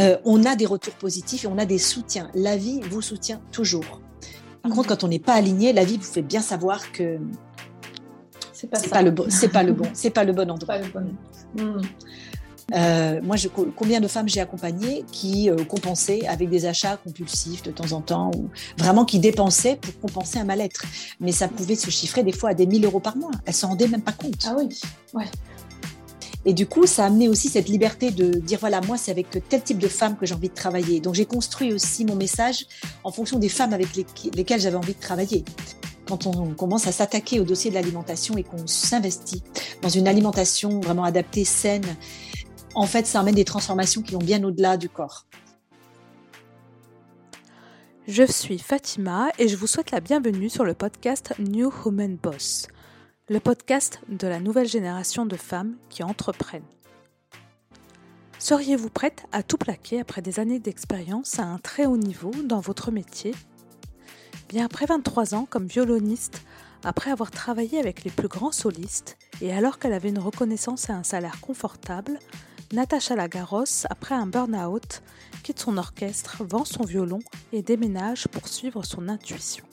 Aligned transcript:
euh, 0.00 0.16
on 0.24 0.44
a 0.44 0.56
des 0.56 0.66
retours 0.66 0.94
positifs 0.94 1.44
et 1.44 1.46
on 1.46 1.58
a 1.58 1.66
des 1.66 1.78
soutiens. 1.78 2.30
La 2.34 2.56
vie 2.56 2.80
vous 2.90 3.02
soutient 3.02 3.40
toujours. 3.52 4.00
Par 4.62 4.72
contre, 4.72 4.88
quand 4.88 5.04
on 5.04 5.08
n'est 5.08 5.18
pas 5.18 5.34
aligné, 5.34 5.72
la 5.72 5.84
vie 5.84 5.98
vous 5.98 6.04
fait 6.04 6.22
bien 6.22 6.40
savoir 6.40 6.92
que 6.92 7.18
c'est 8.52 8.68
pas, 8.68 8.80
pas, 8.80 9.02
le 9.02 9.10
bon, 9.10 9.26
c'est 9.28 9.48
pas 9.48 9.62
le 9.62 9.72
bon, 9.72 9.86
c'est 9.92 10.10
pas 10.10 10.24
le 10.24 10.32
bon 10.32 10.50
endroit. 10.50 10.78
Pas 10.78 10.80
le 10.80 10.88
bon. 10.88 11.82
Euh, 12.72 13.20
moi, 13.22 13.36
je, 13.36 13.48
combien 13.48 14.00
de 14.00 14.08
femmes 14.08 14.28
j'ai 14.28 14.40
accompagnées 14.40 15.04
qui 15.12 15.50
euh, 15.50 15.64
compensaient 15.64 16.26
avec 16.26 16.48
des 16.48 16.64
achats 16.64 16.96
compulsifs 16.96 17.62
de 17.62 17.70
temps 17.70 17.92
en 17.92 18.00
temps, 18.00 18.30
ou 18.34 18.48
vraiment 18.78 19.04
qui 19.04 19.18
dépensaient 19.18 19.76
pour 19.76 19.98
compenser 20.00 20.38
un 20.38 20.44
mal-être. 20.44 20.84
Mais 21.20 21.32
ça 21.32 21.48
pouvait 21.48 21.76
se 21.76 21.90
chiffrer 21.90 22.22
des 22.22 22.32
fois 22.32 22.50
à 22.50 22.54
des 22.54 22.66
1000 22.66 22.84
euros 22.84 23.00
par 23.00 23.16
mois. 23.16 23.32
Elles 23.44 23.54
s'en 23.54 23.68
rendaient 23.68 23.88
même 23.88 24.02
pas 24.02 24.12
compte. 24.12 24.46
Ah 24.46 24.54
oui, 24.56 24.68
ouais. 25.12 25.26
Et 26.46 26.52
du 26.52 26.66
coup, 26.66 26.86
ça 26.86 27.04
a 27.04 27.06
amené 27.06 27.28
aussi 27.28 27.48
cette 27.48 27.68
liberté 27.68 28.10
de 28.10 28.38
dire 28.38 28.58
voilà, 28.58 28.80
moi, 28.82 28.96
c'est 28.98 29.10
avec 29.10 29.28
tel 29.48 29.62
type 29.62 29.78
de 29.78 29.88
femmes 29.88 30.16
que 30.16 30.26
j'ai 30.26 30.34
envie 30.34 30.50
de 30.50 30.54
travailler. 30.54 31.00
Donc, 31.00 31.14
j'ai 31.14 31.24
construit 31.24 31.72
aussi 31.72 32.04
mon 32.04 32.16
message 32.16 32.66
en 33.02 33.10
fonction 33.10 33.38
des 33.38 33.48
femmes 33.48 33.72
avec 33.72 33.88
lesquelles 34.34 34.60
j'avais 34.60 34.76
envie 34.76 34.94
de 34.94 35.00
travailler 35.00 35.44
quand 36.06 36.26
on 36.26 36.54
commence 36.54 36.86
à 36.86 36.92
s'attaquer 36.92 37.40
au 37.40 37.44
dossier 37.44 37.70
de 37.70 37.74
l'alimentation 37.74 38.36
et 38.36 38.42
qu'on 38.42 38.66
s'investit 38.66 39.42
dans 39.82 39.88
une 39.88 40.06
alimentation 40.06 40.80
vraiment 40.80 41.04
adaptée, 41.04 41.44
saine, 41.44 41.84
en 42.74 42.86
fait, 42.86 43.06
ça 43.06 43.20
amène 43.20 43.34
des 43.34 43.44
transformations 43.44 44.02
qui 44.02 44.12
vont 44.12 44.18
bien 44.18 44.42
au-delà 44.44 44.76
du 44.76 44.88
corps. 44.88 45.26
Je 48.06 48.24
suis 48.30 48.58
Fatima 48.58 49.28
et 49.38 49.48
je 49.48 49.56
vous 49.56 49.66
souhaite 49.66 49.90
la 49.90 50.00
bienvenue 50.00 50.50
sur 50.50 50.64
le 50.64 50.74
podcast 50.74 51.32
New 51.38 51.72
Human 51.86 52.16
Boss, 52.22 52.68
le 53.30 53.40
podcast 53.40 54.00
de 54.10 54.26
la 54.26 54.38
nouvelle 54.38 54.68
génération 54.68 55.24
de 55.24 55.36
femmes 55.36 55.76
qui 55.88 56.02
entreprennent. 56.02 56.62
Seriez-vous 58.38 58.90
prête 58.90 59.24
à 59.32 59.42
tout 59.42 59.56
plaquer 59.56 59.98
après 59.98 60.20
des 60.20 60.40
années 60.40 60.58
d'expérience 60.58 61.38
à 61.38 61.44
un 61.44 61.56
très 61.56 61.86
haut 61.86 61.96
niveau 61.96 62.32
dans 62.44 62.60
votre 62.60 62.90
métier? 62.90 63.34
Bien 64.50 64.66
après 64.66 64.84
23 64.84 65.34
ans 65.34 65.46
comme 65.48 65.66
violoniste, 65.66 66.42
après 66.84 67.10
avoir 67.10 67.30
travaillé 67.30 67.78
avec 67.78 68.04
les 68.04 68.10
plus 68.10 68.28
grands 68.28 68.52
solistes 68.52 69.16
et 69.40 69.54
alors 69.54 69.78
qu'elle 69.78 69.94
avait 69.94 70.10
une 70.10 70.18
reconnaissance 70.18 70.90
et 70.90 70.92
un 70.92 71.02
salaire 71.02 71.40
confortable, 71.40 72.18
Natacha 72.74 73.16
Lagaros, 73.16 73.86
après 73.88 74.14
un 74.14 74.26
burn-out, 74.26 75.02
quitte 75.42 75.60
son 75.60 75.78
orchestre, 75.78 76.44
vend 76.44 76.66
son 76.66 76.84
violon 76.84 77.20
et 77.52 77.62
déménage 77.62 78.28
pour 78.28 78.48
suivre 78.48 78.82
son 78.82 79.08
intuition. 79.08 79.64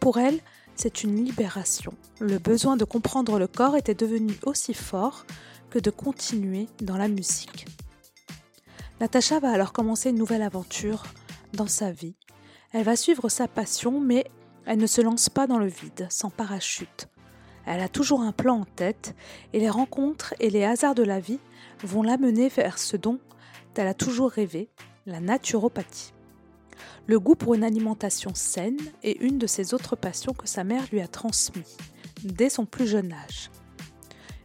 Pour 0.00 0.18
elle, 0.18 0.40
c'est 0.80 1.04
une 1.04 1.22
libération. 1.22 1.92
Le 2.20 2.38
besoin 2.38 2.78
de 2.78 2.84
comprendre 2.84 3.38
le 3.38 3.46
corps 3.46 3.76
était 3.76 3.94
devenu 3.94 4.32
aussi 4.46 4.72
fort 4.72 5.26
que 5.68 5.78
de 5.78 5.90
continuer 5.90 6.68
dans 6.80 6.96
la 6.96 7.08
musique. 7.08 7.66
Natacha 8.98 9.40
va 9.40 9.50
alors 9.50 9.74
commencer 9.74 10.08
une 10.08 10.16
nouvelle 10.16 10.40
aventure 10.40 11.02
dans 11.52 11.66
sa 11.66 11.90
vie. 11.90 12.14
Elle 12.72 12.84
va 12.84 12.96
suivre 12.96 13.28
sa 13.28 13.46
passion, 13.46 14.00
mais 14.00 14.24
elle 14.64 14.78
ne 14.78 14.86
se 14.86 15.02
lance 15.02 15.28
pas 15.28 15.46
dans 15.46 15.58
le 15.58 15.66
vide, 15.66 16.06
sans 16.08 16.30
parachute. 16.30 17.08
Elle 17.66 17.80
a 17.80 17.88
toujours 17.88 18.22
un 18.22 18.32
plan 18.32 18.60
en 18.60 18.64
tête, 18.64 19.14
et 19.52 19.60
les 19.60 19.70
rencontres 19.70 20.34
et 20.40 20.48
les 20.48 20.64
hasards 20.64 20.94
de 20.94 21.02
la 21.02 21.20
vie 21.20 21.40
vont 21.84 22.02
l'amener 22.02 22.48
vers 22.48 22.78
ce 22.78 22.96
dont 22.96 23.18
elle 23.76 23.86
a 23.86 23.94
toujours 23.94 24.30
rêvé, 24.30 24.70
la 25.06 25.20
naturopathie. 25.20 26.12
Le 27.06 27.18
goût 27.18 27.34
pour 27.34 27.54
une 27.54 27.64
alimentation 27.64 28.34
saine 28.34 28.78
est 29.02 29.20
une 29.20 29.38
de 29.38 29.46
ses 29.46 29.74
autres 29.74 29.96
passions 29.96 30.32
que 30.32 30.48
sa 30.48 30.64
mère 30.64 30.84
lui 30.92 31.00
a 31.00 31.08
transmis 31.08 31.76
dès 32.22 32.50
son 32.50 32.66
plus 32.66 32.86
jeune 32.86 33.12
âge. 33.12 33.50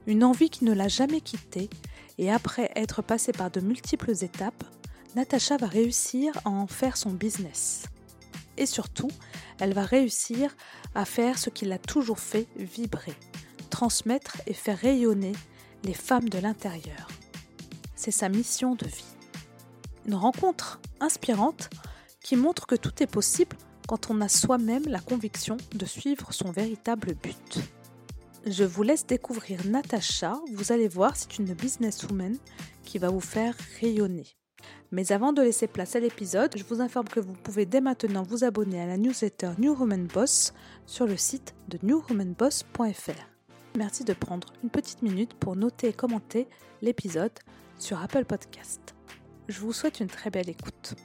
Une 0.08 0.24
envie 0.24 0.50
qui 0.50 0.66
ne 0.66 0.74
l'a 0.74 0.88
jamais 0.88 1.20
quittée, 1.20 1.70
et 2.18 2.32
après 2.32 2.72
être 2.76 3.02
passée 3.02 3.34
par 3.34 3.52
de 3.52 3.60
multiples 3.60 4.12
étapes, 4.24 4.64
Natacha 5.16 5.58
va 5.58 5.68
réussir 5.68 6.32
à 6.46 6.50
en 6.50 6.68
faire 6.68 6.96
son 6.96 7.12
business. 7.12 7.86
Et 8.58 8.66
surtout, 8.66 9.10
elle 9.60 9.74
va 9.74 9.84
réussir 9.84 10.56
à 10.94 11.04
faire 11.04 11.38
ce 11.38 11.50
qui 11.50 11.66
l'a 11.66 11.80
toujours 11.80 12.20
fait 12.20 12.48
vibrer, 12.56 13.16
transmettre 13.70 14.38
et 14.48 14.54
faire 14.54 14.78
rayonner 14.78 15.34
les 15.84 15.94
femmes 15.94 16.30
de 16.30 16.40
l'intérieur 16.40 17.08
c'est 18.06 18.12
sa 18.12 18.30
mission 18.30 18.76
de 18.76 18.86
vie. 18.86 19.16
Une 20.06 20.14
rencontre 20.14 20.80
inspirante 21.00 21.72
qui 22.26 22.36
montre 22.38 22.66
que 22.66 22.74
tout 22.74 23.04
est 23.04 23.08
possible 23.08 23.56
quand 23.88 24.10
on 24.10 24.20
a 24.20 24.28
soi-même 24.28 24.86
la 24.88 25.00
conviction 25.00 25.58
de 25.76 25.86
suivre 25.86 26.34
son 26.34 26.50
véritable 26.50 27.14
but. 27.14 27.60
Je 28.48 28.64
vous 28.64 28.82
laisse 28.82 29.06
découvrir 29.06 29.64
Natacha, 29.68 30.34
vous 30.52 30.72
allez 30.72 30.88
voir, 30.88 31.16
c'est 31.16 31.38
une 31.38 31.54
businesswoman 31.54 32.36
qui 32.84 32.98
va 32.98 33.10
vous 33.10 33.20
faire 33.20 33.56
rayonner. 33.80 34.26
Mais 34.92 35.12
avant 35.12 35.34
de 35.34 35.44
laisser 35.44 35.68
place 35.68 35.96
à 35.96 36.00
l'épisode, 36.00 36.58
je 36.58 36.64
vous 36.64 36.82
informe 36.82 37.08
que 37.08 37.20
vous 37.20 37.34
pouvez 37.34 37.68
dès 37.68 37.82
maintenant 37.82 38.24
vous 38.24 38.44
abonner 38.44 38.82
à 38.82 38.88
la 38.88 38.98
newsletter 38.98 39.52
New 39.60 39.76
Woman 39.76 40.08
Boss 40.08 40.52
sur 40.88 41.06
le 41.06 41.18
site 41.18 41.54
de 41.68 41.78
newwomanboss.fr. 41.84 43.30
Merci 43.78 44.04
de 44.04 44.14
prendre 44.14 44.52
une 44.64 44.72
petite 44.72 45.04
minute 45.04 45.36
pour 45.36 45.56
noter 45.56 45.90
et 45.90 45.94
commenter 45.94 46.48
l'épisode 46.82 47.34
sur 47.78 48.02
Apple 48.02 48.26
Podcast. 48.26 48.96
Je 49.48 49.60
vous 49.60 49.74
souhaite 49.74 50.00
une 50.00 50.08
très 50.08 50.32
belle 50.32 50.50
écoute. 50.50 50.96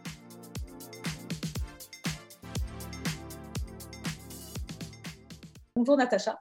Bonjour 5.76 5.96
Natacha. 5.96 6.40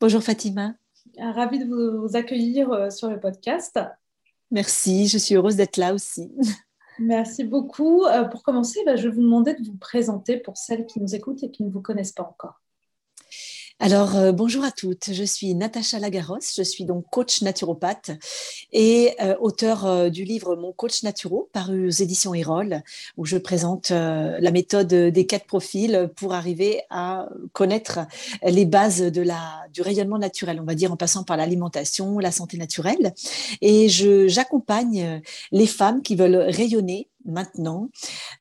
Bonjour 0.00 0.20
Fatima. 0.20 0.74
Ravie 1.16 1.60
de 1.60 1.66
vous 1.66 2.16
accueillir 2.16 2.72
euh, 2.72 2.90
sur 2.90 3.08
le 3.08 3.20
podcast. 3.20 3.78
Merci, 4.50 5.06
je 5.06 5.16
suis 5.16 5.36
heureuse 5.36 5.54
d'être 5.54 5.76
là 5.76 5.94
aussi. 5.94 6.32
Merci 6.98 7.44
beaucoup. 7.44 8.04
Euh, 8.04 8.24
pour 8.24 8.42
commencer, 8.42 8.80
bah, 8.84 8.96
je 8.96 9.08
vais 9.08 9.14
vous 9.14 9.22
demander 9.22 9.54
de 9.54 9.64
vous 9.64 9.76
présenter 9.76 10.38
pour 10.38 10.56
celles 10.56 10.86
qui 10.86 11.00
nous 11.00 11.14
écoutent 11.14 11.42
et 11.44 11.52
qui 11.52 11.62
ne 11.62 11.70
vous 11.70 11.80
connaissent 11.80 12.12
pas 12.12 12.24
encore. 12.24 12.61
Alors, 13.84 14.14
euh, 14.14 14.30
bonjour 14.30 14.62
à 14.62 14.70
toutes. 14.70 15.12
Je 15.12 15.24
suis 15.24 15.56
Natacha 15.56 15.98
Lagaros. 15.98 16.38
Je 16.56 16.62
suis 16.62 16.84
donc 16.84 17.04
coach 17.10 17.42
naturopathe 17.42 18.12
et 18.72 19.10
euh, 19.20 19.34
auteur 19.40 19.86
euh, 19.86 20.08
du 20.08 20.22
livre 20.22 20.54
Mon 20.54 20.70
coach 20.70 21.02
naturo, 21.02 21.50
paru 21.52 21.88
aux 21.88 21.90
éditions 21.90 22.32
Erol, 22.32 22.82
où 23.16 23.24
je 23.24 23.36
présente 23.38 23.90
la 23.90 24.50
méthode 24.52 24.86
des 24.86 25.26
quatre 25.26 25.46
profils 25.46 26.08
pour 26.14 26.32
arriver 26.32 26.82
à 26.90 27.28
connaître 27.52 27.98
les 28.44 28.66
bases 28.66 29.02
de 29.02 29.20
la, 29.20 29.40
du 29.72 29.82
rayonnement 29.82 30.18
naturel, 30.18 30.60
on 30.60 30.64
va 30.64 30.76
dire, 30.76 30.92
en 30.92 30.96
passant 30.96 31.24
par 31.24 31.36
l'alimentation, 31.36 32.20
la 32.20 32.30
santé 32.30 32.58
naturelle. 32.58 33.12
Et 33.62 33.88
j'accompagne 33.88 35.22
les 35.50 35.66
femmes 35.66 36.02
qui 36.02 36.14
veulent 36.14 36.36
rayonner 36.36 37.08
maintenant, 37.24 37.88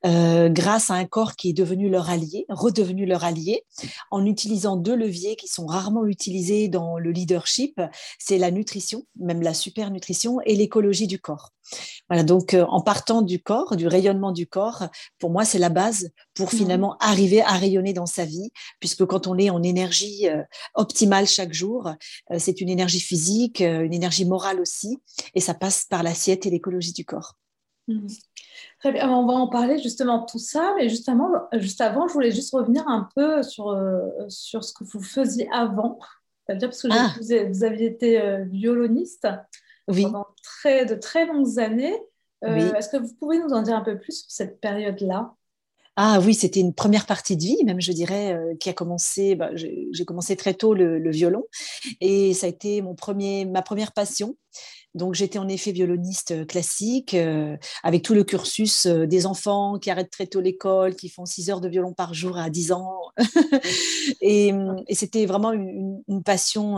euh, 0.06 0.50
grâce 0.50 0.90
à 0.90 0.96
un 0.96 1.06
corps 1.06 1.36
qui 1.36 1.50
est 1.50 1.54
devenu 1.54 1.90
leur 1.90 2.10
allié, 2.10 2.46
redevenu 2.50 3.06
leur 3.06 3.24
allié, 3.24 3.64
en 4.10 4.26
utilisant 4.26 4.76
deux 4.76 4.96
leviers 4.96 5.36
qui 5.36 5.48
sont 5.48 5.66
rarement 5.66 6.06
utilisés 6.06 6.68
dans 6.68 6.98
le 6.98 7.12
leadership, 7.12 7.82
c'est 8.20 8.38
la 8.38 8.52
nutrition, 8.52 9.06
même 9.20 9.42
la 9.42 9.54
super 9.54 9.92
nutrition, 9.92 10.40
et 10.46 10.56
l'écologie 10.56 11.08
du 11.08 11.20
corps. 11.20 11.52
Voilà, 12.10 12.24
donc 12.24 12.54
euh, 12.54 12.66
en 12.66 12.82
partant 12.82 13.22
du 13.22 13.42
corps, 13.42 13.76
du 13.76 13.88
rayonnement 13.88 14.32
du 14.32 14.48
corps, 14.48 14.88
pour 15.20 15.30
moi, 15.30 15.46
c'est 15.46 15.60
la 15.60 15.70
base 15.70 16.10
pour 16.34 16.48
mmh. 16.48 16.58
finalement 16.58 16.98
arriver 17.00 17.42
à 17.42 17.54
rayonner 17.54 17.94
dans 17.94 18.06
sa 18.06 18.26
vie, 18.26 18.52
puisque 18.80 19.06
quand 19.06 19.28
on 19.28 19.38
est 19.38 19.50
en 19.50 19.64
énergie 19.64 20.28
euh, 20.28 20.42
optimale 20.74 21.28
chaque 21.28 21.54
jour, 21.54 21.92
c'est 22.38 22.62
une 22.62 22.70
énergie 22.70 23.00
physique, 23.00 23.60
une 23.62 23.94
énergie 23.94 24.26
morale 24.26 24.60
aussi, 24.60 24.98
et 25.36 25.40
ça 25.40 25.54
passe 25.54 25.86
par 25.86 26.04
l'assiette 26.04 26.46
et 26.46 26.50
l'écologie 26.50 26.94
du 26.94 27.06
corps. 27.06 27.38
Mmh. 27.88 28.08
Très 28.82 28.94
bien, 28.94 29.12
on 29.12 29.28
va 29.28 29.34
en 29.34 29.48
parler 29.48 29.78
justement 29.78 30.22
de 30.22 30.26
tout 30.26 30.40
ça, 30.40 30.74
mais 30.76 30.90
justement, 30.90 31.30
juste 31.54 31.82
avant, 31.82 32.08
je 32.08 32.14
voulais 32.14 32.32
juste 32.32 32.52
revenir 32.52 32.88
un 32.88 33.08
peu 33.16 33.44
sur, 33.44 33.70
euh, 33.70 34.00
sur 34.28 34.64
ce 34.64 34.74
que 34.74 34.84
vous 34.84 35.04
faisiez 35.04 35.48
avant. 35.54 36.00
C'est-à-dire 36.48 36.70
parce 36.70 36.82
que 36.82 36.88
ah. 36.90 37.14
vous, 37.48 37.64
aviez 37.64 37.86
été 37.86 38.20
euh, 38.20 38.44
violoniste 38.46 39.28
pendant 39.86 40.26
très, 40.42 40.88
de 40.88 40.96
très 40.96 41.28
longues 41.28 41.60
années. 41.60 41.96
Euh, 42.44 42.74
est-ce 42.74 42.90
que 42.90 42.98
vous 42.98 43.14
pouvez 43.20 43.38
nous 43.38 43.50
en 43.50 43.62
dire 43.62 43.76
un 43.76 43.84
peu 43.84 44.00
plus 44.00 44.22
sur 44.22 44.32
cette 44.32 44.60
période-là? 44.60 45.32
Ah 45.96 46.20
oui, 46.26 46.34
c'était 46.34 46.62
une 46.62 46.74
première 46.74 47.06
partie 47.06 47.38
de 47.38 47.44
vie, 47.44 47.64
même 47.64 47.82
je 47.82 47.92
dirais, 47.92 48.36
qui 48.60 48.70
a 48.70 48.74
commencé. 48.74 49.36
Bah, 49.36 49.52
j'ai 49.54 50.06
commencé 50.08 50.36
très 50.36 50.56
tôt 50.56 50.74
le, 50.74 50.98
le, 50.98 51.12
violon 51.12 51.44
et 52.00 52.34
ça 52.34 52.48
a 52.48 52.50
été 52.50 52.82
mon 52.82 52.96
premier, 52.96 53.46
ma 53.46 53.62
première 53.62 53.92
passion. 53.92 54.36
Donc 54.94 55.16
j'étais 55.16 55.40
en 55.40 55.48
effet 55.48 55.72
violoniste 55.72 56.32
euh, 56.32 56.46
classique, 56.46 57.14
euh, 57.14 57.56
avec 57.84 58.04
tout 58.04 58.14
le 58.14 58.24
cursus 58.24 58.86
euh, 58.86 59.08
des 59.08 59.26
enfants 59.26 59.80
qui 59.80 59.90
arrêtent 59.90 60.10
très 60.10 60.28
tôt 60.28 60.42
l'école, 60.42 60.96
qui 60.96 61.08
font 61.08 61.26
6 61.26 61.50
heures 61.50 61.62
de 61.62 61.70
violon 61.70 61.94
par 61.94 62.14
jour 62.14 62.38
à 62.38 62.50
10 62.50 62.74
ans. 62.74 62.98
et, 64.22 64.54
c'était 64.92 65.26
vraiment 65.26 65.54
une, 65.54 66.02
passion, 66.24 66.78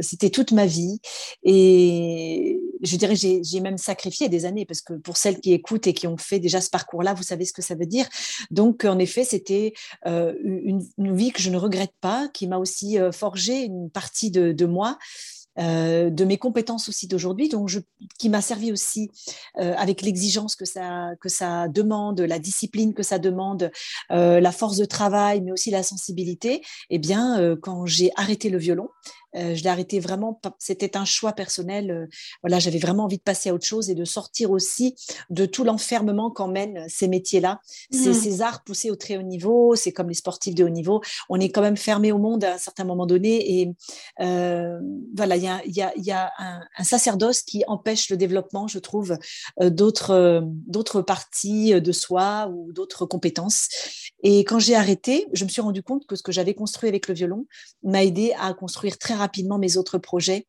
c'était 0.00 0.30
toute 0.30 0.52
ma 0.52 0.66
vie. 0.66 1.00
Et 1.42 2.60
je 2.82 2.96
dirais, 2.96 3.16
j'ai 3.16 3.60
même 3.60 3.78
sacrifié 3.78 4.28
des 4.28 4.44
années, 4.44 4.64
parce 4.66 4.80
que 4.80 4.94
pour 4.94 5.16
celles 5.16 5.40
qui 5.40 5.52
écoutent 5.52 5.86
et 5.86 5.94
qui 5.94 6.06
ont 6.06 6.16
fait 6.16 6.38
déjà 6.38 6.60
ce 6.60 6.70
parcours-là, 6.70 7.14
vous 7.14 7.22
savez 7.22 7.44
ce 7.44 7.52
que 7.52 7.62
ça 7.62 7.74
veut 7.74 7.86
dire. 7.86 8.06
Donc 8.50 8.84
en 8.84 8.98
effet, 8.98 9.24
c'était 9.24 9.72
une, 10.04 10.82
vie 10.98 11.32
que 11.32 11.42
je 11.42 11.50
ne 11.50 11.56
regrette 11.56 11.94
pas, 12.00 12.28
qui 12.28 12.46
m'a 12.46 12.58
aussi 12.58 12.98
forgé 13.12 13.62
une 13.62 13.90
partie 13.90 14.30
de, 14.30 14.52
de 14.52 14.66
moi 14.66 14.98
euh, 15.58 16.10
de 16.10 16.24
mes 16.24 16.38
compétences 16.38 16.88
aussi 16.88 17.06
d'aujourd'hui, 17.06 17.48
donc 17.48 17.68
je, 17.68 17.80
qui 18.18 18.28
m'a 18.28 18.40
servi 18.40 18.72
aussi 18.72 19.10
euh, 19.58 19.74
avec 19.76 20.02
l'exigence 20.02 20.56
que 20.56 20.64
ça, 20.64 21.10
que 21.20 21.28
ça 21.28 21.68
demande, 21.68 22.20
la 22.20 22.38
discipline 22.38 22.94
que 22.94 23.02
ça 23.02 23.18
demande, 23.18 23.70
la 24.10 24.52
force 24.52 24.76
de 24.76 24.84
travail, 24.84 25.40
mais 25.40 25.52
aussi 25.52 25.70
la 25.70 25.82
sensibilité. 25.82 26.62
Eh 26.90 26.98
bien, 26.98 27.56
quand 27.62 27.86
j'ai 27.86 28.10
arrêté 28.16 28.50
le 28.50 28.58
violon, 28.58 28.88
je 29.34 29.62
l'ai 29.62 29.68
arrêté 29.68 30.00
vraiment, 30.00 30.40
c'était 30.58 30.96
un 30.96 31.04
choix 31.04 31.32
personnel. 31.32 32.08
voilà, 32.42 32.58
j'avais 32.58 32.78
vraiment 32.78 33.04
envie 33.04 33.18
de 33.18 33.22
passer 33.22 33.50
à 33.50 33.54
autre 33.54 33.66
chose 33.66 33.90
et 33.90 33.94
de 33.94 34.04
sortir 34.04 34.50
aussi 34.50 34.94
de 35.30 35.46
tout 35.46 35.64
l'enfermement 35.64 36.30
qu'emmènent 36.30 36.86
ces 36.88 37.08
métiers-là. 37.08 37.60
C'est 37.90 38.10
mmh. 38.10 38.14
ces 38.14 38.42
arts 38.42 38.64
poussés 38.64 38.90
au 38.90 38.96
très 38.96 39.16
haut 39.16 39.22
niveau, 39.22 39.74
c'est 39.76 39.92
comme 39.92 40.08
les 40.08 40.14
sportifs 40.14 40.54
de 40.54 40.64
haut 40.64 40.68
niveau. 40.68 41.00
On 41.28 41.40
est 41.40 41.50
quand 41.50 41.62
même 41.62 41.76
fermé 41.76 42.12
au 42.12 42.18
monde 42.18 42.44
à 42.44 42.54
un 42.54 42.58
certain 42.58 42.84
moment 42.84 43.06
donné 43.06 43.60
et 43.60 43.70
voilà, 44.18 45.36
il 45.36 45.42
y 45.42 45.48
a, 45.48 45.62
y 45.66 45.82
a, 45.82 45.92
y 45.96 46.10
a 46.10 46.32
un, 46.38 46.60
un, 46.78 46.84
sacerdoce 46.84 47.42
qui 47.42 47.64
empêche 47.66 48.10
le 48.10 48.16
développement, 48.16 48.68
je 48.68 48.78
trouve, 48.78 49.18
d'autres 49.60 50.42
d'autres 50.66 51.02
parties 51.02 51.80
de 51.80 51.92
soi 51.92 52.50
ou 52.52 52.72
d'autres 52.72 53.06
compétences. 53.06 53.68
Et 54.24 54.40
quand 54.40 54.58
j'ai 54.58 54.74
arrêté, 54.74 55.26
je 55.34 55.44
me 55.44 55.50
suis 55.50 55.60
rendu 55.60 55.82
compte 55.82 56.06
que 56.06 56.16
ce 56.16 56.22
que 56.22 56.32
j'avais 56.32 56.54
construit 56.54 56.88
avec 56.88 57.08
le 57.08 57.14
violon 57.14 57.46
m'a 57.82 58.02
aidé 58.02 58.34
à 58.40 58.52
construire 58.54 58.98
très 58.98 59.14
rapidement 59.14 59.58
mes 59.58 59.76
autres 59.76 59.98
projets 59.98 60.46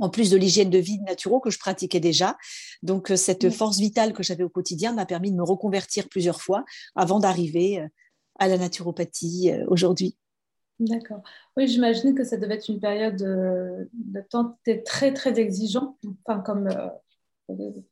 en 0.00 0.08
plus 0.08 0.30
de 0.30 0.36
l'hygiène 0.36 0.70
de 0.70 0.78
vie 0.78 0.98
naturelle 1.00 1.40
que 1.42 1.50
je 1.50 1.58
pratiquais 1.58 2.00
déjà. 2.00 2.36
Donc, 2.82 3.10
euh, 3.10 3.16
cette 3.16 3.50
force 3.50 3.78
vitale 3.78 4.12
que 4.12 4.22
j'avais 4.22 4.42
au 4.42 4.48
quotidien 4.48 4.92
m'a 4.92 5.06
permis 5.06 5.30
de 5.30 5.36
me 5.36 5.42
reconvertir 5.42 6.08
plusieurs 6.08 6.40
fois 6.40 6.64
avant 6.96 7.20
d'arriver 7.20 7.80
euh, 7.80 7.86
à 8.38 8.48
la 8.48 8.58
naturopathie 8.58 9.50
euh, 9.50 9.64
aujourd'hui. 9.68 10.16
D'accord. 10.78 11.22
Oui, 11.56 11.68
j'imagine 11.68 12.14
que 12.14 12.24
ça 12.24 12.38
devait 12.38 12.54
être 12.54 12.68
une 12.68 12.80
période 12.80 13.16
de, 13.16 14.20
temps 14.30 14.58
très, 14.86 15.12
très 15.12 15.38
exigeant, 15.38 15.98
enfin, 16.24 16.40
comme, 16.40 16.70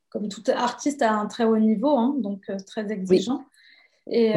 comme 0.08 0.28
tout 0.30 0.42
artiste 0.46 1.02
à 1.02 1.12
un 1.12 1.26
très 1.26 1.44
haut 1.44 1.58
niveau, 1.58 1.98
hein, 1.98 2.16
donc 2.18 2.50
très 2.66 2.90
exigeant. 2.90 3.44
Et, 4.10 4.34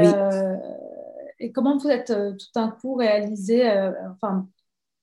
et, 1.40 1.52
comment 1.52 1.78
vous 1.78 1.90
êtes 1.90 2.08
tout 2.08 2.48
d'un 2.54 2.70
coup 2.70 2.96
réalisé, 2.96 3.70
enfin, 4.12 4.48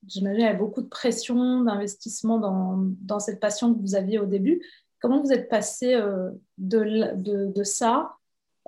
j'imagine, 0.06 0.40
il 0.40 0.44
y 0.44 0.48
a 0.48 0.54
beaucoup 0.54 0.82
de 0.82 0.88
pression, 0.88 1.62
d'investissement 1.62 2.38
dans, 2.38 2.76
dans, 3.00 3.20
cette 3.20 3.40
passion 3.40 3.74
que 3.74 3.80
vous 3.80 3.94
aviez 3.94 4.18
au 4.18 4.26
début. 4.26 4.62
Comment 5.00 5.22
vous 5.22 5.32
êtes 5.32 5.48
passé 5.48 5.94
euh, 5.94 6.30
de, 6.56 7.14
de, 7.14 7.52
de, 7.52 7.64
ça, 7.64 8.16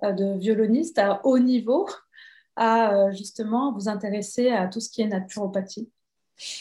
euh, 0.05 0.13
de 0.13 0.39
violoniste 0.39 0.99
à 0.99 1.21
haut 1.25 1.39
niveau, 1.39 1.89
à 2.57 2.95
euh, 2.95 3.13
justement 3.13 3.73
vous 3.73 3.89
intéresser 3.89 4.51
à 4.51 4.69
tout 4.69 4.81
ce 4.81 4.91
qui 4.91 5.03
est 5.03 5.09
naturopathie? 5.09 5.91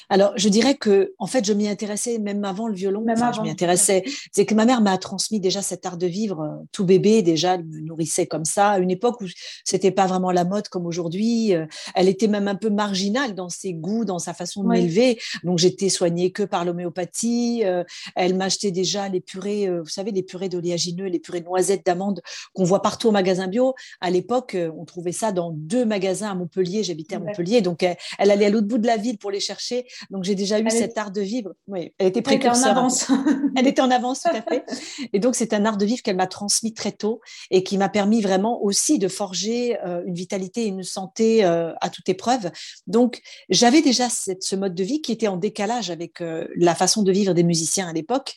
Alors, 0.09 0.33
je 0.35 0.49
dirais 0.49 0.75
que, 0.75 1.13
en 1.19 1.27
fait, 1.27 1.45
je 1.45 1.53
m'y 1.53 1.67
intéressais 1.67 2.19
même 2.19 2.43
avant 2.43 2.67
le 2.67 2.73
violon. 2.73 3.01
Même 3.01 3.21
avant. 3.21 3.33
Je 3.33 3.41
m'y 3.41 3.49
intéressais. 3.49 4.03
C'est 4.31 4.45
que 4.45 4.55
ma 4.55 4.65
mère 4.65 4.81
m'a 4.81 4.97
transmis 4.97 5.39
déjà 5.39 5.61
cet 5.61 5.85
art 5.85 5.97
de 5.97 6.07
vivre. 6.07 6.41
Euh, 6.41 6.65
tout 6.71 6.85
bébé, 6.85 7.21
déjà, 7.21 7.55
elle 7.55 7.65
me 7.65 7.79
nourrissait 7.81 8.27
comme 8.27 8.45
ça. 8.45 8.69
À 8.71 8.79
une 8.79 8.91
époque 8.91 9.21
où 9.21 9.25
c'était 9.63 9.91
pas 9.91 10.07
vraiment 10.07 10.31
la 10.31 10.45
mode 10.45 10.67
comme 10.69 10.85
aujourd'hui. 10.85 11.55
Euh, 11.55 11.65
elle 11.95 12.07
était 12.07 12.27
même 12.27 12.47
un 12.47 12.55
peu 12.55 12.69
marginale 12.69 13.35
dans 13.35 13.49
ses 13.49 13.73
goûts, 13.73 14.05
dans 14.05 14.19
sa 14.19 14.33
façon 14.33 14.63
de 14.63 14.69
m'élever. 14.69 15.19
Donc, 15.43 15.59
j'étais 15.59 15.89
soignée 15.89 16.31
que 16.31 16.43
par 16.43 16.65
l'homéopathie. 16.65 17.63
Euh, 17.65 17.83
elle 18.15 18.35
m'achetait 18.35 18.71
déjà 18.71 19.09
les 19.09 19.21
purées, 19.21 19.69
vous 19.79 19.87
savez, 19.87 20.11
les 20.11 20.23
purées 20.23 20.49
d'oléagineux, 20.49 21.05
les 21.05 21.19
purées 21.19 21.41
de 21.41 21.45
noisettes, 21.45 21.85
d'amandes 21.85 22.21
qu'on 22.53 22.63
voit 22.63 22.81
partout 22.81 23.09
au 23.09 23.11
magasin 23.11 23.47
bio. 23.47 23.73
À 24.01 24.09
l'époque, 24.09 24.57
on 24.77 24.85
trouvait 24.85 25.11
ça 25.11 25.31
dans 25.31 25.51
deux 25.51 25.85
magasins 25.85 26.31
à 26.31 26.35
Montpellier. 26.35 26.83
J'habitais 26.83 27.15
à 27.15 27.19
Montpellier. 27.19 27.61
Donc, 27.61 27.83
elle, 27.83 27.97
elle 28.17 28.31
allait 28.31 28.47
à 28.47 28.49
l'autre 28.49 28.67
bout 28.67 28.77
de 28.77 28.87
la 28.87 28.97
ville 28.97 29.17
pour 29.17 29.31
les 29.31 29.39
chercher 29.39 29.68
donc 30.09 30.23
j'ai 30.23 30.35
déjà 30.35 30.59
eu 30.59 30.69
cet 30.69 30.97
art 30.97 31.11
de 31.11 31.21
vivre. 31.21 31.53
Oui, 31.67 31.93
elle 31.97 32.07
était 32.07 32.21
précurseur. 32.21 32.67
Elle 32.67 32.69
était 32.69 32.69
en 32.69 32.77
avance. 32.77 33.11
elle 33.55 33.67
était 33.67 33.81
en 33.81 33.91
avance, 33.91 34.21
tout 34.21 34.29
à 34.29 34.41
fait. 34.41 34.65
Et 35.13 35.19
donc 35.19 35.35
c'est 35.35 35.53
un 35.53 35.65
art 35.65 35.77
de 35.77 35.85
vivre 35.85 36.01
qu'elle 36.01 36.15
m'a 36.15 36.27
transmis 36.27 36.73
très 36.73 36.91
tôt 36.91 37.21
et 37.51 37.63
qui 37.63 37.77
m'a 37.77 37.89
permis 37.89 38.21
vraiment 38.21 38.63
aussi 38.63 38.99
de 38.99 39.07
forger 39.07 39.79
euh, 39.85 40.03
une 40.05 40.13
vitalité 40.13 40.63
et 40.63 40.67
une 40.67 40.83
santé 40.83 41.43
euh, 41.43 41.73
à 41.81 41.89
toute 41.89 42.09
épreuve. 42.09 42.51
Donc 42.87 43.21
j'avais 43.49 43.81
déjà 43.81 44.09
cette, 44.09 44.43
ce 44.43 44.55
mode 44.55 44.75
de 44.75 44.83
vie 44.83 45.01
qui 45.01 45.11
était 45.11 45.27
en 45.27 45.37
décalage 45.37 45.89
avec 45.89 46.21
euh, 46.21 46.47
la 46.55 46.75
façon 46.75 47.03
de 47.03 47.11
vivre 47.11 47.33
des 47.33 47.43
musiciens 47.43 47.87
à 47.87 47.93
l'époque 47.93 48.35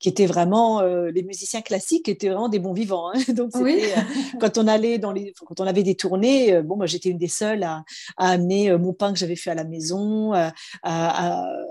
qui 0.00 0.08
étaient 0.08 0.26
vraiment 0.26 0.82
les 0.82 1.22
musiciens 1.22 1.62
classiques 1.62 2.08
étaient 2.08 2.28
vraiment 2.28 2.48
des 2.48 2.58
bons 2.58 2.72
vivants. 2.72 3.10
Hein. 3.10 3.20
Donc 3.32 3.52
quand 4.40 4.58
on 4.58 4.66
allait 4.66 4.98
dans 4.98 5.12
les 5.12 5.32
quand 5.46 5.60
on 5.60 5.66
avait 5.66 5.82
des 5.82 5.94
tournées, 5.94 6.62
bon 6.62 6.76
moi 6.76 6.86
j'étais 6.86 7.10
une 7.10 7.18
des 7.18 7.28
seules 7.28 7.62
à, 7.62 7.84
à 8.16 8.30
amener 8.30 8.76
mon 8.76 8.92
pain 8.92 9.12
que 9.12 9.18
j'avais 9.18 9.36
fait 9.36 9.50
à 9.50 9.54
la 9.54 9.64
maison, 9.64 10.32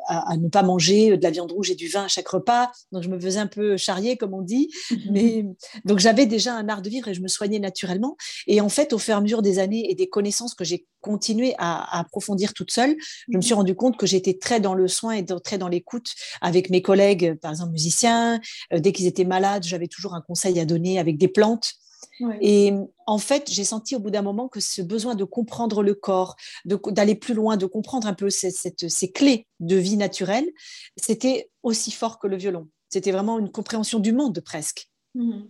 à, 0.10 0.38
ne 0.38 0.50
pas 0.50 0.64
manger 0.64 1.18
de 1.18 1.24
la 1.24 1.32
viande 1.32 1.52
rouge 1.52 1.72
et 1.72 1.76
du 1.76 1.88
vin 1.88 2.06
à 2.06 2.08
chaque 2.08 2.28
repas. 2.28 2.72
Donc, 2.92 3.04
je 3.04 3.10
me 3.10 3.20
faisais 3.20 3.40
un 3.40 3.48
peu 3.48 3.78
charrier, 3.78 4.18
comme 4.18 4.34
on 4.34 4.42
dit. 4.42 4.70
Mais, 5.12 5.46
donc, 5.86 6.00
j'avais 6.00 6.26
déjà 6.26 6.54
un 6.56 6.68
art 6.70 6.82
de 6.82 6.90
vivre 6.90 7.08
et 7.08 7.14
je 7.14 7.22
me 7.22 7.28
soignais 7.28 7.60
naturellement. 7.60 8.18
Et 8.48 8.62
en 8.62 8.70
fait, 8.70 8.94
au 8.94 8.98
fur 8.98 9.14
et 9.14 9.18
à 9.18 9.22
mesure 9.22 9.42
des 9.42 9.60
années 9.60 9.90
et 9.90 9.96
des 9.96 10.08
connaissances 10.08 10.56
que 10.56 10.64
j'ai 10.64 10.86
continué 11.02 11.56
à, 11.58 12.00
approfondir 12.00 12.54
toute 12.54 12.72
seule, 12.72 12.96
je 13.32 13.38
me 13.38 13.42
suis 13.42 13.54
rendu 13.54 13.76
compte 13.76 13.98
que 13.98 14.06
j'étais 14.06 14.38
très 14.38 14.60
dans 14.60 14.74
le 14.74 14.88
soin 14.88 15.14
et 15.14 15.26
très 15.44 15.58
dans 15.58 15.68
l'écoute 15.68 16.14
avec 16.42 16.70
mes 16.70 16.82
collègues, 16.82 17.36
par 17.36 17.52
exemple 17.52 17.72
musiciens. 17.72 18.19
Euh, 18.74 18.80
dès 18.80 18.92
qu'ils 18.92 19.08
étaient 19.08 19.26
malades, 19.26 19.64
j'avais 19.64 19.88
toujours 19.88 20.14
un 20.14 20.22
conseil 20.22 20.60
à 20.60 20.66
donner 20.66 21.00
avec 21.00 21.18
des 21.18 21.28
plantes. 21.28 21.74
Et 22.42 22.74
en 23.08 23.18
fait, 23.18 23.50
j'ai 23.50 23.64
senti 23.64 23.96
au 23.96 24.00
bout 24.00 24.10
d'un 24.10 24.22
moment 24.22 24.50
que 24.50 24.60
ce 24.60 24.82
besoin 24.82 25.16
de 25.16 25.24
comprendre 25.24 25.84
le 25.84 25.94
corps, 25.94 26.36
d'aller 26.66 27.16
plus 27.16 27.34
loin, 27.34 27.56
de 27.56 27.66
comprendre 27.66 28.08
un 28.08 28.14
peu 28.14 28.30
ces 28.30 29.12
clés 29.14 29.48
de 29.60 29.76
vie 29.76 29.98
naturelle, 29.98 30.50
c'était 30.98 31.50
aussi 31.64 31.92
fort 31.92 32.20
que 32.20 32.28
le 32.28 32.38
violon. 32.38 32.68
C'était 32.90 33.12
vraiment 33.12 33.40
une 33.40 33.52
compréhension 33.52 34.00
du 34.00 34.12
monde 34.12 34.42
presque. 34.42 34.90
Mmh 35.16 35.44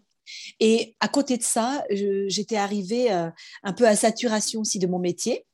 Et 0.60 0.96
à 1.00 1.08
côté 1.08 1.38
de 1.38 1.44
ça, 1.44 1.84
j'étais 1.90 2.58
arrivée 2.58 3.12
euh, 3.12 3.30
un 3.64 3.74
peu 3.74 3.88
à 3.88 3.96
saturation 3.96 4.62
aussi 4.62 4.78
de 4.78 4.88
mon 4.88 5.00
métier. 5.00 5.46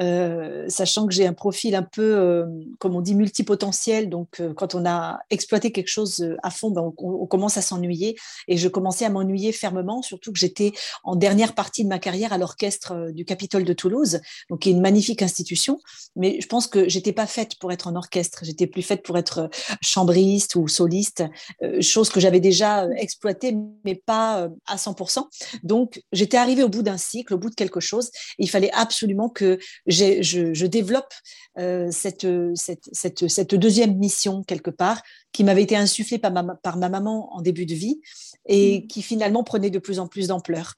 Euh, 0.00 0.66
sachant 0.68 1.06
que 1.06 1.12
j'ai 1.12 1.26
un 1.26 1.32
profil 1.32 1.74
un 1.74 1.82
peu, 1.82 2.16
euh, 2.16 2.46
comme 2.78 2.94
on 2.94 3.00
dit, 3.00 3.14
multipotentiel. 3.14 4.08
Donc, 4.08 4.40
euh, 4.40 4.54
quand 4.54 4.74
on 4.74 4.86
a 4.86 5.18
exploité 5.30 5.72
quelque 5.72 5.88
chose 5.88 6.24
à 6.42 6.50
fond, 6.50 6.70
ben, 6.70 6.92
on, 6.98 7.26
commence 7.26 7.56
à 7.56 7.62
s'ennuyer. 7.62 8.16
Et 8.46 8.56
je 8.56 8.68
commençais 8.68 9.04
à 9.04 9.10
m'ennuyer 9.10 9.52
fermement, 9.52 10.02
surtout 10.02 10.32
que 10.32 10.38
j'étais 10.38 10.72
en 11.02 11.16
dernière 11.16 11.54
partie 11.54 11.82
de 11.82 11.88
ma 11.88 11.98
carrière 11.98 12.32
à 12.32 12.38
l'orchestre 12.38 13.10
du 13.12 13.24
Capitole 13.24 13.64
de 13.64 13.72
Toulouse, 13.72 14.20
donc 14.48 14.60
qui 14.60 14.70
est 14.70 14.72
une 14.72 14.80
magnifique 14.80 15.20
institution. 15.20 15.80
Mais 16.16 16.40
je 16.40 16.46
pense 16.46 16.66
que 16.66 16.88
j'étais 16.88 17.12
pas 17.12 17.26
faite 17.26 17.58
pour 17.58 17.72
être 17.72 17.88
en 17.88 17.96
orchestre. 17.96 18.40
J'étais 18.42 18.66
plus 18.66 18.82
faite 18.82 19.02
pour 19.02 19.18
être 19.18 19.50
chambriste 19.82 20.54
ou 20.54 20.68
soliste, 20.68 21.24
chose 21.80 22.08
que 22.08 22.20
j'avais 22.20 22.40
déjà 22.40 22.88
exploitée, 22.96 23.56
mais 23.84 23.94
pas 23.94 24.48
à 24.66 24.76
100%. 24.76 25.24
Donc, 25.62 26.02
j'étais 26.12 26.36
arrivée 26.36 26.62
au 26.62 26.68
bout 26.68 26.82
d'un 26.82 26.96
cycle, 26.96 27.34
au 27.34 27.38
bout 27.38 27.50
de 27.50 27.54
quelque 27.54 27.80
chose. 27.80 28.10
il 28.38 28.48
fallait 28.48 28.72
absolument 28.72 29.28
que 29.28 29.47
je, 29.86 30.66
développe 30.66 31.12
euh, 31.58 31.88
cette, 31.90 32.26
cette, 32.54 33.54
deuxième 33.54 33.96
mission 33.96 34.42
quelque 34.42 34.70
part 34.70 35.02
qui 35.32 35.44
m'avait 35.44 35.62
été 35.62 35.76
insufflée 35.76 36.18
par 36.18 36.32
ma, 36.32 36.42
par 36.56 36.76
ma 36.76 36.88
maman 36.88 37.34
en 37.34 37.42
début 37.42 37.66
de 37.66 37.74
vie 37.74 38.00
et 38.46 38.80
mmh. 38.80 38.86
qui 38.86 39.02
finalement 39.02 39.44
prenait 39.44 39.70
de 39.70 39.78
plus 39.78 39.98
en 39.98 40.06
plus 40.06 40.28
d'ampleur. 40.28 40.74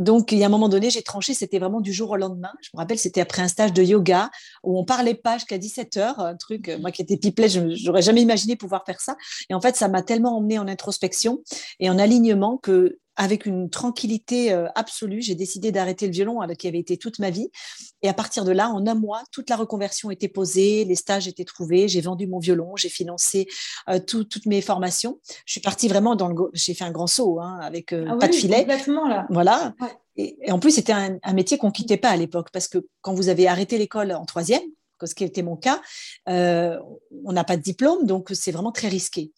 Donc, 0.00 0.32
il 0.32 0.38
y 0.38 0.42
a 0.42 0.46
un 0.46 0.50
moment 0.50 0.70
donné, 0.70 0.88
j'ai 0.88 1.02
tranché, 1.02 1.34
c'était 1.34 1.58
vraiment 1.58 1.82
du 1.82 1.92
jour 1.92 2.10
au 2.10 2.16
lendemain. 2.16 2.52
Je 2.62 2.70
me 2.72 2.78
rappelle, 2.78 2.98
c'était 2.98 3.20
après 3.20 3.42
un 3.42 3.48
stage 3.48 3.74
de 3.74 3.82
yoga 3.82 4.30
où 4.64 4.78
on 4.78 4.84
parlait 4.84 5.14
pas 5.14 5.36
jusqu'à 5.36 5.58
17 5.58 5.96
heures, 5.98 6.20
un 6.20 6.36
truc, 6.36 6.74
moi 6.80 6.90
qui 6.90 7.02
étais 7.02 7.18
pipelet, 7.18 7.50
je 7.50 7.60
n'aurais 7.84 8.00
jamais 8.00 8.22
imaginé 8.22 8.56
pouvoir 8.56 8.84
faire 8.86 8.98
ça. 8.98 9.16
Et 9.50 9.54
en 9.54 9.60
fait, 9.60 9.76
ça 9.76 9.88
m'a 9.88 10.02
tellement 10.02 10.38
emmené 10.38 10.58
en 10.58 10.66
introspection 10.68 11.42
et 11.80 11.90
en 11.90 11.98
alignement 11.98 12.56
que 12.56 12.98
avec 13.16 13.46
une 13.46 13.70
tranquillité 13.70 14.52
euh, 14.52 14.68
absolue, 14.74 15.20
j'ai 15.20 15.34
décidé 15.34 15.72
d'arrêter 15.72 16.06
le 16.06 16.12
violon 16.12 16.40
qui 16.58 16.68
avait 16.68 16.78
été 16.78 16.96
toute 16.96 17.18
ma 17.18 17.30
vie. 17.30 17.50
Et 18.02 18.08
à 18.08 18.14
partir 18.14 18.44
de 18.44 18.52
là, 18.52 18.68
en 18.68 18.86
un 18.86 18.94
mois, 18.94 19.22
toute 19.32 19.50
la 19.50 19.56
reconversion 19.56 20.10
était 20.10 20.28
posée, 20.28 20.84
les 20.84 20.94
stages 20.94 21.28
étaient 21.28 21.44
trouvés, 21.44 21.88
j'ai 21.88 22.00
vendu 22.00 22.26
mon 22.26 22.38
violon, 22.38 22.76
j'ai 22.76 22.88
financé 22.88 23.46
euh, 23.88 23.98
toutes 23.98 24.46
mes 24.46 24.62
formations. 24.62 25.20
Je 25.44 25.52
suis 25.52 25.60
partie 25.60 25.88
vraiment 25.88 26.16
dans 26.16 26.28
le, 26.28 26.34
j'ai 26.54 26.74
fait 26.74 26.84
un 26.84 26.92
grand 26.92 27.06
saut 27.06 27.40
hein, 27.40 27.58
avec 27.62 27.92
euh, 27.92 28.06
ah 28.08 28.16
pas 28.16 28.28
de 28.28 28.34
filet. 28.34 28.64
Là. 28.64 29.26
Voilà. 29.28 29.74
Et, 30.16 30.36
en 30.50 30.58
plus, 30.58 30.70
c'était 30.72 30.92
un, 30.92 31.32
métier 31.32 31.58
qu'on 31.58 31.70
quittait 31.70 31.96
pas 31.96 32.10
à 32.10 32.16
l'époque 32.16 32.48
parce 32.52 32.68
que 32.68 32.78
quand 33.00 33.14
vous 33.14 33.28
avez 33.28 33.48
arrêté 33.48 33.78
l'école 33.78 34.12
en 34.12 34.24
troisième, 34.24 34.62
ce 35.02 35.14
qui 35.14 35.24
était 35.24 35.42
mon 35.42 35.56
cas, 35.56 35.80
on 36.26 37.32
n'a 37.32 37.44
pas 37.44 37.56
de 37.56 37.62
diplôme, 37.62 38.04
donc 38.06 38.30
c'est 38.34 38.52
vraiment 38.52 38.72
très 38.72 38.88
risqué. 38.88 39.32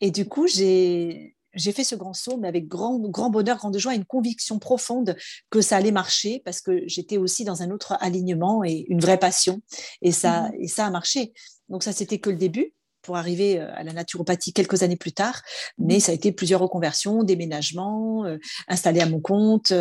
Et 0.00 0.12
du 0.12 0.28
coup, 0.28 0.46
j'ai 0.46 1.36
j'ai 1.58 1.72
fait 1.72 1.84
ce 1.84 1.94
grand 1.94 2.14
saut, 2.14 2.36
mais 2.38 2.48
avec 2.48 2.68
grand, 2.68 2.98
grand 2.98 3.30
bonheur, 3.30 3.56
grande 3.56 3.76
joie, 3.78 3.94
une 3.94 4.04
conviction 4.04 4.58
profonde 4.58 5.16
que 5.50 5.60
ça 5.60 5.76
allait 5.76 5.92
marcher 5.92 6.40
parce 6.44 6.60
que 6.60 6.82
j'étais 6.86 7.18
aussi 7.18 7.44
dans 7.44 7.62
un 7.62 7.70
autre 7.70 7.96
alignement 8.00 8.64
et 8.64 8.86
une 8.88 9.00
vraie 9.00 9.18
passion. 9.18 9.60
Et 10.02 10.12
ça, 10.12 10.42
mmh 10.42 10.52
et 10.60 10.68
ça 10.68 10.86
a 10.86 10.90
marché. 10.90 11.32
Donc 11.68 11.82
ça, 11.82 11.92
c'était 11.92 12.18
que 12.18 12.30
le 12.30 12.36
début. 12.36 12.72
Pour 13.08 13.16
arriver 13.16 13.58
à 13.58 13.82
la 13.84 13.94
naturopathie 13.94 14.52
quelques 14.52 14.82
années 14.82 14.98
plus 14.98 15.12
tard, 15.12 15.40
mais 15.78 15.98
ça 15.98 16.12
a 16.12 16.14
été 16.14 16.30
plusieurs 16.30 16.60
reconversions, 16.60 17.22
déménagements, 17.22 18.26
installé 18.68 19.00
à 19.00 19.06
mon 19.06 19.18
compte, 19.18 19.72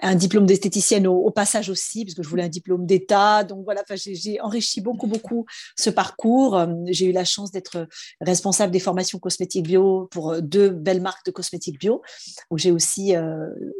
un 0.00 0.14
diplôme 0.14 0.46
d'esthéticienne 0.46 1.06
au, 1.06 1.30
passage 1.30 1.68
aussi, 1.68 2.06
parce 2.06 2.14
que 2.14 2.22
je 2.22 2.28
voulais 2.28 2.42
un 2.42 2.48
diplôme 2.48 2.86
d'État. 2.86 3.44
Donc 3.44 3.64
voilà, 3.64 3.82
j'ai 3.94 4.40
enrichi 4.40 4.80
beaucoup, 4.80 5.06
beaucoup 5.06 5.44
ce 5.76 5.90
parcours. 5.90 6.58
J'ai 6.86 7.04
eu 7.04 7.12
la 7.12 7.26
chance 7.26 7.50
d'être 7.50 7.86
responsable 8.22 8.72
des 8.72 8.80
formations 8.80 9.18
cosmétiques 9.18 9.66
bio 9.66 10.08
pour 10.10 10.40
deux 10.40 10.70
belles 10.70 11.02
marques 11.02 11.26
de 11.26 11.32
cosmétiques 11.32 11.78
bio, 11.78 12.00
où 12.50 12.56
j'ai 12.56 12.72
aussi 12.72 13.12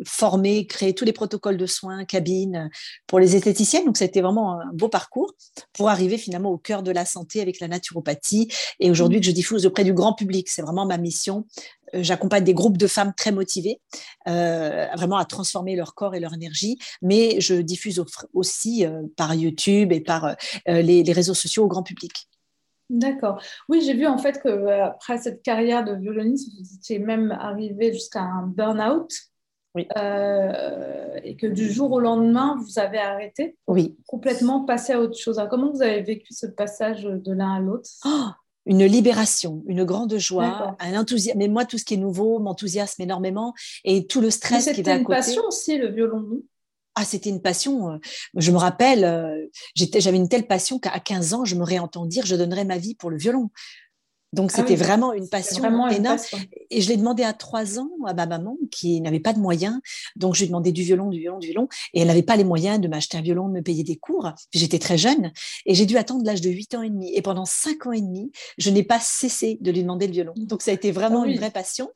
formé, 0.05 0.67
créé 0.67 0.95
tous 0.95 1.07
les 1.07 1.15
protocoles 1.15 1.57
de 1.57 1.67
soins, 1.67 2.05
cabines 2.05 2.69
pour 3.07 3.19
les 3.19 3.35
esthéticiennes. 3.35 3.87
Donc 3.87 3.97
été 4.03 4.21
vraiment 4.21 4.61
un 4.61 4.71
beau 4.75 4.91
parcours 4.91 5.33
pour 5.73 5.89
arriver 5.89 6.19
finalement 6.19 6.51
au 6.51 6.59
cœur 6.59 6.83
de 6.83 6.91
la 6.91 7.07
santé 7.07 7.41
avec 7.41 7.61
la 7.61 7.69
naturopathie. 7.69 8.49
Et 8.81 8.91
aujourd'hui, 8.91 9.21
que 9.21 9.27
je 9.27 9.33
diffuse 9.33 9.67
auprès 9.67 9.85
du 9.85 9.93
grand 9.93 10.15
public, 10.15 10.49
c'est 10.49 10.63
vraiment 10.63 10.87
ma 10.87 10.99
mission. 10.99 11.47
Euh, 11.95 12.03
j'accompagne 12.03 12.45
des 12.45 12.55
groupes 12.55 12.79
de 12.79 12.87
femmes 12.87 13.13
très 13.17 13.33
motivées, 13.33 13.81
euh, 14.29 14.87
vraiment 14.97 15.17
à 15.17 15.25
transformer 15.25 15.77
leur 15.77 15.95
corps 15.95 16.15
et 16.15 16.21
leur 16.21 16.35
énergie, 16.35 16.79
mais 17.03 17.41
je 17.41 17.55
diffuse 17.55 18.03
aussi 18.33 18.85
euh, 18.85 19.03
par 19.17 19.35
YouTube 19.35 19.93
et 19.93 20.01
par 20.01 20.37
les, 20.67 21.05
réseaux 21.13 21.35
sociaux 21.35 21.65
au 21.65 21.69
grand 21.69 21.83
public. 21.83 22.29
D'accord. 22.91 23.41
Oui, 23.69 23.83
j'ai 23.85 23.95
vu 23.95 24.07
en 24.07 24.19
fait 24.19 24.43
que 24.43 24.69
après 24.83 25.19
cette 25.19 25.43
carrière 25.43 25.85
de 25.85 25.95
violoniste, 25.95 26.51
vous 26.59 26.75
étiez 26.75 26.99
même 26.99 27.31
arrivé 27.31 27.93
jusqu'à 27.93 28.23
un 28.23 28.47
burn-out. 28.47 29.11
Oui. 29.77 29.89
et 31.25 31.37
que 31.37 31.49
du 31.49 31.69
jour 31.69 31.91
au 31.91 31.99
lendemain, 31.99 32.57
vous 32.65 32.79
avez 32.79 32.99
arrêté. 32.99 33.57
Oui. 33.67 33.97
Complètement 34.07 34.65
passé 34.65 34.93
à 34.93 35.01
autre 35.01 35.19
chose. 35.19 35.43
comment 35.51 35.73
vous 35.73 35.83
avez 35.83 36.01
vécu 36.01 36.33
ce 36.33 36.47
passage 36.47 37.03
de 37.03 37.33
l'un 37.33 37.57
à 37.57 37.59
l'autre? 37.59 37.91
Oh 38.05 38.31
une 38.67 38.85
libération, 38.85 39.63
une 39.67 39.85
grande 39.85 40.17
joie, 40.17 40.77
un 40.81 40.99
enthousiasme. 40.99 41.39
Mais 41.39 41.49
moi, 41.49 41.65
tout 41.65 41.79
ce 41.79 41.85
qui 41.85 41.95
est 41.95 41.99
nouveau 41.99 42.39
m'enthousiasme 42.39 43.03
énormément 43.03 43.55
et 43.85 44.07
tout 44.07 44.21
le 44.21 44.31
stress 44.31 44.71
qui 44.73 44.83
va 44.83 44.95
à 44.95 44.99
côté. 44.99 44.99
C'était 44.99 44.99
une 45.01 45.07
passion 45.07 45.43
aussi, 45.47 45.79
le 45.79 45.89
violon. 45.89 46.43
Ah, 46.97 47.05
c'était 47.05 47.31
une 47.31 47.43
passion. 47.43 47.91
Euh, 47.91 47.99
je 48.37 48.53
me 48.53 48.57
rappelle, 48.57 49.05
euh, 49.05 49.47
j'avais 49.75 50.17
une 50.17 50.29
telle 50.29 50.47
passion 50.47 50.79
qu'à 50.79 50.99
15 51.01 51.35
ans, 51.35 51.45
je 51.45 51.57
me 51.57 51.65
réentends 51.65 52.07
dire 52.07 52.25
je 52.25 52.37
donnerais 52.37 52.65
ma 52.65 52.79
vie 52.79 52.95
pour 52.95 53.11
le 53.11 53.17
violon. 53.17 53.51
Donc 54.35 54.51
ah 54.53 54.57
c'était 54.57 54.75
vraiment 54.75 55.13
une 55.13 55.29
passion 55.29 55.65
énorme. 55.89 56.19
Et 56.71 56.81
je 56.81 56.89
l'ai 56.89 56.97
demandé 56.97 57.23
à 57.23 57.33
trois 57.33 57.79
ans 57.79 57.89
à 58.05 58.13
ma 58.13 58.27
maman 58.27 58.57
qui 58.71 59.01
n'avait 59.01 59.21
pas 59.21 59.33
de 59.33 59.39
moyens. 59.39 59.79
Donc 60.17 60.35
je 60.35 60.41
lui 60.41 60.45
ai 60.47 60.49
demandé 60.49 60.73
du 60.73 60.83
violon, 60.83 61.09
du 61.09 61.21
violon, 61.21 61.39
du 61.39 61.47
violon. 61.49 61.69
Et 61.95 62.01
elle 62.01 62.09
n'avait 62.09 62.23
pas 62.23 62.37
les 62.37 62.45
moyens 62.45 62.81
de 62.81 62.89
m'acheter 62.89 63.17
un 63.17 63.23
violon, 63.23 63.49
de 63.49 63.55
me 63.55 63.63
payer 63.63 63.85
des 63.85 63.97
cours. 63.97 64.31
J'étais 64.53 64.79
très 64.79 64.99
jeune 64.99 65.33
et 65.67 65.75
j'ai 65.75 65.87
dû 65.87 65.97
attendre 65.97 66.25
l'âge 66.25 66.41
de 66.41 66.51
8 66.51 66.75
ans 66.75 66.83
et 66.83 66.91
demi. 66.91 67.15
Et 67.15 67.23
pendant 67.23 67.45
cinq 67.45 67.87
ans 67.87 67.93
et 67.93 68.01
demi, 68.01 68.33
je 68.59 68.71
n'ai 68.71 68.83
pas 68.83 68.99
cessé 69.01 69.59
de 69.61 69.71
lui 69.71 69.83
demander 69.83 70.07
le 70.07 70.13
violon. 70.13 70.35
Donc 70.37 70.63
ça 70.63 70.73
a 70.73 70.75
été 70.75 70.91
vraiment 70.91 71.23
ah 71.23 71.29
une 71.29 71.37
vraie 71.37 71.53
passion 71.53 71.91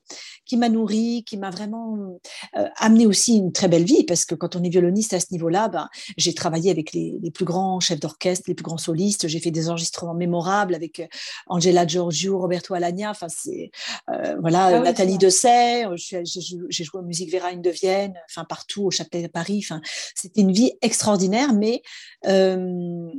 qui 0.44 0.56
m'a 0.56 0.68
nourrie, 0.68 1.24
qui 1.26 1.36
m'a 1.36 1.50
vraiment 1.50 2.18
euh, 2.56 2.68
amené 2.76 3.06
aussi 3.06 3.36
une 3.36 3.52
très 3.52 3.68
belle 3.68 3.84
vie 3.84 4.04
parce 4.04 4.24
que 4.24 4.34
quand 4.34 4.54
on 4.54 4.62
est 4.62 4.68
violoniste 4.68 5.12
à 5.12 5.20
ce 5.20 5.26
niveau-là, 5.32 5.68
ben, 5.68 5.88
j'ai 6.16 6.34
travaillé 6.34 6.70
avec 6.70 6.92
les, 6.92 7.18
les 7.20 7.30
plus 7.30 7.44
grands 7.44 7.80
chefs 7.80 8.00
d'orchestre, 8.00 8.44
les 8.48 8.54
plus 8.54 8.64
grands 8.64 8.78
solistes. 8.78 9.28
J'ai 9.28 9.40
fait 9.40 9.50
des 9.50 9.68
enregistrements 9.68 10.14
mémorables 10.14 10.74
avec 10.74 11.00
euh, 11.00 11.06
Angela 11.48 11.86
Giorgio 11.86 12.27
Roberto 12.36 12.74
Alagna, 12.74 13.10
enfin 13.10 13.28
c'est 13.28 13.70
euh, 14.10 14.36
voilà 14.40 14.66
ah 14.66 14.80
Nathalie 14.80 15.18
Dessay, 15.18 15.86
euh, 15.86 15.96
j'ai 15.96 16.84
joué 16.84 17.00
en 17.00 17.04
musique 17.04 17.30
Véraine 17.30 17.62
de 17.62 17.70
Vienne, 17.70 18.14
enfin 18.28 18.44
partout 18.44 18.84
au 18.84 18.90
Châtelet 18.90 19.22
de 19.22 19.28
Paris, 19.28 19.60
enfin 19.64 19.80
c'était 20.14 20.40
une 20.40 20.52
vie 20.52 20.72
extraordinaire, 20.82 21.54
mais 21.54 21.82
euh, 22.26 23.10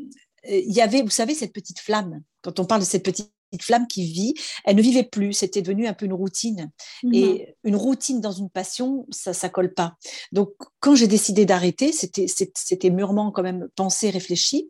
il 0.47 0.73
y 0.73 0.81
avait, 0.81 1.01
vous 1.01 1.09
savez, 1.09 1.33
cette 1.35 1.53
petite 1.53 1.79
flamme. 1.79 2.21
Quand 2.41 2.59
on 2.59 2.65
parle 2.65 2.81
de 2.81 2.85
cette 2.85 3.03
petite 3.03 3.31
flamme 3.61 3.87
qui 3.87 4.05
vit, 4.05 4.33
elle 4.63 4.75
ne 4.75 4.81
vivait 4.81 5.03
plus, 5.03 5.33
c'était 5.33 5.61
devenu 5.61 5.87
un 5.87 5.93
peu 5.93 6.05
une 6.05 6.13
routine. 6.13 6.71
Mmh 7.03 7.13
Et 7.13 7.55
une 7.63 7.75
routine 7.75 8.21
dans 8.21 8.31
une 8.31 8.49
passion, 8.49 9.05
ça 9.11 9.31
ne 9.31 9.51
colle 9.51 9.73
pas. 9.73 9.95
Donc, 10.31 10.51
quand 10.79 10.95
j'ai 10.95 11.07
décidé 11.07 11.45
d'arrêter, 11.45 11.91
c'était 11.91 12.89
mûrement 12.89 13.31
quand 13.31 13.43
même 13.43 13.67
pensé, 13.75 14.09
réfléchi, 14.09 14.69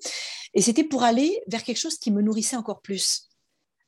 et 0.53 0.61
c'était 0.61 0.83
pour 0.83 1.03
aller 1.03 1.41
vers 1.47 1.63
quelque 1.63 1.77
chose 1.77 1.97
qui 1.97 2.11
me 2.11 2.21
nourrissait 2.21 2.55
encore 2.55 2.81
plus. 2.81 3.28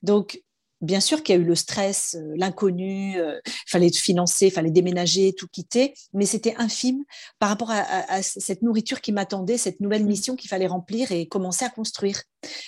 Donc, 0.01 0.41
bien 0.81 0.99
sûr 0.99 1.23
qu'il 1.23 1.35
y 1.35 1.37
a 1.37 1.41
eu 1.41 1.45
le 1.45 1.55
stress, 1.55 2.15
euh, 2.19 2.33
l'inconnu, 2.35 3.13
il 3.13 3.19
euh, 3.19 3.39
fallait 3.67 3.91
financer, 3.91 4.47
il 4.47 4.51
fallait 4.51 4.71
déménager, 4.71 5.33
tout 5.33 5.47
quitter, 5.47 5.93
mais 6.13 6.25
c'était 6.25 6.55
infime 6.57 7.03
par 7.39 7.49
rapport 7.49 7.71
à, 7.71 8.21
cette 8.23 8.61
nourriture 8.61 9.01
qui 9.01 9.11
m'attendait, 9.11 9.57
cette 9.57 9.79
nouvelle 9.79 10.03
mmh. 10.03 10.07
mission 10.07 10.35
qu'il 10.35 10.49
fallait 10.49 10.67
remplir 10.67 11.11
et 11.11 11.27
commencer 11.27 11.65
à 11.65 11.69
construire. 11.69 12.23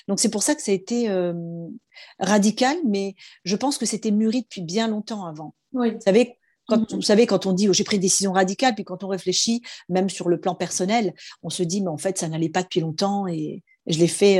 Donc 0.07 0.19
c'est 0.19 0.29
pour 0.29 0.43
ça 0.43 0.55
que 0.55 0.61
ça 0.61 0.71
a 0.71 0.75
été 0.75 1.09
euh, 1.09 1.33
radical, 2.19 2.77
mais 2.85 3.15
je 3.43 3.55
pense 3.55 3.77
que 3.77 3.85
c'était 3.85 4.11
mûri 4.11 4.43
depuis 4.43 4.61
bien 4.61 4.87
longtemps 4.87 5.25
avant. 5.25 5.55
Vous 5.71 5.83
savez, 5.99 6.37
quand, 6.67 6.91
mmh. 6.91 6.95
vous 6.95 7.01
savez, 7.01 7.25
quand 7.25 7.45
on 7.47 7.53
dit 7.53 7.67
oh, 7.67 7.73
j'ai 7.73 7.83
pris 7.83 7.97
une 7.97 8.01
décision 8.01 8.31
radicale, 8.31 8.75
puis 8.75 8.83
quand 8.83 9.03
on 9.03 9.07
réfléchit, 9.07 9.63
même 9.89 10.09
sur 10.09 10.29
le 10.29 10.39
plan 10.39 10.53
personnel, 10.53 11.13
on 11.41 11.49
se 11.49 11.63
dit 11.63 11.81
mais 11.81 11.89
en 11.89 11.97
fait 11.97 12.19
ça 12.19 12.29
n'allait 12.29 12.49
pas 12.49 12.61
depuis 12.61 12.79
longtemps 12.79 13.27
et, 13.27 13.63
je 13.85 13.99
l'ai 13.99 14.07
fait 14.07 14.39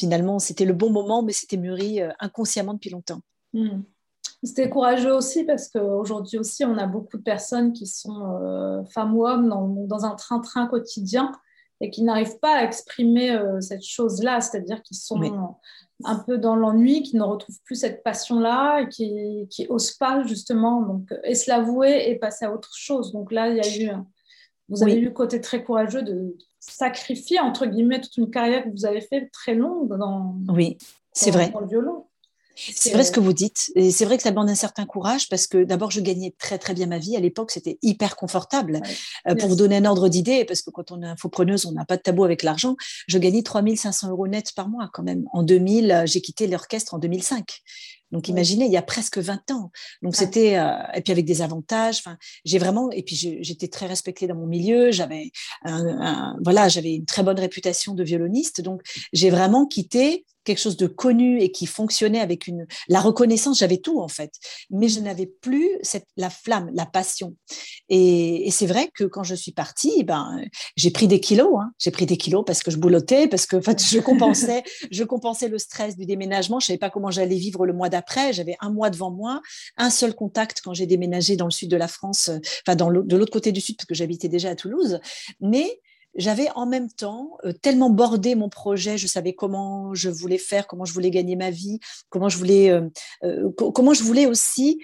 finalement, 0.00 0.38
c'était 0.38 0.64
le 0.64 0.72
bon 0.72 0.90
moment, 0.90 1.22
mais 1.22 1.32
c'était 1.32 1.58
mûri 1.58 2.00
euh, 2.00 2.10
inconsciemment 2.20 2.74
depuis 2.74 2.90
longtemps. 2.90 3.20
Hmm. 3.52 3.82
C'était 4.42 4.70
courageux 4.70 5.12
aussi 5.12 5.44
parce 5.44 5.68
qu'aujourd'hui 5.68 6.38
aussi, 6.38 6.64
on 6.64 6.78
a 6.78 6.86
beaucoup 6.86 7.18
de 7.18 7.22
personnes 7.22 7.74
qui 7.74 7.86
sont 7.86 8.38
euh, 8.42 8.82
femmes 8.86 9.14
ou 9.14 9.26
hommes 9.26 9.48
dans, 9.86 10.04
un 10.06 10.14
train-train 10.14 10.66
quotidien 10.66 11.30
et 11.82 11.90
qui 11.90 12.02
n'arrivent 12.02 12.38
pas 12.40 12.56
à 12.56 12.64
exprimer 12.64 13.32
euh, 13.32 13.60
cette 13.60 13.84
chose-là, 13.84 14.40
c'est-à-dire 14.40 14.82
qu'ils 14.82 14.96
sont 14.96 15.20
un 16.04 16.18
peu 16.18 16.38
dans 16.38 16.56
l'ennui, 16.56 17.02
qui 17.02 17.16
ne 17.16 17.22
retrouvent 17.22 17.60
plus 17.64 17.76
cette 17.76 18.02
passion-là, 18.02 18.82
et 18.82 18.88
qui 18.88 19.66
n'osent 19.68 19.92
pas 19.92 20.22
justement 20.24 20.80
donc, 20.82 21.12
et 21.24 21.34
se 21.34 21.50
l'avouer 21.50 22.08
et 22.08 22.16
passer 22.16 22.46
à 22.46 22.54
autre 22.54 22.74
chose. 22.74 23.12
Donc 23.12 23.32
là, 23.32 23.48
il 23.50 23.56
y 23.56 23.60
a 23.60 23.92
eu, 23.92 23.96
vous 24.70 24.82
avez 24.82 24.94
eu 24.94 25.04
le 25.04 25.10
côté 25.10 25.40
très 25.40 25.62
courageux 25.62 26.02
de, 26.02 26.36
sacrifier, 26.60 27.40
entre 27.40 27.66
guillemets, 27.66 28.00
toute 28.00 28.16
une 28.18 28.30
carrière 28.30 28.64
que 28.64 28.70
vous 28.70 28.84
avez 28.84 29.00
fait 29.00 29.28
très 29.32 29.54
longue 29.54 29.96
dans, 29.96 30.36
oui, 30.48 30.76
c'est 31.12 31.30
vrai. 31.30 31.52
le 31.58 31.66
violon. 31.66 32.04
C'est 32.56 32.92
vrai 32.92 33.04
ce 33.04 33.10
que 33.10 33.20
vous 33.20 33.32
dites. 33.32 33.72
Et 33.74 33.90
c'est 33.90 34.04
vrai 34.04 34.18
que 34.18 34.22
ça 34.22 34.30
demande 34.30 34.50
un 34.50 34.54
certain 34.54 34.84
courage 34.84 35.30
parce 35.30 35.46
que 35.46 35.64
d'abord, 35.64 35.90
je 35.90 36.00
gagnais 36.00 36.34
très, 36.38 36.58
très 36.58 36.74
bien 36.74 36.86
ma 36.86 36.98
vie. 36.98 37.16
À 37.16 37.20
l'époque, 37.20 37.52
c'était 37.52 37.78
hyper 37.80 38.16
confortable. 38.16 38.82
Euh, 39.26 39.34
pour 39.34 39.48
vous 39.48 39.56
donner 39.56 39.78
un 39.78 39.86
ordre 39.86 40.10
d'idée, 40.10 40.44
parce 40.44 40.60
que 40.60 40.68
quand 40.68 40.90
on 40.92 41.00
est 41.00 41.06
infopreneuse, 41.06 41.64
on 41.64 41.72
n'a 41.72 41.86
pas 41.86 41.96
de 41.96 42.02
tabou 42.02 42.22
avec 42.22 42.42
l'argent, 42.42 42.76
je 43.06 43.16
gagnais 43.16 43.42
3500 43.42 44.10
euros 44.10 44.28
net 44.28 44.52
par 44.54 44.68
mois 44.68 44.90
quand 44.92 45.02
même. 45.02 45.24
En 45.32 45.42
2000, 45.42 45.90
euh, 45.90 46.02
j'ai 46.04 46.20
quitté 46.20 46.46
l'orchestre 46.48 46.92
en 46.92 46.98
2005. 46.98 47.62
Donc 48.12 48.28
imaginez, 48.28 48.66
il 48.66 48.72
y 48.72 48.76
a 48.76 48.82
presque 48.82 49.18
20 49.18 49.50
ans. 49.50 49.70
Donc 50.02 50.16
c'était 50.16 50.58
euh, 50.58 50.72
et 50.94 51.00
puis 51.00 51.12
avec 51.12 51.24
des 51.24 51.42
avantages. 51.42 51.98
Enfin, 51.98 52.16
j'ai 52.44 52.58
vraiment 52.58 52.90
et 52.90 53.02
puis 53.02 53.16
j'étais 53.16 53.68
très 53.68 53.86
respectée 53.86 54.26
dans 54.26 54.36
mon 54.36 54.46
milieu. 54.46 54.90
J'avais 54.90 55.30
voilà, 56.42 56.68
j'avais 56.68 56.94
une 56.94 57.06
très 57.06 57.22
bonne 57.22 57.38
réputation 57.38 57.94
de 57.94 58.02
violoniste. 58.02 58.60
Donc 58.60 58.82
j'ai 59.12 59.30
vraiment 59.30 59.66
quitté 59.66 60.24
quelque 60.44 60.58
chose 60.58 60.76
de 60.76 60.86
connu 60.86 61.40
et 61.40 61.52
qui 61.52 61.66
fonctionnait 61.66 62.20
avec 62.20 62.46
une 62.46 62.66
la 62.88 63.00
reconnaissance 63.00 63.58
j'avais 63.58 63.76
tout 63.76 64.00
en 64.00 64.08
fait 64.08 64.32
mais 64.70 64.88
je 64.88 65.00
n'avais 65.00 65.26
plus 65.26 65.68
cette 65.82 66.06
la 66.16 66.30
flamme 66.30 66.70
la 66.72 66.86
passion 66.86 67.36
et, 67.88 68.46
et 68.46 68.50
c'est 68.50 68.66
vrai 68.66 68.90
que 68.94 69.04
quand 69.04 69.22
je 69.22 69.34
suis 69.34 69.52
partie 69.52 69.92
eh 69.98 70.02
ben 70.02 70.40
j'ai 70.76 70.90
pris 70.90 71.08
des 71.08 71.20
kilos 71.20 71.58
hein. 71.60 71.72
j'ai 71.78 71.90
pris 71.90 72.06
des 72.06 72.16
kilos 72.16 72.42
parce 72.46 72.62
que 72.62 72.70
je 72.70 72.78
boulottais 72.78 73.28
parce 73.28 73.46
que 73.46 73.56
en 73.56 73.62
fait, 73.62 73.82
je 73.84 73.98
compensais 73.98 74.62
je 74.90 75.04
compensais 75.04 75.48
le 75.48 75.58
stress 75.58 75.96
du 75.96 76.06
déménagement 76.06 76.58
je 76.58 76.66
savais 76.66 76.78
pas 76.78 76.90
comment 76.90 77.10
j'allais 77.10 77.36
vivre 77.36 77.66
le 77.66 77.72
mois 77.72 77.88
d'après 77.88 77.99
j'avais 78.32 78.56
un 78.60 78.70
mois 78.70 78.90
devant 78.90 79.10
moi 79.10 79.40
un 79.76 79.90
seul 79.90 80.14
contact 80.14 80.60
quand 80.62 80.74
j'ai 80.74 80.86
déménagé 80.86 81.36
dans 81.36 81.46
le 81.46 81.50
sud 81.50 81.70
de 81.70 81.76
la 81.76 81.88
France 81.88 82.30
enfin 82.66 82.76
dans 82.76 82.90
de 82.90 83.16
l'autre 83.16 83.32
côté 83.32 83.52
du 83.52 83.60
sud 83.60 83.76
parce 83.76 83.86
que 83.86 83.94
j'habitais 83.94 84.28
déjà 84.28 84.50
à 84.50 84.54
Toulouse 84.54 85.00
mais 85.40 85.80
j'avais 86.14 86.48
en 86.54 86.66
même 86.66 86.90
temps 86.90 87.38
euh, 87.44 87.52
tellement 87.52 87.90
bordé 87.90 88.34
mon 88.34 88.48
projet, 88.48 88.98
je 88.98 89.06
savais 89.06 89.34
comment 89.34 89.94
je 89.94 90.10
voulais 90.10 90.38
faire, 90.38 90.66
comment 90.66 90.84
je 90.84 90.92
voulais 90.92 91.10
gagner 91.10 91.36
ma 91.36 91.50
vie, 91.50 91.78
comment 92.08 92.28
je 92.28 92.38
voulais, 92.38 92.70
euh, 92.70 92.88
euh, 93.24 93.50
comment 93.52 93.94
je 93.94 94.02
voulais 94.02 94.26
aussi 94.26 94.80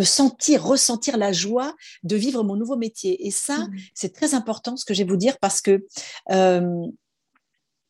sentir, 0.00 0.64
ressentir 0.64 1.16
la 1.16 1.30
joie 1.30 1.76
de 2.02 2.16
vivre 2.16 2.42
mon 2.42 2.56
nouveau 2.56 2.76
métier. 2.76 3.28
Et 3.28 3.30
ça, 3.30 3.58
mmh. 3.58 3.76
c'est 3.94 4.12
très 4.12 4.34
important 4.34 4.76
ce 4.76 4.84
que 4.84 4.92
je 4.92 5.04
vais 5.04 5.08
vous 5.08 5.16
dire 5.16 5.38
parce 5.38 5.60
que 5.60 5.86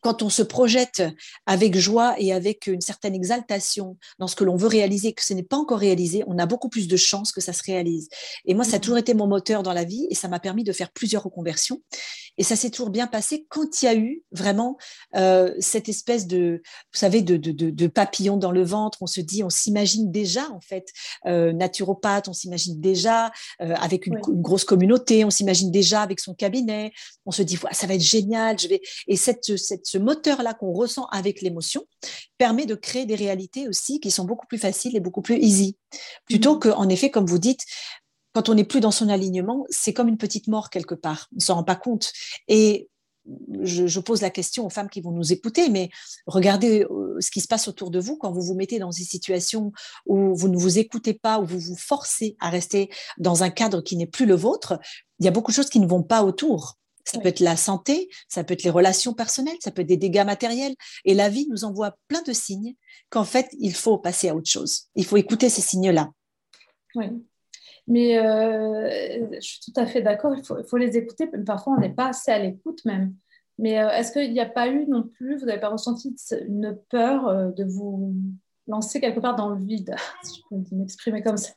quand 0.02 0.22
on 0.22 0.28
se 0.28 0.42
projette 0.42 1.02
avec 1.46 1.76
joie 1.76 2.14
et 2.18 2.32
avec 2.32 2.66
une 2.66 2.80
certaine 2.80 3.14
exaltation 3.14 3.96
dans 4.18 4.26
ce 4.26 4.36
que 4.36 4.44
l'on 4.44 4.56
veut 4.56 4.68
réaliser, 4.68 5.12
que 5.12 5.24
ce 5.24 5.32
n'est 5.32 5.42
pas 5.42 5.56
encore 5.56 5.78
réalisé, 5.78 6.24
on 6.26 6.38
a 6.38 6.46
beaucoup 6.46 6.68
plus 6.68 6.88
de 6.88 6.96
chances 6.96 7.32
que 7.32 7.40
ça 7.40 7.52
se 7.52 7.62
réalise. 7.62 8.08
Et 8.44 8.54
moi, 8.54 8.64
ça 8.64 8.74
a 8.74 8.78
mmh. 8.78 8.80
toujours 8.80 8.98
été 8.98 9.14
mon 9.14 9.26
moteur 9.26 9.62
dans 9.62 9.72
la 9.72 9.84
vie 9.84 10.06
et 10.10 10.14
ça 10.14 10.28
m'a 10.28 10.40
permis 10.40 10.64
de 10.64 10.72
faire 10.72 10.90
plusieurs 10.90 11.22
reconversions. 11.22 11.80
Et 12.38 12.44
ça 12.44 12.56
s'est 12.56 12.70
toujours 12.70 12.90
bien 12.90 13.06
passé 13.06 13.46
quand 13.48 13.82
il 13.82 13.84
y 13.84 13.88
a 13.88 13.94
eu 13.94 14.22
vraiment 14.32 14.78
euh, 15.16 15.54
cette 15.58 15.88
espèce 15.88 16.26
de, 16.26 16.62
vous 16.64 16.98
savez, 16.98 17.22
de, 17.22 17.36
de, 17.36 17.70
de, 17.70 17.86
papillon 17.86 18.36
dans 18.36 18.52
le 18.52 18.64
ventre. 18.64 18.98
On 19.02 19.06
se 19.06 19.20
dit, 19.20 19.44
on 19.44 19.50
s'imagine 19.50 20.10
déjà, 20.10 20.50
en 20.50 20.60
fait, 20.60 20.88
euh, 21.26 21.52
naturopathe, 21.52 22.28
on 22.28 22.32
s'imagine 22.32 22.80
déjà 22.80 23.32
euh, 23.60 23.74
avec 23.74 24.06
une, 24.06 24.18
grosse 24.18 24.64
communauté, 24.64 25.24
on 25.24 25.30
s'imagine 25.30 25.70
déjà 25.70 26.02
avec 26.02 26.20
son 26.20 26.34
cabinet. 26.34 26.92
On 27.26 27.30
se 27.30 27.42
dit, 27.42 27.58
ça 27.72 27.86
va 27.86 27.94
être 27.94 28.00
génial. 28.00 28.58
Je 28.58 28.68
vais... 28.68 28.80
Et 29.08 29.16
cette, 29.16 29.56
cette 29.58 29.86
ce 29.86 29.98
moteur-là 29.98 30.54
qu'on 30.54 30.72
ressent 30.72 31.06
avec 31.06 31.42
l'émotion 31.42 31.84
permet 32.38 32.66
de 32.66 32.74
créer 32.74 33.04
des 33.06 33.14
réalités 33.14 33.68
aussi 33.68 34.00
qui 34.00 34.10
sont 34.10 34.24
beaucoup 34.24 34.46
plus 34.46 34.58
faciles 34.58 34.96
et 34.96 35.00
beaucoup 35.00 35.22
plus 35.22 35.36
easy. 35.36 35.76
Plutôt 36.26 36.56
mmh. 36.56 36.60
que, 36.60 36.68
en 36.70 36.88
effet, 36.88 37.10
comme 37.10 37.26
vous 37.26 37.38
dites, 37.38 37.64
quand 38.32 38.48
on 38.48 38.54
n'est 38.54 38.64
plus 38.64 38.80
dans 38.80 38.90
son 38.90 39.08
alignement, 39.08 39.66
c'est 39.70 39.92
comme 39.92 40.08
une 40.08 40.18
petite 40.18 40.48
mort 40.48 40.70
quelque 40.70 40.94
part. 40.94 41.28
On 41.32 41.36
ne 41.36 41.40
s'en 41.40 41.54
rend 41.56 41.64
pas 41.64 41.76
compte. 41.76 42.12
Et 42.48 42.88
je, 43.62 44.00
pose 44.00 44.20
la 44.20 44.30
question 44.30 44.66
aux 44.66 44.70
femmes 44.70 44.88
qui 44.88 45.00
vont 45.00 45.12
nous 45.12 45.32
écouter, 45.32 45.68
mais 45.68 45.90
regardez 46.26 46.84
euh, 46.84 47.16
ce 47.20 47.30
qui 47.30 47.40
se 47.40 47.46
passe 47.46 47.68
autour 47.68 47.90
de 47.90 48.00
vous 48.00 48.16
quand 48.16 48.32
vous 48.32 48.42
vous 48.42 48.54
mettez 48.54 48.78
dans 48.78 48.90
des 48.90 49.04
situations 49.04 49.72
où 50.06 50.34
vous 50.34 50.48
ne 50.48 50.56
vous 50.56 50.78
écoutez 50.78 51.14
pas, 51.14 51.38
où 51.38 51.46
vous 51.46 51.60
vous 51.60 51.76
forcez 51.76 52.36
à 52.40 52.50
rester 52.50 52.90
dans 53.18 53.42
un 53.42 53.50
cadre 53.50 53.80
qui 53.80 53.96
n'est 53.96 54.06
plus 54.06 54.26
le 54.26 54.34
vôtre. 54.34 54.78
Il 55.20 55.24
y 55.24 55.28
a 55.28 55.30
beaucoup 55.30 55.52
de 55.52 55.56
choses 55.56 55.70
qui 55.70 55.80
ne 55.80 55.86
vont 55.86 56.02
pas 56.02 56.24
autour. 56.24 56.78
Ça 57.04 57.18
peut 57.18 57.28
être 57.28 57.40
la 57.40 57.56
santé, 57.56 58.08
ça 58.28 58.44
peut 58.44 58.54
être 58.54 58.62
les 58.62 58.70
relations 58.70 59.12
personnelles, 59.12 59.56
ça 59.60 59.72
peut 59.72 59.82
être 59.82 59.88
des 59.88 59.96
dégâts 59.96 60.24
matériels. 60.24 60.74
Et 61.04 61.14
la 61.14 61.28
vie 61.28 61.48
nous 61.50 61.64
envoie 61.64 61.96
plein 62.06 62.22
de 62.22 62.32
signes 62.32 62.74
qu'en 63.10 63.24
fait, 63.24 63.48
il 63.58 63.74
faut 63.74 63.98
passer 63.98 64.28
à 64.28 64.36
autre 64.36 64.48
chose. 64.48 64.84
Il 64.94 65.04
faut 65.04 65.16
écouter 65.16 65.48
ces 65.48 65.62
signes-là. 65.62 66.10
Oui. 66.94 67.06
Mais 67.88 68.18
euh, 68.18 69.28
je 69.34 69.40
suis 69.40 69.60
tout 69.60 69.80
à 69.80 69.86
fait 69.86 70.02
d'accord, 70.02 70.34
il 70.36 70.44
faut, 70.44 70.76
les 70.76 70.96
écouter. 70.96 71.28
Parfois, 71.44 71.74
on 71.76 71.80
n'est 71.80 71.94
pas 71.94 72.08
assez 72.08 72.30
à 72.30 72.38
l'écoute 72.38 72.84
même. 72.84 73.14
Mais 73.58 73.80
euh, 73.80 73.90
est-ce 73.90 74.12
qu'il 74.12 74.32
n'y 74.32 74.40
a 74.40 74.46
pas 74.46 74.68
eu 74.68 74.86
non 74.86 75.02
plus, 75.02 75.36
vous 75.36 75.46
n'avez 75.46 75.60
pas 75.60 75.68
ressenti 75.68 76.14
une 76.46 76.78
peur 76.88 77.28
euh, 77.28 77.50
de 77.50 77.64
vous 77.64 78.14
lancer 78.66 79.00
quelque 79.00 79.20
part 79.20 79.36
dans 79.36 79.50
le 79.50 79.62
vide, 79.62 79.94
si 80.22 80.40
je 80.50 80.56
peux 80.56 80.76
m'exprimer 80.76 81.22
comme 81.22 81.36
ça? 81.36 81.50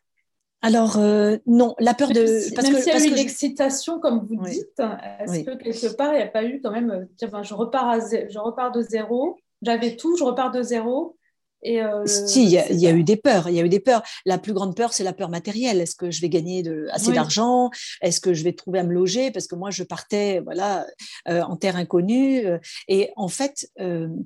Alors 0.61 0.97
non, 1.45 1.75
la 1.77 1.93
peur 1.93 2.07
de 2.09 2.55
parce 2.55 2.71
même 2.71 2.81
s'il 2.81 2.91
y 2.91 2.95
a 2.95 3.05
eu 3.05 3.13
l'excitation 3.13 3.99
comme 3.99 4.25
vous 4.25 4.43
dites, 4.47 4.81
est-ce 5.19 5.43
que 5.43 5.55
quelque 5.57 5.95
part 5.95 6.13
il 6.13 6.17
n'y 6.17 6.23
a 6.23 6.27
pas 6.27 6.43
eu 6.43 6.59
quand 6.59 6.71
même 6.71 7.07
ben, 7.21 7.43
je 7.43 7.53
repars 7.53 7.87
à 7.87 7.99
je 7.99 8.39
repars 8.39 8.71
de 8.71 8.81
zéro, 8.81 9.37
j'avais 9.61 9.95
tout, 9.95 10.17
je 10.17 10.23
repars 10.23 10.49
de 10.49 10.63
zéro 10.63 11.17
euh, 11.65 12.05
si, 12.05 12.43
il 12.43 12.49
y, 12.49 12.87
a, 12.87 12.91
eu 12.91 13.03
des 13.03 13.15
peurs. 13.15 13.49
Il 13.49 13.55
y 13.55 13.59
a 13.59 13.63
eu 13.63 13.69
des 13.69 13.79
peurs. 13.79 14.03
La 14.25 14.37
plus 14.37 14.53
grande 14.53 14.75
peur, 14.75 14.93
c'est 14.93 15.03
la 15.03 15.13
peur 15.13 15.29
matérielle. 15.29 15.81
Est-ce 15.81 15.95
que 15.95 16.11
je 16.11 16.21
vais 16.21 16.29
gagner 16.29 16.63
de, 16.63 16.87
assez 16.91 17.11
d'argent? 17.11 17.69
Est-ce 18.01 18.19
que 18.19 18.33
je 18.33 18.43
vais 18.43 18.53
trouver 18.53 18.79
à 18.79 18.83
me 18.83 18.93
loger? 18.93 19.31
Parce 19.31 19.47
que 19.47 19.55
moi, 19.55 19.71
je 19.71 19.83
partais, 19.83 20.39
voilà, 20.39 20.85
euh, 21.27 21.41
en 21.41 21.55
terre 21.55 21.75
inconnue. 21.75 22.45
Euh, 22.45 22.59
et 22.87 23.11
en 23.15 23.27
fait, 23.27 23.69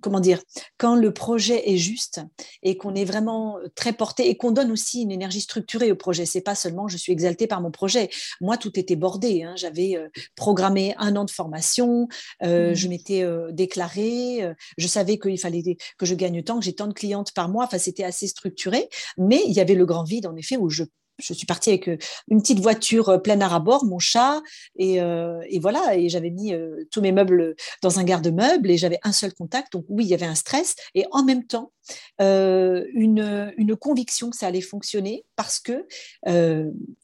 comment 0.01 0.19
dire 0.19 0.41
Quand 0.77 0.95
le 0.95 1.13
projet 1.13 1.69
est 1.69 1.77
juste 1.77 2.21
et 2.63 2.77
qu'on 2.77 2.95
est 2.95 3.05
vraiment 3.05 3.57
très 3.75 3.93
porté 3.93 4.29
et 4.29 4.37
qu'on 4.37 4.51
donne 4.51 4.71
aussi 4.71 5.01
une 5.01 5.11
énergie 5.11 5.41
structurée 5.41 5.91
au 5.91 5.95
projet, 5.95 6.25
c'est 6.25 6.41
pas 6.41 6.55
seulement 6.55 6.87
je 6.87 6.97
suis 6.97 7.13
exaltée 7.13 7.47
par 7.47 7.61
mon 7.61 7.71
projet. 7.71 8.09
Moi, 8.41 8.57
tout 8.57 8.77
était 8.79 8.95
bordé. 8.95 9.43
Hein. 9.43 9.53
J'avais 9.55 9.97
programmé 10.35 10.95
un 10.97 11.15
an 11.15 11.25
de 11.25 11.31
formation. 11.31 12.07
Je 12.41 12.85
mmh. 12.85 12.89
m'étais 12.89 13.25
déclarée. 13.51 14.53
je 14.77 14.87
savais 14.87 15.17
qu'il 15.17 15.39
fallait 15.39 15.77
que 15.97 16.05
je 16.05 16.15
gagne 16.15 16.43
tant, 16.43 16.59
que 16.59 16.65
j'ai 16.65 16.73
tant 16.73 16.87
de 16.87 16.93
clientes 16.93 17.28
par 17.31 17.49
mois. 17.49 17.65
Enfin, 17.65 17.77
c'était 17.77 18.03
assez 18.03 18.27
structuré, 18.27 18.89
mais 19.17 19.41
il 19.45 19.53
y 19.53 19.59
avait 19.59 19.75
le 19.75 19.85
grand 19.85 20.03
vide, 20.03 20.27
en 20.27 20.35
effet, 20.35 20.57
où 20.57 20.69
je 20.69 20.83
je 21.19 21.33
suis 21.33 21.45
partie 21.45 21.69
avec 21.69 21.87
euh, 21.87 21.97
une 22.29 22.41
petite 22.41 22.59
voiture 22.59 23.09
euh, 23.09 23.17
pleine 23.17 23.41
à 23.41 23.59
bord, 23.59 23.85
mon 23.85 23.99
chat, 23.99 24.41
et, 24.77 25.01
euh, 25.01 25.41
voilà, 25.61 25.95
et 25.97 26.09
j'avais 26.09 26.29
mis 26.29 26.53
tous 26.91 27.01
mes 27.01 27.11
meubles 27.11 27.55
dans 27.81 27.99
un 27.99 28.03
garde-meubles 28.03 28.69
et 28.69 28.77
j'avais 28.77 28.99
un 29.03 29.11
seul 29.11 29.33
contact. 29.33 29.73
Donc 29.73 29.85
oui, 29.89 30.05
il 30.05 30.09
y 30.09 30.13
avait 30.13 30.25
un 30.25 30.35
stress 30.35 30.75
et 30.93 31.05
en 31.11 31.23
même 31.23 31.45
temps 31.45 31.71
une, 32.19 33.53
une, 33.57 33.75
conviction 33.75 34.29
que 34.29 34.37
ça 34.37 34.47
allait 34.47 34.61
fonctionner 34.61 35.25
parce 35.35 35.59
que 35.59 35.85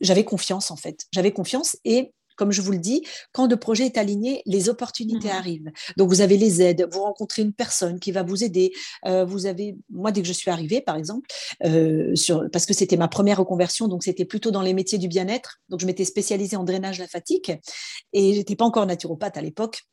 j'avais 0.02 0.24
confiance 0.24 0.72
en 0.72 0.76
fait. 0.76 1.06
J'avais 1.12 1.32
confiance 1.32 1.78
et 1.84 2.14
comme 2.36 2.52
je 2.52 2.62
vous 2.62 2.72
le 2.72 2.80
dis, 2.80 3.04
quand 3.32 3.48
le 3.48 3.58
projet 3.58 3.86
est 3.86 3.98
aligné, 3.98 4.42
les 4.46 4.70
opportunités 4.70 5.28
mmh 5.28 5.32
arrivent. 5.32 5.72
Donc, 5.98 6.10
vous 6.10 6.22
avez 6.22 6.38
les 6.38 6.62
aides, 6.62 6.88
vous 6.92 7.02
rencontrez 7.02 7.42
une 7.42 7.54
personne 7.54 8.00
qui 8.00 8.12
va 8.12 8.24
vous 8.24 8.44
aider. 8.44 8.72
Euh, 9.06 9.26
vous 9.26 9.46
avez, 9.46 9.76
moi, 9.90 10.12
dès 10.12 10.22
que 10.22 10.28
je 10.28 10.34
suis 10.34 10.52
arrivée, 10.52 10.82
par 10.82 10.96
exemple, 10.96 11.28
euh, 11.64 12.16
sur, 12.16 12.44
parce 12.52 12.66
que 12.66 12.74
c'était 12.74 12.98
ma 12.98 13.08
première 13.08 13.40
reconversion, 13.40 13.88
donc 13.88 14.04
c'était 14.04 14.26
plutôt 14.26 14.52
dans 14.52 14.62
les 14.62 14.74
métiers 14.74 14.98
du 14.98 15.08
bien-être. 15.08 15.60
Donc, 15.70 15.80
je 15.80 15.86
m'étais 15.86 16.06
spécialisée 16.06 16.56
en 16.56 16.64
drainage 16.64 17.00
lymphatique 17.00 17.52
et 18.14 18.34
j'étais 18.34 18.56
pas 18.56 18.66
encore 18.66 18.86
naturopathe 18.86 19.38
à 19.38 19.42
l'époque. 19.42 19.84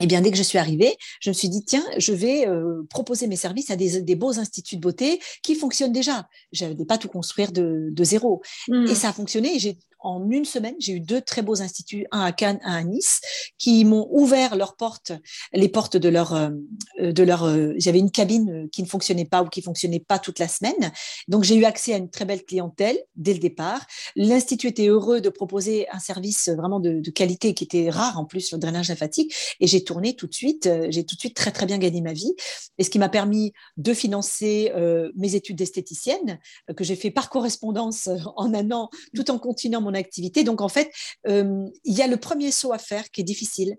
Et 0.00 0.04
eh 0.04 0.06
bien, 0.06 0.22
dès 0.22 0.30
que 0.30 0.36
je 0.38 0.42
suis 0.42 0.56
arrivée, 0.56 0.96
je 1.20 1.28
me 1.28 1.34
suis 1.34 1.50
dit, 1.50 1.62
tiens, 1.62 1.84
je 1.98 2.14
vais 2.14 2.48
euh, 2.48 2.86
proposer 2.88 3.26
mes 3.26 3.36
services 3.36 3.68
à 3.68 3.76
des, 3.76 4.14
beaux 4.14 4.38
instituts 4.38 4.76
de 4.76 4.80
beauté 4.80 5.20
qui 5.42 5.54
fonctionnent 5.54 5.92
déjà. 5.92 6.26
Je 6.52 6.64
n'allais 6.64 6.86
pas 6.86 6.96
tout 6.96 7.08
construire 7.08 7.52
de, 7.52 7.92
zéro. 8.00 8.40
Mmh. 8.68 8.86
Et 8.86 8.94
ça 8.94 9.10
a 9.10 9.12
fonctionné. 9.12 9.58
J'ai 9.58 9.76
en 10.02 10.30
une 10.30 10.44
semaine, 10.44 10.74
j'ai 10.78 10.92
eu 10.92 11.00
deux 11.00 11.20
très 11.20 11.42
beaux 11.42 11.62
instituts, 11.62 12.06
un 12.10 12.20
à 12.20 12.32
Cannes, 12.32 12.60
un 12.64 12.74
à 12.74 12.82
Nice, 12.82 13.20
qui 13.58 13.84
m'ont 13.84 14.08
ouvert 14.10 14.56
leurs 14.56 14.76
portes, 14.76 15.12
les 15.52 15.68
portes 15.68 15.96
de 15.96 16.08
leur, 16.08 16.34
euh, 16.34 16.50
de 16.98 17.22
leur. 17.22 17.44
Euh, 17.44 17.74
j'avais 17.76 17.98
une 17.98 18.10
cabine 18.10 18.68
qui 18.70 18.82
ne 18.82 18.88
fonctionnait 18.88 19.24
pas 19.24 19.42
ou 19.42 19.48
qui 19.48 19.62
fonctionnait 19.62 20.00
pas 20.00 20.18
toute 20.18 20.38
la 20.38 20.48
semaine, 20.48 20.92
donc 21.28 21.44
j'ai 21.44 21.54
eu 21.56 21.64
accès 21.64 21.94
à 21.94 21.98
une 21.98 22.10
très 22.10 22.24
belle 22.24 22.44
clientèle 22.44 22.98
dès 23.16 23.34
le 23.34 23.38
départ. 23.38 23.86
L'institut 24.16 24.68
était 24.68 24.88
heureux 24.88 25.20
de 25.20 25.28
proposer 25.28 25.88
un 25.90 25.98
service 25.98 26.48
vraiment 26.48 26.80
de, 26.80 27.10
qualité 27.10 27.54
qui 27.54 27.64
était 27.64 27.90
rare 27.90 28.18
en 28.18 28.24
plus, 28.24 28.52
le 28.52 28.58
drainage 28.58 28.88
lymphatique, 28.88 29.34
et 29.60 29.66
j'ai 29.66 29.84
tourné 29.84 30.14
tout 30.14 30.26
de 30.26 30.34
suite. 30.34 30.66
Euh, 30.66 30.86
j'ai 30.90 31.04
tout 31.04 31.14
de 31.14 31.20
suite 31.20 31.36
très 31.36 31.52
très 31.52 31.66
bien 31.66 31.78
gagné 31.78 32.00
ma 32.00 32.12
vie, 32.12 32.32
et 32.78 32.84
ce 32.84 32.90
qui 32.90 32.98
m'a 32.98 33.08
permis 33.08 33.52
de 33.76 33.92
financer 33.92 34.72
mes 35.16 35.34
études 35.34 35.56
d'esthéticienne 35.56 36.38
que 36.76 36.84
j'ai 36.84 36.96
fait 36.96 37.10
par 37.10 37.28
correspondance 37.30 38.08
en 38.36 38.54
un 38.54 38.70
an, 38.70 38.90
tout 39.14 39.30
en 39.30 39.38
continuant 39.38 39.80
mon 39.80 39.89
activité. 39.94 40.44
Donc, 40.44 40.60
en 40.60 40.68
fait, 40.68 40.90
euh, 41.28 41.66
il 41.84 41.96
y 41.96 42.02
a 42.02 42.06
le 42.06 42.16
premier 42.16 42.50
saut 42.50 42.72
à 42.72 42.78
faire 42.78 43.10
qui 43.10 43.20
est 43.20 43.24
difficile, 43.24 43.76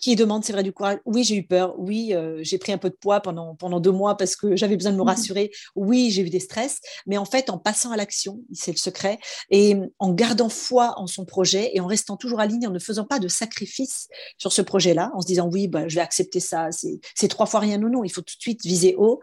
qui 0.00 0.16
demande, 0.16 0.44
c'est 0.44 0.52
vrai, 0.52 0.62
du 0.62 0.72
courage. 0.72 0.98
Oui, 1.04 1.24
j'ai 1.24 1.36
eu 1.36 1.46
peur. 1.46 1.74
Oui, 1.78 2.14
euh, 2.14 2.38
j'ai 2.42 2.58
pris 2.58 2.72
un 2.72 2.78
peu 2.78 2.88
de 2.88 2.94
poids 2.94 3.20
pendant, 3.20 3.54
pendant 3.54 3.80
deux 3.80 3.92
mois 3.92 4.16
parce 4.16 4.34
que 4.34 4.56
j'avais 4.56 4.76
besoin 4.76 4.92
de 4.92 4.96
me 4.96 5.02
mmh 5.02 5.06
rassurer. 5.06 5.50
Oui, 5.76 6.10
j'ai 6.10 6.22
eu 6.22 6.30
des 6.30 6.40
stress. 6.40 6.80
Mais 7.06 7.18
en 7.18 7.24
fait, 7.24 7.50
en 7.50 7.58
passant 7.58 7.90
à 7.90 7.96
l'action, 7.96 8.40
c'est 8.52 8.72
le 8.72 8.76
secret, 8.78 9.18
et 9.50 9.76
en 9.98 10.12
gardant 10.12 10.48
foi 10.48 10.94
en 10.96 11.06
son 11.06 11.24
projet 11.24 11.70
et 11.74 11.80
en 11.80 11.86
restant 11.86 12.16
toujours 12.16 12.40
aligné, 12.40 12.66
en 12.66 12.70
ne 12.70 12.78
faisant 12.78 13.04
pas 13.04 13.18
de 13.18 13.28
sacrifice 13.28 14.08
sur 14.38 14.52
ce 14.52 14.62
projet-là, 14.62 15.10
en 15.14 15.20
se 15.20 15.26
disant 15.26 15.48
oui, 15.52 15.68
bah, 15.68 15.88
je 15.88 15.96
vais 15.96 16.00
accepter 16.00 16.40
ça, 16.40 16.68
c'est 16.70 17.28
trois 17.28 17.46
fois 17.46 17.60
rien 17.60 17.82
ou 17.82 17.88
non, 17.88 18.04
il 18.04 18.10
faut 18.10 18.22
tout 18.22 18.36
de 18.36 18.42
suite 18.42 18.62
viser 18.64 18.94
haut. 18.96 19.20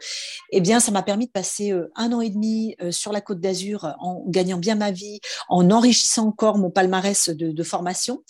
Eh 0.52 0.62
bien, 0.62 0.80
ça 0.80 0.92
m'a 0.92 1.04
permis 1.04 1.28
de 1.28 1.32
passer 1.32 1.72
euh, 1.72 1.92
un 1.96 2.14
an 2.14 2.22
et 2.22 2.30
demi 2.30 2.76
euh, 2.82 2.92
sur 2.92 3.12
la 3.12 3.22
côte 3.22 3.40
d'Azur 3.40 3.96
en 4.00 4.24
gagnant 4.28 4.58
bien 4.58 4.76
ma 4.76 4.92
vie, 4.92 5.20
en 5.50 5.72
enrichissant 5.72 6.28
encore 6.28 6.58
mon 6.58 6.70
palmarès 6.70 7.30
de, 7.30 7.52
de 7.52 7.64
formation. 7.64 8.24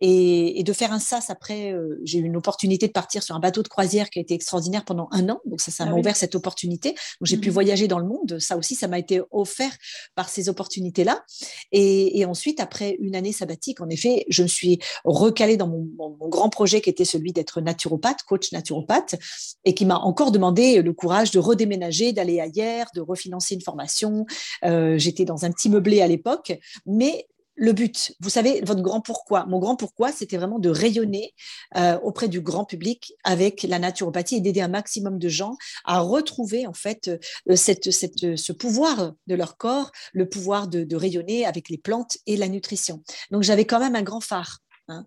Et, 0.00 0.62
de 0.62 0.72
faire 0.72 0.92
un 0.92 0.98
sas 0.98 1.30
après, 1.30 1.72
euh, 1.72 1.98
j'ai 2.04 2.18
eu 2.18 2.24
une 2.24 2.36
opportunité 2.36 2.86
de 2.86 2.92
partir 2.92 3.22
sur 3.22 3.34
un 3.34 3.40
bateau 3.40 3.62
de 3.62 3.68
croisière 3.68 4.10
qui 4.10 4.18
a 4.18 4.22
été 4.22 4.34
extraordinaire 4.34 4.84
pendant 4.84 5.08
un 5.12 5.28
an. 5.28 5.40
Donc 5.46 5.60
ça, 5.60 5.70
ça 5.70 5.84
ah 5.86 5.90
m'a 5.90 5.96
ouvert 5.96 6.16
cette 6.16 6.34
opportunité. 6.34 6.90
Donc 6.90 7.24
j'ai 7.24 7.36
pu 7.36 7.50
mmh 7.50 7.52
voyager 7.58 7.88
dans 7.88 7.98
le 7.98 8.06
monde. 8.06 8.38
Ça 8.38 8.56
aussi, 8.56 8.74
ça 8.76 8.86
m'a 8.86 8.98
été 8.98 9.20
offert 9.30 9.72
par 10.14 10.28
ces 10.28 10.48
opportunités-là. 10.48 11.24
Et, 11.72 12.24
ensuite, 12.24 12.60
après 12.60 12.96
une 13.00 13.16
année 13.16 13.32
sabbatique, 13.32 13.80
en 13.80 13.88
effet, 13.88 14.24
je 14.28 14.42
me 14.42 14.48
suis 14.48 14.78
recalée 15.04 15.56
dans 15.56 15.66
mon, 15.66 15.86
grand 16.28 16.50
projet 16.50 16.80
qui 16.80 16.90
était 16.90 17.04
celui 17.04 17.32
d'être 17.32 17.60
naturopathe, 17.60 18.22
coach 18.22 18.52
naturopathe, 18.52 19.16
et 19.64 19.74
qui 19.74 19.86
m'a 19.86 19.96
encore 19.96 20.30
demandé 20.30 20.82
le 20.82 20.92
courage 20.92 21.30
de 21.30 21.38
redéménager, 21.38 22.12
d'aller 22.12 22.38
ailleurs, 22.38 22.86
de 22.94 23.00
refinancer 23.00 23.54
une 23.54 23.62
formation. 23.62 24.26
Euh, 24.64 24.98
j'étais 24.98 25.24
dans 25.24 25.44
un 25.44 25.50
petit 25.50 25.70
meublé 25.70 26.00
à 26.02 26.06
l'époque, 26.06 26.52
mais 26.86 27.26
le 27.58 27.72
but, 27.72 28.14
vous 28.20 28.30
savez, 28.30 28.60
votre 28.62 28.82
grand 28.82 29.00
pourquoi. 29.00 29.44
Mon 29.46 29.58
grand 29.58 29.74
pourquoi, 29.74 30.12
c'était 30.12 30.36
vraiment 30.36 30.60
de 30.60 30.70
rayonner 30.70 31.34
euh, 31.76 31.98
auprès 32.04 32.28
du 32.28 32.40
grand 32.40 32.64
public 32.64 33.12
avec 33.24 33.64
la 33.64 33.80
naturopathie 33.80 34.36
et 34.36 34.40
d'aider 34.40 34.60
un 34.60 34.68
maximum 34.68 35.18
de 35.18 35.28
gens 35.28 35.56
à 35.84 35.98
retrouver 35.98 36.68
en 36.68 36.72
fait 36.72 37.08
euh, 37.08 37.56
cette, 37.56 37.90
ce 37.90 38.52
pouvoir 38.52 39.12
de 39.26 39.34
leur 39.34 39.56
corps, 39.56 39.90
le 40.12 40.28
pouvoir 40.28 40.68
de, 40.68 40.96
rayonner 40.96 41.44
avec 41.46 41.68
les 41.68 41.78
plantes 41.78 42.16
et 42.26 42.36
la 42.36 42.48
nutrition. 42.48 43.02
Donc 43.32 43.42
j'avais 43.42 43.64
quand 43.64 43.80
même 43.80 43.96
un 43.96 44.02
grand 44.02 44.20
phare. 44.20 44.58
Hein. 44.86 45.04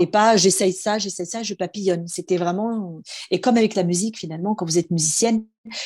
Et 0.00 0.06
pas 0.06 0.36
j'essaye 0.36 0.72
ça, 0.72 0.98
j'essaye 0.98 1.26
ça, 1.26 1.42
je 1.42 1.54
papillonne. 1.54 2.08
C'était 2.08 2.38
vraiment 2.38 3.00
et 3.30 3.40
comme 3.40 3.58
avec 3.58 3.74
la 3.74 3.84
musique 3.84 4.18
finalement, 4.18 4.54
quand 4.54 4.64
vous 4.64 4.78
êtes 4.78 4.90
musicienne, 4.90 5.44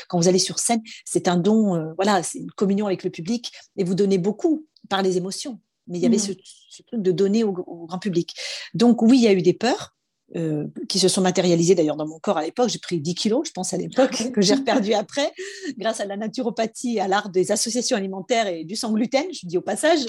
quand 0.08 0.18
vous 0.18 0.28
allez 0.28 0.38
sur 0.38 0.60
scène, 0.60 0.80
c'est 1.04 1.26
un 1.26 1.36
don, 1.36 1.74
euh, 1.74 1.92
voilà, 1.96 2.22
c'est 2.22 2.38
une 2.38 2.52
communion 2.52 2.86
avec 2.86 3.02
le 3.02 3.10
public 3.10 3.52
et 3.76 3.84
vous 3.84 3.94
donnez 3.96 4.18
beaucoup 4.18 4.66
par 4.88 5.02
les 5.02 5.16
émotions 5.16 5.60
mais 5.86 5.98
il 5.98 6.02
y 6.02 6.06
avait 6.06 6.16
mmh. 6.16 6.34
ce, 6.70 6.82
truc 6.82 7.02
de 7.02 7.12
donner 7.12 7.44
au, 7.44 7.52
grand 7.52 7.98
public. 7.98 8.34
Donc 8.74 9.02
oui, 9.02 9.18
il 9.18 9.22
y 9.22 9.28
a 9.28 9.32
eu 9.32 9.42
des 9.42 9.52
peurs 9.52 9.94
euh, 10.36 10.66
qui 10.88 10.98
se 10.98 11.06
sont 11.06 11.20
matérialisées 11.20 11.74
d'ailleurs 11.74 11.96
dans 11.96 12.06
mon 12.08 12.18
corps 12.18 12.38
à 12.38 12.42
l'époque. 12.42 12.68
J'ai 12.68 12.78
pris 12.78 12.98
10 12.98 13.14
kilos, 13.14 13.46
je 13.46 13.52
pense 13.52 13.74
à 13.74 13.76
l'époque, 13.76 14.32
que 14.32 14.40
j'ai 14.40 14.54
reperdu 14.54 14.94
après, 14.94 15.32
grâce 15.76 16.00
à 16.00 16.06
la 16.06 16.16
naturopathie, 16.16 16.98
à 16.98 17.06
l'art 17.06 17.28
des 17.28 17.52
associations 17.52 17.96
alimentaires 17.96 18.46
et 18.46 18.64
du 18.64 18.74
sans 18.74 18.92
gluten, 18.92 19.26
je 19.32 19.46
dis 19.46 19.58
au 19.58 19.62
passage. 19.62 20.00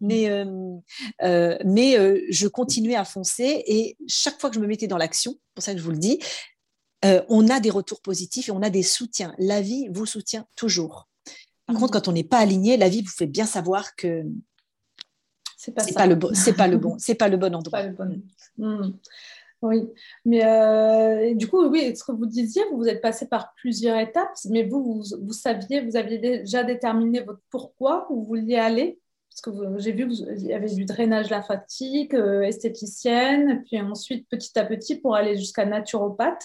Mais, 0.00 0.30
euh, 0.30 0.46
euh, 1.22 1.58
mais 1.64 1.96
je 2.30 2.46
continuais 2.46 2.94
à 2.94 3.04
foncer 3.04 3.64
et 3.66 3.96
chaque 4.06 4.40
fois 4.40 4.48
que 4.48 4.56
je 4.56 4.60
me 4.60 4.66
mettais 4.66 4.86
dans 4.86 4.98
l'action, 4.98 5.34
pour 5.54 5.64
ça 5.64 5.72
que 5.72 5.78
je 5.78 5.84
vous 5.84 5.90
le 5.90 5.98
dis, 5.98 6.20
on 7.28 7.48
a 7.48 7.60
des 7.60 7.68
retours 7.68 8.00
positifs 8.00 8.48
et 8.48 8.52
on 8.52 8.62
a 8.62 8.70
des 8.70 8.82
soutiens. 8.82 9.34
La 9.38 9.60
vie 9.60 9.88
vous 9.92 10.06
soutient 10.06 10.46
toujours. 10.56 11.08
Par 11.66 11.76
contre, 11.76 11.88
mmh. 11.88 11.90
quand 11.90 12.08
on 12.08 12.12
n'est 12.12 12.24
pas 12.24 12.38
aligné, 12.38 12.76
la 12.76 12.88
vie 12.88 13.02
vous 13.02 13.10
fait 13.10 13.26
bien 13.26 13.46
savoir 13.46 13.96
que 13.96 14.24
c'est 15.64 15.72
pas, 15.72 15.84
pas, 15.94 16.06
le 16.06 16.14
bon, 16.14 16.30
c'est 16.34 16.52
pas 16.52 16.68
le 16.68 16.76
bon, 16.84 16.96
c'est 16.98 17.14
pas 17.14 17.28
le 17.28 17.36
bon 17.36 17.54
endroit. 17.54 17.82
Hmm. 18.58 18.92
Oui, 19.62 19.88
mais 20.26 20.44
euh, 20.44 21.34
du 21.34 21.48
coup, 21.48 21.66
oui, 21.68 21.96
ce 21.96 22.04
que 22.04 22.12
vous 22.12 22.26
disiez, 22.26 22.62
vous 22.74 22.86
êtes 22.86 23.00
passé 23.00 23.26
par 23.26 23.54
plusieurs 23.54 23.98
étapes, 23.98 24.34
mais 24.50 24.64
vous, 24.64 25.02
vous, 25.22 25.32
saviez, 25.32 25.80
vous 25.80 25.96
aviez 25.96 26.18
déjà 26.18 26.64
déterminé 26.64 27.20
votre 27.20 27.40
pourquoi, 27.48 28.06
où 28.10 28.16
vous 28.16 28.24
vouliez 28.24 28.56
aller? 28.56 29.00
Parce 29.30 29.40
que 29.40 29.78
j'ai 29.78 29.92
vu 29.92 30.06
qu'il 30.06 30.46
y 30.46 30.52
avait 30.52 30.68
du 30.68 30.84
drainage 30.84 31.30
lymphatique, 31.30 32.12
euh, 32.12 32.42
esthéticienne, 32.42 33.62
puis 33.64 33.80
ensuite, 33.80 34.28
petit 34.28 34.56
à 34.58 34.66
petit, 34.66 34.96
pour 34.96 35.16
aller 35.16 35.36
jusqu'à 35.38 35.64
naturopathe. 35.64 36.42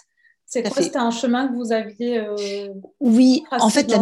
C'est 0.52 0.64
quoi 0.64 0.82
C'était 0.82 0.98
un 0.98 1.12
chemin 1.12 1.48
que 1.48 1.54
vous 1.54 1.72
aviez 1.72 2.18
euh, 2.18 2.70
Oui, 3.00 3.44
en 3.52 3.70
fait, 3.70 3.88
la, 3.92 4.02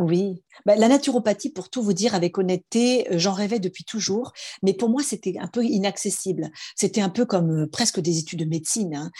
oui. 0.00 0.42
Bah, 0.66 0.76
la 0.76 0.88
naturopathie, 0.88 1.48
pour 1.48 1.70
tout 1.70 1.82
vous 1.82 1.94
dire 1.94 2.14
avec 2.14 2.36
honnêteté, 2.36 3.10
euh, 3.10 3.18
j'en 3.18 3.32
rêvais 3.32 3.60
depuis 3.60 3.84
toujours, 3.84 4.34
mais 4.62 4.74
pour 4.74 4.90
moi, 4.90 5.02
c'était 5.02 5.36
un 5.40 5.46
peu 5.46 5.64
inaccessible. 5.64 6.50
C'était 6.76 7.00
un 7.00 7.08
peu 7.08 7.24
comme 7.24 7.62
euh, 7.62 7.66
presque 7.66 7.98
des 8.00 8.18
études 8.18 8.40
de 8.40 8.44
médecine. 8.44 8.94
Hein. 8.94 9.10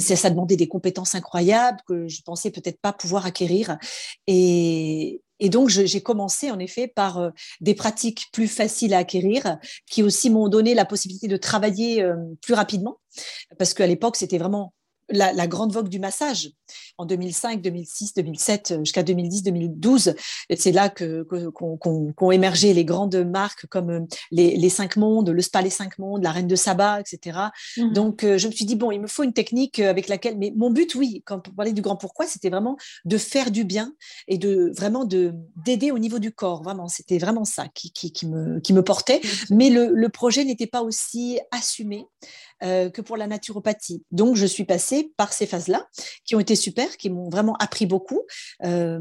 ça 0.00 0.28
demandait 0.28 0.56
des 0.56 0.66
compétences 0.66 1.14
incroyables 1.14 1.78
que 1.86 2.08
je 2.08 2.20
pensais 2.22 2.50
peut-être 2.50 2.80
pas 2.80 2.92
pouvoir 2.92 3.26
acquérir. 3.26 3.78
Et, 4.26 5.22
et 5.38 5.48
donc, 5.48 5.68
j'ai 5.68 6.00
commencé 6.00 6.50
en 6.50 6.58
effet 6.58 6.88
par 6.88 7.30
des 7.60 7.74
pratiques 7.74 8.26
plus 8.32 8.48
faciles 8.48 8.92
à 8.92 8.98
acquérir, 8.98 9.58
qui 9.88 10.02
aussi 10.02 10.30
m'ont 10.30 10.48
donné 10.48 10.74
la 10.74 10.84
possibilité 10.84 11.28
de 11.28 11.36
travailler 11.36 12.04
plus 12.42 12.54
rapidement, 12.54 12.98
parce 13.58 13.72
qu'à 13.74 13.86
l'époque, 13.86 14.16
c'était 14.16 14.38
vraiment 14.38 14.72
la, 15.10 15.46
grande 15.46 15.72
vogue 15.72 15.88
du 15.88 15.98
massage 15.98 16.50
en 16.98 17.06
2005, 17.06 17.60
2006, 17.60 18.14
2007 18.14 18.74
jusqu'à 18.80 19.02
2010, 19.02 19.42
2012. 19.42 20.14
C'est 20.56 20.72
là 20.72 20.88
que 20.88 21.22
qu'ont 21.22 22.30
émergé 22.30 22.72
les 22.74 22.84
grandes 22.84 23.16
marques 23.16 23.66
comme 23.66 23.90
euh, 23.90 24.00
les, 24.30 24.68
cinq 24.68 24.96
mondes, 24.96 25.30
le 25.30 25.42
spa 25.42 25.62
les 25.62 25.70
cinq 25.70 25.98
mondes, 25.98 26.22
la 26.22 26.32
reine 26.32 26.46
de 26.46 26.56
Saba, 26.56 27.00
etc. 27.00 27.38
Mmh. 27.76 27.92
Donc 27.92 28.24
euh, 28.24 28.38
je 28.38 28.48
me 28.48 28.52
suis 28.52 28.64
dit 28.64 28.76
bon, 28.76 28.90
il 28.90 29.00
me 29.00 29.06
faut 29.06 29.22
une 29.22 29.32
technique 29.32 29.78
euh, 29.80 29.90
avec 29.90 30.08
laquelle. 30.08 30.38
Mais 30.38 30.52
mon 30.56 30.70
but, 30.70 30.94
oui, 30.94 31.22
quand 31.24 31.48
on 31.48 31.52
parlait 31.52 31.72
du 31.72 31.82
grand 31.82 31.96
pourquoi, 31.96 32.26
c'était 32.26 32.50
vraiment 32.50 32.76
de 33.04 33.18
faire 33.18 33.50
du 33.50 33.64
bien 33.64 33.94
et 34.28 34.38
de 34.38 34.72
vraiment 34.76 35.04
de 35.04 35.34
d'aider 35.64 35.90
au 35.90 35.98
niveau 35.98 36.18
du 36.18 36.32
corps. 36.32 36.62
Vraiment, 36.62 36.88
c'était 36.88 37.18
vraiment 37.18 37.44
ça 37.44 37.66
qui, 37.74 37.92
qui, 37.92 38.26
me 38.26 38.60
qui 38.60 38.72
me 38.72 38.82
portait. 38.82 39.20
Mmh. 39.22 39.54
Mais 39.54 39.70
le, 39.70 39.90
le 39.92 40.08
projet 40.08 40.44
n'était 40.44 40.66
pas 40.66 40.82
aussi 40.82 41.38
assumé. 41.50 42.06
Euh, 42.64 42.88
que 42.88 43.02
pour 43.02 43.18
la 43.18 43.26
naturopathie. 43.26 44.02
Donc, 44.10 44.36
je 44.36 44.46
suis 44.46 44.64
passée 44.64 45.12
par 45.18 45.34
ces 45.34 45.44
phases-là, 45.44 45.86
qui 46.24 46.34
ont 46.34 46.40
été 46.40 46.56
super, 46.56 46.96
qui 46.96 47.10
m'ont 47.10 47.28
vraiment 47.28 47.56
appris 47.56 47.84
beaucoup. 47.84 48.22
Euh, 48.64 49.00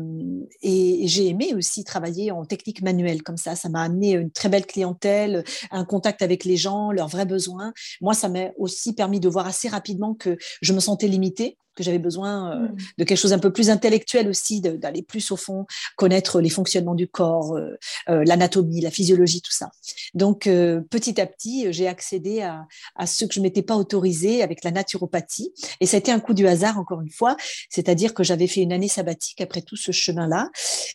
et, 0.61 1.07
j'ai 1.07 1.27
aimé 1.27 1.53
aussi 1.55 1.85
travailler 1.85 2.31
en 2.31 2.43
technique 2.43 2.81
manuelle 2.81 3.23
comme 3.23 3.37
ça. 3.37 3.55
Ça 3.55 3.69
m'a 3.69 3.83
amené 3.83 4.13
une 4.13 4.31
très 4.31 4.49
belle 4.49 4.65
clientèle, 4.65 5.45
un 5.71 5.85
contact 5.85 6.21
avec 6.21 6.43
les 6.43 6.57
gens, 6.57 6.91
leurs 6.91 7.07
vrais 7.07 7.25
besoins. 7.25 7.71
Moi, 8.01 8.13
ça 8.13 8.27
m'a 8.27 8.49
aussi 8.57 8.93
permis 8.93 9.21
de 9.21 9.29
voir 9.29 9.47
assez 9.47 9.69
rapidement 9.69 10.13
que 10.13 10.37
je 10.61 10.73
me 10.73 10.79
sentais 10.81 11.07
limitée 11.07 11.57
que 11.75 11.83
j'avais 11.83 11.99
besoin 11.99 12.51
euh, 12.51 12.59
mm. 12.67 12.75
de 12.99 13.03
quelque 13.03 13.17
chose 13.17 13.33
un 13.33 13.39
peu 13.39 13.51
plus 13.51 13.69
intellectuel 13.69 14.27
aussi, 14.27 14.61
d'aller 14.61 15.01
plus 15.01 15.31
au 15.31 15.35
fond, 15.35 15.65
connaître 15.95 16.41
les 16.41 16.49
fonctionnements 16.49 16.95
du 16.95 17.07
corps, 17.07 17.55
euh, 17.55 17.77
euh, 18.09 18.23
l'anatomie, 18.25 18.81
la 18.81 18.91
physiologie, 18.91 19.41
tout 19.41 19.51
ça. 19.51 19.71
Donc, 20.13 20.43
petit 20.43 21.19
à 21.19 21.25
petit, 21.25 21.71
j'ai 21.71 21.87
accédé 21.87 22.41
à, 22.41 22.65
à, 22.95 23.07
ce 23.07 23.25
que 23.25 23.33
je 23.33 23.39
m'étais 23.39 23.61
pas 23.61 23.75
autorisé 23.75 24.43
avec 24.43 24.63
la 24.63 24.71
naturopathie. 24.71 25.51
Et 25.79 25.85
ça 25.85 25.97
a 25.97 25.99
été 25.99 26.11
un 26.11 26.19
coup 26.19 26.33
du 26.33 26.47
hasard, 26.47 26.77
encore 26.77 27.01
une 27.01 27.09
fois, 27.09 27.35
c'est-à-dire 27.69 28.13
que 28.13 28.23
j'avais 28.23 28.47
fait 28.47 28.61
une 28.61 28.73
année 28.73 28.87
sabbatique 28.87 29.41
après 29.41 29.61
tout 29.61 29.75
ce 29.75 29.91
chemin-là, 29.91 30.49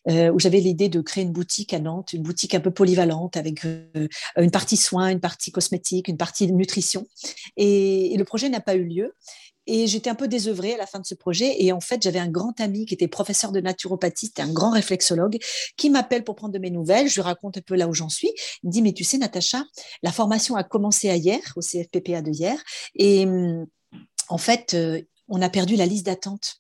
où 0.07 0.39
j'avais 0.39 0.61
l'idée 0.61 0.89
de 0.89 1.01
créer 1.01 1.25
une 1.25 1.33
boutique 1.33 1.75
à 1.75 1.81
Nantes, 1.81 2.13
une 2.13 2.23
boutique 2.23 2.55
un 2.55 2.61
peu 2.61 2.71
polyvalente 2.71 3.37
avec 3.37 3.65
une 3.65 4.51
partie 4.51 4.77
soins, 4.77 5.09
une 5.09 5.21
partie 5.21 5.51
cosmétique, 5.51 6.09
une 6.09 6.17
partie 6.17 6.51
nutrition. 6.53 7.07
et 7.57 8.15
le 8.17 8.25
projet 8.25 8.49
n'a 8.49 8.61
pas 8.61 8.75
eu 8.75 8.85
lieu. 8.85 9.15
Et 9.69 9.87
j'étais 9.87 10.11
un 10.11 10.15
peu 10.15 10.27
désœuvrée 10.27 10.75
à 10.75 10.79
la 10.79 10.87
fin 10.87 10.99
de 10.99 11.07
ce 11.07 11.15
projet. 11.15 11.63
Et 11.63 11.73
en 11.73 11.81
fait, 11.81 12.03
j'avais 12.03 12.19
un 12.19 12.29
grand 12.29 12.59
ami 12.61 12.87
qui 12.87 12.95
était 12.95 13.07
professeur 13.07 13.53
de 13.53 13.61
naturopathie, 13.61 14.27
c'était 14.27 14.43
un 14.43 14.53
grand 14.53 14.71
réflexologue, 14.71 15.39
qui 15.77 15.91
m'appelle 15.91 16.25
pour 16.25 16.35
prendre 16.35 16.55
de 16.55 16.59
mes 16.59 16.71
nouvelles. 16.71 17.09
Je 17.09 17.15
lui 17.17 17.23
raconte 17.23 17.59
un 17.59 17.61
peu 17.61 17.77
là 17.77 17.87
où 17.87 17.95
j'en 17.95 18.09
suis. 18.09 18.33
Il 18.63 18.69
me 18.69 18.73
dit, 18.73 18.83
mais 18.83 18.93
tu 18.93 19.05
sais, 19.05 19.19
Natacha, 19.19 19.63
la 20.03 20.11
formation 20.11 20.57
a 20.57 20.65
commencé 20.65 21.09
hier, 21.09 21.41
au 21.55 21.61
CFPPA 21.61 22.23
de 22.23 22.31
hier. 22.31 22.59
Et 22.95 23.27
hum, 23.27 23.67
en 24.29 24.39
fait, 24.39 24.75
euh, 24.75 25.03
on 25.29 25.43
a 25.43 25.51
perdu 25.51 25.77
la 25.77 25.87
liste 25.87 26.07
d'attente. 26.07 26.57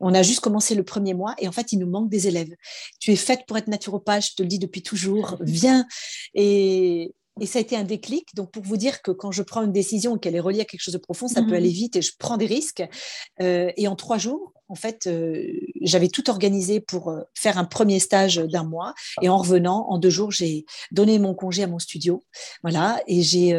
On 0.00 0.12
a 0.14 0.22
juste 0.22 0.40
commencé 0.40 0.74
le 0.74 0.82
premier 0.82 1.14
mois 1.14 1.34
et 1.38 1.46
en 1.46 1.52
fait, 1.52 1.72
il 1.72 1.78
nous 1.78 1.88
manque 1.88 2.10
des 2.10 2.26
élèves. 2.26 2.52
Tu 2.98 3.12
es 3.12 3.16
faite 3.16 3.42
pour 3.46 3.56
être 3.56 3.68
naturopathe, 3.68 4.24
je 4.30 4.34
te 4.34 4.42
le 4.42 4.48
dis 4.48 4.58
depuis 4.58 4.82
toujours. 4.82 5.36
Viens. 5.40 5.86
Et, 6.34 7.14
et 7.40 7.46
ça 7.46 7.58
a 7.58 7.62
été 7.62 7.76
un 7.76 7.84
déclic. 7.84 8.34
Donc, 8.34 8.52
pour 8.52 8.62
vous 8.62 8.76
dire 8.76 9.02
que 9.02 9.10
quand 9.10 9.32
je 9.32 9.42
prends 9.42 9.62
une 9.62 9.72
décision 9.72 10.16
et 10.16 10.20
qu'elle 10.20 10.36
est 10.36 10.40
reliée 10.40 10.60
à 10.60 10.64
quelque 10.64 10.82
chose 10.82 10.94
de 10.94 10.98
profond, 10.98 11.26
ça 11.26 11.42
peut 11.42 11.50
mmh. 11.50 11.54
aller 11.54 11.70
vite 11.70 11.96
et 11.96 12.02
je 12.02 12.12
prends 12.18 12.36
des 12.36 12.46
risques. 12.46 12.82
Euh, 13.40 13.72
et 13.76 13.88
en 13.88 13.96
trois 13.96 14.18
jours, 14.18 14.52
en 14.68 14.74
fait, 14.74 15.06
euh, 15.06 15.42
j'avais 15.80 16.08
tout 16.08 16.30
organisé 16.30 16.80
pour 16.80 17.10
euh, 17.10 17.22
faire 17.34 17.58
un 17.58 17.64
premier 17.64 17.98
stage 17.98 18.36
d'un 18.36 18.64
mois. 18.64 18.94
Et 19.22 19.28
en 19.28 19.38
revenant, 19.38 19.86
en 19.88 19.98
deux 19.98 20.10
jours, 20.10 20.30
j'ai 20.30 20.66
donné 20.92 21.18
mon 21.18 21.34
congé 21.34 21.62
à 21.62 21.66
mon 21.66 21.78
studio. 21.78 22.22
Voilà. 22.62 23.02
Et 23.06 23.22
j'ai 23.22 23.58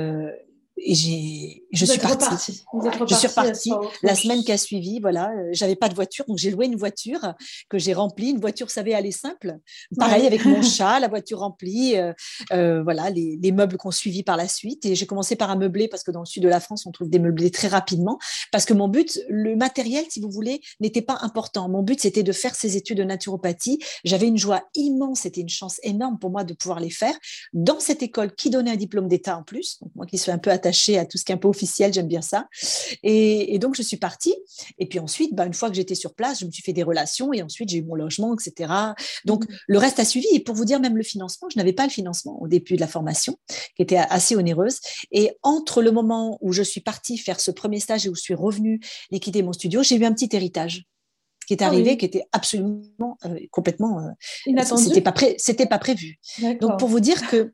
et 0.84 0.96
j'ai, 0.96 1.63
je 1.72 1.86
suis 1.86 2.00
partie. 2.00 2.63
je 3.08 3.15
suis 3.15 3.28
repartie 3.28 3.72
la 4.04 4.15
semaine 4.15 4.44
qui 4.44 4.52
a 4.52 4.58
suivi. 4.58 5.00
Voilà, 5.00 5.30
euh, 5.30 5.50
j'avais 5.52 5.76
pas 5.76 5.89
de 5.89 5.96
voiture, 5.96 6.26
donc 6.28 6.38
j'ai 6.38 6.52
loué 6.52 6.65
une 6.65 6.76
voiture 6.76 7.34
que 7.70 7.78
j'ai 7.78 7.94
remplie. 7.94 8.30
Une 8.30 8.39
voiture, 8.39 8.67
vous 8.67 8.74
savez, 8.74 8.94
aller 8.94 9.12
simple. 9.12 9.58
Pareil 9.98 10.26
avec 10.26 10.46
mon 10.46 10.62
chat, 10.62 11.00
la 11.00 11.08
voiture 11.08 11.39
remplie. 11.39 11.96
Euh, 11.98 12.13
euh, 12.52 12.82
voilà, 12.84 13.10
les, 13.10 13.38
les 13.41 13.52
meubles 13.52 13.78
qu'on 13.78 13.91
suivi 13.91 14.24
par 14.24 14.38
la 14.38 14.48
suite. 14.48 14.86
Et 14.86 14.96
j'ai 14.96 15.06
commencé 15.06 15.36
par 15.36 15.52
un 15.52 15.56
meublé 15.56 15.88
parce 15.88 16.04
que 16.04 16.12
dans 16.12 16.22
le 16.22 16.26
sud 16.26 16.44
de 16.44 16.50
la 16.50 16.60
France, 16.60 16.86
on 16.86 16.91
trouve 16.91 17.10
des 17.10 17.20
meublés 17.20 17.52
très 17.52 17.67
rapidement. 17.67 18.17
Parce 18.52 18.65
que 18.65 18.74
mon 18.74 18.88
but, 18.88 19.20
le 19.30 19.56
matériel, 19.56 20.06
si 20.10 20.20
vous 20.20 20.32
voulez, 20.32 20.62
n'était 20.80 21.02
pas 21.02 21.20
important. 21.22 21.70
Mon 21.70 21.84
but, 21.84 22.02
c'était 22.02 22.24
de 22.24 22.32
faire 22.32 22.56
ces 22.56 22.78
études 22.78 22.98
de 22.98 23.04
naturopathie. 23.04 23.80
J'avais 24.04 24.28
une 24.28 24.38
joie 24.38 24.63
immense. 24.76 25.22
C'était 25.22 25.41
une 25.41 25.50
chance 25.50 25.80
énorme 25.84 26.17
pour 26.20 26.32
moi 26.32 26.44
de 26.44 26.54
pouvoir 26.54 26.80
les 26.80 26.89
faire 26.89 27.13
dans 27.54 27.80
cette 27.80 28.02
école 28.02 28.34
qui 28.34 28.50
donnait 28.50 28.72
un 28.72 28.76
diplôme 28.76 29.08
d'État 29.08 29.38
en 29.38 29.44
plus. 29.44 29.80
Donc 29.82 29.91
moi 29.96 30.06
qui 30.06 30.17
suis 30.17 30.32
un 30.32 30.38
peu 30.38 30.50
attachée 30.50 30.71
à 30.98 31.06
tout 31.06 31.18
ce 31.18 31.24
qui 31.24 31.32
est 31.32 31.36
un 31.36 31.38
peu 31.38 31.48
officiel, 31.48 31.94
j'aime 31.94 32.08
bien 32.08 32.22
ça. 32.22 32.48
Et, 33.04 33.58
donc, 33.60 33.76
je 33.76 33.82
suis 33.82 33.98
partie. 33.98 34.36
Et 34.80 34.88
puis 34.88 35.00
ensuite, 35.00 35.34
bah, 35.34 35.46
une 35.46 35.54
fois 35.54 35.70
que 35.70 35.76
j'étais 35.76 35.96
sur 35.96 36.14
place, 36.14 36.40
je 36.40 36.46
me 36.46 36.52
suis 36.52 36.64
fait 36.64 36.74
des 36.74 36.84
relations 36.84 37.34
et 37.34 37.42
ensuite, 37.42 37.70
j'ai 37.70 37.78
eu 37.78 37.84
mon 37.84 37.96
logement, 37.96 38.36
etc. 38.36 38.74
Donc, 39.26 39.48
mmh. 39.48 39.56
le 39.68 39.78
reste 39.78 40.00
a 40.00 40.06
suivi. 40.06 40.28
Et 40.34 40.40
pour 40.40 40.56
vous 40.56 40.66
dire, 40.66 40.80
même 40.80 40.98
le 40.98 41.04
financement, 41.04 41.48
je 41.52 41.58
n'avais 41.58 41.74
pas 41.74 41.84
le 41.84 41.92
financement 41.92 42.42
au 42.42 42.48
début 42.48 42.76
de 42.76 42.82
la 42.82 42.88
formation, 42.88 43.38
qui 43.76 43.84
était 43.84 43.98
assez 43.98 44.36
onéreuse. 44.36 44.80
Et 45.12 45.32
entre 45.44 45.82
le 45.82 45.92
moment 45.92 46.38
où 46.42 46.54
je 46.54 46.64
suis 46.64 46.82
partie 46.82 47.18
faire 47.18 47.40
ce 47.40 47.52
premier 47.52 47.80
stage 47.80 48.06
et 48.06 48.10
où 48.10 48.16
je 48.16 48.22
suis 48.22 48.36
revenue 48.36 48.80
liquider 49.12 49.44
mon 49.44 49.54
studio, 49.54 49.84
j'ai 49.84 49.96
eu 49.96 50.06
un 50.06 50.14
petit 50.14 50.30
héritage 50.36 50.86
qui 51.48 51.54
est 51.56 51.64
ah 51.64 51.68
arrivé, 51.68 51.98
qui 51.98 52.06
était 52.06 52.24
absolument 52.32 53.18
euh, 53.26 53.36
complètement 53.52 54.00
euh, 54.00 54.12
C'était 54.78 55.02
pas 55.02 55.14
c'était 55.38 55.66
pas 55.66 55.80
prévu. 55.80 56.18
Donc 56.62 56.80
pour 56.80 56.88
vous 56.88 57.00
dire 57.00 57.28
que 57.30 57.52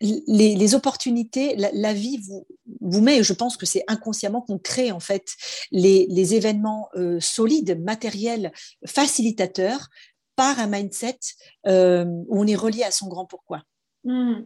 les, 0.00 0.74
opportunités, 0.74 1.56
la, 1.56 1.92
vie 1.92 2.18
vous, 2.18 2.46
vous 2.80 3.00
met, 3.00 3.18
et 3.18 3.22
je 3.22 3.32
pense 3.32 3.56
que 3.56 3.66
c'est 3.66 3.84
inconsciemment 3.86 4.40
qu'on 4.40 4.58
crée 4.58 4.92
en 4.92 5.00
fait 5.00 5.26
les, 5.70 6.34
événements 6.34 6.88
euh, 6.94 7.18
solides, 7.20 7.80
matériels, 7.82 8.52
facilitateurs 8.86 9.88
par 10.36 10.58
un 10.58 10.68
mindset 10.68 11.18
euh, 11.66 12.04
où 12.28 12.40
on 12.40 12.46
est 12.46 12.56
relié 12.56 12.82
à 12.82 12.90
son 12.90 13.08
grand 13.08 13.26
pourquoi. 13.26 13.62
Hmm. 14.04 14.42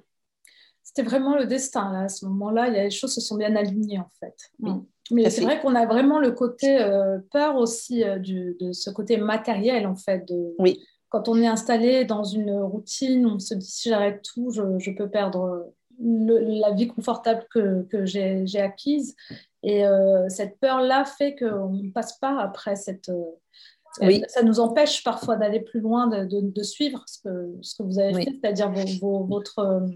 C'était 0.82 1.08
vraiment 1.08 1.36
le 1.36 1.46
destin 1.46 1.92
là, 1.92 2.00
à 2.02 2.08
ce 2.08 2.24
moment-là. 2.26 2.68
Les 2.68 2.90
choses 2.90 3.14
se 3.14 3.20
sont 3.20 3.36
bien 3.36 3.54
alignées 3.56 3.98
en 3.98 4.08
fait. 4.20 4.36
Hmm. 4.58 4.80
Mais 5.10 5.28
c'est 5.28 5.42
vrai 5.42 5.60
qu'on 5.60 5.74
a 5.74 5.86
vraiment 5.86 6.18
le 6.18 6.32
côté 6.32 6.80
euh, 6.80 7.18
peur 7.30 7.56
aussi 7.56 8.02
de 8.02 8.72
ce 8.72 8.90
côté 8.90 9.18
matériel 9.18 9.86
en 9.86 9.96
fait. 9.96 10.26
De, 10.26 10.54
oui 10.58 10.80
quand 11.14 11.28
on 11.28 11.40
est 11.40 11.46
installé 11.46 12.04
dans 12.04 12.24
une 12.24 12.50
routine, 12.50 13.24
on 13.24 13.38
se 13.38 13.54
dit 13.54 13.70
si 13.70 13.88
j'arrête 13.88 14.20
tout, 14.22 14.50
je, 14.50 14.90
peux 14.90 15.08
perdre 15.08 15.72
la 16.00 16.72
vie 16.72 16.88
confortable 16.88 17.46
que, 17.52 18.04
j'ai 18.04 18.60
acquise. 18.60 19.14
Et 19.62 19.86
euh, 19.86 20.28
cette 20.28 20.58
peur-là 20.58 21.04
fait 21.04 21.36
qu'on 21.36 21.68
ne 21.68 21.90
passe 21.92 22.18
pas 22.18 22.40
après 22.40 22.74
cette... 22.74 23.10
Euh, 23.10 24.20
ça 24.26 24.42
nous 24.42 24.58
empêche 24.58 25.04
parfois 25.04 25.36
d'aller 25.36 25.60
plus 25.60 25.78
loin, 25.78 26.08
de, 26.08 26.62
suivre 26.64 27.04
ce 27.06 27.20
que, 27.20 27.58
ce 27.62 27.76
que, 27.76 27.84
vous 27.84 28.00
avez 28.00 28.24
fait, 28.24 28.32
c'est-à-dire 28.32 28.72
votre, 29.00 29.60
euh, 29.60 29.86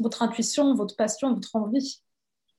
votre 0.00 0.22
intuition, 0.22 0.74
votre 0.74 0.96
passion, 0.96 1.34
votre 1.34 1.54
envie. 1.54 2.00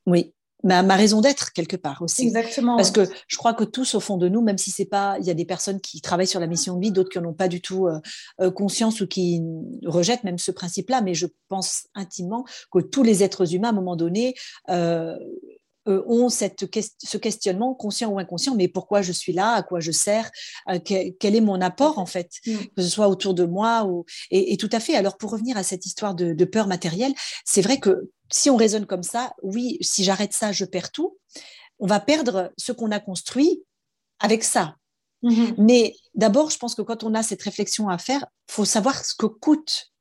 Oui, 0.05 0.35
ma, 0.63 0.95
raison 0.95 1.21
d'être 1.21 1.51
quelque 1.51 1.75
part 1.75 2.01
aussi. 2.01 2.23
Exactement. 2.23 2.77
Parce 2.77 2.91
que 2.91 3.07
je 3.27 3.37
crois 3.37 3.53
que 3.53 3.63
tous 3.63 3.95
au 3.95 3.99
fond 3.99 4.17
de 4.17 4.29
nous, 4.29 4.41
même 4.41 4.57
si 4.57 4.71
c'est 4.71 4.85
pas, 4.85 5.17
il 5.19 5.25
y 5.25 5.29
a 5.29 5.33
des 5.33 5.45
personnes 5.45 5.81
qui 5.81 6.01
travaillent 6.01 6.27
sur 6.27 6.39
la 6.39 6.47
mission 6.47 6.75
de 6.75 6.81
vie, 6.81 6.91
d'autres 6.91 7.09
qui 7.09 7.19
n'en 7.19 7.29
ont 7.29 7.33
pas 7.33 7.47
du 7.47 7.61
tout 7.61 7.87
euh, 7.87 7.99
euh, 8.41 8.51
conscience 8.51 9.01
ou 9.01 9.07
qui 9.07 9.41
rejettent 9.85 10.23
même 10.23 10.37
ce 10.37 10.51
principe-là, 10.51 11.01
mais 11.01 11.13
je 11.13 11.27
pense 11.49 11.87
intimement 11.95 12.45
que 12.71 12.79
tous 12.79 13.03
les 13.03 13.23
êtres 13.23 13.53
humains, 13.53 13.69
à 13.69 13.71
un 13.71 13.75
moment 13.75 13.95
donné, 13.95 14.35
euh, 14.69 15.17
ont 15.85 16.29
cette, 16.29 16.65
ce 17.03 17.17
questionnement 17.17 17.73
conscient 17.73 18.09
ou 18.09 18.19
inconscient, 18.19 18.55
mais 18.55 18.67
pourquoi 18.67 19.01
je 19.01 19.11
suis 19.11 19.33
là, 19.33 19.53
à 19.53 19.63
quoi 19.63 19.79
je 19.79 19.91
sers, 19.91 20.31
quel, 20.85 21.35
est 21.35 21.41
mon 21.41 21.61
apport 21.61 21.99
en 21.99 22.05
fait, 22.05 22.31
mm. 22.45 22.55
que 22.75 22.81
ce 22.81 22.89
soit 22.89 23.07
autour 23.07 23.33
de 23.33 23.45
moi 23.45 23.85
ou 23.85 24.05
et, 24.31 24.55
tout 24.57 24.69
à 24.71 24.79
fait. 24.79 24.95
Alors 24.95 25.17
pour 25.17 25.31
revenir 25.31 25.57
à 25.57 25.63
cette 25.63 25.85
histoire 25.85 26.15
de, 26.15 26.33
de 26.33 26.45
peur 26.45 26.67
matérielle, 26.67 27.13
c'est 27.45 27.61
vrai 27.61 27.79
que 27.79 28.09
si 28.31 28.49
on 28.49 28.55
raisonne 28.55 28.85
comme 28.85 29.03
ça, 29.03 29.33
oui, 29.43 29.77
si 29.81 30.03
j'arrête 30.03 30.33
ça, 30.33 30.51
je 30.51 30.65
perds 30.65 30.91
tout 30.91 31.17
on 31.79 31.87
va 31.87 31.99
perdre 31.99 32.53
ce 32.57 32.71
qu'on 32.71 32.91
a 32.91 32.99
construit 32.99 33.63
avec 34.19 34.43
ça. 34.43 34.77
Mm-hmm. 35.23 35.55
Mais 35.57 35.95
d'abord, 36.15 36.49
je 36.49 36.57
pense 36.57 36.75
que 36.75 36.81
quand 36.81 37.03
on 37.03 37.13
a 37.13 37.23
cette 37.23 37.41
réflexion 37.41 37.89
à 37.89 37.97
faire, 37.97 38.25
faut 38.49 38.65
savoir 38.65 39.03
ce 39.03 39.13
que 39.15 39.25
coûte 39.25 39.91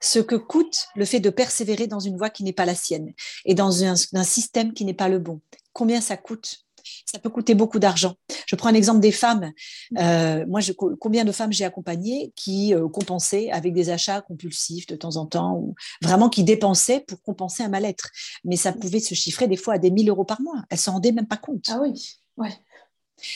ce 0.00 0.18
que 0.18 0.34
coûte 0.34 0.88
le 0.94 1.04
fait 1.04 1.20
de 1.20 1.30
persévérer 1.30 1.86
dans 1.86 2.00
une 2.00 2.16
voie 2.16 2.30
qui 2.30 2.44
n'est 2.44 2.52
pas 2.52 2.64
la 2.64 2.74
sienne 2.74 3.12
et 3.44 3.54
dans 3.54 3.84
un, 3.84 3.96
système 3.96 4.72
qui 4.72 4.84
n'est 4.84 4.94
pas 4.94 5.08
le 5.08 5.18
bon. 5.18 5.40
Combien 5.72 6.00
ça 6.00 6.16
coûte? 6.16 6.62
Ça 7.04 7.18
peut 7.18 7.30
coûter 7.30 7.54
beaucoup 7.54 7.80
d'argent. 7.80 8.14
Je 8.46 8.54
prends 8.54 8.68
un 8.68 8.74
exemple 8.74 9.00
des 9.00 9.10
femmes. 9.10 9.52
Euh, 9.98 10.44
moi, 10.46 10.60
je, 10.60 10.72
combien 10.72 11.24
de 11.24 11.32
femmes 11.32 11.52
j'ai 11.52 11.64
accompagnées 11.64 12.32
qui 12.36 12.74
euh, 12.74 12.88
compensaient 12.88 13.50
avec 13.50 13.74
des 13.74 13.90
achats 13.90 14.20
compulsifs 14.20 14.86
de 14.86 14.94
temps 14.94 15.16
en 15.16 15.26
temps, 15.26 15.56
ou 15.56 15.74
vraiment 16.00 16.28
qui 16.28 16.44
dépensaient 16.44 17.00
pour 17.00 17.20
compenser 17.22 17.64
un 17.64 17.68
mal-être. 17.68 18.10
Mais 18.44 18.56
ça 18.56 18.72
pouvait 18.72 19.00
se 19.00 19.14
chiffrer 19.14 19.48
des 19.48 19.56
fois 19.56 19.74
à 19.74 19.78
des 19.78 19.90
1000 19.90 20.08
euros 20.08 20.24
par 20.24 20.40
mois. 20.40 20.62
Elles 20.70 20.78
s'en 20.78 20.92
rendaient 20.92 21.12
même 21.12 21.26
pas 21.26 21.36
compte. 21.36 21.64
Ah 21.68 21.80
oui, 21.82 22.20
ouais. 22.36 22.52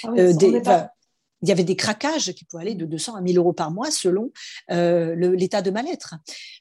Ah 0.05 0.11
oui, 0.13 0.21
euh, 0.21 0.33
il 1.43 1.49
y 1.49 1.53
avait 1.53 1.65
des 1.65 1.77
craquages 1.77 2.33
qui 2.33 2.45
pouvaient 2.45 2.63
aller 2.63 2.75
de 2.75 2.85
200 2.85 3.15
à 3.15 3.21
1000 3.21 3.39
euros 3.39 3.53
par 3.53 3.71
mois 3.71 3.91
selon 3.91 4.31
euh, 4.71 5.15
l'état 5.15 5.63
de 5.63 5.71
mal-être. 5.71 6.15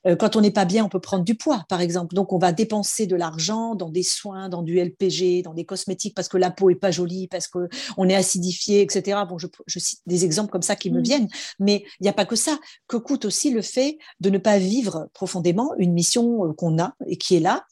Euh, 0.07 0.15
quand 0.15 0.35
on 0.35 0.41
n'est 0.41 0.51
pas 0.51 0.65
bien, 0.65 0.85
on 0.85 0.89
peut 0.89 0.99
prendre 0.99 1.23
du 1.23 1.35
poids, 1.35 1.65
par 1.69 1.81
exemple. 1.81 2.15
Donc, 2.15 2.33
on 2.33 2.37
va 2.37 2.51
dépenser 2.51 3.05
de 3.07 3.15
l'argent 3.15 3.75
dans 3.75 3.89
des 3.89 4.03
soins, 4.03 4.49
dans 4.49 4.63
du 4.63 4.79
LPG, 4.79 5.43
dans 5.43 5.53
des 5.53 5.65
cosmétiques 5.65 6.15
parce 6.15 6.29
que 6.29 6.37
la 6.37 6.51
peau 6.51 6.69
est 6.69 6.75
pas 6.75 6.91
jolie, 6.91 7.27
parce 7.27 7.47
qu'on 7.47 8.09
est 8.09 8.15
acidifié, 8.15 8.81
etc. 8.81 9.19
Bon, 9.27 9.37
je, 9.37 9.79
cite 9.79 10.01
des 10.05 10.25
exemples 10.25 10.51
comme 10.51 10.61
ça 10.61 10.75
qui 10.75 10.91
me 10.91 10.99
mmh. 10.99 11.03
viennent, 11.03 11.27
mais 11.59 11.83
il 11.99 12.03
n'y 12.03 12.09
a 12.09 12.13
pas 12.13 12.25
que 12.25 12.35
ça. 12.35 12.57
Que 12.87 12.97
coûte 12.97 13.25
aussi 13.25 13.51
le 13.51 13.61
fait 13.61 13.97
de 14.19 14.29
ne 14.29 14.37
pas 14.37 14.57
vivre 14.57 15.09
profondément 15.13 15.73
une 15.77 15.93
mission 15.93 16.45
euh, 16.45 16.53
qu'on 16.53 16.79
a 16.79 16.93
et 17.07 17.17
qui 17.17 17.35
est 17.35 17.39
là 17.39 17.65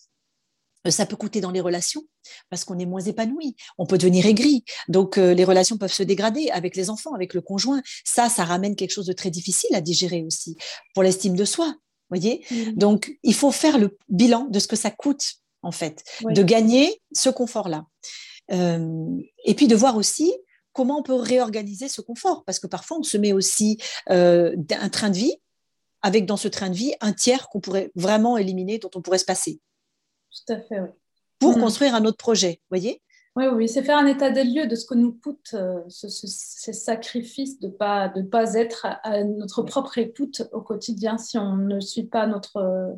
ça 0.91 1.05
peut 1.05 1.15
coûter 1.15 1.41
dans 1.41 1.51
les 1.51 1.61
relations 1.61 2.03
parce 2.49 2.65
qu'on 2.65 2.77
est 2.79 2.85
moins 2.85 3.01
épanoui. 3.01 3.55
On 3.77 3.85
peut 3.85 3.97
devenir 3.97 4.25
aigri. 4.25 4.63
Donc, 4.87 5.17
euh, 5.17 5.33
les 5.33 5.43
relations 5.43 5.77
peuvent 5.77 5.93
se 5.93 6.03
dégrader 6.03 6.49
avec 6.51 6.75
les 6.75 6.89
enfants, 6.89 7.13
avec 7.13 7.33
le 7.33 7.41
conjoint. 7.41 7.81
Ça, 8.05 8.29
ça 8.29 8.43
ramène 8.43 8.75
quelque 8.75 8.91
chose 8.91 9.05
de 9.05 9.13
très 9.13 9.29
difficile 9.29 9.73
à 9.75 9.81
digérer 9.81 10.23
aussi 10.23 10.57
pour 10.93 11.03
l'estime 11.03 11.35
de 11.35 11.45
soi. 11.45 11.75
Voyez 12.09 12.45
mmh. 12.49 12.71
Donc, 12.73 13.17
il 13.23 13.33
faut 13.33 13.51
faire 13.51 13.77
le 13.77 13.97
bilan 14.09 14.47
de 14.49 14.59
ce 14.59 14.67
que 14.67 14.75
ça 14.75 14.91
coûte, 14.91 15.35
en 15.61 15.71
fait, 15.71 16.03
de 16.23 16.43
gagner 16.43 17.01
ce 17.13 17.29
confort-là. 17.29 17.85
Euh, 18.51 19.17
et 19.43 19.53
puis 19.55 19.67
de 19.67 19.75
voir 19.75 19.97
aussi 19.97 20.33
comment 20.71 20.99
on 20.99 21.03
peut 21.03 21.15
réorganiser 21.15 21.89
ce 21.89 22.01
confort, 22.01 22.43
parce 22.45 22.59
que 22.59 22.67
parfois, 22.67 22.99
on 22.99 23.03
se 23.03 23.17
met 23.17 23.33
aussi 23.33 23.77
un 24.07 24.89
train 24.89 25.09
de 25.09 25.17
vie 25.17 25.35
avec 26.01 26.25
dans 26.25 26.37
ce 26.37 26.47
train 26.47 26.69
de 26.69 26.75
vie 26.75 26.93
un 27.01 27.13
tiers 27.13 27.49
qu'on 27.49 27.59
pourrait 27.59 27.91
vraiment 27.95 28.37
éliminer, 28.37 28.79
dont 28.79 28.91
on 28.95 29.01
pourrait 29.01 29.17
se 29.17 29.25
passer. 29.25 29.59
Tout 30.31 30.53
à 30.53 30.59
fait, 30.59 30.79
oui. 30.79 30.89
Pour 31.39 31.57
mm. 31.57 31.61
construire 31.61 31.95
un 31.95 32.05
autre 32.05 32.17
projet, 32.17 32.61
voyez? 32.69 33.01
Oui, 33.35 33.45
oui, 33.53 33.69
c'est 33.69 33.83
faire 33.83 33.97
un 33.97 34.07
état 34.07 34.31
des 34.31 34.43
lieux 34.43 34.65
de 34.65 34.75
ce 34.75 34.87
que 34.87 34.95
nous 34.95 35.13
coûte 35.13 35.51
euh, 35.53 35.79
ce, 35.89 36.07
ces 36.09 36.73
sacrifices 36.73 37.59
de 37.59 37.67
ne 37.67 37.71
pas, 37.71 38.09
de 38.09 38.23
pas 38.23 38.55
être 38.55 38.87
à, 39.03 39.23
notre 39.23 39.61
propre 39.61 39.99
écoute 39.99 40.41
au 40.51 40.61
quotidien 40.61 41.19
si 41.19 41.37
on 41.37 41.55
ne 41.55 41.79
suit 41.79 42.07
pas 42.07 42.25
notre, 42.25 42.97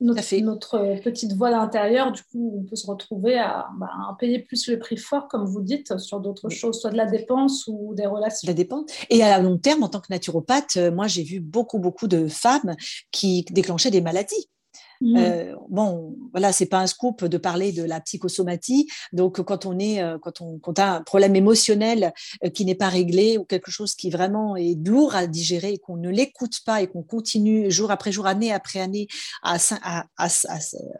notre, 0.00 0.40
notre 0.40 1.00
petite 1.04 1.34
voie 1.34 1.52
d'intérieur. 1.52 2.10
Du 2.10 2.22
coup, 2.24 2.58
on 2.58 2.64
peut 2.64 2.74
se 2.74 2.88
retrouver 2.88 3.38
à, 3.38 3.68
bah, 3.78 3.88
à, 4.10 4.16
payer 4.18 4.40
plus 4.40 4.66
le 4.66 4.80
prix 4.80 4.96
fort, 4.96 5.28
comme 5.28 5.44
vous 5.44 5.62
dites, 5.62 5.96
sur 5.96 6.18
d'autres 6.18 6.48
choses, 6.48 6.80
soit 6.80 6.90
de 6.90 6.96
la 6.96 7.06
dépense 7.06 7.68
ou 7.68 7.94
des 7.94 8.06
relations. 8.06 8.48
La 8.48 8.54
dépense. 8.54 8.90
Et 9.10 9.22
à 9.22 9.38
long 9.38 9.58
terme, 9.58 9.84
en 9.84 9.88
tant 9.88 10.00
que 10.00 10.08
naturopathe, 10.10 10.76
euh, 10.76 10.90
moi, 10.90 11.06
j'ai 11.06 11.22
vu 11.22 11.38
beaucoup, 11.38 11.78
beaucoup 11.78 12.08
de 12.08 12.26
femmes 12.26 12.74
qui 13.12 13.44
déclenchaient 13.52 13.92
des 13.92 14.00
maladies 14.00 14.48
Mmh. 15.02 15.16
Euh, 15.16 15.56
bon, 15.68 16.16
voilà, 16.30 16.52
c'est 16.52 16.66
pas 16.66 16.78
un 16.78 16.86
scoop 16.86 17.24
de 17.24 17.36
parler 17.36 17.72
de 17.72 17.82
la 17.82 18.00
psychosomatie. 18.00 18.88
Donc, 19.12 19.42
quand 19.42 19.66
on 19.66 19.78
est, 19.80 20.00
euh, 20.00 20.16
quand 20.18 20.40
on, 20.40 20.60
quand 20.60 20.78
a 20.78 20.96
un 20.96 21.02
problème 21.02 21.34
émotionnel 21.34 22.12
euh, 22.44 22.50
qui 22.50 22.64
n'est 22.64 22.76
pas 22.76 22.88
réglé 22.88 23.36
ou 23.36 23.44
quelque 23.44 23.72
chose 23.72 23.94
qui 23.94 24.10
vraiment 24.10 24.54
est 24.54 24.76
lourd 24.86 25.16
à 25.16 25.26
digérer 25.26 25.72
et 25.72 25.78
qu'on 25.78 25.96
ne 25.96 26.08
l'écoute 26.08 26.60
pas 26.64 26.82
et 26.82 26.86
qu'on 26.86 27.02
continue 27.02 27.68
jour 27.68 27.90
après 27.90 28.12
jour, 28.12 28.26
année 28.26 28.52
après 28.52 28.78
année 28.78 29.08
à, 29.42 29.56
à, 29.82 30.06
à, 30.16 30.28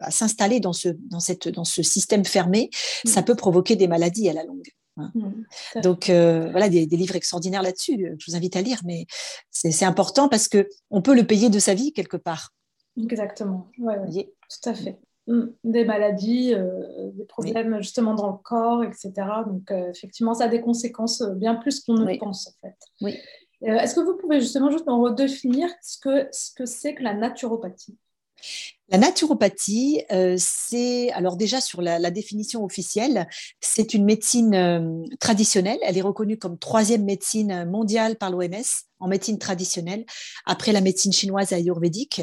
à 0.01 0.11
s'installer 0.11 0.59
dans 0.59 0.73
ce, 0.73 0.89
dans 1.09 1.21
cette, 1.21 1.47
dans 1.47 1.63
ce 1.63 1.81
système 1.81 2.25
fermé, 2.25 2.69
mmh. 3.05 3.07
ça 3.07 3.23
peut 3.23 3.35
provoquer 3.35 3.77
des 3.77 3.87
maladies 3.87 4.27
à 4.27 4.33
la 4.33 4.43
longue. 4.43 4.67
Hein. 4.97 5.11
Mmh, 5.15 5.81
Donc 5.81 6.07
voilà 6.07 6.67
des, 6.67 6.85
des, 6.85 6.97
livres 6.97 7.15
extraordinaires 7.15 7.63
là-dessus. 7.63 8.13
Je 8.19 8.25
vous 8.29 8.35
invite 8.35 8.57
à 8.57 8.61
lire, 8.61 8.81
mais 8.83 9.05
c'est 9.49 9.85
important 9.85 10.27
parce 10.27 10.49
que 10.49 10.67
on 10.91 11.01
peut 11.01 11.15
le 11.15 11.25
payer 11.25 11.49
de 11.49 11.57
sa 11.57 11.73
vie 11.73 11.93
quelque 11.93 12.17
part. 12.17 12.51
Exactement, 12.97 13.67
ouais, 13.79 13.97
tout 14.05 14.69
à 14.69 14.73
fait. 14.73 14.99
Mm. 15.27 15.43
Des 15.63 15.85
maladies, 15.85 16.53
euh, 16.53 17.11
des 17.13 17.23
problèmes 17.25 17.77
justement 17.81 18.13
dans 18.13 18.31
le 18.31 18.37
corps, 18.43 18.83
etc. 18.83 19.11
Donc 19.47 19.71
euh, 19.71 19.89
effectivement, 19.89 20.33
ça 20.33 20.45
a 20.45 20.47
des 20.47 20.61
conséquences 20.61 21.21
euh, 21.21 21.33
bien 21.33 21.55
plus 21.55 21.79
qu'on 21.79 21.93
ne 21.93 22.17
pense 22.17 22.47
en 22.47 22.51
fait. 22.61 22.75
Oui. 23.01 23.17
Est-ce 23.61 23.95
que 23.95 24.01
vous 24.01 24.17
pouvez 24.17 24.41
justement 24.41 24.69
juste 24.69 24.83
redéfinir 24.87 25.69
ce 25.81 25.97
que 25.97 26.27
ce 26.33 26.51
que 26.53 26.65
c'est 26.65 26.95
que 26.95 27.03
la 27.03 27.13
naturopathie? 27.13 27.97
La 28.89 28.97
naturopathie, 28.97 30.03
c'est 30.35 31.11
alors 31.11 31.37
déjà 31.37 31.61
sur 31.61 31.81
la, 31.81 31.97
la 31.97 32.11
définition 32.11 32.65
officielle, 32.65 33.25
c'est 33.61 33.93
une 33.93 34.03
médecine 34.03 35.07
traditionnelle. 35.21 35.79
Elle 35.81 35.97
est 35.97 36.01
reconnue 36.01 36.37
comme 36.37 36.57
troisième 36.57 37.05
médecine 37.05 37.63
mondiale 37.63 38.17
par 38.17 38.31
l'OMS 38.31 38.51
en 39.03 39.07
médecine 39.09 39.37
traditionnelle, 39.37 40.05
après 40.45 40.71
la 40.71 40.79
médecine 40.79 41.11
chinoise 41.11 41.51
ayurvédique. 41.51 42.21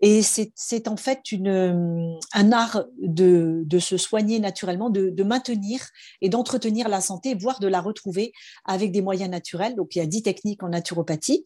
Et 0.00 0.22
c'est 0.22 0.88
en 0.88 0.96
fait 0.96 1.30
une, 1.30 1.48
euh, 1.48 2.14
un 2.32 2.52
art 2.52 2.84
de, 3.00 3.62
de, 3.66 3.78
se 3.78 3.96
soigner 3.96 4.38
naturellement, 4.38 4.88
de, 4.88 5.22
maintenir 5.22 5.80
et 6.20 6.28
d'entretenir 6.28 6.88
la 6.88 7.00
santé, 7.00 7.34
voire 7.34 7.60
de 7.60 7.68
la 7.68 7.80
retrouver 7.80 8.32
avec 8.64 8.90
des 8.92 9.02
moyens 9.02 9.30
naturels. 9.30 9.76
Donc 9.76 9.94
il 9.94 9.98
y 9.98 10.02
a 10.02 10.06
dix 10.06 10.22
techniques 10.22 10.62
en 10.62 10.70
naturopathie, 10.70 11.44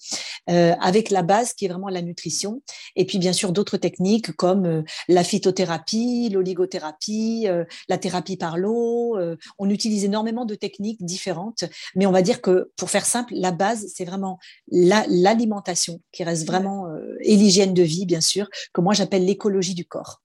euh, 0.50 0.74
avec 0.80 1.10
la 1.10 1.22
base 1.22 1.52
qui 1.52 1.66
est 1.66 1.68
vraiment 1.68 1.88
la 1.88 2.02
nutrition. 2.02 2.62
Et 2.96 3.04
puis 3.04 3.18
bien 3.18 3.32
sûr 3.32 3.52
d'autres 3.52 3.76
techniques 3.76 4.32
comme 4.32 4.66
euh, 4.66 4.82
la 5.08 5.24
phytothérapie, 5.24 6.30
l'oligothérapie, 6.30 7.46
la 7.88 7.98
thérapie 7.98 8.36
par 8.36 8.58
l'eau. 8.58 9.18
on 9.58 9.70
utilise 9.70 10.04
énormément 10.04 10.44
de 10.44 10.54
techniques 10.54 11.04
différentes, 11.04 11.64
mais 11.94 12.06
on 12.06 12.12
va 12.12 12.22
dire 12.22 12.40
que 12.40 12.70
pour 12.76 12.90
faire 12.90 13.06
simple, 13.06 13.34
la 13.34 13.52
base, 13.52 13.86
c'est 13.94 14.04
vraiment 14.04 14.38
l'alimentation 14.68 16.00
qui 16.12 16.24
reste 16.24 16.46
vraiment, 16.46 16.88
euh, 16.88 17.16
et 17.20 17.36
l'hygiène 17.36 17.74
de 17.74 17.82
vie, 17.82 18.06
bien 18.06 18.20
sûr, 18.20 18.48
que 18.72 18.80
moi 18.80 18.94
j'appelle 18.94 19.24
l'écologie 19.24 19.74
du 19.74 19.84
corps. 19.84 20.22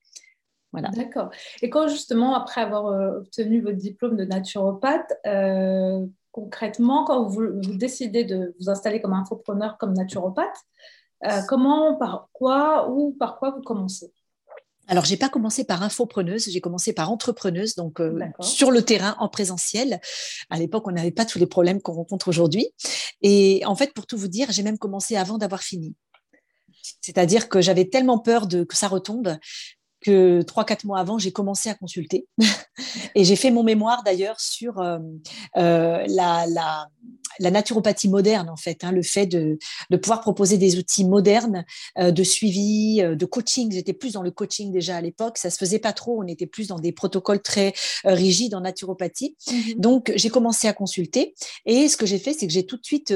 Voilà. 0.72 0.90
D'accord. 0.90 1.32
Et 1.62 1.70
quand 1.70 1.88
justement, 1.90 2.34
après 2.34 2.62
avoir 2.62 2.88
euh, 2.88 3.20
obtenu 3.20 3.62
votre 3.62 3.78
diplôme 3.78 4.16
de 4.16 4.24
naturopathe, 4.24 5.14
euh, 5.28 6.06
concrètement, 6.32 7.04
quand 7.04 7.26
vous, 7.26 7.52
décidez 7.76 8.24
de 8.24 8.56
vous 8.60 8.70
installer 8.70 9.02
comme 9.02 9.14
infopreneur, 9.14 9.78
comme 9.78 9.94
naturopathe, 9.94 10.58
comment, 11.48 11.96
par 11.98 12.30
quoi 12.32 12.90
ou 12.90 13.12
par 13.20 13.38
quoi 13.38 13.52
vous 13.52 13.62
commencez? 13.62 14.12
Alors, 14.92 15.06
j'ai 15.06 15.16
pas 15.16 15.30
commencé 15.30 15.64
par 15.64 15.84
infopreneuse, 15.84 16.50
j'ai 16.50 16.60
commencé 16.60 16.92
par 16.92 17.10
entrepreneuse, 17.10 17.76
donc 17.76 18.02
euh, 18.02 18.20
sur 18.42 18.72
le 18.72 18.82
terrain, 18.82 19.16
en 19.20 19.30
présentiel. 19.30 20.02
À 20.50 20.60
l'époque, 20.60 20.86
on 20.86 20.92
n'avait 20.92 21.12
pas 21.12 21.24
tous 21.24 21.40
les 21.40 21.46
problèmes 21.46 21.82
qu'on 21.82 21.94
rencontre 21.94 22.28
aujourd'hui. 22.28 22.68
Et 23.22 23.62
en 23.66 23.74
fait, 23.78 23.94
pour 23.94 24.06
tout 24.06 24.18
vous 24.18 24.28
dire, 24.28 24.52
j'ai 24.52 24.64
même 24.64 24.78
commencé 24.78 25.16
avant 25.16 25.38
d'avoir 25.38 25.62
fini. 25.62 25.96
C'est-à-dire 27.00 27.48
que 27.48 27.62
j'avais 27.62 27.86
tellement 27.86 28.20
peur 28.20 28.48
de 28.48 28.66
que 28.66 28.76
ça 28.76 28.90
retombe 28.90 29.38
que 30.02 30.42
trois, 30.42 30.66
quatre 30.66 30.84
mois 30.84 31.00
avant, 31.00 31.18
j'ai 31.18 31.32
commencé 31.32 31.70
à 31.70 31.74
consulter. 31.76 32.28
et 33.16 33.24
j'ai 33.24 33.38
fait 33.38 33.50
mon 33.50 33.64
mémoire 33.64 34.04
d'ailleurs 34.04 34.42
sur 34.42 34.78
euh, 34.80 35.00
euh, 35.56 36.04
la, 36.10 36.48
la, 36.48 36.88
la, 37.40 37.52
naturopathie 37.52 38.10
moderne, 38.10 38.50
en 38.50 38.56
fait, 38.56 38.84
hein, 38.84 38.92
le 38.92 39.04
fait 39.04 39.26
de, 39.26 39.58
de, 39.90 39.98
pouvoir 39.98 40.22
proposer 40.22 40.58
des 40.58 40.78
outils 40.78 41.06
modernes 41.06 41.66
euh, 41.98 42.12
de 42.12 42.24
suivi, 42.24 43.02
de 43.02 43.26
coaching. 43.26 43.72
J'étais 43.72 43.94
plus 43.94 44.14
dans 44.14 44.22
le 44.22 44.32
coaching 44.32 44.72
déjà 44.72 44.98
à 44.98 45.02
l'époque. 45.02 45.38
Ça 45.38 45.50
se 45.50 45.58
faisait 45.58 45.80
pas 45.80 45.94
trop. 45.94 46.22
On 46.22 46.28
était 46.28 46.48
plus 46.48 46.68
dans 46.68 46.80
des 46.80 46.92
protocoles 46.92 47.42
très 47.42 47.74
rigides 48.04 48.56
en 48.56 48.62
naturopathie. 48.62 49.36
Mm-hmm. 49.48 49.80
Donc, 49.80 50.12
j'ai 50.16 50.30
commencé 50.30 50.68
à 50.68 50.74
consulter. 50.74 51.36
Et 51.66 51.88
ce 51.88 51.98
que 51.98 52.06
j'ai 52.06 52.20
fait, 52.20 52.34
c'est 52.34 52.48
que 52.48 52.54
j'ai 52.54 52.66
tout 52.66 52.78
de 52.78 52.86
suite 52.86 53.14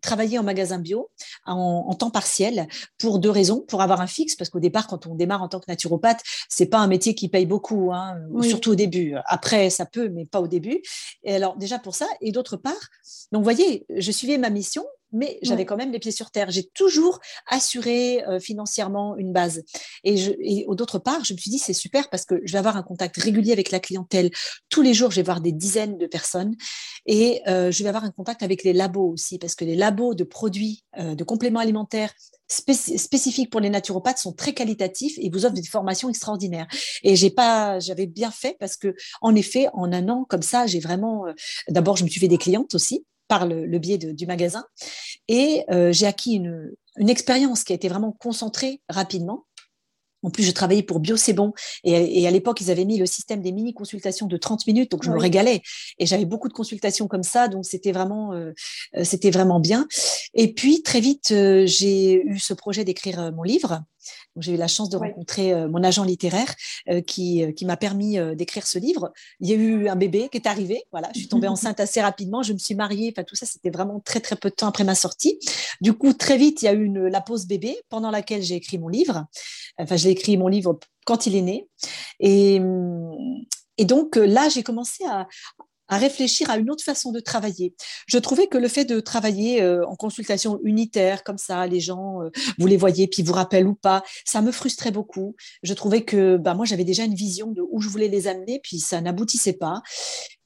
travaillé 0.00 0.38
en 0.38 0.42
magasin 0.42 0.78
bio 0.78 1.10
en, 1.46 1.86
en 1.88 1.94
temps 1.94 2.10
partiel 2.10 2.68
pour 2.98 3.18
deux 3.18 3.30
raisons. 3.30 3.60
Pour 3.60 3.82
avoir 3.82 4.00
un 4.00 4.06
fixe, 4.06 4.36
parce 4.36 4.50
qu'au 4.50 4.60
départ, 4.60 4.86
quand 4.86 5.06
on 5.06 5.14
démarre 5.14 5.42
en 5.42 5.48
tant 5.48 5.60
que 5.60 5.66
naturopathe, 5.68 6.20
c'est 6.48 6.66
pas 6.66 6.78
un 6.78 6.86
métier 6.86 7.14
qui 7.14 7.28
paye 7.28 7.46
beaucoup, 7.46 7.92
hein, 7.92 8.16
surtout 8.42 8.72
au 8.72 8.74
début. 8.74 9.14
Après, 9.26 9.70
ça 9.70 9.86
peut, 9.86 10.08
mais 10.08 10.24
pas 10.24 10.40
au 10.40 10.48
début. 10.48 10.82
Et 11.24 11.34
alors 11.34 11.56
déjà 11.56 11.78
pour 11.78 11.94
ça, 11.94 12.06
et 12.20 12.32
d'autre 12.32 12.56
part, 12.56 12.74
donc 13.32 13.44
voyez, 13.52 13.86
je 13.94 14.10
suivais 14.12 14.38
ma 14.38 14.50
mission 14.50 14.84
mais 15.12 15.38
j'avais 15.42 15.64
quand 15.64 15.76
même 15.76 15.92
les 15.92 15.98
pieds 15.98 16.12
sur 16.12 16.30
terre. 16.30 16.50
J'ai 16.50 16.64
toujours 16.68 17.20
assuré 17.46 18.24
euh, 18.24 18.38
financièrement 18.38 19.16
une 19.16 19.32
base. 19.32 19.62
Et, 20.04 20.14
et 20.40 20.66
d'autre 20.70 20.98
part, 20.98 21.24
je 21.24 21.32
me 21.32 21.38
suis 21.38 21.50
dit, 21.50 21.58
c'est 21.58 21.72
super 21.72 22.08
parce 22.10 22.24
que 22.24 22.36
je 22.44 22.52
vais 22.52 22.58
avoir 22.58 22.76
un 22.76 22.82
contact 22.82 23.16
régulier 23.16 23.52
avec 23.52 23.70
la 23.70 23.80
clientèle. 23.80 24.30
Tous 24.68 24.82
les 24.82 24.94
jours, 24.94 25.10
je 25.10 25.16
vais 25.16 25.22
voir 25.22 25.40
des 25.40 25.52
dizaines 25.52 25.98
de 25.98 26.06
personnes 26.06 26.54
et 27.06 27.42
euh, 27.48 27.70
je 27.70 27.82
vais 27.82 27.88
avoir 27.88 28.04
un 28.04 28.10
contact 28.10 28.42
avec 28.42 28.62
les 28.62 28.72
labos 28.72 29.10
aussi 29.12 29.38
parce 29.38 29.54
que 29.54 29.64
les 29.64 29.76
labos 29.76 30.14
de 30.14 30.24
produits, 30.24 30.84
euh, 30.98 31.14
de 31.14 31.24
compléments 31.24 31.60
alimentaires 31.60 32.12
spécifiques 32.48 33.50
pour 33.50 33.60
les 33.60 33.70
naturopathes 33.70 34.18
sont 34.18 34.32
très 34.32 34.52
qualitatifs 34.52 35.14
et 35.18 35.30
vous 35.30 35.44
offrent 35.46 35.54
des 35.54 35.62
formations 35.62 36.08
extraordinaires. 36.08 36.66
Et 37.04 37.14
j'ai 37.14 37.30
pas, 37.30 37.78
j'avais 37.78 38.06
bien 38.06 38.32
fait 38.32 38.56
parce 38.58 38.76
que, 38.76 38.94
en 39.20 39.36
effet, 39.36 39.68
en 39.72 39.92
un 39.92 40.08
an 40.08 40.26
comme 40.28 40.42
ça, 40.42 40.66
j'ai 40.66 40.80
vraiment, 40.80 41.26
d'abord, 41.68 41.96
je 41.96 42.02
me 42.02 42.08
suis 42.08 42.18
fait 42.18 42.26
des 42.26 42.38
clientes 42.38 42.74
aussi 42.74 43.04
par 43.30 43.46
le, 43.46 43.78
biais 43.78 43.96
du 43.96 44.26
magasin. 44.26 44.66
Et 45.28 45.62
euh, 45.70 45.92
j'ai 45.92 46.06
acquis 46.06 46.34
une, 46.34 46.72
expérience 47.08 47.62
qui 47.62 47.72
a 47.72 47.76
été 47.76 47.88
vraiment 47.88 48.10
concentrée 48.12 48.82
rapidement. 48.88 49.46
En 50.22 50.30
plus, 50.30 50.42
je 50.42 50.50
travaillais 50.50 50.82
pour 50.82 50.98
Bio 50.98 51.16
C'est 51.16 51.32
Bon. 51.32 51.52
Et, 51.84 52.26
à 52.26 52.30
l'époque, 52.30 52.60
ils 52.60 52.70
avaient 52.70 52.84
mis 52.84 52.98
le 52.98 53.06
système 53.06 53.40
des 53.40 53.52
mini-consultations 53.52 54.26
de 54.26 54.36
30 54.36 54.66
minutes. 54.66 54.90
Donc, 54.90 55.04
je 55.04 55.10
me 55.10 55.16
régalais. 55.16 55.62
Et 55.98 56.04
j'avais 56.04 56.26
beaucoup 56.26 56.48
de 56.48 56.52
consultations 56.52 57.06
comme 57.06 57.22
ça. 57.22 57.46
Donc, 57.48 57.64
c'était 57.64 57.92
vraiment, 57.92 58.34
euh, 58.34 58.52
euh, 58.96 59.04
c'était 59.04 59.30
vraiment 59.30 59.60
bien. 59.60 59.86
Et 60.34 60.52
puis, 60.52 60.82
très 60.82 61.00
vite, 61.00 61.28
j'ai 61.30 62.20
eu 62.22 62.38
ce 62.38 62.52
projet 62.52 62.84
d'écrire 62.84 63.32
mon 63.32 63.44
livre. 63.44 63.80
J'ai 64.38 64.54
eu 64.54 64.56
la 64.56 64.68
chance 64.68 64.88
de 64.88 64.96
rencontrer 64.96 65.52
euh, 65.52 65.68
mon 65.68 65.82
agent 65.82 66.04
littéraire 66.04 66.54
euh, 66.88 67.00
qui, 67.00 67.44
euh, 67.44 67.52
qui 67.52 67.64
m'a 67.64 67.76
permis 67.76 68.18
d'écrire 68.34 68.66
ce 68.66 68.78
livre. 68.78 69.12
Il 69.40 69.48
y 69.48 69.52
a 69.52 69.56
eu 69.56 69.88
un 69.88 69.96
bébé 69.96 70.28
qui 70.30 70.38
est 70.38 70.46
arrivé. 70.46 70.82
Voilà, 70.92 71.10
je 71.14 71.20
suis 71.20 71.28
tombée 71.28 71.48
enceinte 71.48 71.80
assez 71.80 72.00
rapidement. 72.00 72.42
Je 72.42 72.52
me 72.52 72.58
suis 72.58 72.74
mariée. 72.74 73.12
Enfin, 73.14 73.24
tout 73.24 73.36
ça, 73.36 73.46
c'était 73.46 73.70
vraiment 73.70 74.00
très, 74.00 74.20
très 74.20 74.36
peu 74.36 74.50
de 74.50 74.54
temps 74.54 74.68
après 74.68 74.84
ma 74.84 74.94
sortie. 74.94 75.38
Du 75.80 75.92
coup, 75.92 76.12
très 76.12 76.36
vite, 76.36 76.62
il 76.62 76.64
y 76.66 76.68
a 76.68 76.72
eu 76.72 76.88
la 77.08 77.20
pause 77.20 77.46
bébé 77.46 77.76
pendant 77.88 78.10
laquelle 78.10 78.42
j'ai 78.42 78.56
écrit 78.56 78.78
mon 78.78 78.88
livre. 78.88 79.26
Enfin, 79.78 79.96
j'ai 79.96 80.10
écrit 80.10 80.36
mon 80.36 80.48
livre 80.48 80.78
quand 81.04 81.26
il 81.26 81.36
est 81.36 81.42
né. 81.42 81.68
Et, 82.20 82.60
et 83.78 83.84
donc 83.84 84.16
là, 84.16 84.48
j'ai 84.48 84.62
commencé 84.62 85.04
à, 85.04 85.26
à 85.90 85.98
réfléchir 85.98 86.48
à 86.48 86.56
une 86.56 86.70
autre 86.70 86.84
façon 86.84 87.12
de 87.12 87.20
travailler. 87.20 87.74
Je 88.06 88.16
trouvais 88.16 88.46
que 88.46 88.56
le 88.56 88.68
fait 88.68 88.84
de 88.86 89.00
travailler 89.00 89.60
euh, 89.60 89.86
en 89.86 89.96
consultation 89.96 90.58
unitaire, 90.64 91.24
comme 91.24 91.36
ça, 91.36 91.66
les 91.66 91.80
gens, 91.80 92.22
euh, 92.22 92.30
vous 92.58 92.66
les 92.66 92.76
voyez, 92.76 93.08
puis 93.08 93.22
vous 93.22 93.34
rappellent 93.34 93.66
ou 93.66 93.74
pas, 93.74 94.02
ça 94.24 94.40
me 94.40 94.52
frustrait 94.52 94.92
beaucoup. 94.92 95.36
Je 95.62 95.74
trouvais 95.74 96.02
que 96.02 96.36
bah, 96.36 96.54
moi, 96.54 96.64
j'avais 96.64 96.84
déjà 96.84 97.04
une 97.04 97.14
vision 97.14 97.50
de 97.50 97.62
où 97.70 97.80
je 97.80 97.88
voulais 97.88 98.08
les 98.08 98.28
amener, 98.28 98.60
puis 98.62 98.78
ça 98.78 99.00
n'aboutissait 99.00 99.52
pas. 99.52 99.82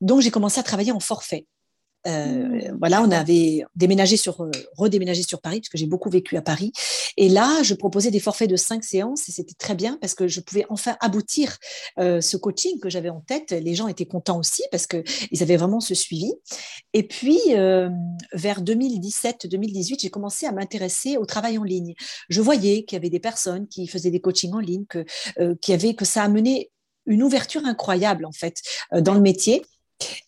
Donc, 0.00 0.22
j'ai 0.22 0.30
commencé 0.30 0.58
à 0.58 0.62
travailler 0.62 0.92
en 0.92 1.00
forfait. 1.00 1.46
Euh, 2.06 2.70
mmh. 2.70 2.76
voilà, 2.78 3.02
on 3.02 3.10
avait 3.10 3.64
déménagé 3.76 4.16
sur, 4.16 4.42
euh, 4.42 4.50
redéménagé 4.76 5.22
sur 5.22 5.40
Paris, 5.40 5.60
parce 5.60 5.70
que 5.70 5.78
j'ai 5.78 5.86
beaucoup 5.86 6.10
vécu 6.10 6.36
à 6.36 6.42
Paris. 6.42 6.72
Et 7.16 7.28
là, 7.28 7.62
je 7.62 7.74
proposais 7.74 8.10
des 8.10 8.20
forfaits 8.20 8.50
de 8.50 8.56
cinq 8.56 8.84
séances 8.84 9.28
et 9.28 9.32
c'était 9.32 9.54
très 9.54 9.74
bien 9.74 9.98
parce 10.00 10.14
que 10.14 10.28
je 10.28 10.40
pouvais 10.40 10.66
enfin 10.68 10.96
aboutir 11.00 11.56
euh, 11.98 12.20
ce 12.20 12.36
coaching 12.36 12.78
que 12.80 12.90
j'avais 12.90 13.08
en 13.08 13.20
tête. 13.20 13.52
Les 13.52 13.74
gens 13.74 13.88
étaient 13.88 14.06
contents 14.06 14.38
aussi 14.38 14.62
parce 14.70 14.86
qu'ils 14.86 15.42
avaient 15.42 15.56
vraiment 15.56 15.80
ce 15.80 15.94
suivi. 15.94 16.32
Et 16.92 17.06
puis, 17.06 17.40
vers 18.32 18.62
2017-2018, 18.62 20.00
j'ai 20.00 20.10
commencé 20.10 20.46
à 20.46 20.52
m'intéresser 20.52 21.16
au 21.16 21.26
travail 21.26 21.58
en 21.58 21.64
ligne. 21.64 21.94
Je 22.28 22.40
voyais 22.40 22.84
qu'il 22.84 22.96
y 22.96 23.00
avait 23.00 23.10
des 23.10 23.20
personnes 23.20 23.66
qui 23.68 23.86
faisaient 23.86 24.10
des 24.10 24.20
coachings 24.20 24.52
en 24.52 24.60
ligne, 24.60 24.84
que, 24.86 25.04
qui 25.60 25.72
avait, 25.72 25.94
que 25.94 26.04
ça 26.04 26.22
a 26.22 26.28
mené 26.28 26.70
une 27.06 27.22
ouverture 27.22 27.64
incroyable 27.64 28.24
en 28.24 28.32
fait 28.32 28.62
dans 28.92 29.14
le 29.14 29.20
métier 29.20 29.62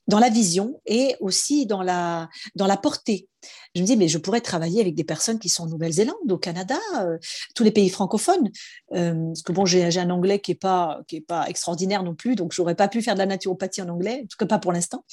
dans 0.06 0.18
la 0.18 0.28
vision 0.28 0.80
et 0.86 1.16
aussi 1.20 1.66
dans 1.66 1.82
la, 1.82 2.28
dans 2.54 2.66
la 2.66 2.76
portée. 2.76 3.28
Je 3.74 3.82
me 3.82 3.86
dis, 3.86 3.96
mais 3.96 4.08
je 4.08 4.18
pourrais 4.18 4.40
travailler 4.40 4.80
avec 4.80 4.94
des 4.94 5.04
personnes 5.04 5.38
qui 5.38 5.48
sont 5.48 5.64
en 5.64 5.66
Nouvelle-Zélande, 5.66 6.30
au 6.30 6.38
Canada, 6.38 6.78
euh, 7.00 7.18
tous 7.54 7.62
les 7.62 7.70
pays 7.70 7.88
francophones. 7.90 8.50
Euh, 8.94 9.26
parce 9.26 9.42
que 9.42 9.52
bon, 9.52 9.66
j'ai 9.66 9.84
un 9.84 10.10
anglais 10.10 10.40
qui 10.40 10.52
n'est 10.52 10.56
pas, 10.56 11.00
qui 11.06 11.16
est 11.16 11.20
pas 11.20 11.48
extraordinaire 11.48 12.02
non 12.02 12.14
plus, 12.14 12.36
donc 12.36 12.52
je 12.52 12.60
n'aurais 12.60 12.74
pas 12.74 12.88
pu 12.88 13.02
faire 13.02 13.14
de 13.14 13.18
la 13.18 13.26
naturopathie 13.26 13.82
en 13.82 13.88
anglais, 13.88 14.22
en 14.24 14.26
tout 14.26 14.36
cas 14.38 14.46
pas 14.46 14.58
pour 14.58 14.72
l'instant. 14.72 15.04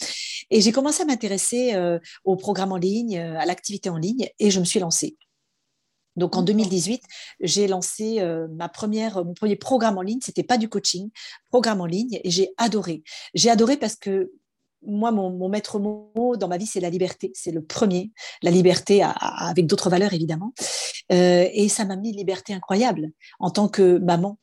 Et 0.49 0.61
j'ai 0.61 0.71
commencé 0.71 1.03
à 1.03 1.05
m'intéresser 1.05 1.73
euh, 1.73 1.99
au 2.23 2.35
programme 2.35 2.71
en 2.71 2.77
ligne, 2.77 3.17
à 3.17 3.45
l'activité 3.45 3.89
en 3.89 3.97
ligne, 3.97 4.29
et 4.39 4.51
je 4.51 4.59
me 4.59 4.65
suis 4.65 4.79
lancée. 4.79 5.17
Donc 6.15 6.35
en 6.35 6.43
2018, 6.43 7.01
j'ai 7.39 7.67
lancé 7.67 8.23
ma 8.51 8.69
première, 8.69 9.25
mon 9.25 9.33
premier 9.33 9.55
programme 9.55 9.97
en 9.97 10.03
ligne. 10.03 10.19
C'était 10.21 10.43
pas 10.43 10.59
du 10.59 10.69
coaching, 10.69 11.09
programme 11.49 11.81
en 11.81 11.87
ligne, 11.87 12.19
et 12.23 12.29
j'ai 12.29 12.51
adoré. 12.57 13.01
J'ai 13.33 13.49
adoré 13.49 13.77
parce 13.77 13.95
que 13.95 14.31
moi, 14.85 15.11
mon, 15.11 15.49
maître 15.49 15.79
mot 15.79 16.35
dans 16.37 16.47
ma 16.47 16.57
vie, 16.57 16.65
c'est 16.65 16.79
la 16.79 16.89
liberté. 16.89 17.31
C'est 17.33 17.51
le 17.51 17.63
premier, 17.63 18.11
la 18.41 18.51
liberté 18.51 19.03
avec 19.03 19.67
d'autres 19.67 19.89
valeurs, 19.89 20.13
évidemment. 20.13 20.53
Euh, 21.11 21.47
et 21.53 21.69
ça 21.69 21.85
m'a 21.85 21.95
mis 21.95 22.09
une 22.09 22.17
liberté 22.17 22.53
incroyable 22.53 23.09
en 23.39 23.49
tant 23.49 23.67
que 23.67 23.97
maman. 23.99 24.37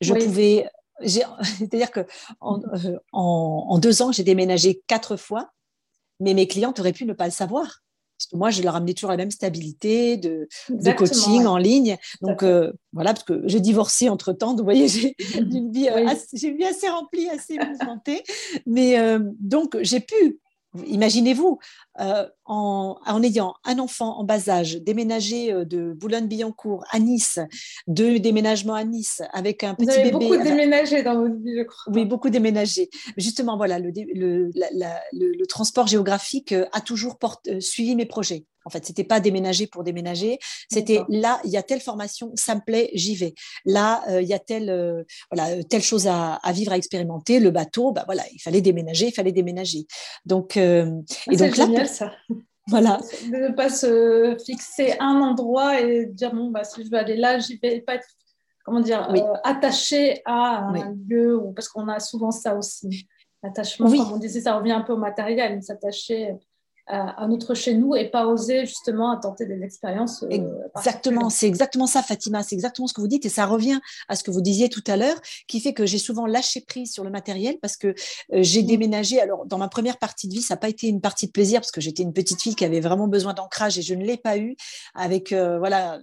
Je 0.00 0.14
pouvais, 0.14 0.68
c'est-à-dire 1.04 1.90
que 1.90 2.00
euh, 2.00 2.98
en, 3.12 3.78
deux 3.78 4.02
ans, 4.02 4.12
j'ai 4.12 4.24
déménagé 4.24 4.82
quatre 4.86 5.16
fois, 5.16 5.50
mais 6.20 6.34
mes 6.34 6.46
clientes 6.46 6.80
auraient 6.80 6.92
pu 6.92 7.04
ne 7.04 7.12
pas 7.12 7.26
le 7.26 7.32
savoir 7.32 7.82
moi, 8.32 8.50
je 8.50 8.62
leur 8.62 8.76
amenais 8.76 8.94
toujours 8.94 9.10
la 9.10 9.16
même 9.16 9.30
stabilité 9.30 10.16
de, 10.16 10.48
coaching 10.96 11.46
en 11.46 11.56
ligne. 11.56 11.96
Donc, 12.22 12.42
euh, 12.42 12.72
voilà, 12.92 13.12
parce 13.12 13.24
que 13.24 13.42
j'ai 13.46 13.60
divorcé 13.60 14.08
entre 14.08 14.32
temps. 14.32 14.50
Donc, 14.50 14.58
vous 14.58 14.64
voyez, 14.64 14.88
j'ai 14.88 15.14
une, 15.38 15.70
vie, 15.70 15.88
assez, 15.88 16.46
une 16.46 16.56
vie 16.56 16.64
assez 16.64 16.88
remplie, 16.88 17.28
assez 17.28 17.58
mouvementée. 17.58 18.22
Mais 18.66 18.98
euh, 18.98 19.20
donc, 19.40 19.76
j'ai 19.82 20.00
pu 20.00 20.40
Imaginez-vous, 20.86 21.58
euh, 22.00 22.26
en, 22.44 23.22
ayant 23.22 23.54
un 23.64 23.78
enfant 23.78 24.18
en 24.18 24.24
bas 24.24 24.48
âge, 24.48 24.76
déménager 24.76 25.52
euh, 25.52 25.64
de 25.64 25.92
Boulogne-Billancourt 25.92 26.84
à 26.90 26.98
Nice, 26.98 27.40
deux 27.86 28.18
déménagements 28.18 28.74
à 28.74 28.84
Nice 28.84 29.22
avec 29.32 29.64
un 29.64 29.74
petit 29.74 29.86
Vous 29.86 29.92
avez 29.92 30.10
beaucoup 30.10 30.36
déménagé 30.36 31.02
dans 31.02 31.20
votre 31.20 31.36
vie, 31.36 31.56
je 31.58 31.62
crois. 31.62 31.92
Oui, 31.92 32.04
beaucoup 32.04 32.30
déménagé. 32.30 32.88
Justement, 33.16 33.56
voilà, 33.56 33.78
le, 33.78 33.90
le, 33.92 35.46
transport 35.46 35.86
géographique 35.86 36.52
euh, 36.52 36.66
a 36.72 36.80
toujours 36.80 37.18
suivi 37.60 37.96
mes 37.96 38.06
projets. 38.06 38.44
En 38.64 38.70
fait, 38.70 38.84
c'était 38.84 39.04
pas 39.04 39.20
déménager 39.20 39.66
pour 39.66 39.84
déménager. 39.84 40.38
C'était 40.70 41.00
là, 41.08 41.40
il 41.44 41.50
y 41.50 41.56
a 41.56 41.62
telle 41.62 41.80
formation, 41.80 42.32
ça 42.34 42.54
me 42.54 42.60
plaît, 42.60 42.90
j'y 42.94 43.14
vais. 43.14 43.34
Là, 43.64 44.02
euh, 44.08 44.20
il 44.20 44.28
y 44.28 44.34
a 44.34 44.38
telle, 44.38 44.70
euh, 44.70 45.04
voilà, 45.30 45.56
euh, 45.56 45.62
telle 45.62 45.82
chose 45.82 46.06
à, 46.06 46.40
vivre, 46.52 46.72
à 46.72 46.76
expérimenter. 46.76 47.40
Le 47.40 47.50
bateau, 47.50 47.92
bah 47.92 48.04
voilà, 48.06 48.22
il 48.32 48.40
fallait 48.40 48.60
déménager, 48.60 49.06
il 49.06 49.14
fallait 49.14 49.32
déménager. 49.32 49.86
Donc, 50.24 50.56
et 50.56 50.84
ah, 51.28 51.34
donc 51.34 51.54
génial, 51.54 51.88
ça. 51.88 52.12
Voilà. 52.70 53.00
De 53.32 53.48
ne 53.48 53.54
pas 53.54 53.70
se 53.70 54.36
fixer 54.44 54.94
un 55.00 55.22
endroit 55.22 55.80
et 55.80 56.04
dire 56.04 56.34
bon 56.34 56.50
bah 56.50 56.64
si 56.64 56.84
je 56.84 56.90
veux 56.90 56.98
aller 56.98 57.16
là, 57.16 57.38
j'y 57.38 57.56
vais 57.56 57.80
pas 57.80 57.94
être 57.94 58.06
comment 58.62 58.80
dire 58.80 59.10
attaché 59.42 60.20
à 60.26 60.66
un 60.66 60.94
lieu 61.08 61.40
parce 61.56 61.66
qu'on 61.70 61.88
a 61.88 61.98
souvent 61.98 62.30
ça 62.30 62.54
aussi. 62.54 63.08
L'attachement, 63.42 63.88
comme 63.88 64.12
on 64.12 64.18
disait, 64.18 64.42
ça 64.42 64.54
revient 64.56 64.72
un 64.72 64.82
peu 64.82 64.92
au 64.92 64.98
matériel, 64.98 65.62
s'attacher 65.62 66.34
à, 66.88 67.26
notre 67.28 67.54
chez 67.54 67.74
nous 67.74 67.94
et 67.94 68.08
pas 68.08 68.26
oser 68.26 68.66
justement 68.66 69.10
à 69.10 69.16
tenter 69.18 69.46
des 69.46 69.62
expériences. 69.62 70.22
Euh, 70.22 70.48
exactement, 70.76 71.30
c'est 71.30 71.46
exactement 71.46 71.86
ça, 71.86 72.02
Fatima, 72.02 72.42
c'est 72.42 72.54
exactement 72.54 72.88
ce 72.88 72.94
que 72.94 73.00
vous 73.00 73.08
dites 73.08 73.26
et 73.26 73.28
ça 73.28 73.46
revient 73.46 73.78
à 74.08 74.16
ce 74.16 74.24
que 74.24 74.30
vous 74.30 74.40
disiez 74.40 74.68
tout 74.68 74.84
à 74.86 74.96
l'heure, 74.96 75.16
qui 75.46 75.60
fait 75.60 75.74
que 75.74 75.86
j'ai 75.86 75.98
souvent 75.98 76.26
lâché 76.26 76.60
prise 76.60 76.92
sur 76.92 77.04
le 77.04 77.10
matériel 77.10 77.58
parce 77.60 77.76
que 77.76 77.88
euh, 77.88 78.42
j'ai 78.42 78.62
mm. 78.62 78.66
déménagé. 78.66 79.20
Alors, 79.20 79.46
dans 79.46 79.58
ma 79.58 79.68
première 79.68 79.98
partie 79.98 80.28
de 80.28 80.34
vie, 80.34 80.42
ça 80.42 80.54
n'a 80.54 80.58
pas 80.58 80.68
été 80.68 80.88
une 80.88 81.00
partie 81.00 81.26
de 81.26 81.32
plaisir 81.32 81.60
parce 81.60 81.72
que 81.72 81.80
j'étais 81.80 82.02
une 82.02 82.12
petite 82.12 82.40
fille 82.40 82.54
qui 82.54 82.64
avait 82.64 82.80
vraiment 82.80 83.08
besoin 83.08 83.34
d'ancrage 83.34 83.78
et 83.78 83.82
je 83.82 83.94
ne 83.94 84.04
l'ai 84.04 84.16
pas 84.16 84.38
eu 84.38 84.56
avec 84.94 85.32
euh, 85.32 85.58
voilà 85.58 86.00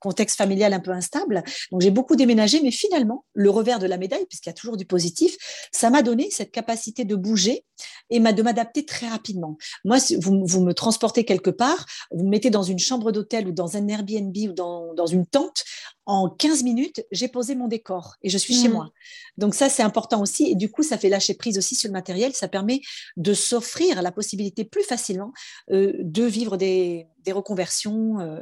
contexte 0.00 0.36
familial 0.36 0.72
un 0.72 0.80
peu 0.80 0.90
instable. 0.90 1.42
Donc 1.70 1.80
j'ai 1.80 1.90
beaucoup 1.90 2.16
déménagé, 2.16 2.60
mais 2.62 2.70
finalement, 2.70 3.24
le 3.34 3.50
revers 3.50 3.78
de 3.78 3.86
la 3.86 3.96
médaille, 3.96 4.26
puisqu'il 4.26 4.48
y 4.48 4.50
a 4.50 4.54
toujours 4.54 4.76
du 4.76 4.86
positif, 4.86 5.36
ça 5.72 5.90
m'a 5.90 6.02
donné 6.02 6.28
cette 6.30 6.50
capacité 6.50 7.04
de 7.04 7.16
bouger 7.16 7.64
et 8.10 8.20
de 8.20 8.42
m'adapter 8.42 8.84
très 8.84 9.08
rapidement. 9.08 9.56
Moi, 9.84 9.98
si 9.98 10.16
vous, 10.16 10.44
vous, 10.44 10.60
me 10.60 10.72
transportez 10.72 11.24
quelque 11.24 11.50
part, 11.50 11.86
vous 12.10 12.24
me 12.24 12.30
mettez 12.30 12.50
dans 12.50 12.62
une 12.62 12.78
chambre 12.78 13.12
d'hôtel 13.12 13.48
ou 13.48 13.52
dans 13.52 13.76
un 13.76 13.88
Airbnb 13.88 14.36
ou 14.36 14.52
dans, 14.52 14.94
dans 14.94 15.06
une 15.06 15.26
tente, 15.26 15.64
en 16.06 16.28
15 16.28 16.64
minutes, 16.64 17.02
j'ai 17.12 17.28
posé 17.28 17.54
mon 17.54 17.66
décor 17.66 18.16
et 18.22 18.28
je 18.28 18.36
suis 18.36 18.54
chez 18.54 18.68
mmh. 18.68 18.72
moi. 18.72 18.90
Donc 19.38 19.54
ça, 19.54 19.68
c'est 19.68 19.82
important 19.82 20.20
aussi. 20.20 20.50
Et 20.50 20.54
du 20.54 20.70
coup, 20.70 20.82
ça 20.82 20.98
fait 20.98 21.08
lâcher 21.08 21.34
prise 21.34 21.56
aussi 21.56 21.74
sur 21.74 21.88
le 21.88 21.94
matériel. 21.94 22.34
Ça 22.34 22.46
permet 22.46 22.82
de 23.16 23.32
s'offrir 23.32 24.02
la 24.02 24.12
possibilité 24.12 24.64
plus 24.64 24.82
facilement 24.82 25.32
euh, 25.70 25.92
de 25.98 26.24
vivre 26.24 26.56
des, 26.58 27.06
des 27.24 27.32
reconversions 27.32 28.20
euh, 28.20 28.40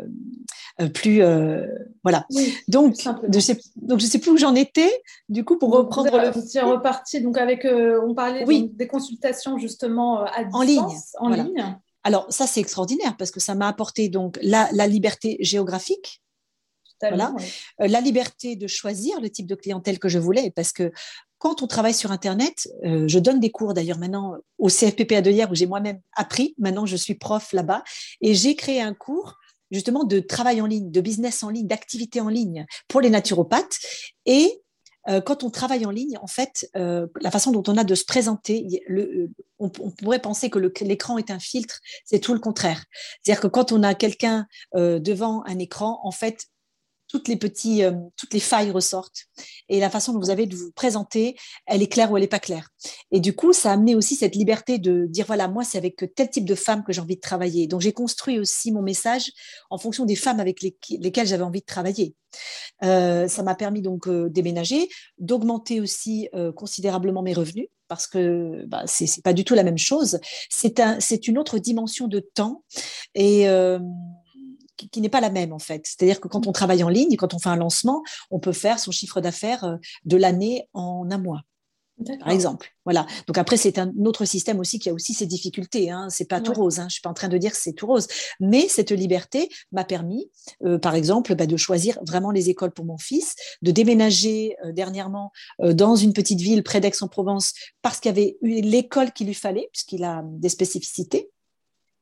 euh, 0.80 0.88
plus... 0.88 1.22
voilà. 2.02 2.26
donc, 2.68 2.96
je 3.32 3.38
sais, 3.40 3.58
donc, 3.76 4.00
je 4.00 4.06
sais 4.06 4.18
plus 4.18 4.30
où 4.30 4.36
j'en 4.36 4.54
étais. 4.54 4.90
Du 5.28 5.44
coup, 5.44 5.58
pour 5.58 5.72
reprendre... 5.72 6.10
Vous 6.10 6.16
le... 6.16 6.66
reparti 6.66 7.20
donc 7.20 7.38
avec... 7.38 7.66
on 7.66 8.14
parlait 8.14 8.44
des 8.44 8.86
consultations 8.86 9.58
justement 9.58 10.24
à 10.24 10.44
distance, 10.44 11.16
en 11.18 11.28
ligne. 11.28 11.40
En 11.40 11.44
ligne. 11.44 11.76
Alors 12.04 12.26
ça, 12.30 12.46
c'est 12.46 12.60
extraordinaire 12.60 13.16
parce 13.16 13.30
que 13.30 13.40
ça 13.40 13.54
m'a 13.54 13.68
apporté 13.68 14.08
donc 14.08 14.38
la, 14.42 14.68
la 14.72 14.86
liberté 14.86 15.36
géographique 15.40 16.21
voilà. 17.08 17.34
la 17.78 18.00
liberté 18.00 18.56
de 18.56 18.66
choisir 18.66 19.20
le 19.20 19.30
type 19.30 19.46
de 19.46 19.54
clientèle 19.54 19.98
que 19.98 20.08
je 20.08 20.18
voulais, 20.18 20.50
parce 20.50 20.72
que 20.72 20.92
quand 21.38 21.62
on 21.62 21.66
travaille 21.66 21.94
sur 21.94 22.12
Internet, 22.12 22.68
je 22.84 23.18
donne 23.18 23.40
des 23.40 23.50
cours 23.50 23.74
d'ailleurs 23.74 23.98
maintenant 23.98 24.36
au 24.58 24.68
CFPPA 24.68 25.22
de 25.22 25.30
hier 25.32 25.50
où 25.50 25.56
j'ai 25.56 25.66
moi-même 25.66 26.00
appris. 26.14 26.54
Maintenant, 26.56 26.86
je 26.86 26.94
suis 26.94 27.14
prof 27.16 27.52
là-bas 27.52 27.82
et 28.20 28.32
j'ai 28.32 28.54
créé 28.54 28.80
un 28.80 28.94
cours 28.94 29.38
justement 29.72 30.04
de 30.04 30.20
travail 30.20 30.60
en 30.60 30.66
ligne, 30.66 30.90
de 30.92 31.00
business 31.00 31.42
en 31.42 31.48
ligne, 31.48 31.66
d'activité 31.66 32.20
en 32.20 32.28
ligne 32.28 32.66
pour 32.86 33.00
les 33.00 33.10
naturopathes. 33.10 33.78
Et 34.26 34.62
euh, 35.08 35.20
quand 35.20 35.42
on 35.42 35.50
travaille 35.50 35.84
en 35.84 35.90
ligne, 35.90 36.16
en 36.22 36.26
fait, 36.26 36.70
euh, 36.76 37.06
la 37.20 37.30
façon 37.30 37.50
dont 37.50 37.64
on 37.66 37.76
a 37.76 37.82
de 37.82 37.94
se 37.94 38.04
présenter, 38.04 38.84
le, 38.86 39.30
on, 39.58 39.68
pourrait 39.68 40.20
penser 40.20 40.48
que 40.50 40.58
l'écran 40.84 41.18
est 41.18 41.30
un 41.30 41.40
filtre, 41.40 41.80
c'est 42.04 42.20
tout 42.20 42.34
le 42.34 42.38
contraire. 42.38 42.84
C'est-à-dire 43.22 43.40
que 43.40 43.48
quand 43.48 43.72
on 43.72 43.82
a 43.82 43.94
quelqu'un 43.94 44.46
euh, 44.76 45.00
devant 45.00 45.42
un 45.46 45.58
écran, 45.58 46.00
en 46.04 46.12
fait, 46.12 46.46
toutes 47.12 47.28
les 47.28 47.36
petits, 47.36 47.84
euh, 47.84 47.92
toutes 48.16 48.32
les 48.32 48.40
failles 48.40 48.70
ressortent. 48.70 49.26
Et 49.68 49.80
la 49.80 49.90
façon 49.90 50.14
dont 50.14 50.18
vous 50.18 50.30
avez 50.30 50.46
de 50.46 50.56
vous 50.56 50.72
présenter, 50.72 51.36
elle 51.66 51.82
est 51.82 51.86
claire 51.86 52.10
ou 52.10 52.16
elle 52.16 52.22
n'est 52.22 52.28
pas 52.28 52.38
claire. 52.38 52.70
Et 53.10 53.20
du 53.20 53.36
coup, 53.36 53.52
ça 53.52 53.68
a 53.68 53.74
amené 53.74 53.94
aussi 53.94 54.16
cette 54.16 54.34
liberté 54.34 54.78
de 54.78 55.04
dire 55.06 55.26
voilà, 55.26 55.46
moi, 55.46 55.62
c'est 55.62 55.76
avec 55.76 56.02
tel 56.16 56.30
type 56.30 56.46
de 56.46 56.54
femme 56.54 56.82
que 56.82 56.92
j'ai 56.92 57.02
envie 57.02 57.16
de 57.16 57.20
travailler. 57.20 57.66
Donc, 57.66 57.82
j'ai 57.82 57.92
construit 57.92 58.38
aussi 58.38 58.72
mon 58.72 58.80
message 58.80 59.30
en 59.68 59.76
fonction 59.76 60.06
des 60.06 60.16
femmes 60.16 60.40
avec 60.40 60.62
lesquelles 60.62 61.26
j'avais 61.26 61.42
envie 61.42 61.60
de 61.60 61.66
travailler. 61.66 62.14
Euh, 62.82 63.28
ça 63.28 63.42
m'a 63.42 63.54
permis 63.54 63.82
donc 63.82 64.08
euh, 64.08 64.30
déménager, 64.30 64.88
d'augmenter 65.18 65.82
aussi 65.82 66.30
considérablement 66.56 67.22
mes 67.22 67.34
revenus 67.34 67.66
parce 67.88 68.06
que 68.06 68.64
bah, 68.68 68.84
c'est 68.86 69.22
pas 69.22 69.34
du 69.34 69.44
tout 69.44 69.54
la 69.54 69.64
même 69.64 69.76
chose. 69.76 70.18
C'est 70.48 70.80
un, 70.80 70.98
une 71.26 71.36
autre 71.36 71.58
dimension 71.58 72.08
de 72.08 72.20
temps 72.20 72.64
et 73.14 73.46
qui, 74.76 75.00
n'est 75.00 75.08
pas 75.08 75.20
la 75.20 75.30
même 75.30 75.52
en 75.52 75.58
fait. 75.58 75.86
C'est-à-dire 75.86 76.20
que 76.20 76.28
quand 76.28 76.46
on 76.46 76.52
travaille 76.52 76.82
en 76.82 76.88
ligne, 76.88 77.16
quand 77.16 77.34
on 77.34 77.38
fait 77.38 77.48
un 77.48 77.56
lancement, 77.56 78.02
on 78.30 78.40
peut 78.40 78.52
faire 78.52 78.78
son 78.78 78.90
chiffre 78.90 79.20
d'affaires 79.20 79.64
euh, 79.64 79.76
de 80.04 80.16
l'année 80.16 80.68
en 80.72 81.10
un 81.10 81.18
mois 81.18 81.42
par 82.18 82.30
exemple. 82.30 82.70
Voilà. 82.84 83.06
Donc 83.26 83.38
après, 83.38 83.56
c'est 83.56 83.78
un 83.78 83.92
autre 84.04 84.24
système 84.24 84.58
aussi 84.58 84.78
qui 84.78 84.88
a 84.88 84.92
aussi 84.92 85.14
ses 85.14 85.26
difficultés. 85.26 85.90
Hein. 85.90 86.08
C'est 86.10 86.24
pas 86.24 86.40
tout 86.40 86.52
rose. 86.52 86.80
Hein. 86.80 86.86
Je 86.88 86.94
suis 86.94 87.00
pas 87.00 87.10
en 87.10 87.14
train 87.14 87.28
de 87.28 87.38
dire 87.38 87.52
que 87.52 87.56
c'est 87.56 87.72
tout 87.74 87.86
rose, 87.86 88.08
mais 88.40 88.68
cette 88.68 88.90
liberté 88.90 89.48
m'a 89.70 89.84
permis, 89.84 90.30
euh, 90.64 90.78
par 90.78 90.94
exemple, 90.94 91.34
bah, 91.34 91.46
de 91.46 91.56
choisir 91.56 91.98
vraiment 92.06 92.30
les 92.30 92.50
écoles 92.50 92.72
pour 92.72 92.84
mon 92.84 92.98
fils, 92.98 93.34
de 93.62 93.70
déménager 93.70 94.56
euh, 94.64 94.72
dernièrement 94.72 95.32
dans 95.60 95.96
une 95.96 96.12
petite 96.12 96.40
ville 96.40 96.62
près 96.62 96.80
d'Aix-en-Provence 96.80 97.52
parce 97.82 98.00
qu'il 98.00 98.08
y 98.08 98.12
avait 98.14 98.36
eu 98.42 98.62
l'école 98.62 99.12
qu'il 99.12 99.26
lui 99.26 99.34
fallait, 99.34 99.68
puisqu'il 99.72 100.04
a 100.04 100.22
des 100.24 100.48
spécificités 100.48 101.30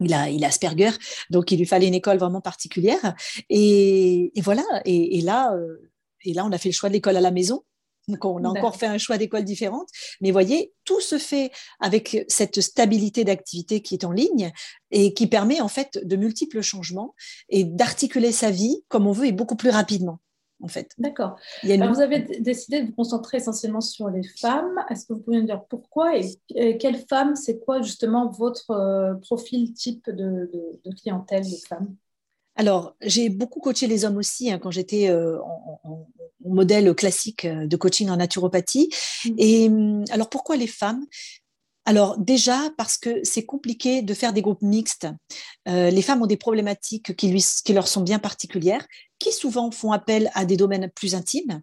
il 0.00 0.14
a, 0.14 0.30
il 0.30 0.44
a 0.44 0.48
Asperger, 0.48 0.90
donc 1.30 1.52
il 1.52 1.58
lui 1.58 1.66
fallait 1.66 1.88
une 1.88 1.94
école 1.94 2.18
vraiment 2.18 2.40
particulière. 2.40 3.14
Et, 3.48 4.32
voilà, 4.42 4.64
et, 4.84 5.20
là, 5.20 5.54
euh, 5.54 5.90
et 6.24 6.32
là, 6.32 6.44
on 6.44 6.52
a 6.52 6.58
fait 6.58 6.70
le 6.70 6.74
choix 6.74 6.88
de 6.88 6.94
l'école 6.94 7.16
à 7.16 7.20
la 7.20 7.30
maison. 7.30 7.62
Donc, 8.08 8.24
on 8.24 8.42
a 8.44 8.48
encore 8.48 8.76
fait 8.76 8.86
un 8.86 8.98
choix 8.98 9.18
d'école 9.18 9.44
différente. 9.44 9.88
Mais 10.20 10.32
voyez, 10.32 10.72
tout 10.84 11.00
se 11.00 11.18
fait 11.18 11.52
avec 11.78 12.24
cette 12.28 12.60
stabilité 12.60 13.24
d'activité 13.24 13.82
qui 13.82 13.94
est 13.94 14.04
en 14.04 14.10
ligne 14.10 14.50
et 14.90 15.14
qui 15.14 15.28
permet 15.28 15.60
en 15.60 15.68
fait 15.68 16.00
de 16.02 16.16
multiples 16.16 16.60
changements 16.60 17.14
et 17.48 17.62
d'articuler 17.62 18.32
sa 18.32 18.50
vie 18.50 18.82
comme 18.88 19.06
on 19.06 19.12
veut 19.12 19.26
et 19.26 19.32
beaucoup 19.32 19.54
plus 19.54 19.70
rapidement 19.70 20.18
en 20.62 20.68
fait. 20.68 20.92
D'accord. 20.98 21.36
Vous 21.62 22.00
avez 22.00 22.20
décidé 22.40 22.82
de 22.82 22.86
vous 22.86 22.94
concentrer 22.94 23.38
essentiellement 23.38 23.80
sur 23.80 24.08
les 24.08 24.22
femmes. 24.22 24.84
Est-ce 24.88 25.06
que 25.06 25.14
vous 25.14 25.20
pouvez 25.20 25.40
me 25.40 25.46
dire 25.46 25.62
pourquoi 25.68 26.16
et, 26.16 26.78
quelle 26.78 26.98
femme, 27.08 27.36
c'est 27.36 27.58
quoi 27.58 27.82
justement 27.82 28.30
votre 28.30 28.70
euh, 28.70 29.14
profil 29.14 29.72
type 29.72 30.08
de, 30.10 30.50
clientèle 31.00 31.44
de 31.44 31.56
femmes? 31.68 31.94
Alors, 32.56 32.94
j'ai 33.00 33.30
beaucoup 33.30 33.60
coaché 33.60 33.86
les 33.86 34.04
hommes 34.04 34.16
aussi 34.16 34.50
hein, 34.50 34.58
quand 34.58 34.70
j'étais 34.70 35.08
euh, 35.08 35.38
en, 35.42 36.06
modèle 36.44 36.94
classique 36.94 37.44
euh, 37.44 37.66
de 37.66 37.76
coaching 37.76 38.08
en 38.10 38.16
naturopathie. 38.16 38.90
Mmh. 39.24 39.30
Et 39.38 39.68
hum, 39.68 40.04
alors, 40.10 40.28
pourquoi 40.28 40.56
les 40.56 40.66
femmes? 40.66 41.04
Alors 41.90 42.18
déjà 42.18 42.70
parce 42.76 42.96
que 42.96 43.18
c'est 43.24 43.44
compliqué 43.44 44.00
de 44.00 44.14
faire 44.14 44.32
des 44.32 44.42
groupes 44.42 44.62
mixtes. 44.62 45.08
Euh, 45.66 45.90
les 45.90 46.02
femmes 46.02 46.22
ont 46.22 46.28
des 46.28 46.36
problématiques 46.36 47.16
qui, 47.16 47.34
leur 47.72 47.88
sont 47.88 48.02
bien 48.02 48.20
particulières, 48.20 48.86
qui 49.18 49.32
souvent 49.32 49.72
font 49.72 49.90
appel 49.90 50.30
à 50.34 50.44
des 50.44 50.56
domaines 50.56 50.88
plus 50.94 51.16
intimes. 51.16 51.62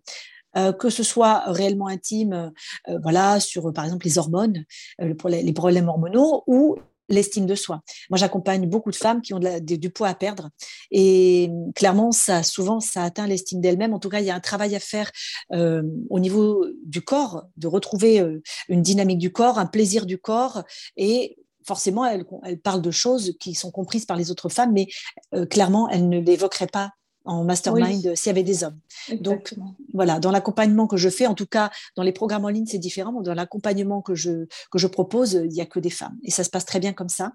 Euh, 0.57 0.73
que 0.73 0.89
ce 0.89 1.01
soit 1.01 1.43
réellement 1.47 1.87
intime, 1.87 2.51
euh, 2.89 2.99
voilà, 3.01 3.39
sur 3.39 3.71
par 3.71 3.85
exemple 3.85 4.05
les 4.05 4.17
hormones, 4.17 4.65
les 4.99 5.53
problèmes 5.53 5.87
hormonaux, 5.87 6.43
ou 6.45 6.75
l'estime 7.09 7.45
de 7.45 7.55
soi. 7.55 7.81
Moi, 8.09 8.17
j'accompagne 8.17 8.67
beaucoup 8.67 8.91
de 8.91 8.95
femmes 8.95 9.21
qui 9.21 9.33
ont 9.33 9.39
du 9.39 9.89
poids 9.89 10.09
à 10.09 10.15
perdre 10.15 10.49
et 10.91 11.49
clairement, 11.75 12.11
ça, 12.11 12.43
souvent, 12.43 12.79
ça 12.79 13.03
atteint 13.03 13.27
l'estime 13.27 13.61
d'elles-mêmes. 13.61 13.93
En 13.93 13.99
tout 13.99 14.09
cas, 14.09 14.19
il 14.19 14.25
y 14.25 14.29
a 14.29 14.35
un 14.35 14.39
travail 14.39 14.75
à 14.75 14.79
faire 14.79 15.11
euh, 15.53 15.83
au 16.09 16.19
niveau 16.19 16.65
du 16.85 17.01
corps, 17.01 17.43
de 17.57 17.67
retrouver 17.67 18.19
euh, 18.19 18.41
une 18.69 18.81
dynamique 18.81 19.19
du 19.19 19.31
corps, 19.31 19.59
un 19.59 19.65
plaisir 19.65 20.05
du 20.05 20.17
corps 20.17 20.63
et 20.95 21.37
forcément, 21.65 22.05
elles 22.05 22.25
elle 22.45 22.59
parlent 22.59 22.81
de 22.81 22.91
choses 22.91 23.35
qui 23.39 23.53
sont 23.53 23.71
comprises 23.71 24.05
par 24.05 24.15
les 24.15 24.31
autres 24.31 24.49
femmes, 24.49 24.71
mais 24.71 24.87
euh, 25.35 25.45
clairement, 25.45 25.89
elles 25.89 26.07
ne 26.07 26.19
l'évoqueraient 26.19 26.67
pas 26.67 26.91
en 27.27 27.43
mastermind 27.43 28.15
s'il 28.15 28.27
y 28.27 28.29
avait 28.29 28.43
des 28.43 28.63
hommes. 28.63 28.79
Donc 29.21 29.53
voilà, 29.93 30.19
dans 30.19 30.31
l'accompagnement 30.31 30.87
que 30.87 30.97
je 30.97 31.09
fais, 31.09 31.27
en 31.27 31.35
tout 31.35 31.45
cas 31.45 31.69
dans 31.95 32.03
les 32.03 32.11
programmes 32.11 32.45
en 32.45 32.49
ligne, 32.49 32.65
c'est 32.65 32.77
différent. 32.77 33.21
Dans 33.21 33.33
l'accompagnement 33.33 34.01
que 34.01 34.15
je, 34.15 34.45
que 34.71 34.79
je 34.79 34.87
propose, 34.87 35.33
il 35.33 35.49
n'y 35.49 35.61
a 35.61 35.65
que 35.65 35.79
des 35.79 35.89
femmes. 35.89 36.17
Et 36.23 36.31
ça 36.31 36.43
se 36.43 36.49
passe 36.49 36.65
très 36.65 36.79
bien 36.79 36.93
comme 36.93 37.09
ça. 37.09 37.33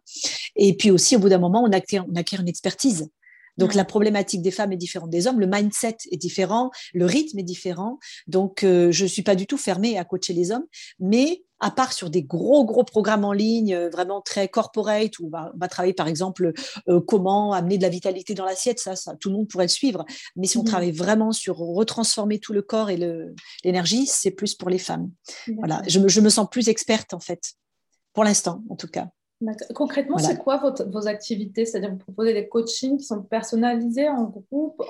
Et 0.56 0.76
puis 0.76 0.90
aussi, 0.90 1.16
au 1.16 1.18
bout 1.18 1.28
d'un 1.28 1.38
moment, 1.38 1.62
on 1.62 1.72
acquiert, 1.72 2.04
on 2.10 2.16
acquiert 2.16 2.40
une 2.40 2.48
expertise. 2.48 3.08
Donc 3.58 3.74
la 3.74 3.84
problématique 3.84 4.42
des 4.42 4.50
femmes 4.50 4.72
est 4.72 4.76
différente 4.76 5.10
des 5.10 5.26
hommes, 5.26 5.38
le 5.38 5.46
mindset 5.46 5.98
est 6.10 6.16
différent, 6.16 6.70
le 6.94 7.04
rythme 7.04 7.38
est 7.38 7.44
différent. 7.44 7.98
Donc 8.26 8.64
euh, 8.64 8.90
je 8.90 9.04
ne 9.04 9.08
suis 9.08 9.22
pas 9.22 9.34
du 9.34 9.46
tout 9.46 9.58
fermée 9.58 9.98
à 9.98 10.04
coacher 10.04 10.32
les 10.32 10.52
hommes, 10.52 10.64
mais 10.98 11.44
à 11.62 11.70
part 11.70 11.92
sur 11.92 12.10
des 12.10 12.22
gros, 12.22 12.64
gros 12.64 12.84
programmes 12.84 13.24
en 13.24 13.32
ligne, 13.32 13.74
euh, 13.74 13.88
vraiment 13.88 14.20
très 14.20 14.48
corporate, 14.48 15.18
où 15.20 15.30
on 15.32 15.58
va, 15.58 15.68
travailler 15.68 15.94
par 15.94 16.08
exemple 16.08 16.52
euh, 16.88 17.00
comment 17.00 17.52
amener 17.52 17.78
de 17.78 17.82
la 17.82 17.88
vitalité 17.88 18.34
dans 18.34 18.44
l'assiette, 18.44 18.80
ça, 18.80 18.96
ça, 18.96 19.14
tout 19.16 19.30
le 19.30 19.36
monde 19.36 19.48
pourrait 19.48 19.64
le 19.64 19.68
suivre. 19.68 20.04
Mais 20.36 20.46
si 20.46 20.58
on 20.58 20.62
mmh 20.62 20.72
travaille 20.72 20.92
vraiment 20.92 21.32
sur 21.32 21.58
retransformer 21.58 22.38
tout 22.38 22.52
le 22.52 22.62
corps 22.62 22.90
et 22.90 22.98
l'énergie, 23.64 24.06
c'est 24.06 24.30
plus 24.30 24.54
pour 24.54 24.70
les 24.70 24.78
femmes. 24.78 25.10
Voilà, 25.58 25.82
je 25.86 26.00
je 26.08 26.20
me 26.20 26.30
sens 26.30 26.48
plus 26.50 26.68
experte 26.68 27.14
en 27.14 27.20
fait, 27.20 27.54
pour 28.12 28.24
l'instant 28.24 28.62
en 28.68 28.76
tout 28.76 28.88
cas. 28.88 29.08
Concrètement, 29.74 30.18
c'est 30.18 30.38
quoi 30.38 30.62
vos 30.86 31.06
activités? 31.06 31.64
C'est-à-dire, 31.66 31.90
vous 31.90 31.96
proposez 31.96 32.32
des 32.32 32.48
coachings 32.48 32.98
qui 32.98 33.04
sont 33.04 33.22
personnalisés 33.22 34.08
en 34.08 34.24
groupe 34.24 34.82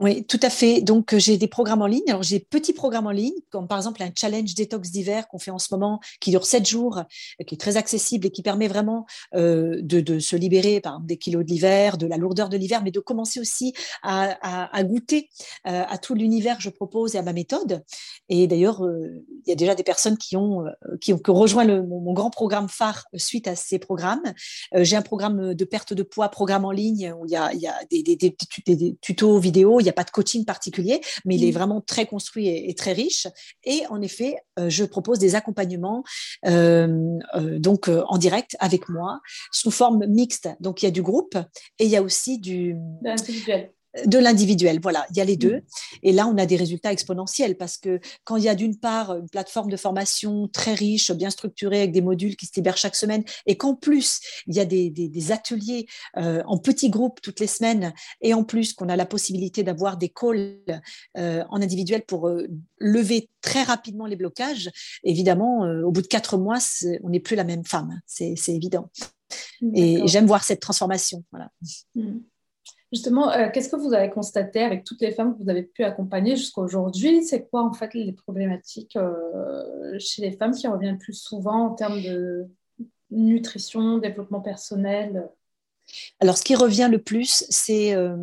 Oui, 0.00 0.24
tout 0.24 0.40
à 0.42 0.50
fait. 0.50 0.80
Donc, 0.80 1.12
euh, 1.12 1.18
j'ai 1.18 1.36
des 1.36 1.48
programmes 1.48 1.82
en 1.82 1.86
ligne. 1.86 2.08
Alors, 2.08 2.22
j'ai 2.22 2.40
petits 2.40 2.72
programmes 2.72 3.06
en 3.06 3.12
ligne, 3.12 3.34
comme 3.50 3.68
par 3.68 3.78
exemple 3.78 4.02
un 4.02 4.10
challenge 4.16 4.54
détox 4.54 4.90
d'hiver 4.90 5.28
qu'on 5.28 5.38
fait 5.38 5.50
en 5.50 5.58
ce 5.58 5.68
moment, 5.72 6.00
qui 6.20 6.30
dure 6.30 6.46
7 6.46 6.66
jours, 6.66 6.98
euh, 6.98 7.44
qui 7.44 7.54
est 7.54 7.58
très 7.58 7.76
accessible 7.76 8.26
et 8.26 8.30
qui 8.30 8.42
permet 8.42 8.68
vraiment 8.68 9.06
euh, 9.34 9.80
de, 9.82 10.18
se 10.18 10.36
libérer 10.36 10.80
par 10.80 11.00
des 11.00 11.16
kilos 11.16 11.44
de 11.44 11.50
l'hiver, 11.50 11.98
de 11.98 12.06
la 12.06 12.16
lourdeur 12.16 12.48
de 12.48 12.56
l'hiver, 12.56 12.82
mais 12.82 12.90
de 12.90 13.00
commencer 13.00 13.40
aussi 13.40 13.74
à, 14.02 14.82
goûter 14.82 15.28
à 15.64 15.98
tout 15.98 16.14
l'univers 16.14 16.56
que 16.56 16.62
je 16.62 16.70
propose 16.70 17.14
et 17.14 17.18
à 17.18 17.22
ma 17.22 17.32
méthode. 17.32 17.82
Et 18.28 18.46
d'ailleurs, 18.46 18.82
il 18.82 19.48
y 19.48 19.52
a 19.52 19.54
déjà 19.54 19.74
des 19.74 19.82
personnes 19.82 20.16
qui 20.16 20.36
ont, 20.36 20.64
qui 21.00 21.12
ont 21.12 21.20
rejoint 21.28 21.64
le, 21.64 21.82
mon, 21.82 22.00
mon, 22.00 22.12
grand 22.12 22.30
programme 22.30 22.68
phare 22.68 23.06
suite 23.14 23.46
à 23.48 23.49
ces 23.56 23.78
programmes. 23.78 24.22
Euh, 24.74 24.84
j'ai 24.84 24.96
un 24.96 25.02
programme 25.02 25.54
de 25.54 25.64
perte 25.64 25.92
de 25.92 26.02
poids, 26.02 26.28
programme 26.28 26.64
en 26.64 26.70
ligne, 26.70 27.12
où 27.18 27.26
il 27.26 27.32
y 27.32 27.36
a, 27.36 27.50
des, 27.90 28.36
tutos 29.00 29.38
vidéo, 29.38 29.80
il 29.80 29.84
n'y 29.84 29.88
a 29.88 29.94
pas 29.94 30.04
de 30.04 30.10
coaching 30.10 30.44
particulier, 30.44 31.00
mais 31.24 31.36
il 31.36 31.44
est 31.44 31.50
mmh. 31.50 31.54
vraiment 31.54 31.80
très 31.80 32.06
construit 32.06 32.48
et, 32.48 32.74
très 32.74 32.92
riche. 32.92 33.26
Et 33.64 33.82
en 33.90 34.00
effet, 34.00 34.36
euh, 34.58 34.68
je 34.68 34.84
propose 34.84 35.18
des 35.18 35.34
accompagnements 35.34 36.02
euh, 36.46 37.18
donc 37.58 37.88
en 37.88 38.18
direct 38.18 38.56
avec 38.60 38.88
moi, 38.88 39.20
sous 39.52 39.70
forme 39.70 40.06
mixte. 40.06 40.48
Donc 40.60 40.82
il 40.82 40.86
y 40.86 40.88
a 40.88 40.92
du 40.92 41.02
groupe 41.02 41.36
et 41.78 41.84
il 41.84 41.90
y 41.90 41.96
a 41.96 42.02
aussi 42.02 42.38
du... 42.38 42.76
Individuel 43.04 43.70
de 44.06 44.18
l'individuel. 44.18 44.78
Voilà, 44.80 45.06
il 45.10 45.16
y 45.16 45.20
a 45.20 45.24
les 45.24 45.36
deux. 45.36 45.56
Mm. 45.56 45.62
Et 46.04 46.12
là, 46.12 46.26
on 46.26 46.36
a 46.38 46.46
des 46.46 46.56
résultats 46.56 46.92
exponentiels 46.92 47.56
parce 47.56 47.76
que 47.76 48.00
quand 48.24 48.36
il 48.36 48.44
y 48.44 48.48
a 48.48 48.54
d'une 48.54 48.76
part 48.76 49.16
une 49.16 49.28
plateforme 49.28 49.70
de 49.70 49.76
formation 49.76 50.48
très 50.48 50.74
riche, 50.74 51.10
bien 51.12 51.30
structurée, 51.30 51.78
avec 51.78 51.92
des 51.92 52.00
modules 52.00 52.36
qui 52.36 52.46
se 52.46 52.52
libèrent 52.56 52.76
chaque 52.76 52.96
semaine, 52.96 53.24
et 53.46 53.56
qu'en 53.56 53.74
plus, 53.74 54.20
il 54.46 54.54
y 54.54 54.60
a 54.60 54.64
des, 54.64 55.32
ateliers 55.32 55.86
euh, 56.16 56.42
en 56.46 56.58
petits 56.58 56.90
groupes 56.90 57.20
toutes 57.20 57.40
les 57.40 57.46
semaines, 57.46 57.92
et 58.20 58.34
en 58.34 58.44
plus 58.44 58.72
qu'on 58.72 58.88
a 58.88 58.96
la 58.96 59.06
possibilité 59.06 59.62
d'avoir 59.62 59.96
des 59.96 60.08
calls 60.08 60.58
euh, 61.16 61.44
en 61.50 61.60
individuel 61.60 62.02
pour 62.02 62.28
euh, 62.28 62.46
lever 62.78 63.28
très 63.42 63.62
rapidement 63.62 64.06
les 64.06 64.16
blocages, 64.16 64.70
évidemment, 65.04 65.60
au 65.84 65.90
bout 65.90 66.02
de 66.02 66.06
quatre 66.06 66.36
mois, 66.36 66.58
on 67.02 67.10
n'est 67.10 67.20
plus 67.20 67.36
la 67.36 67.44
même 67.44 67.64
femme. 67.64 68.00
C'est 68.06 68.36
évident. 68.48 68.90
Et 69.74 70.06
j'aime 70.06 70.26
voir 70.26 70.44
cette 70.44 70.60
transformation. 70.60 71.24
Voilà. 71.30 71.50
Justement, 72.92 73.30
euh, 73.30 73.48
qu'est-ce 73.52 73.68
que 73.68 73.76
vous 73.76 73.94
avez 73.94 74.10
constaté 74.10 74.60
avec 74.62 74.84
toutes 74.84 75.00
les 75.00 75.12
femmes 75.12 75.36
que 75.36 75.42
vous 75.42 75.48
avez 75.48 75.62
pu 75.62 75.84
accompagner 75.84 76.36
jusqu'à 76.36 76.60
aujourd'hui? 76.60 77.24
C'est 77.24 77.48
quoi 77.48 77.62
en 77.62 77.72
fait 77.72 77.94
les 77.94 78.12
problématiques 78.12 78.96
euh, 78.96 79.96
chez 79.98 80.22
les 80.22 80.32
femmes 80.32 80.52
qui 80.52 80.66
reviennent 80.66 80.98
plus 80.98 81.14
souvent 81.14 81.66
en 81.66 81.74
termes 81.74 82.02
de 82.02 82.48
nutrition, 83.10 83.98
développement 83.98 84.40
personnel? 84.40 85.28
Alors, 86.20 86.36
ce 86.36 86.44
qui 86.44 86.54
revient 86.54 86.88
le 86.90 87.00
plus, 87.00 87.44
c'est 87.48 87.94
euh, 87.94 88.16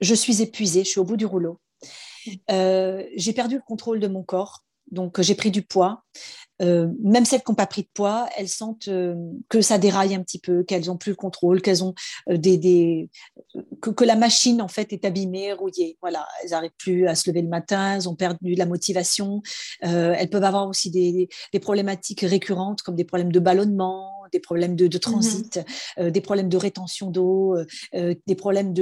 je 0.00 0.14
suis 0.14 0.42
épuisée, 0.42 0.84
je 0.84 0.90
suis 0.90 1.00
au 1.00 1.04
bout 1.04 1.16
du 1.16 1.26
rouleau. 1.26 1.58
Euh, 2.50 3.04
j'ai 3.14 3.32
perdu 3.32 3.56
le 3.56 3.62
contrôle 3.62 4.00
de 4.00 4.08
mon 4.08 4.22
corps, 4.22 4.64
donc 4.90 5.20
j'ai 5.20 5.34
pris 5.34 5.50
du 5.50 5.62
poids. 5.62 6.02
Euh, 6.62 6.88
même 7.02 7.24
celles 7.24 7.42
qui 7.42 7.50
n'ont 7.50 7.54
pas 7.54 7.66
pris 7.66 7.82
de 7.82 7.88
poids, 7.92 8.28
elles 8.36 8.48
sentent 8.48 8.88
euh, 8.88 9.14
que 9.48 9.60
ça 9.60 9.76
déraille 9.78 10.14
un 10.14 10.22
petit 10.22 10.38
peu, 10.38 10.62
qu'elles 10.62 10.86
n'ont 10.86 10.96
plus 10.96 11.10
le 11.10 11.16
contrôle, 11.16 11.60
qu'elles 11.60 11.84
ont 11.84 11.94
des, 12.28 13.10
que, 13.82 14.04
la 14.04 14.16
machine 14.16 14.62
en 14.62 14.68
fait 14.68 14.92
est 14.92 15.04
abîmée, 15.04 15.52
rouillée. 15.52 15.98
Voilà, 16.00 16.26
elles 16.42 16.50
n'arrivent 16.50 16.70
plus 16.78 17.06
à 17.08 17.14
se 17.14 17.28
lever 17.28 17.42
le 17.42 17.48
matin, 17.48 17.96
elles 17.96 18.08
ont 18.08 18.14
perdu 18.14 18.54
la 18.54 18.66
motivation. 18.66 19.42
elles 19.80 20.30
peuvent 20.30 20.44
avoir 20.44 20.68
aussi 20.68 20.90
des, 20.90 21.28
problématiques 21.60 22.20
récurrentes 22.20 22.82
comme 22.82 22.96
des 22.96 23.04
problèmes 23.04 23.32
de 23.32 23.40
ballonnement, 23.40 24.22
des 24.32 24.40
problèmes 24.40 24.76
de, 24.76 24.98
transit, 24.98 25.58
mmh 25.98 26.10
des 26.10 26.20
problèmes 26.20 26.48
de 26.48 26.56
rétention 26.56 27.10
d'eau, 27.10 27.56
des 27.92 28.34
problèmes 28.34 28.72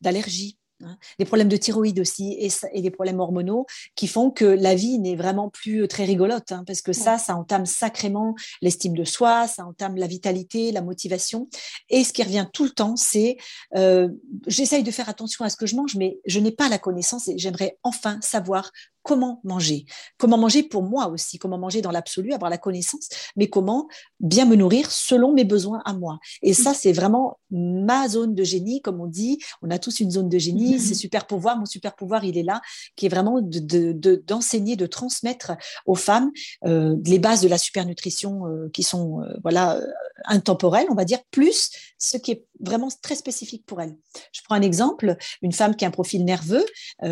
d'allergie. 0.00 0.57
Hein, 0.84 0.96
des 1.18 1.24
problèmes 1.24 1.48
de 1.48 1.56
thyroïde 1.56 1.98
aussi 1.98 2.36
et, 2.38 2.82
des 2.82 2.90
problèmes 2.92 3.18
hormonaux 3.18 3.66
qui 3.96 4.06
font 4.06 4.30
que 4.30 4.44
la 4.44 4.76
vie 4.76 5.00
n'est 5.00 5.16
vraiment 5.16 5.48
plus 5.48 5.82
euh, 5.82 5.86
très 5.88 6.04
rigolote, 6.04 6.52
hein, 6.52 6.62
parce 6.68 6.82
que 6.82 6.92
ça, 6.92 7.18
ça 7.18 7.34
entame 7.34 7.66
sacrément 7.66 8.36
l'estime 8.62 8.94
de 8.94 9.02
soi, 9.02 9.48
ça 9.48 9.66
entame 9.66 9.96
la 9.96 10.06
vitalité, 10.06 10.70
la 10.70 10.80
motivation. 10.80 11.48
Et 11.90 12.04
ce 12.04 12.12
qui 12.12 12.22
revient 12.22 12.46
tout 12.52 12.62
le 12.62 12.70
temps, 12.70 12.94
c'est 12.94 13.38
euh, 13.74 14.08
j'essaye 14.46 14.84
de 14.84 14.90
faire 14.92 15.08
attention 15.08 15.44
à 15.44 15.50
ce 15.50 15.56
que 15.56 15.66
je 15.66 15.74
mange, 15.74 15.96
mais 15.96 16.20
je 16.26 16.38
n'ai 16.38 16.52
pas 16.52 16.68
la 16.68 16.78
connaissance 16.78 17.26
et 17.26 17.36
j'aimerais 17.38 17.76
enfin 17.82 18.20
savoir 18.20 18.70
comment 19.02 19.40
manger. 19.44 19.86
Comment 20.18 20.38
manger 20.38 20.62
pour 20.62 20.82
moi 20.82 21.08
aussi, 21.08 21.38
comment 21.38 21.58
manger 21.58 21.82
dans 21.82 21.90
l'absolu, 21.90 22.32
avoir 22.32 22.50
la 22.50 22.58
connaissance, 22.58 23.08
mais 23.36 23.48
comment 23.48 23.88
bien 24.20 24.44
me 24.44 24.56
nourrir 24.56 24.90
selon 24.90 25.32
mes 25.32 25.44
besoins 25.44 25.80
à 25.84 25.92
moi. 25.92 26.18
Et 26.42 26.54
ça, 26.54 26.74
c'est 26.74 26.92
vraiment 26.92 27.38
ma 27.50 28.08
zone 28.08 28.34
de 28.34 28.44
génie, 28.44 28.82
comme 28.82 29.00
on 29.00 29.06
dit. 29.06 29.38
On 29.62 29.70
a 29.70 29.78
tous 29.78 30.00
une 30.00 30.10
zone 30.10 30.28
de 30.28 30.38
génie. 30.38 30.78
C'est 30.78 30.94
super 30.94 31.26
pouvoir. 31.26 31.58
Mon 31.58 31.66
super 31.66 31.94
pouvoir, 31.94 32.24
il 32.24 32.36
est 32.36 32.42
là, 32.42 32.60
qui 32.96 33.06
est 33.06 33.08
vraiment 33.08 33.40
d'enseigner, 33.40 34.76
de, 34.76 34.84
de, 34.84 34.86
transmettre 34.86 35.52
aux 35.86 35.94
femmes 35.94 36.30
euh, 36.64 36.96
les 37.04 37.18
bases 37.18 37.40
de 37.40 37.48
la 37.48 37.58
super 37.58 37.86
nutrition 37.86 38.46
euh, 38.46 38.68
qui 38.72 38.82
sont 38.82 39.22
euh, 39.22 39.34
voilà 39.42 39.80
intemporelles, 40.24 40.86
on 40.90 40.94
va 40.94 41.04
dire, 41.04 41.20
plus 41.30 41.70
ce 41.98 42.16
qui 42.16 42.32
est 42.32 42.44
vraiment 42.60 42.88
très 43.02 43.14
spécifique 43.14 43.64
pour 43.66 43.80
elles. 43.80 43.96
Je 44.32 44.40
prends 44.44 44.54
un 44.54 44.62
exemple, 44.62 45.16
une 45.42 45.52
femme 45.52 45.76
qui 45.76 45.84
a 45.84 45.88
un 45.88 45.92
profil 45.92 46.24
nerveux, 46.24 46.64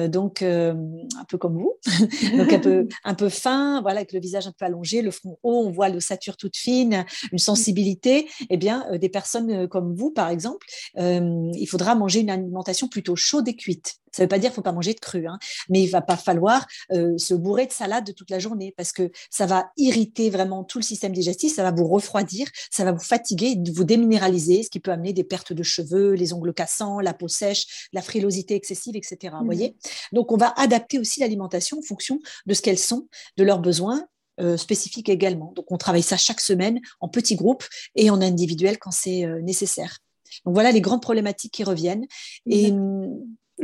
donc 0.08 0.42
un 0.42 1.24
peu 1.28 1.38
comme 1.38 1.58
vous, 1.58 1.74
donc 2.36 2.52
un 2.52 2.58
peu, 2.58 2.88
un 3.04 3.14
peu 3.14 3.28
fin, 3.28 3.80
voilà, 3.82 3.98
avec 3.98 4.12
le 4.12 4.20
visage 4.20 4.46
un 4.46 4.52
peu 4.52 4.64
allongé, 4.64 5.02
le 5.02 5.10
front 5.10 5.38
haut, 5.42 5.64
on 5.66 5.70
voit 5.70 5.88
l'ossature 5.88 6.36
toute 6.36 6.56
fine, 6.56 7.04
une 7.32 7.38
sensibilité. 7.38 8.28
Eh 8.50 8.56
bien, 8.56 8.86
euh, 8.90 8.98
des 8.98 9.08
personnes 9.08 9.50
euh, 9.50 9.66
comme 9.66 9.94
vous, 9.94 10.10
par 10.10 10.28
exemple, 10.28 10.66
euh, 10.98 11.50
il 11.54 11.66
faudra 11.66 11.94
manger 11.94 12.20
une 12.20 12.30
alimentation 12.30 12.88
plutôt 12.88 13.16
chaude 13.16 13.48
et 13.48 13.56
cuite. 13.56 13.96
Ça 14.16 14.22
ne 14.22 14.24
veut 14.24 14.28
pas 14.28 14.38
dire 14.38 14.50
qu'il 14.50 14.52
ne 14.52 14.56
faut 14.56 14.62
pas 14.62 14.72
manger 14.72 14.94
de 14.94 15.00
cru, 15.00 15.26
hein, 15.26 15.38
mais 15.68 15.82
il 15.82 15.88
va 15.88 16.02
pas 16.02 16.16
falloir 16.16 16.66
se 16.90 17.34
bourrer 17.34 17.66
de 17.66 17.72
salade 17.72 18.14
toute 18.14 18.30
la 18.30 18.38
journée 18.38 18.72
parce 18.76 18.92
que 18.92 19.10
ça 19.30 19.46
va 19.46 19.70
irriter 19.76 20.30
vraiment 20.30 20.64
tout 20.64 20.78
le 20.78 20.84
système 20.84 21.12
digestif, 21.12 21.54
ça 21.54 21.62
va 21.62 21.70
vous 21.70 21.86
refroidir, 21.86 22.48
ça 22.70 22.84
va 22.84 22.92
vous 22.92 23.04
fatiguer, 23.04 23.56
vous 23.74 23.84
déminéraliser, 23.84 24.62
ce 24.62 24.70
qui 24.70 24.80
peut 24.80 24.90
amener 24.90 25.12
des 25.12 25.24
pertes 25.24 25.52
de 25.52 25.62
cheveux, 25.62 26.12
les 26.12 26.32
ongles 26.32 26.54
cassants, 26.54 27.00
la 27.00 27.14
peau 27.14 27.28
sèche, 27.28 27.88
la 27.92 28.02
frilosité 28.02 28.54
excessive, 28.54 28.96
etc. 28.96 29.34
Vous 29.38 29.42
mmh 29.42 29.44
voyez 29.44 29.76
Donc, 30.12 30.32
on 30.32 30.36
va 30.36 30.52
adapter 30.56 30.98
aussi 30.98 31.20
l'alimentation 31.20 31.78
en 31.78 31.82
fonction 31.82 32.20
de 32.46 32.54
ce 32.54 32.62
qu'elles 32.62 32.78
sont, 32.78 33.08
de 33.36 33.44
leurs 33.44 33.60
besoins 33.60 34.06
euh, 34.40 34.56
spécifiques 34.56 35.08
également. 35.08 35.52
Donc, 35.54 35.70
on 35.70 35.78
travaille 35.78 36.02
ça 36.02 36.16
chaque 36.16 36.40
semaine 36.40 36.80
en 37.00 37.08
petits 37.08 37.36
groupes 37.36 37.64
et 37.94 38.10
en 38.10 38.20
individuel 38.20 38.78
quand 38.78 38.90
c'est 38.90 39.24
euh, 39.24 39.40
nécessaire. 39.42 39.98
Donc, 40.44 40.54
voilà 40.54 40.72
les 40.72 40.80
grandes 40.80 41.02
problématiques 41.02 41.52
qui 41.52 41.64
reviennent. 41.64 42.06
Et 42.46 42.72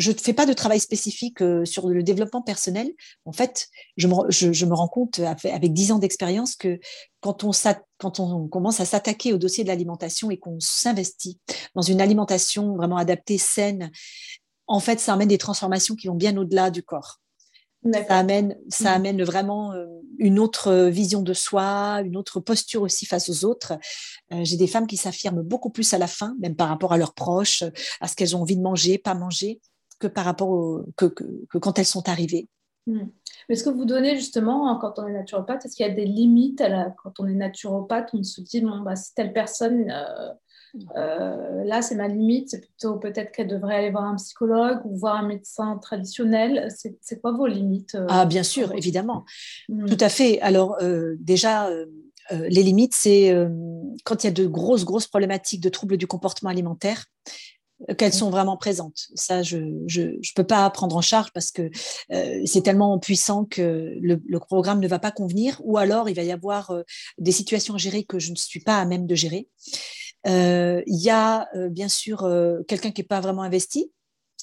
je 0.03 0.11
ne 0.11 0.16
fais 0.16 0.32
pas 0.32 0.46
de 0.46 0.53
travail 0.53 0.80
spécifique 0.80 1.40
euh, 1.40 1.64
sur 1.64 1.88
le 1.88 2.03
développement 2.03 2.42
personnel. 2.42 2.90
En 3.24 3.32
fait, 3.32 3.68
je 3.96 4.09
me, 4.09 4.74
rends 4.74 4.88
compte 4.88 5.20
avec 5.20 5.72
dix 5.72 5.92
ans 5.92 5.98
d'expérience 5.98 6.57
que 6.57 6.80
quand 7.20 7.44
on, 7.44 7.53
quand 7.98 8.18
on 8.18 8.48
commence 8.48 8.80
à 8.80 8.84
s'attaquer 8.84 9.32
au 9.32 9.38
dossier 9.38 9.62
de 9.62 9.68
l'alimentation 9.68 10.30
et 10.30 10.38
qu'on 10.38 10.59
s'investit 10.59 11.38
dans 11.76 11.82
une 11.82 12.00
alimentation 12.00 12.76
vraiment 12.76 12.96
adaptée, 12.96 13.38
saine, 13.38 13.92
en 14.66 14.80
fait, 14.80 14.98
ça 14.98 15.12
amène 15.12 15.28
des 15.28 15.38
transformations 15.38 15.94
qui 15.94 16.09
vont 16.09 16.14
bien 16.14 16.36
au-delà 16.36 16.70
du 16.70 16.82
corps. 16.82 17.20
Ça 17.92 18.18
amène, 18.18 18.57
ça 18.68 18.92
mmh. 18.92 18.94
amène 18.94 19.22
vraiment 19.24 19.72
euh, 19.72 19.86
une 20.18 20.38
autre 20.38 20.86
vision 20.86 21.22
de 21.22 21.32
soi, 21.32 22.00
une 22.05 22.16
autre 22.16 22.38
posture 22.38 22.82
aussi 22.82 23.07
face 23.07 23.28
aux 23.28 23.44
autres. 23.44 23.72
Euh, 24.32 24.44
j'ai 24.44 24.57
des 24.57 24.68
femmes 24.68 24.86
qui 24.86 24.96
s'affirment 24.96 25.42
beaucoup 25.42 25.70
plus 25.70 25.92
à 25.94 25.98
la 25.98 26.07
fin, 26.07 26.36
même 26.40 26.55
par 26.55 26.68
rapport 26.68 26.92
à 26.92 26.96
leurs 26.96 27.14
proches, 27.14 27.64
à 28.00 28.07
ce 28.07 28.14
qu'elles 28.14 28.36
ont 28.36 28.42
envie 28.42 28.57
de 28.57 28.62
manger, 28.62 28.98
pas 28.98 29.14
manger 29.14 29.61
que 30.03 30.09
par 30.09 30.24
rapport 30.24 30.84
que, 30.96 31.07
quand 31.59 31.78
elles 31.78 31.86
sont 31.86 32.09
arrivées. 32.09 32.48
Hmm. 32.86 33.07
Mais 33.48 33.55
ce 33.55 33.62
que 33.62 33.70
vous 33.70 33.84
donnez 33.84 34.16
justement 34.16 34.68
hein, 34.68 34.78
quand 34.80 34.98
on 34.98 35.07
est 35.07 35.12
naturopathe, 35.12 35.64
est-ce 35.64 35.76
qu'il 35.76 35.86
y 35.86 35.88
a 35.88 35.94
des 35.94 36.05
limites 36.05 36.61
à 36.61 36.92
quand 37.03 37.20
on 37.20 37.28
est 37.28 37.34
naturopathe 37.34 38.11
On 38.12 38.22
se 38.22 38.40
dit, 38.40 38.61
bon, 38.61 38.80
bah, 38.80 38.96
si 38.96 39.14
telle 39.14 39.32
personne, 39.32 39.88
euh, 39.90 40.30
euh, 40.96 41.64
là 41.64 41.80
c'est 41.82 41.94
ma 41.94 42.09
limite, 42.09 42.50
c'est 42.50 42.61
plutôt 42.61 42.96
peut-être 42.96 43.30
qu'elle 43.30 43.46
devrait 43.46 43.76
aller 43.76 43.90
voir 43.90 44.05
un 44.05 44.16
psychologue 44.16 44.80
ou 44.84 44.96
voir 44.96 45.16
un 45.16 45.26
médecin 45.26 45.78
traditionnel. 45.78 46.68
C'est 47.00 47.20
quoi 47.20 47.30
vos 47.32 47.46
limites 47.46 47.94
euh, 47.94 48.07
Ah, 48.09 48.26
bien 48.26 48.42
sûr, 48.42 48.72
évidemment. 48.72 49.24
Hmm. 49.68 49.86
Tout 49.86 49.98
à 50.00 50.09
fait. 50.09 50.40
Alors, 50.40 50.76
déjà, 51.20 51.70
les 52.30 52.62
limites, 52.64 52.94
c'est 52.94 53.32
quand 54.05 54.24
il 54.24 54.26
y 54.26 54.30
a 54.30 54.32
de 54.32 54.46
grosses, 54.46 54.84
grosses 54.84 55.07
problématiques 55.07 55.61
de 55.61 55.68
troubles 55.68 55.96
du 55.96 56.09
comportement 56.09 56.50
alimentaire 56.50 57.05
qu'elles 57.98 58.12
sont 58.12 58.30
vraiment 58.30 58.56
présentes. 58.56 59.08
Ça, 59.14 59.42
je 59.42 59.58
ne 59.58 60.34
peux 60.34 60.44
pas 60.44 60.68
prendre 60.70 60.96
en 60.96 61.00
charge 61.00 61.32
parce 61.32 61.50
que 61.50 61.70
euh, 62.12 62.42
c'est 62.46 62.62
tellement 62.62 62.98
puissant 62.98 63.44
que 63.44 63.94
le, 64.00 64.38
programme 64.38 64.80
ne 64.80 64.88
va 64.88 64.98
pas 64.98 65.12
convenir 65.12 65.60
ou 65.64 65.78
alors 65.78 66.08
il 66.08 66.14
va 66.14 66.22
y 66.22 66.32
avoir 66.32 66.70
euh, 66.70 66.82
des 67.18 67.32
situations 67.32 67.74
à 67.74 67.78
gérer 67.78 68.04
que 68.04 68.18
je 68.18 68.30
ne 68.30 68.36
suis 68.36 68.60
pas 68.60 68.78
à 68.78 68.84
même 68.84 69.06
de 69.06 69.14
gérer. 69.14 69.48
Euh, 70.26 70.82
il 70.86 71.00
y 71.00 71.10
a 71.10 71.48
bien 71.70 71.88
sûr 71.88 72.28
quelqu'un 72.68 72.90
qui 72.90 73.00
n'est 73.00 73.06
pas 73.06 73.20
vraiment 73.20 73.42
investi, 73.42 73.90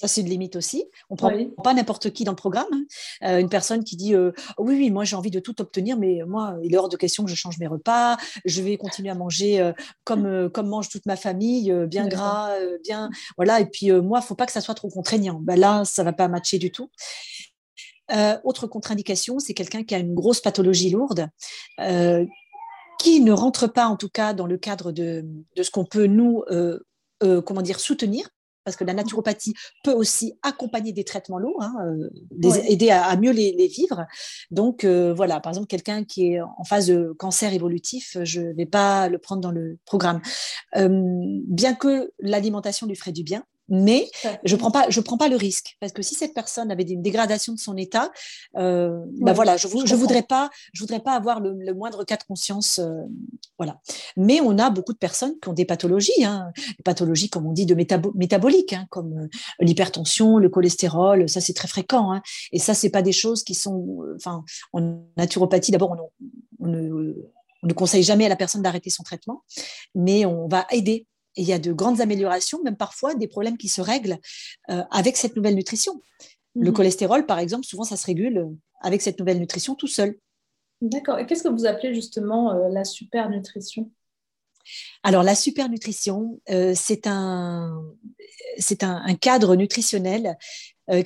ça, 0.00 0.08
c'est 0.08 0.22
une 0.22 0.30
limite 0.30 0.56
aussi. 0.56 0.86
On 1.10 1.14
ne 1.14 1.18
prend 1.18 1.30
pas 1.62 1.74
n'importe 1.74 2.10
qui 2.10 2.24
dans 2.24 2.32
le 2.32 2.36
programme. 2.36 2.64
Hein. 2.72 2.84
Euh, 3.24 3.38
une 3.38 3.50
personne 3.50 3.84
qui 3.84 3.96
dit 3.96 4.14
euh, 4.14 4.32
Oui, 4.56 4.74
oui, 4.74 4.90
moi, 4.90 5.04
j'ai 5.04 5.14
envie 5.14 5.30
de 5.30 5.40
tout 5.40 5.60
obtenir, 5.60 5.98
mais 5.98 6.22
moi, 6.26 6.56
il 6.62 6.72
est 6.72 6.78
hors 6.78 6.88
de 6.88 6.96
question 6.96 7.22
que 7.22 7.30
je 7.30 7.34
change 7.34 7.58
mes 7.58 7.66
repas. 7.66 8.16
Je 8.46 8.62
vais 8.62 8.78
continuer 8.78 9.10
à 9.10 9.14
manger 9.14 9.60
euh, 9.60 9.74
comme, 10.04 10.48
comme 10.54 10.68
mange 10.68 10.88
toute 10.88 11.04
ma 11.04 11.16
famille, 11.16 11.70
bien 11.86 12.08
gras, 12.08 12.48
bien. 12.82 13.10
Voilà. 13.36 13.60
Et 13.60 13.66
puis, 13.66 13.92
moi, 13.92 14.20
il 14.20 14.22
ne 14.22 14.26
faut 14.26 14.34
pas 14.34 14.46
que 14.46 14.52
ça 14.52 14.62
soit 14.62 14.74
trop 14.74 14.88
contraignant. 14.88 15.38
Ben 15.42 15.60
là, 15.60 15.84
ça 15.84 16.02
ne 16.02 16.06
va 16.06 16.14
pas 16.14 16.28
matcher 16.28 16.56
du 16.56 16.72
tout. 16.72 16.90
autre 18.42 18.66
contre-indication, 18.68 19.38
c'est 19.38 19.52
quelqu'un 19.52 19.84
qui 19.84 19.94
a 19.94 19.98
une 19.98 20.14
grosse 20.14 20.40
pathologie 20.40 20.88
lourde, 20.88 21.28
qui 22.98 23.20
ne 23.20 23.32
rentre 23.32 23.66
pas, 23.66 23.84
en 23.84 23.96
tout 23.96 24.08
cas, 24.08 24.32
dans 24.32 24.46
le 24.46 24.56
cadre 24.56 24.92
de, 24.92 25.26
de 25.56 25.62
ce 25.62 25.70
qu'on 25.70 25.84
peut 25.84 26.06
nous. 26.06 26.42
comment 27.20 27.60
dire, 27.60 27.80
soutenir, 27.80 28.30
parce 28.64 28.76
que 28.76 28.84
la 28.84 28.94
naturopathie 28.94 29.54
peut 29.84 29.92
aussi 29.92 30.34
accompagner 30.42 30.92
des 30.92 31.04
traitements 31.04 31.38
lourds, 31.38 31.62
hein, 31.62 31.74
euh, 31.84 32.52
aider 32.68 32.90
à, 32.90 33.16
mieux 33.16 33.32
les, 33.32 33.66
vivre. 33.68 34.06
Donc 34.50 34.84
euh, 34.84 35.12
voilà, 35.14 35.40
par 35.40 35.50
exemple, 35.52 35.66
quelqu'un 35.66 36.04
qui 36.04 36.32
est 36.32 36.40
en 36.40 36.64
phase 36.64 36.88
de 36.88 37.14
cancer 37.18 37.52
évolutif, 37.52 38.16
je 38.22 38.40
ne 38.40 38.52
vais 38.52 38.66
pas 38.66 39.08
le 39.08 39.18
prendre 39.18 39.40
dans 39.40 39.50
le 39.50 39.78
programme. 39.84 40.20
Euh, 40.76 40.88
bien 41.46 41.74
que 41.74 42.12
l'alimentation 42.18 42.86
lui 42.86 42.96
ferait 42.96 43.12
du 43.12 43.22
bien, 43.22 43.44
mais 43.70 44.10
je 44.44 44.56
prends 44.56 44.70
pas, 44.70 44.90
je 44.90 45.00
prends 45.00 45.16
pas 45.16 45.28
le 45.28 45.36
risque. 45.36 45.76
Parce 45.80 45.92
que 45.92 46.02
si 46.02 46.14
cette 46.14 46.34
personne 46.34 46.70
avait 46.70 46.82
une 46.82 47.02
dégradation 47.02 47.52
de 47.52 47.58
son 47.58 47.76
état, 47.76 48.10
euh, 48.56 49.00
bah 49.20 49.32
voilà, 49.32 49.56
je, 49.56 49.68
je, 49.84 49.94
voudrais 49.94 50.22
pas, 50.24 50.50
je 50.72 50.82
voudrais 50.82 51.00
pas 51.00 51.12
avoir 51.12 51.40
le, 51.40 51.72
moindre 51.72 52.04
cas 52.04 52.16
de 52.16 52.24
conscience, 52.24 52.80
euh, 52.80 52.92
voilà. 53.58 53.80
Mais 54.16 54.40
on 54.40 54.58
a 54.58 54.70
beaucoup 54.70 54.92
de 54.92 54.98
personnes 54.98 55.34
qui 55.40 55.48
ont 55.48 55.52
des 55.52 55.64
pathologies, 55.64 56.24
hein, 56.24 56.50
des 56.56 56.82
pathologies 56.84 57.30
comme 57.30 57.46
on 57.46 57.52
dit 57.52 57.64
de 57.64 57.74
métaboliques, 57.74 58.72
hein, 58.72 58.86
comme 58.90 59.16
euh, 59.16 59.28
l'hypertension, 59.60 60.38
le 60.38 60.48
cholestérol, 60.48 61.28
ça 61.28 61.40
c'est 61.40 61.54
très 61.54 61.68
fréquent, 61.68 62.12
hein, 62.12 62.22
et 62.52 62.58
ça 62.58 62.74
c'est 62.74 62.90
pas 62.90 63.02
des 63.02 63.12
choses 63.12 63.44
qui 63.44 63.54
sont, 63.54 63.98
enfin, 64.16 64.44
en 64.72 65.00
naturopathie 65.16 65.70
d'abord 65.70 65.96
on, 66.58 66.66
ne 66.66 67.14
on 67.62 67.66
ne 67.66 67.72
conseille 67.72 68.02
jamais 68.02 68.26
à 68.26 68.28
la 68.28 68.36
personne 68.36 68.62
d'arrêter 68.62 68.90
son 68.90 69.02
traitement, 69.02 69.42
mais 69.94 70.24
on 70.26 70.48
va 70.48 70.66
aider 70.70 71.06
il 71.40 71.46
y 71.46 71.52
a 71.52 71.58
de 71.58 71.72
grandes 71.72 72.00
améliorations, 72.00 72.62
même 72.62 72.76
parfois 72.76 73.14
des 73.14 73.26
problèmes 73.26 73.56
qui 73.56 73.68
se 73.68 73.80
règlent 73.80 74.18
euh, 74.70 74.82
avec 74.90 75.16
cette 75.16 75.36
nouvelle 75.36 75.54
nutrition. 75.54 76.00
Le 76.54 76.70
mhm. 76.70 76.76
cholestérol, 76.76 77.26
par 77.26 77.38
exemple, 77.38 77.64
souvent, 77.64 77.84
ça 77.84 77.96
se 77.96 78.06
régule 78.06 78.38
euh, 78.38 78.46
avec 78.82 79.00
cette 79.00 79.18
nouvelle 79.18 79.38
nutrition 79.38 79.74
tout 79.74 79.86
seul. 79.86 80.18
D'accord. 80.82 81.18
Et 81.18 81.26
qu'est-ce 81.26 81.42
que 81.42 81.48
vous 81.48 81.66
appelez 81.66 81.94
justement 81.94 82.52
euh, 82.52 82.68
la 82.68 82.84
supernutrition? 82.84 83.90
Alors, 85.02 85.22
la 85.22 85.34
supernutrition, 85.34 86.38
c'est 86.74 87.06
un, 87.06 87.82
c'est 88.58 88.84
un, 88.84 89.14
cadre 89.14 89.56
nutritionnel 89.56 90.36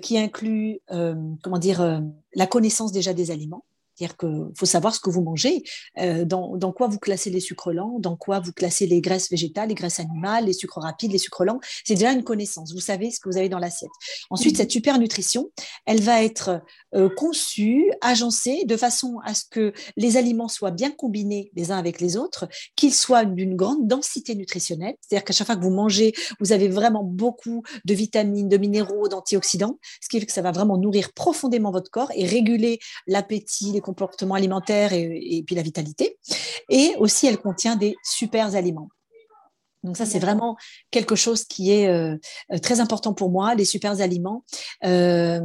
qui 0.03 0.19
inclut, 0.19 0.81
comment 0.89 1.59
dire, 1.59 2.03
la 2.35 2.47
connaissance 2.49 2.91
déjà 2.91 3.15
des 3.15 3.31
aliments, 3.31 3.65
C'est-à-dire 3.95 4.17
qu'il 4.17 4.51
faut 4.57 4.67
savoir 4.67 4.95
ce 4.95 5.01
que 5.01 5.11
vous 5.11 5.23
mangez, 5.23 5.63
euh, 5.99 6.25
dans, 6.25 6.57
dans, 6.57 6.73
quoi 6.73 6.89
vous 6.89 6.99
classez 6.99 7.31
les 7.31 7.41
sucres 7.41 7.73
lents, 7.73 7.97
dans 8.01 8.17
quoi 8.17 8.41
vous 8.41 8.53
classez 8.53 8.87
les 8.87 9.01
graisses 9.01 9.31
végétales, 9.31 9.69
les 9.69 9.75
graisses 9.75 10.01
animales, 10.01 10.47
les 10.47 10.53
sucres 10.53 10.81
rapides, 10.81 11.13
les 11.13 11.19
sucres 11.19 11.45
lents. 11.45 11.61
C'est 11.85 11.95
déjà 11.95 12.13
une 12.13 12.25
connaissance. 12.25 12.73
Vous 12.73 12.81
savez 12.81 13.11
ce 13.11 13.21
que 13.21 13.29
vous 13.29 13.37
avez 13.37 13.49
dans 13.49 13.59
l'assiette. 13.59 13.91
Ensuite, 14.31 14.55
mmh. 14.55 14.57
cette 14.57 14.73
super 14.73 14.99
nutrition, 14.99 15.51
elle 15.87 16.01
va 16.01 16.25
être 16.25 16.61
euh, 16.95 17.09
conçue, 17.09 17.91
agencée 18.01 18.65
de 18.67 18.77
façon 18.77 19.19
à 19.25 19.35
ce 19.35 19.45
que 19.49 19.73
les 19.97 20.17
aliments 20.17 20.49
soient 20.49 20.71
bien 20.71 20.91
combinés 20.91 21.51
les 21.55 21.71
uns 21.71 21.79
avec 21.79 22.01
les 22.01 22.17
autres, 22.17 22.49
qu'ils 22.77 22.95
soient 22.95 23.25
d'une 23.25 23.55
grande 23.57 23.87
densité 23.87 24.35
nutritionnelle. 24.35 24.95
C'est-à-dire 25.01 25.25
qu'à 25.25 25.33
chaque 25.33 25.47
fois 25.47 25.57
que 25.57 25.63
vous 25.63 25.71
mangez, 25.71 26.13
vous 26.41 26.53
avez 26.53 26.69
vraiment 26.69 27.05
beaucoup 27.05 27.63
de 27.85 27.95
vitamines, 27.95 28.49
de 28.49 28.57
minéraux, 28.57 29.09
d'antioxydants, 29.09 29.79
ce 30.01 30.09
qui 30.09 30.19
fait 30.19 30.27
que 30.27 30.33
ça 30.33 30.43
va 30.43 30.53
vraiment 30.53 30.79
nourrir 30.79 31.13
profondément 31.13 31.71
votre 31.71 31.91
corps 31.91 32.11
et 32.15 32.27
réguler 32.27 32.79
l'appétit, 33.07 33.73
les 33.73 33.81
comportements 33.85 34.35
alimentaires 34.35 34.93
et, 34.93 35.45
puis 35.47 35.55
la 35.55 35.63
vitalité. 35.63 36.17
Et 36.69 36.95
aussi, 36.99 37.27
elle 37.27 37.39
contient 37.39 37.77
des 37.77 37.95
super 38.03 38.57
aliments. 38.57 38.89
Donc 39.85 39.97
ça, 39.97 40.07
c'est 40.07 40.19
vraiment 40.19 40.57
quelque 40.91 41.15
chose 41.15 41.45
qui 41.45 41.71
est 41.71 41.89
euh, 41.89 42.17
très 42.63 42.81
important 42.81 43.13
pour 43.13 43.31
moi, 43.31 43.55
les 43.55 43.67
super 43.67 44.01
aliments. 44.01 44.45
Euh, 44.85 45.41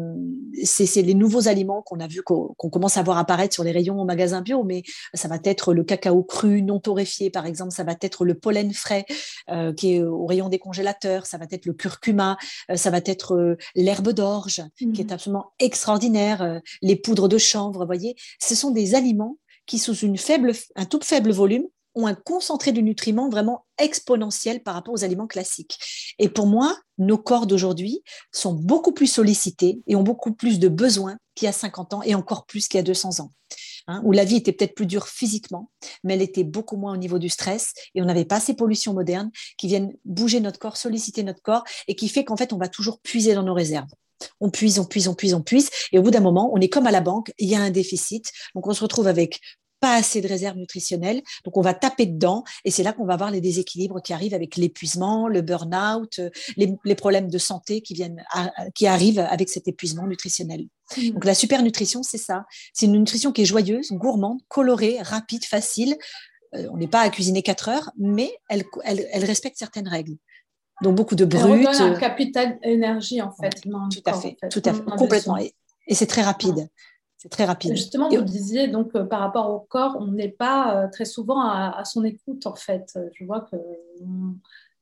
c'est 0.63 1.01
les 1.01 1.13
nouveaux 1.13 1.47
aliments 1.47 1.81
qu'on 1.81 1.99
a 1.99 2.07
vu, 2.07 2.23
qu'on 2.23 2.53
commence 2.55 2.97
à 2.97 3.03
voir 3.03 3.17
apparaître 3.17 3.53
sur 3.53 3.63
les 3.63 3.71
rayons 3.71 3.99
au 3.99 4.05
magasin 4.05 4.41
bio, 4.41 4.63
mais 4.63 4.83
ça 5.13 5.27
va 5.27 5.37
être 5.43 5.73
le 5.73 5.83
cacao 5.83 6.23
cru 6.23 6.61
non 6.63 6.79
torréfié, 6.79 7.29
par 7.29 7.45
exemple, 7.45 7.71
ça 7.71 7.83
va 7.83 7.95
être 8.01 8.25
le 8.25 8.33
pollen 8.33 8.73
frais 8.73 9.05
euh, 9.49 9.73
qui 9.73 9.95
est 9.95 10.03
au 10.03 10.25
rayon 10.25 10.49
des 10.49 10.59
congélateurs, 10.59 11.25
ça 11.25 11.37
va 11.37 11.45
être 11.51 11.65
le 11.65 11.73
curcuma, 11.73 12.37
ça 12.75 12.89
va 12.89 12.99
être 13.05 13.57
l'herbe 13.75 14.09
d'orge 14.09 14.63
qui 14.77 14.85
est 14.85 15.03
mmh. 15.03 15.13
absolument 15.13 15.51
extraordinaire, 15.59 16.61
les 16.81 16.95
poudres 16.95 17.27
de 17.27 17.37
chanvre, 17.37 17.81
vous 17.81 17.85
voyez. 17.85 18.15
Ce 18.39 18.55
sont 18.55 18.71
des 18.71 18.95
aliments 18.95 19.37
qui, 19.65 19.79
sous 19.79 19.95
une 19.95 20.17
faible, 20.17 20.53
un 20.75 20.85
tout 20.85 20.99
faible 21.03 21.31
volume, 21.31 21.65
un 22.07 22.15
concentré 22.15 22.71
de 22.71 22.81
nutriments 22.81 23.29
vraiment 23.29 23.65
exponentiel 23.77 24.61
par 24.61 24.73
rapport 24.73 24.93
aux 24.93 25.03
aliments 25.03 25.27
classiques. 25.27 25.77
Et 26.19 26.29
pour 26.29 26.47
moi, 26.47 26.77
nos 26.97 27.17
corps 27.17 27.47
d'aujourd'hui 27.47 28.03
sont 28.31 28.53
beaucoup 28.53 28.91
plus 28.91 29.07
sollicités 29.07 29.81
et 29.87 29.95
ont 29.95 30.03
beaucoup 30.03 30.33
plus 30.33 30.59
de 30.59 30.67
besoins 30.67 31.17
qu'il 31.35 31.45
y 31.45 31.49
a 31.49 31.53
50 31.53 31.93
ans 31.93 32.01
et 32.03 32.15
encore 32.15 32.45
plus 32.45 32.67
qu'il 32.67 32.77
y 32.77 32.81
a 32.81 32.83
200 32.83 33.21
ans. 33.21 33.31
Hein, 33.87 34.01
où 34.03 34.11
la 34.11 34.23
vie 34.23 34.35
était 34.35 34.51
peut-être 34.51 34.75
plus 34.75 34.85
dure 34.85 35.07
physiquement, 35.07 35.71
mais 36.03 36.13
elle 36.13 36.21
était 36.21 36.43
beaucoup 36.43 36.77
moins 36.77 36.93
au 36.93 36.97
niveau 36.97 37.17
du 37.17 37.27
stress 37.27 37.73
et 37.95 38.03
on 38.03 38.05
n'avait 38.05 38.25
pas 38.25 38.39
ces 38.39 38.53
pollutions 38.53 38.93
modernes 38.93 39.31
qui 39.57 39.67
viennent 39.67 39.91
bouger 40.05 40.41
notre 40.41 40.59
corps, 40.59 40.77
solliciter 40.77 41.23
notre 41.23 41.41
corps 41.41 41.63
et 41.87 41.95
qui 41.95 42.07
fait 42.07 42.23
qu'en 42.23 42.37
fait, 42.37 42.53
on 42.53 42.57
va 42.57 42.67
toujours 42.67 42.99
puiser 42.99 43.33
dans 43.33 43.41
nos 43.41 43.55
réserves. 43.55 43.89
On 44.41 44.51
puise, 44.51 44.77
on 44.77 44.85
puise, 44.85 45.07
on 45.07 45.15
puise, 45.15 45.33
on 45.33 45.41
puise. 45.41 45.69
Et 45.91 45.97
au 45.97 46.03
bout 46.03 46.11
d'un 46.11 46.19
moment, 46.19 46.51
on 46.53 46.61
est 46.61 46.69
comme 46.69 46.85
à 46.85 46.91
la 46.91 47.01
banque, 47.01 47.31
il 47.39 47.49
y 47.49 47.55
a 47.55 47.61
un 47.61 47.71
déficit. 47.71 48.31
Donc, 48.53 48.67
on 48.67 48.73
se 48.73 48.81
retrouve 48.81 49.07
avec 49.07 49.39
pas 49.79 49.95
assez 49.95 50.21
de 50.21 50.27
réserves 50.27 50.57
nutritionnelles. 50.57 51.21
Donc, 51.45 51.57
on 51.57 51.61
va 51.61 51.73
taper 51.73 52.05
dedans 52.05 52.43
et 52.65 52.71
c'est 52.71 52.83
là 52.83 52.93
qu'on 52.93 53.05
va 53.05 53.17
voir 53.17 53.31
les 53.31 53.41
déséquilibres 53.41 54.01
qui 54.01 54.13
arrivent 54.13 54.33
avec 54.33 54.55
l'épuisement, 54.55 55.27
le 55.27 55.41
burn-out, 55.41 56.19
euh, 56.19 56.29
les, 56.57 56.95
problèmes 56.95 57.29
de 57.29 57.37
santé 57.37 57.81
qui, 57.81 57.93
viennent 57.93 58.23
qui 58.75 58.87
arrivent 58.87 59.19
avec 59.19 59.49
cet 59.49 59.67
épuisement 59.67 60.07
nutritionnel. 60.07 60.65
Mmh. 60.97 61.09
Donc, 61.11 61.25
la 61.25 61.35
super 61.35 61.63
nutrition, 61.63 62.03
c'est 62.03 62.17
ça. 62.17 62.45
C'est 62.73 62.87
une 62.87 62.93
nutrition 62.93 63.31
qui 63.31 63.41
est 63.41 63.45
joyeuse, 63.45 63.91
gourmande, 63.91 64.39
colorée, 64.47 64.97
rapide, 65.01 65.45
facile. 65.45 65.97
Euh, 66.55 66.67
on 66.71 66.77
n'est 66.77 66.87
pas 66.87 67.01
à 67.01 67.09
cuisiner 67.09 67.41
quatre 67.43 67.69
heures, 67.69 67.91
mais 67.97 68.31
elle, 68.49 68.63
elle, 68.83 69.25
respecte 69.25 69.57
certaines 69.57 69.87
règles. 69.87 70.15
Donc, 70.81 70.95
beaucoup 70.95 71.15
de 71.15 71.25
brut. 71.25 71.43
Elle 71.43 71.67
un 71.67 71.93
euh, 71.93 71.97
capital 71.97 72.57
énergie, 72.63 73.21
en 73.21 73.31
fait. 73.31 73.61
tout, 73.61 74.01
à 74.05 74.13
fait, 74.13 74.37
tout 74.49 74.61
à 74.65 74.73
fait, 74.73 74.83
complètement. 74.97 75.37
Et, 75.37 75.53
c'est 75.91 76.07
très 76.07 76.21
rapide. 76.21 76.69
C'est 77.21 77.27
très 77.27 77.43
rapide. 77.43 77.71
Justement, 77.75 78.07
vous 78.07 78.21
disiez 78.21 78.69
donc 78.69 78.95
euh, 78.95 79.03
par 79.03 79.19
rapport 79.19 79.49
au 79.51 79.59
corps, 79.59 79.97
on 79.99 80.07
n'est 80.07 80.29
pas 80.29 80.83
euh, 80.83 80.87
très 80.87 81.03
souvent 81.03 81.41
à, 81.41 81.83
son 81.83 82.05
écoute 82.05 82.47
en 82.47 82.55
fait. 82.55 82.97
Je 83.13 83.25
vois 83.25 83.41
que 83.41 83.57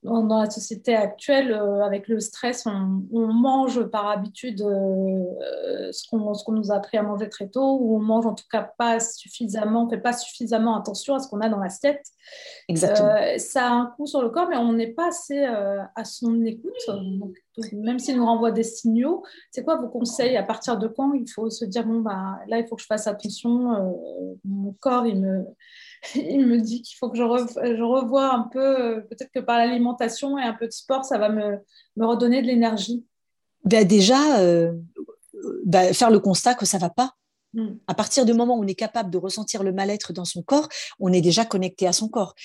dans 0.08 0.40
la 0.40 0.50
société 0.50 0.96
actuelle, 0.96 1.52
euh, 1.52 1.84
avec 1.84 2.08
le 2.08 2.20
stress, 2.20 2.66
on, 2.66 3.28
mange 3.28 3.84
par 3.86 4.08
habitude 4.08 4.62
euh, 4.62 5.92
ce 5.92 6.08
qu'on 6.10 6.52
nous 6.54 6.72
a 6.72 6.76
appris 6.76 6.98
à 6.98 7.04
manger 7.04 7.30
très 7.30 7.48
tôt, 7.48 7.78
ou 7.80 7.98
on 7.98 8.00
mange 8.00 8.26
en 8.26 8.34
tout 8.34 8.46
cas 8.52 8.64
pas 8.78 9.00
suffisamment, 9.00 9.86
on 9.86 9.90
fait 9.90 9.98
pas 9.98 10.14
suffisamment 10.14 10.78
attention 10.78 11.16
à 11.16 11.20
ce 11.20 11.28
qu'on 11.28 11.42
a 11.42 11.50
dans 11.50 11.60
l'assiette. 11.60 12.04
Exactement. 12.68 13.10
Euh, 13.10 13.38
ça 13.38 13.68
a 13.68 13.72
un 13.72 13.86
coût 13.96 14.06
sur 14.06 14.22
le 14.22 14.30
corps, 14.30 14.48
mais 14.50 14.58
on 14.58 14.74
n'est 14.74 14.94
pas 14.94 15.10
assez 15.10 15.44
à 15.44 16.06
son 16.06 16.44
écoute. 16.46 16.74
même 17.74 18.00
s'il 18.00 18.18
nous 18.18 18.26
renvoie 18.26 18.52
des 18.52 18.64
signaux, 18.64 19.24
c'est 19.52 19.64
quoi 19.64 19.76
vos 19.78 19.90
conseils? 19.90 20.38
À 20.38 20.44
partir 20.44 20.78
de 20.78 20.88
quand 20.88 21.14
il 21.14 21.30
faut 21.30 21.50
se 21.50 21.66
dire 21.66 21.86
bon 21.86 22.02
bah 22.02 22.40
là 22.48 22.60
il 22.60 22.68
faut 22.68 22.76
que 22.76 22.82
je 22.82 22.88
fasse 22.88 23.08
attention, 23.08 23.96
mon 24.46 24.74
corps 24.80 25.06
il 25.06 25.20
me 25.20 25.46
il 26.16 26.46
me 26.46 26.60
dit 26.60 26.82
qu'il 26.82 26.98
faut 26.98 27.10
que 27.10 27.18
je, 27.18 27.24
revoie 27.24 28.34
un 28.34 28.44
peu, 28.52 28.60
euh, 28.60 29.02
peut-être 29.02 29.32
que 29.34 29.40
par 29.40 29.58
l'alimentation 29.58 30.38
et 30.38 30.44
un 30.44 30.54
peu 30.54 30.68
de 30.68 30.72
sport, 30.72 31.06
ça 31.06 31.18
va 31.18 31.30
me, 31.30 31.60
redonner 32.00 32.42
de 32.42 32.48
l'énergie. 32.48 33.06
Ben 33.64 33.86
déjà, 33.86 34.40
euh, 34.40 34.74
ben 35.66 35.94
faire 35.94 36.10
le 36.10 36.20
constat 36.20 36.54
que 36.54 36.66
ça 36.66 36.78
va 36.78 36.90
pas. 36.90 37.14
Hmm. 37.54 37.76
À 37.88 37.94
partir 37.94 38.26
du 38.26 38.34
moment 38.34 38.58
où 38.58 38.64
on 38.64 38.68
est 38.68 38.76
capable 38.76 39.10
de 39.10 39.18
ressentir 39.18 39.64
le 39.64 39.72
mal-être 39.72 40.14
dans 40.14 40.26
son 40.26 40.42
corps, 40.42 40.68
on 41.00 41.12
est 41.12 41.22
déjà 41.22 41.46
connecté 41.46 41.88
à 41.88 41.94
son 41.94 42.10
corps. 42.10 42.36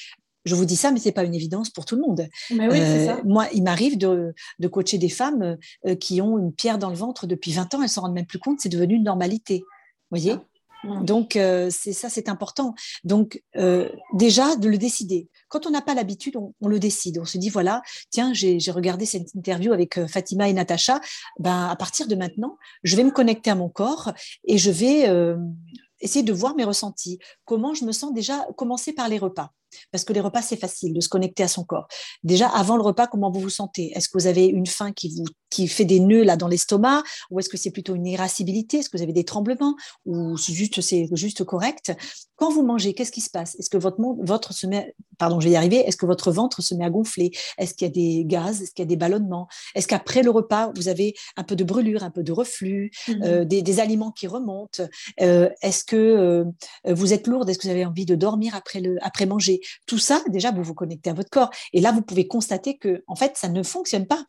Je 0.44 0.56
vous 0.56 0.64
dis 0.64 0.74
ça, 0.74 0.90
mais 0.90 0.98
ce 0.98 1.06
n'est 1.06 1.12
pas 1.12 1.22
une 1.22 1.34
évidence 1.34 1.70
pour 1.70 1.84
tout 1.84 1.94
le 1.94 2.00
monde. 2.00 2.26
Euh, 2.50 3.16
moi, 3.24 3.46
il 3.52 3.62
m'arrive 3.62 3.96
de, 3.96 4.34
coacher 4.72 4.98
des 4.98 5.08
femmes 5.08 5.56
qui 6.00 6.20
ont 6.20 6.36
une 6.36 6.52
pierre 6.52 6.78
dans 6.78 6.90
le 6.90 6.96
ventre 6.96 7.28
depuis 7.28 7.52
20 7.52 7.74
ans, 7.74 7.82
elles 7.82 7.88
s'en 7.88 8.00
rendent 8.00 8.14
même 8.14 8.26
plus 8.26 8.40
compte, 8.40 8.58
c'est 8.60 8.68
devenu 8.68 8.96
une 8.96 9.04
normalité. 9.04 9.60
Vous 10.10 10.18
voyez? 10.18 10.32
Ah. 10.32 10.51
Mm. 10.84 11.04
Donc, 11.04 11.36
euh, 11.36 11.68
c'est 11.70 11.92
ça, 11.92 12.08
c'est 12.08 12.28
important. 12.28 12.74
Donc, 13.04 13.42
euh, 13.56 13.88
déjà, 14.14 14.56
de 14.56 14.68
le 14.68 14.78
décider. 14.78 15.28
Quand 15.48 15.66
on 15.66 15.70
n'a 15.70 15.82
pas 15.82 15.94
l'habitude, 15.94 16.36
on, 16.36 16.68
le 16.68 16.78
décide. 16.78 17.18
On 17.18 17.24
se 17.24 17.38
dit, 17.38 17.48
voilà, 17.48 17.82
tiens, 18.10 18.32
j'ai 18.32 18.58
regardé 18.70 19.06
cette 19.06 19.34
interview 19.34 19.72
avec 19.72 19.98
euh, 19.98 20.06
Fatima 20.06 20.48
et 20.48 20.52
Natacha. 20.52 21.00
Ben, 21.38 21.68
à 21.68 21.76
partir 21.76 22.06
de 22.08 22.14
maintenant, 22.14 22.56
je 22.82 22.96
vais 22.96 23.04
me 23.04 23.10
connecter 23.10 23.50
à 23.50 23.54
mon 23.54 23.68
corps 23.68 24.12
et 24.44 24.58
je 24.58 24.70
vais 24.70 25.08
essayer 26.00 26.22
de 26.22 26.32
voir 26.32 26.54
mes 26.56 26.64
ressentis. 26.64 27.18
Comment 27.44 27.74
je 27.74 27.84
me 27.84 27.92
sens 27.92 28.12
déjà, 28.12 28.46
commencer 28.56 28.92
par 28.92 29.08
les 29.08 29.18
repas. 29.18 29.52
Parce 29.90 30.04
que 30.04 30.12
les 30.12 30.20
repas, 30.20 30.42
c'est 30.42 30.56
facile 30.56 30.92
de 30.92 31.00
se 31.00 31.08
connecter 31.08 31.42
à 31.42 31.48
son 31.48 31.64
corps. 31.64 31.88
Déjà, 32.22 32.48
avant 32.48 32.76
le 32.76 32.82
repas, 32.82 33.06
comment 33.06 33.30
vous 33.30 33.40
vous 33.40 33.50
sentez? 33.50 33.92
Est-ce 33.94 34.08
que 34.08 34.18
vous 34.18 34.26
avez 34.26 34.46
une 34.46 34.66
faim 34.66 34.92
qui 34.92 35.14
vous 35.16 35.24
qui 35.52 35.68
fait 35.68 35.84
des 35.84 36.00
nœuds 36.00 36.24
là 36.24 36.36
dans 36.36 36.48
l'estomac? 36.48 37.02
Ou 37.30 37.38
est-ce 37.38 37.48
que 37.48 37.56
c'est 37.56 37.70
plutôt 37.70 37.94
une 37.94 38.06
irascibilité? 38.06 38.78
Est-ce 38.78 38.88
que 38.88 38.96
vous 38.96 39.02
avez 39.02 39.12
des 39.12 39.24
tremblements? 39.24 39.76
Ou 40.06 40.36
juste 40.36 40.80
c'est 40.80 41.08
juste 41.12 41.44
correct? 41.44 41.92
Quand 42.36 42.50
vous 42.50 42.64
mangez, 42.64 42.94
qu'est-ce 42.94 43.12
qui 43.12 43.20
se 43.20 43.30
passe? 43.30 43.54
Est-ce 43.60 43.70
que 43.70 43.76
votre, 43.76 43.98
votre 44.18 44.52
se 44.52 44.66
met, 44.66 44.96
pardon, 45.18 45.38
je 45.38 45.46
vais 45.46 45.52
y 45.52 45.56
arriver, 45.56 45.76
est-ce 45.76 45.96
que 45.96 46.06
votre 46.06 46.32
ventre 46.32 46.60
se 46.60 46.74
met 46.74 46.84
à 46.84 46.90
gonfler? 46.90 47.30
Est-ce 47.58 47.74
qu'il 47.74 47.86
y 47.86 47.90
a 47.90 47.92
des 47.92 48.24
gaz? 48.24 48.62
Est-ce 48.62 48.72
qu'il 48.72 48.82
y 48.82 48.86
a 48.86 48.88
des 48.88 48.96
ballonnements? 48.96 49.46
Est-ce 49.76 49.86
qu'après 49.86 50.22
le 50.22 50.30
repas, 50.30 50.72
vous 50.74 50.88
avez 50.88 51.14
un 51.36 51.44
peu 51.44 51.54
de 51.54 51.62
brûlure, 51.62 52.02
un 52.02 52.10
peu 52.10 52.22
de 52.22 52.32
reflux, 52.32 52.90
mmh. 53.06 53.12
euh, 53.22 53.44
des, 53.44 53.78
aliments 53.78 54.10
qui 54.10 54.26
remontent? 54.26 54.82
Euh, 55.20 55.50
Est-ce 55.62 55.84
que 55.84 55.96
euh, 55.96 56.44
vous 56.92 57.12
êtes 57.12 57.26
lourde? 57.26 57.48
Est-ce 57.48 57.58
que 57.58 57.68
vous 57.68 57.72
avez 57.72 57.84
envie 57.84 58.06
de 58.06 58.16
dormir 58.16 58.56
après, 58.56 58.80
le, 58.80 58.96
après 59.02 59.26
manger? 59.26 59.60
Tout 59.86 59.98
ça, 59.98 60.22
déjà, 60.28 60.50
vous 60.50 60.62
vous 60.62 60.74
connectez 60.74 61.10
à 61.10 61.14
votre 61.14 61.30
corps. 61.30 61.50
Et 61.72 61.80
là, 61.80 61.92
vous 61.92 62.02
pouvez 62.02 62.26
constater 62.26 62.78
que, 62.78 63.02
en 63.06 63.16
fait, 63.16 63.36
ça 63.36 63.48
ne 63.48 63.62
fonctionne 63.62 64.06
pas. 64.06 64.24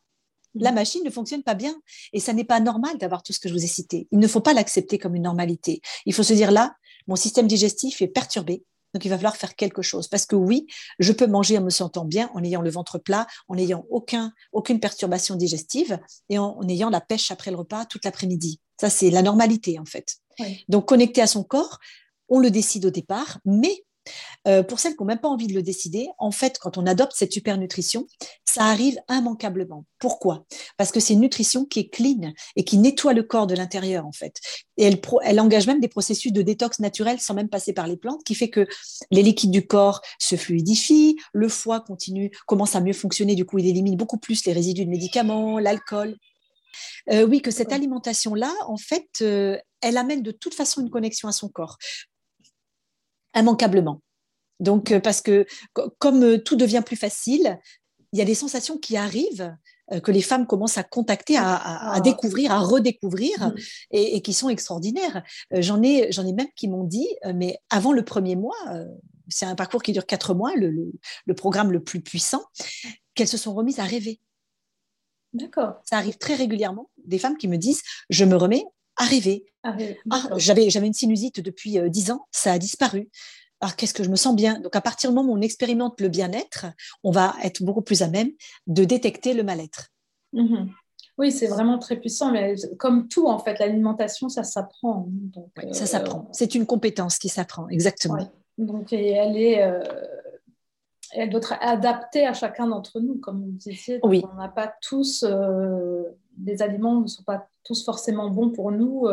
La 0.56 0.72
mmh. 0.72 0.76
machine 0.76 1.02
ne 1.04 1.10
fonctionne 1.10 1.44
pas 1.44 1.56
bien. 1.56 1.76
Et 2.14 2.20
ça 2.20 2.34
n'est 2.34 2.44
pas 2.44 2.60
normal 2.60 2.98
d'avoir 2.98 3.24
tout 3.24 3.34
ce 3.34 3.40
que 3.40 3.50
je 3.50 3.54
vous 3.54 3.64
ai 3.64 3.68
cité. 3.68 4.08
Il 4.12 4.20
ne 4.20 4.28
faut 4.28 4.42
pas 4.42 4.54
l'accepter 4.54 4.98
comme 4.98 5.16
une 5.16 5.24
normalité. 5.24 5.82
Il 6.06 6.14
faut 6.14 6.24
se 6.24 6.34
dire 6.34 6.52
là, 6.52 6.76
mon 7.08 7.16
système 7.16 7.48
digestif 7.48 8.02
est 8.02 8.08
perturbé. 8.08 8.64
Donc, 8.94 9.06
il 9.06 9.10
va 9.10 9.16
falloir 9.18 9.36
faire 9.36 9.56
quelque 9.56 9.82
chose. 9.82 10.08
Parce 10.08 10.26
que 10.26 10.36
oui, 10.36 10.68
je 11.00 11.12
peux 11.12 11.26
manger 11.26 11.58
en 11.58 11.64
me 11.64 11.72
sentant 11.72 12.06
bien, 12.06 12.30
en 12.36 12.44
ayant 12.44 12.62
le 12.62 12.70
ventre 12.70 13.00
plat, 13.00 13.26
en 13.48 13.56
n'ayant 13.56 13.86
aucun, 13.90 14.32
aucune 14.52 14.80
perturbation 14.80 15.36
digestive 15.36 16.00
et 16.30 16.38
en, 16.38 16.62
ayant 16.68 16.90
la 16.90 17.02
pêche 17.02 17.32
après 17.32 17.50
le 17.50 17.58
repas 17.58 17.86
toute 17.86 18.06
l'après-midi. 18.06 18.60
Ça, 18.80 18.90
c'est 18.90 19.10
la 19.10 19.24
normalité, 19.24 19.80
en 19.80 19.86
fait. 19.86 20.18
Donc, 20.70 20.88
connecter 20.88 21.22
à 21.22 21.28
son 21.28 21.44
corps, 21.44 21.80
on 22.30 22.40
le 22.40 22.52
décide 22.52 22.86
au 22.86 22.92
départ, 22.92 23.40
mais 23.46 23.84
euh, 24.48 24.64
pour 24.64 24.80
celles 24.80 24.96
qui 24.96 25.02
n'ont 25.02 25.08
même 25.08 25.20
pas 25.20 25.30
envie 25.30 25.48
de 25.48 25.54
le 25.54 25.62
décider, 25.62 26.08
en 26.18 26.32
fait, 26.32 26.60
quand 26.60 26.78
on 26.78 26.86
adopte 26.86 27.14
cette 27.16 27.32
super 27.32 27.58
nutrition, 27.58 28.08
ça 28.46 28.66
arrive 28.66 28.98
immanquablement. 29.10 29.86
Pourquoi? 30.00 30.46
Parce 30.78 30.92
que 30.92 31.00
c'est 31.00 31.14
une 31.14 31.22
nutrition 31.22 31.66
qui 31.66 31.80
est 31.80 31.90
clean 31.90 32.34
et 32.56 32.64
qui 32.64 32.78
nettoie 32.78 33.14
le 33.14 33.24
corps 33.24 33.48
de 33.48 33.56
l'intérieur, 33.56 34.06
en 34.06 34.12
fait. 34.12 34.40
Et 34.78 34.84
elle, 34.84 35.00
elle 35.24 35.40
engage 35.40 35.68
même 35.68 35.80
des 35.80 35.88
processus 35.88 36.32
de 36.34 36.42
détox 36.42 36.80
naturel 36.80 37.20
sans 37.20 37.34
même 37.34 37.50
passer 37.50 37.74
par 37.74 37.88
les 37.88 37.98
plantes, 37.98 38.24
qui 38.24 38.36
fait 38.36 38.50
que 38.50 38.68
les 39.12 39.24
liquides 39.24 39.52
du 39.52 39.66
corps 39.66 40.02
se 40.20 40.36
fluidifient, 40.36 41.18
le 41.34 41.48
foie 41.48 41.80
continue, 41.80 42.32
commence 42.48 42.76
à 42.76 42.82
mieux 42.82 42.94
fonctionner, 42.94 43.36
du 43.36 43.46
coup, 43.46 43.60
il 43.60 43.68
élimine 43.68 43.96
beaucoup 43.96 44.18
plus 44.18 44.46
les 44.46 44.54
résidus 44.54 44.86
de 44.86 44.90
médicaments, 44.90 45.60
l'alcool. 45.60 46.18
Euh, 47.12 47.26
oui, 47.26 47.42
que 47.42 47.52
cette 47.52 47.72
alimentation-là, 47.72 48.52
en 48.68 48.78
fait, 48.78 49.08
euh, 49.22 49.58
elle 49.82 49.98
amène 49.98 50.24
de 50.24 50.32
toute 50.32 50.54
façon 50.54 50.82
une 50.82 50.90
connexion 50.90 51.28
à 51.28 51.32
son 51.32 51.50
corps 51.50 51.78
immanquablement. 53.36 54.02
Donc, 54.60 54.92
euh, 54.92 55.00
parce 55.00 55.22
que 55.22 55.46
comme 56.00 56.24
euh, 56.24 56.38
tout 56.38 56.56
devient 56.56 56.84
plus 56.86 56.96
facile, 56.96 57.60
il 58.12 58.20
y 58.20 58.22
a 58.22 58.26
des 58.26 58.36
sensations 58.36 58.78
qui 58.78 58.96
arrivent 58.96 59.56
euh, 59.92 60.00
que 60.00 60.12
les 60.12 60.22
femmes 60.22 60.46
commencent 60.46 60.78
à 60.78 60.84
contacter, 60.84 61.36
à, 61.36 61.56
à, 61.56 61.96
ah. 61.96 62.00
découvrir, 62.02 62.52
à 62.52 62.60
redécouvrir, 62.60 63.48
mm. 63.48 63.56
et, 63.92 64.16
et, 64.16 64.22
qui 64.22 64.34
sont 64.34 64.50
extraordinaires. 64.50 65.24
J'en 65.52 65.82
ai, 65.82 66.12
j'en 66.12 66.26
ai 66.26 66.34
même 66.34 66.48
qui 66.56 66.68
m'ont 66.68 66.84
dit, 66.84 67.10
mais 67.34 67.58
avant 67.70 67.92
le 67.92 68.06
premier 68.06 68.36
mois, 68.36 68.56
c'est 69.28 69.46
un 69.46 69.56
parcours 69.56 69.82
qui 69.82 69.92
dure 69.92 70.06
quatre 70.06 70.34
mois, 70.34 70.56
le, 70.56 70.70
le, 70.70 70.92
le 71.26 71.34
programme 71.34 71.72
le 71.72 71.84
plus 71.84 72.02
puissant, 72.02 72.44
qu'elles 73.16 73.28
se 73.28 73.38
sont 73.38 73.54
remises 73.54 73.80
à 73.80 73.84
rêver. 73.84 74.20
D'accord. 75.34 75.82
Ça 75.84 75.98
arrive 75.98 76.18
très 76.18 76.36
régulièrement, 76.36 76.90
des 77.06 77.18
femmes 77.18 77.38
qui 77.38 77.48
me 77.48 77.58
disent, 77.58 77.82
je 78.10 78.24
me 78.26 78.36
remets 78.36 78.66
à 78.98 79.06
rêver. 79.06 79.46
Ah, 79.64 79.78
j'avais, 80.38 80.70
j'avais 80.70 80.88
une 80.88 80.94
sinusite 80.94 81.40
depuis 81.40 81.78
dix 81.90 82.12
ans, 82.12 82.26
ça 82.32 82.52
a 82.52 82.60
disparu. 82.60 83.10
Alors, 83.64 83.78
qu'est-ce 83.78 83.94
que 83.94 84.04
je 84.04 84.10
me 84.10 84.18
sens 84.18 84.36
bien? 84.36 84.60
Donc, 84.60 84.76
à 84.76 84.82
partir 84.82 85.10
du 85.10 85.16
moment 85.16 85.32
où 85.32 85.38
on 85.38 85.42
expérimente 85.42 86.02
le 86.02 86.10
bien-être, 86.10 86.66
on 87.02 87.12
va 87.12 87.34
être 87.44 87.64
beaucoup 87.64 87.82
plus 87.82 88.02
à 88.02 88.10
même 88.10 88.30
de 88.68 88.84
détecter 88.84 89.34
le 89.34 89.44
mal-être. 89.44 89.88
Mhm. 90.34 90.70
Oui, 91.18 91.32
c'est 91.32 91.48
vraiment 91.48 91.78
très 91.78 91.96
puissant, 91.96 92.32
mais 92.32 92.56
comme 92.78 93.08
tout, 93.08 93.28
en 93.28 93.40
fait, 93.40 93.60
l'alimentation, 93.60 94.28
ça 94.28 94.44
s'apprend. 94.44 95.08
ça 95.72 95.86
s'apprend. 95.86 96.20
Euh, 96.20 96.34
c'est 96.34 96.56
une 96.56 96.66
compétence 96.66 97.18
qui 97.18 97.30
s'apprend, 97.30 97.70
exactement. 97.70 98.30
Donc, 98.58 98.92
elle 98.92 99.38
est. 99.38 99.64
Euh, 99.64 99.80
elle 101.12 101.30
doit 101.30 101.40
être 101.40 101.54
adaptée 101.62 102.26
à 102.26 102.34
chacun 102.34 102.68
d'entre 102.68 103.00
nous, 103.00 103.16
comme 103.20 103.46
vous 103.46 103.52
disiez. 103.52 104.00
Oui. 104.04 104.26
On 104.30 104.36
n'a 104.36 104.50
pas 104.50 104.74
tous. 104.82 105.24
Euh, 105.24 106.04
les 106.44 106.62
aliments 106.62 107.02
ne 107.02 107.08
sont 107.08 107.24
pas 107.24 107.48
tous 107.64 107.84
forcément 107.84 108.30
bons 108.30 108.50
pour 108.50 108.72
nous. 108.72 109.08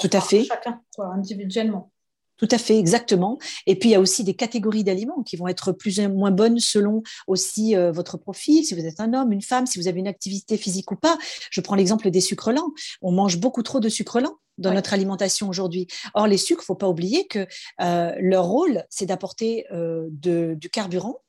Tout 0.00 0.10
à 0.12 0.20
fait. 0.20 0.44
Chacun, 0.44 0.80
individuellement. 0.98 1.90
Tout 2.36 2.48
à 2.50 2.58
fait, 2.58 2.78
exactement. 2.78 3.38
Et 3.66 3.78
puis 3.78 3.90
il 3.90 3.92
y 3.92 3.94
a 3.94 4.00
aussi 4.00 4.24
des 4.24 4.34
catégories 4.34 4.82
d'aliments 4.82 5.22
qui 5.22 5.36
vont 5.36 5.46
être 5.46 5.72
plus 5.72 6.00
ou 6.00 6.08
moins 6.08 6.32
bonnes 6.32 6.58
selon 6.58 7.02
aussi 7.28 7.76
euh, 7.76 7.92
votre 7.92 8.16
profil, 8.18 8.64
si 8.64 8.74
vous 8.74 8.84
êtes 8.84 8.98
un 8.98 9.14
homme, 9.14 9.32
une 9.32 9.42
femme, 9.42 9.66
si 9.66 9.78
vous 9.78 9.86
avez 9.86 10.00
une 10.00 10.08
activité 10.08 10.56
physique 10.56 10.90
ou 10.90 10.96
pas. 10.96 11.16
Je 11.50 11.60
prends 11.60 11.76
l'exemple 11.76 12.10
des 12.10 12.20
sucres 12.20 12.50
lents. 12.50 12.72
On 13.02 13.12
mange 13.12 13.38
beaucoup 13.38 13.62
trop 13.62 13.78
de 13.78 13.88
sucres 13.88 14.20
lents 14.20 14.38
dans 14.58 14.72
notre 14.72 14.94
alimentation 14.94 15.48
aujourd'hui. 15.48 15.86
Or, 16.14 16.26
les 16.26 16.36
sucres, 16.36 16.64
faut 16.64 16.74
pas 16.74 16.88
oublier 16.88 17.26
que 17.26 17.46
euh, 17.80 18.12
leur 18.18 18.46
rôle, 18.46 18.84
c'est 18.88 19.06
d'apporter 19.06 19.66
euh, 19.72 20.06
du 20.10 20.70
carburant 20.70 21.20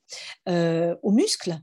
aux 0.47 1.11
muscles 1.11 1.57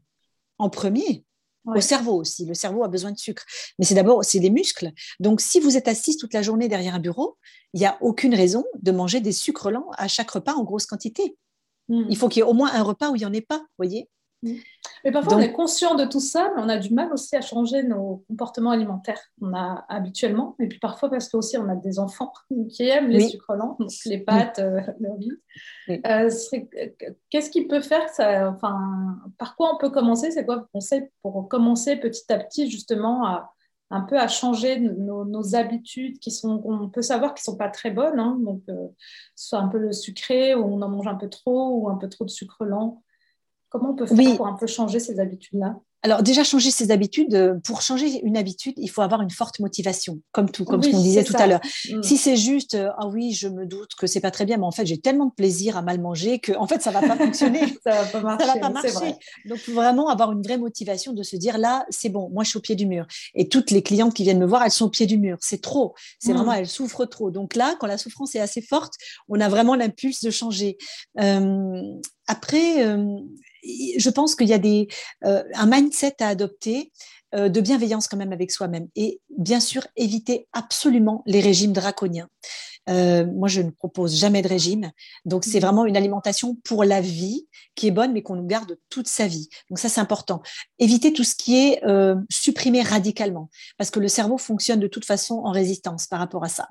en 0.58 0.68
premier 0.68 1.24
au 1.64 1.80
cerveau 1.80 2.14
aussi. 2.14 2.44
Le 2.44 2.54
cerveau 2.54 2.84
a 2.84 2.88
besoin 2.88 3.12
de 3.12 3.18
sucre. 3.18 3.44
Mais 3.78 3.84
c'est 3.84 3.94
d'abord, 3.94 4.24
c'est 4.24 4.40
des 4.40 4.50
muscles. 4.50 4.90
Donc, 5.20 5.40
si 5.40 5.60
vous 5.60 5.76
êtes 5.76 5.88
assise 5.88 6.16
toute 6.16 6.34
la 6.34 6.42
journée 6.42 6.68
derrière 6.68 6.94
un 6.94 7.00
bureau, 7.00 7.36
il 7.74 7.80
n'y 7.80 7.86
a 7.86 7.96
aucune 8.00 8.34
raison 8.34 8.64
de 8.80 8.92
manger 8.92 9.20
des 9.20 9.32
sucres 9.32 9.70
lents 9.70 9.90
à 9.96 10.08
chaque 10.08 10.30
repas 10.30 10.54
en 10.54 10.64
grosse 10.64 10.86
quantité. 10.86 11.36
Hmm. 11.88 12.04
Il 12.08 12.16
faut 12.16 12.28
qu'il 12.28 12.40
y 12.40 12.44
ait 12.44 12.48
au 12.48 12.54
moins 12.54 12.72
un 12.72 12.82
repas 12.82 13.10
où 13.10 13.16
il 13.16 13.20
n'y 13.20 13.26
en 13.26 13.32
ait 13.32 13.40
pas, 13.40 13.64
voyez 13.78 14.08
mais 14.43 15.12
parfois, 15.12 15.36
on 15.36 15.40
est 15.40 15.53
conscient 15.53 15.95
de 15.95 16.05
tout 16.05 16.20
ça, 16.20 16.51
mais 16.55 16.62
on 16.62 16.68
a 16.68 16.78
du 16.78 16.93
mal 16.93 17.12
aussi 17.12 17.36
à 17.36 17.40
changer 17.40 17.82
nos 17.82 18.24
comportements 18.28 18.70
alimentaires 18.70 19.20
qu'on 19.38 19.55
a 19.55 19.84
habituellement. 19.88 20.57
Et 20.59 20.68
puis 20.68 20.78
parfois, 20.78 21.11
parce 21.11 21.28
que 21.28 21.36
aussi, 21.36 21.57
on 21.59 21.68
a 21.68 21.76
des 21.76 21.99
enfants 21.99 22.32
qui 22.70 22.84
aiment 22.84 23.09
les 23.09 23.28
sucres 23.28 23.55
lents, 23.55 23.76
donc 23.78 23.90
les 24.07 24.18
pâtes, 24.18 24.59
euh, 24.59 24.80
riz. 25.18 25.32
Euh, 25.88 26.30
qu'est-ce 27.30 27.51
qui 27.51 27.66
peut 27.66 27.80
faire 27.80 28.09
ça 28.09 28.51
enfin, 28.51 29.18
Par 29.38 29.57
quoi 29.57 29.74
on 29.74 29.78
peut 29.78 29.90
commencer? 29.90 30.30
C'est 30.30 30.45
quoi 30.45 30.57
vos 30.57 30.66
conseils 30.72 31.09
pour 31.22 31.49
commencer 31.49 31.97
petit 31.97 32.32
à 32.32 32.38
petit, 32.38 32.70
justement, 32.70 33.26
à, 33.26 33.53
un 33.90 34.01
peu 34.01 34.18
à 34.18 34.26
changer 34.26 34.80
nos, 34.80 35.55
habitudes 35.55 36.18
qui 36.18 36.30
sont, 36.30 36.62
on 36.64 36.88
peut 36.88 37.03
savoir 37.03 37.34
qui 37.34 37.43
sont 37.43 37.57
pas 37.57 37.68
très 37.68 37.90
bonnes, 37.90 38.18
hein, 38.18 38.38
donc 38.40 38.62
euh, 38.68 38.88
soit 39.36 39.59
un 39.59 39.68
peu 39.68 39.78
le 39.78 39.93
sucré, 39.93 40.55
ou 40.55 40.64
on 40.64 40.80
en 40.80 40.88
mange 40.88 41.07
un 41.07 41.14
peu 41.14 41.28
trop, 41.28 41.78
ou 41.78 41.88
un 41.90 41.97
peu 41.97 42.09
trop 42.09 42.24
de 42.24 42.30
sucre 42.30 42.64
lent. 42.64 43.03
Comment 43.72 43.92
on 43.92 43.94
peut 43.94 44.06
faire 44.06 44.36
pour 44.36 44.46
un 44.46 44.52
peu 44.52 44.66
changer 44.66 45.00
ces 45.00 45.18
habitudes-là? 45.18 45.76
Alors 46.04 46.22
déjà 46.22 46.42
changer 46.42 46.70
ses 46.72 46.90
habitudes, 46.90 47.34
euh, 47.34 47.54
pour 47.64 47.80
changer 47.80 48.20
une 48.24 48.36
habitude, 48.36 48.74
il 48.76 48.88
faut 48.88 49.02
avoir 49.02 49.22
une 49.22 49.30
forte 49.30 49.60
motivation, 49.60 50.20
comme 50.32 50.50
tout, 50.50 50.64
comme 50.64 50.82
ce 50.82 50.90
qu'on 50.90 51.00
disait 51.00 51.22
tout 51.22 51.36
à 51.38 51.46
l'heure. 51.46 51.60
Mm. 51.90 52.02
Si 52.02 52.16
c'est 52.16 52.36
juste 52.36 52.74
euh, 52.74 52.90
ah 52.98 53.06
oui, 53.06 53.32
je 53.32 53.46
me 53.46 53.66
doute 53.66 53.94
que 53.96 54.06
c'est 54.06 54.20
pas 54.20 54.32
très 54.32 54.44
bien, 54.44 54.56
mais 54.58 54.64
en 54.64 54.72
fait 54.72 54.84
j'ai 54.84 54.98
tellement 54.98 55.26
de 55.26 55.32
plaisir 55.32 55.76
à 55.76 55.82
mal 55.82 56.00
manger 56.00 56.40
que 56.40 56.52
en 56.56 56.66
fait 56.66 56.82
ça 56.82 56.90
va 56.90 57.00
pas 57.00 57.16
fonctionner, 57.16 57.60
ça 57.84 58.02
va 58.02 58.04
pas 58.04 58.20
marcher. 58.20 58.46
va 58.46 58.58
pas 58.58 58.70
marcher. 58.70 59.14
Donc 59.46 59.60
vraiment 59.68 60.08
avoir 60.08 60.32
une 60.32 60.42
vraie 60.42 60.58
motivation 60.58 61.12
de 61.12 61.22
se 61.22 61.36
dire 61.36 61.56
là 61.56 61.86
c'est 61.88 62.10
bon, 62.10 62.28
moi 62.30 62.42
je 62.42 62.50
suis 62.50 62.58
au 62.58 62.62
pied 62.62 62.74
du 62.74 62.86
mur. 62.86 63.06
Et 63.34 63.48
toutes 63.48 63.70
les 63.70 63.82
clientes 63.82 64.12
qui 64.12 64.24
viennent 64.24 64.40
me 64.40 64.46
voir, 64.46 64.64
elles 64.64 64.70
sont 64.70 64.86
au 64.86 64.90
pied 64.90 65.06
du 65.06 65.16
mur. 65.16 65.38
C'est 65.40 65.62
trop, 65.62 65.94
c'est 66.18 66.32
mm. 66.32 66.36
vraiment 66.36 66.52
elles 66.52 66.68
souffrent 66.68 67.06
trop. 67.06 67.30
Donc 67.30 67.54
là, 67.54 67.76
quand 67.78 67.86
la 67.86 67.96
souffrance 67.96 68.34
est 68.34 68.40
assez 68.40 68.60
forte, 68.60 68.94
on 69.28 69.40
a 69.40 69.48
vraiment 69.48 69.76
l'impulse 69.76 70.20
de 70.22 70.30
changer. 70.30 70.76
Euh, 71.20 71.80
après 72.26 72.84
je 73.62 74.10
pense 74.10 74.34
qu'il 74.34 74.48
y 74.48 74.52
a 74.52 74.58
des, 74.58 74.88
euh, 75.24 75.42
un 75.54 75.66
mindset 75.66 76.16
à 76.20 76.28
adopter 76.28 76.92
euh, 77.34 77.48
de 77.48 77.60
bienveillance 77.60 78.08
quand 78.08 78.16
même 78.16 78.32
avec 78.32 78.50
soi-même. 78.50 78.88
Et 78.96 79.20
bien 79.36 79.60
sûr, 79.60 79.86
éviter 79.96 80.48
absolument 80.52 81.22
les 81.26 81.40
régimes 81.40 81.72
draconiens. 81.72 82.28
Euh, 82.88 83.24
moi, 83.26 83.48
je 83.48 83.60
ne 83.60 83.70
propose 83.70 84.18
jamais 84.18 84.42
de 84.42 84.48
régime. 84.48 84.90
Donc, 85.24 85.44
c'est 85.44 85.58
mmh. 85.58 85.62
vraiment 85.62 85.86
une 85.86 85.96
alimentation 85.96 86.56
pour 86.64 86.84
la 86.84 87.00
vie 87.00 87.46
qui 87.74 87.86
est 87.86 87.92
bonne, 87.92 88.12
mais 88.12 88.22
qu'on 88.22 88.36
nous 88.36 88.46
garde 88.46 88.76
toute 88.90 89.08
sa 89.08 89.26
vie. 89.26 89.48
Donc, 89.70 89.78
ça, 89.78 89.88
c'est 89.88 90.00
important. 90.00 90.42
Éviter 90.78 91.12
tout 91.12 91.24
ce 91.24 91.34
qui 91.34 91.56
est 91.56 91.84
euh, 91.84 92.16
supprimé 92.30 92.82
radicalement, 92.82 93.48
parce 93.78 93.90
que 93.90 94.00
le 94.00 94.08
cerveau 94.08 94.38
fonctionne 94.38 94.80
de 94.80 94.88
toute 94.88 95.04
façon 95.04 95.42
en 95.44 95.52
résistance 95.52 96.06
par 96.06 96.18
rapport 96.18 96.44
à 96.44 96.48
ça. 96.48 96.68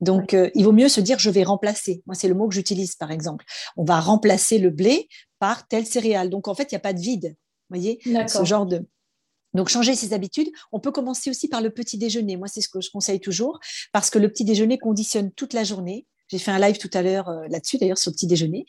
Donc, 0.00 0.34
euh, 0.34 0.50
il 0.54 0.64
vaut 0.64 0.72
mieux 0.72 0.88
se 0.88 1.00
dire, 1.00 1.18
je 1.18 1.30
vais 1.30 1.42
remplacer. 1.42 2.02
Moi, 2.06 2.14
c'est 2.14 2.28
le 2.28 2.34
mot 2.34 2.48
que 2.48 2.54
j'utilise, 2.54 2.94
par 2.96 3.10
exemple. 3.10 3.44
On 3.76 3.84
va 3.84 3.98
remplacer 3.98 4.58
le 4.58 4.70
blé 4.70 5.08
par 5.46 5.68
telle 5.68 5.86
céréale. 5.86 6.28
Donc, 6.28 6.48
en 6.48 6.56
fait, 6.56 6.72
il 6.72 6.74
n'y 6.74 6.78
a 6.78 6.80
pas 6.80 6.92
de 6.92 6.98
vide. 6.98 7.36
Vous 7.70 7.76
voyez, 7.76 8.00
ce 8.26 8.44
genre 8.44 8.66
de, 8.66 8.84
donc, 9.54 9.68
changer 9.68 9.94
ses 9.94 10.12
habitudes, 10.12 10.48
on 10.72 10.80
peut 10.80 10.90
commencer 10.90 11.30
aussi 11.30 11.46
par 11.46 11.60
le 11.60 11.70
petit 11.70 11.98
déjeuner. 11.98 12.36
Moi, 12.36 12.48
c'est 12.48 12.60
ce 12.60 12.68
que 12.68 12.80
je 12.80 12.90
conseille 12.90 13.20
toujours, 13.20 13.60
parce 13.92 14.10
que 14.10 14.18
le 14.18 14.28
petit 14.28 14.44
déjeuner 14.44 14.76
conditionne 14.76 15.30
toute 15.30 15.52
la 15.52 15.62
journée. 15.62 16.04
J'ai 16.28 16.38
fait 16.38 16.50
un 16.50 16.58
live 16.58 16.78
tout 16.78 16.90
à 16.92 17.02
l'heure 17.02 17.28
euh, 17.28 17.46
là-dessus, 17.48 17.78
d'ailleurs, 17.78 17.98
sur 17.98 18.10
le 18.10 18.14
petit 18.14 18.26
déjeuner. 18.26 18.66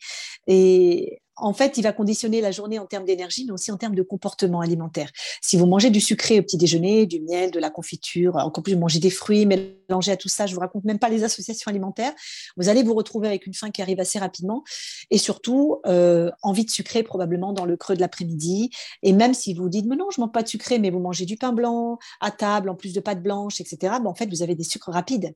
Et 0.48 1.20
en 1.38 1.54
fait, 1.54 1.78
il 1.78 1.84
va 1.84 1.94
conditionner 1.94 2.42
la 2.42 2.52
journée 2.52 2.80
en 2.80 2.86
termes 2.86 3.06
d'énergie, 3.06 3.46
mais 3.46 3.52
aussi 3.52 3.72
en 3.72 3.78
termes 3.78 3.96
de 3.96 4.02
comportement 4.02 4.62
alimentaire. 4.62 5.12
Si 5.42 5.56
vous 5.56 5.66
mangez 5.66 5.90
du 5.90 6.02
sucré 6.02 6.40
au 6.40 6.42
petit 6.42 6.58
déjeuner, 6.58 7.06
du 7.06 7.22
miel, 7.22 7.52
de 7.52 7.60
la 7.60 7.70
confiture, 7.70 8.36
encore 8.38 8.64
plus 8.64 8.76
manger 8.76 9.00
des 9.00 9.10
fruits, 9.10 9.46
mélanger 9.46 10.12
à 10.12 10.18
tout 10.18 10.30
ça, 10.30 10.48
je 10.48 10.56
vous 10.56 10.60
raconte 10.60 10.84
même 10.84 11.00
pas 11.00 11.10
les 11.10 11.24
associations 11.24 11.70
alimentaires, 11.70 12.14
vous 12.58 12.70
allez 12.70 12.82
vous 12.82 12.96
retrouver 12.96 13.28
avec 13.28 13.46
une 13.46 13.54
faim 13.54 13.70
qui 13.70 13.82
arrive 13.82 14.00
assez 14.00 14.18
rapidement 14.18 14.64
et 15.12 15.18
surtout 15.18 15.80
euh, 15.86 16.32
envie 16.42 16.66
de 16.66 16.72
sucré 16.72 17.04
probablement 17.04 17.54
dans 17.54 17.66
le 17.66 17.78
creux 17.78 17.96
de 17.96 18.02
l'après-midi. 18.02 18.72
Et 19.04 19.14
même 19.14 19.34
si 19.34 19.54
vous 19.54 19.70
dites, 19.70 19.86
mais 19.86 19.96
non, 19.96 20.10
je 20.10 20.20
mange 20.20 20.32
pas 20.32 20.44
de 20.44 20.48
sucré, 20.48 20.80
mais 20.80 20.90
vous 20.90 21.00
mangez 21.00 21.26
du 21.26 21.38
pain 21.38 21.54
blanc 21.54 22.00
à 22.20 22.32
table, 22.32 22.70
en 22.70 22.76
plus 22.76 22.94
de 22.94 23.00
pâte 23.00 23.22
blanche, 23.22 23.62
etc., 23.62 23.78
ben, 24.02 24.08
en 24.08 24.16
fait, 24.16 24.28
vous 24.28 24.42
avez 24.42 24.56
des 24.56 24.64
sucres 24.64 24.92
rapides. 24.92 25.34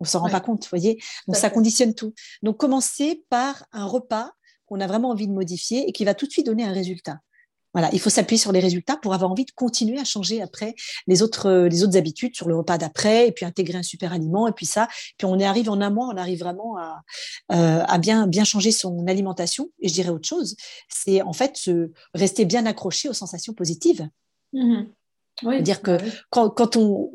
On 0.00 0.04
s'en 0.04 0.20
rend 0.20 0.28
pas 0.28 0.40
compte, 0.40 0.64
vous 0.64 0.70
voyez. 0.70 1.02
Donc 1.26 1.36
ça 1.36 1.50
conditionne 1.50 1.94
tout. 1.94 2.14
Donc 2.42 2.58
commencez 2.58 3.24
par 3.30 3.64
un 3.72 3.86
repas 3.86 4.32
qu'on 4.66 4.80
a 4.80 4.86
vraiment 4.86 5.10
envie 5.10 5.28
de 5.28 5.32
modifier 5.32 5.88
et 5.88 5.92
qui 5.92 6.04
va 6.04 6.14
tout 6.14 6.26
de 6.26 6.32
suite 6.32 6.46
donner 6.46 6.64
un 6.64 6.72
résultat. 6.72 7.20
Voilà, 7.76 7.90
il 7.92 8.00
faut 8.00 8.08
s'appuyer 8.08 8.38
sur 8.38 8.52
les 8.52 8.60
résultats 8.60 8.96
pour 8.96 9.12
avoir 9.12 9.30
envie 9.30 9.44
de 9.44 9.50
continuer 9.50 9.98
à 9.98 10.04
changer 10.04 10.40
après 10.40 10.74
les 11.06 11.20
autres, 11.20 11.46
euh, 11.46 11.68
les 11.68 11.84
autres 11.84 11.98
habitudes 11.98 12.34
sur 12.34 12.48
le 12.48 12.56
repas 12.56 12.78
d'après, 12.78 13.28
et 13.28 13.32
puis 13.32 13.44
intégrer 13.44 13.76
un 13.76 13.82
super 13.82 14.14
aliment, 14.14 14.48
et 14.48 14.52
puis 14.52 14.64
ça. 14.64 14.88
Puis 15.18 15.26
on 15.26 15.38
arrive 15.40 15.68
en 15.68 15.82
un 15.82 15.90
mois, 15.90 16.08
on 16.10 16.16
arrive 16.16 16.38
vraiment 16.38 16.78
à, 16.78 17.02
euh, 17.52 17.84
à 17.86 17.98
bien, 17.98 18.26
bien 18.28 18.44
changer 18.44 18.72
son 18.72 19.06
alimentation. 19.06 19.68
Et 19.80 19.88
je 19.88 19.92
dirais 19.92 20.08
autre 20.08 20.26
chose, 20.26 20.56
c'est 20.88 21.20
en 21.20 21.34
fait 21.34 21.58
se 21.58 21.90
rester 22.14 22.46
bien 22.46 22.64
accroché 22.64 23.10
aux 23.10 23.12
sensations 23.12 23.52
positives. 23.52 24.08
Mm-hmm. 24.54 24.86
Oui, 25.42 25.62
dire 25.62 25.82
que 25.82 25.98
bah 25.98 26.04
quand, 26.30 26.50
quand, 26.50 26.76
on 26.76 27.10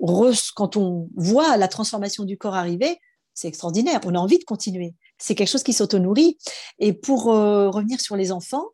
quand 0.56 0.78
on 0.78 1.10
voit 1.16 1.58
la 1.58 1.68
transformation 1.68 2.24
du 2.24 2.38
corps 2.38 2.56
arriver, 2.56 3.00
c'est 3.34 3.48
extraordinaire. 3.48 4.00
On 4.06 4.16
a 4.16 4.20
envie 4.20 4.38
de 4.38 4.44
continuer 4.44 4.96
c'est 5.22 5.36
quelque 5.36 5.50
chose 5.50 5.64
qui 5.64 5.74
s'auto-nourrit. 5.74 6.38
Et 6.80 6.94
pour 6.94 7.32
euh, 7.32 7.70
revenir 7.70 8.02
sur 8.02 8.16
les 8.16 8.32
enfants, 8.32 8.66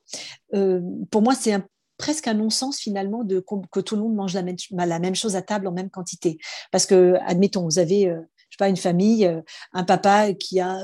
euh, 0.55 0.81
pour 1.11 1.21
moi, 1.21 1.35
c'est 1.35 1.55
presque 1.97 2.27
un 2.27 2.35
non-sens 2.35 2.79
finalement 2.79 3.23
de 3.23 3.43
que 3.71 3.79
tout 3.79 3.95
le 3.95 4.01
monde 4.01 4.15
mange 4.15 4.33
la 4.33 4.43
même, 4.43 4.55
la 4.71 4.99
même, 4.99 5.15
chose 5.15 5.35
à 5.35 5.41
table 5.41 5.67
en 5.67 5.71
même 5.71 5.89
quantité. 5.89 6.37
Parce 6.71 6.85
que, 6.85 7.15
admettons, 7.25 7.63
vous 7.63 7.79
avez, 7.79 8.07
euh, 8.07 8.21
je 8.49 8.55
sais 8.55 8.59
pas, 8.59 8.69
une 8.69 8.77
famille, 8.77 9.29
un 9.73 9.83
papa 9.83 10.33
qui 10.33 10.59
a, 10.59 10.81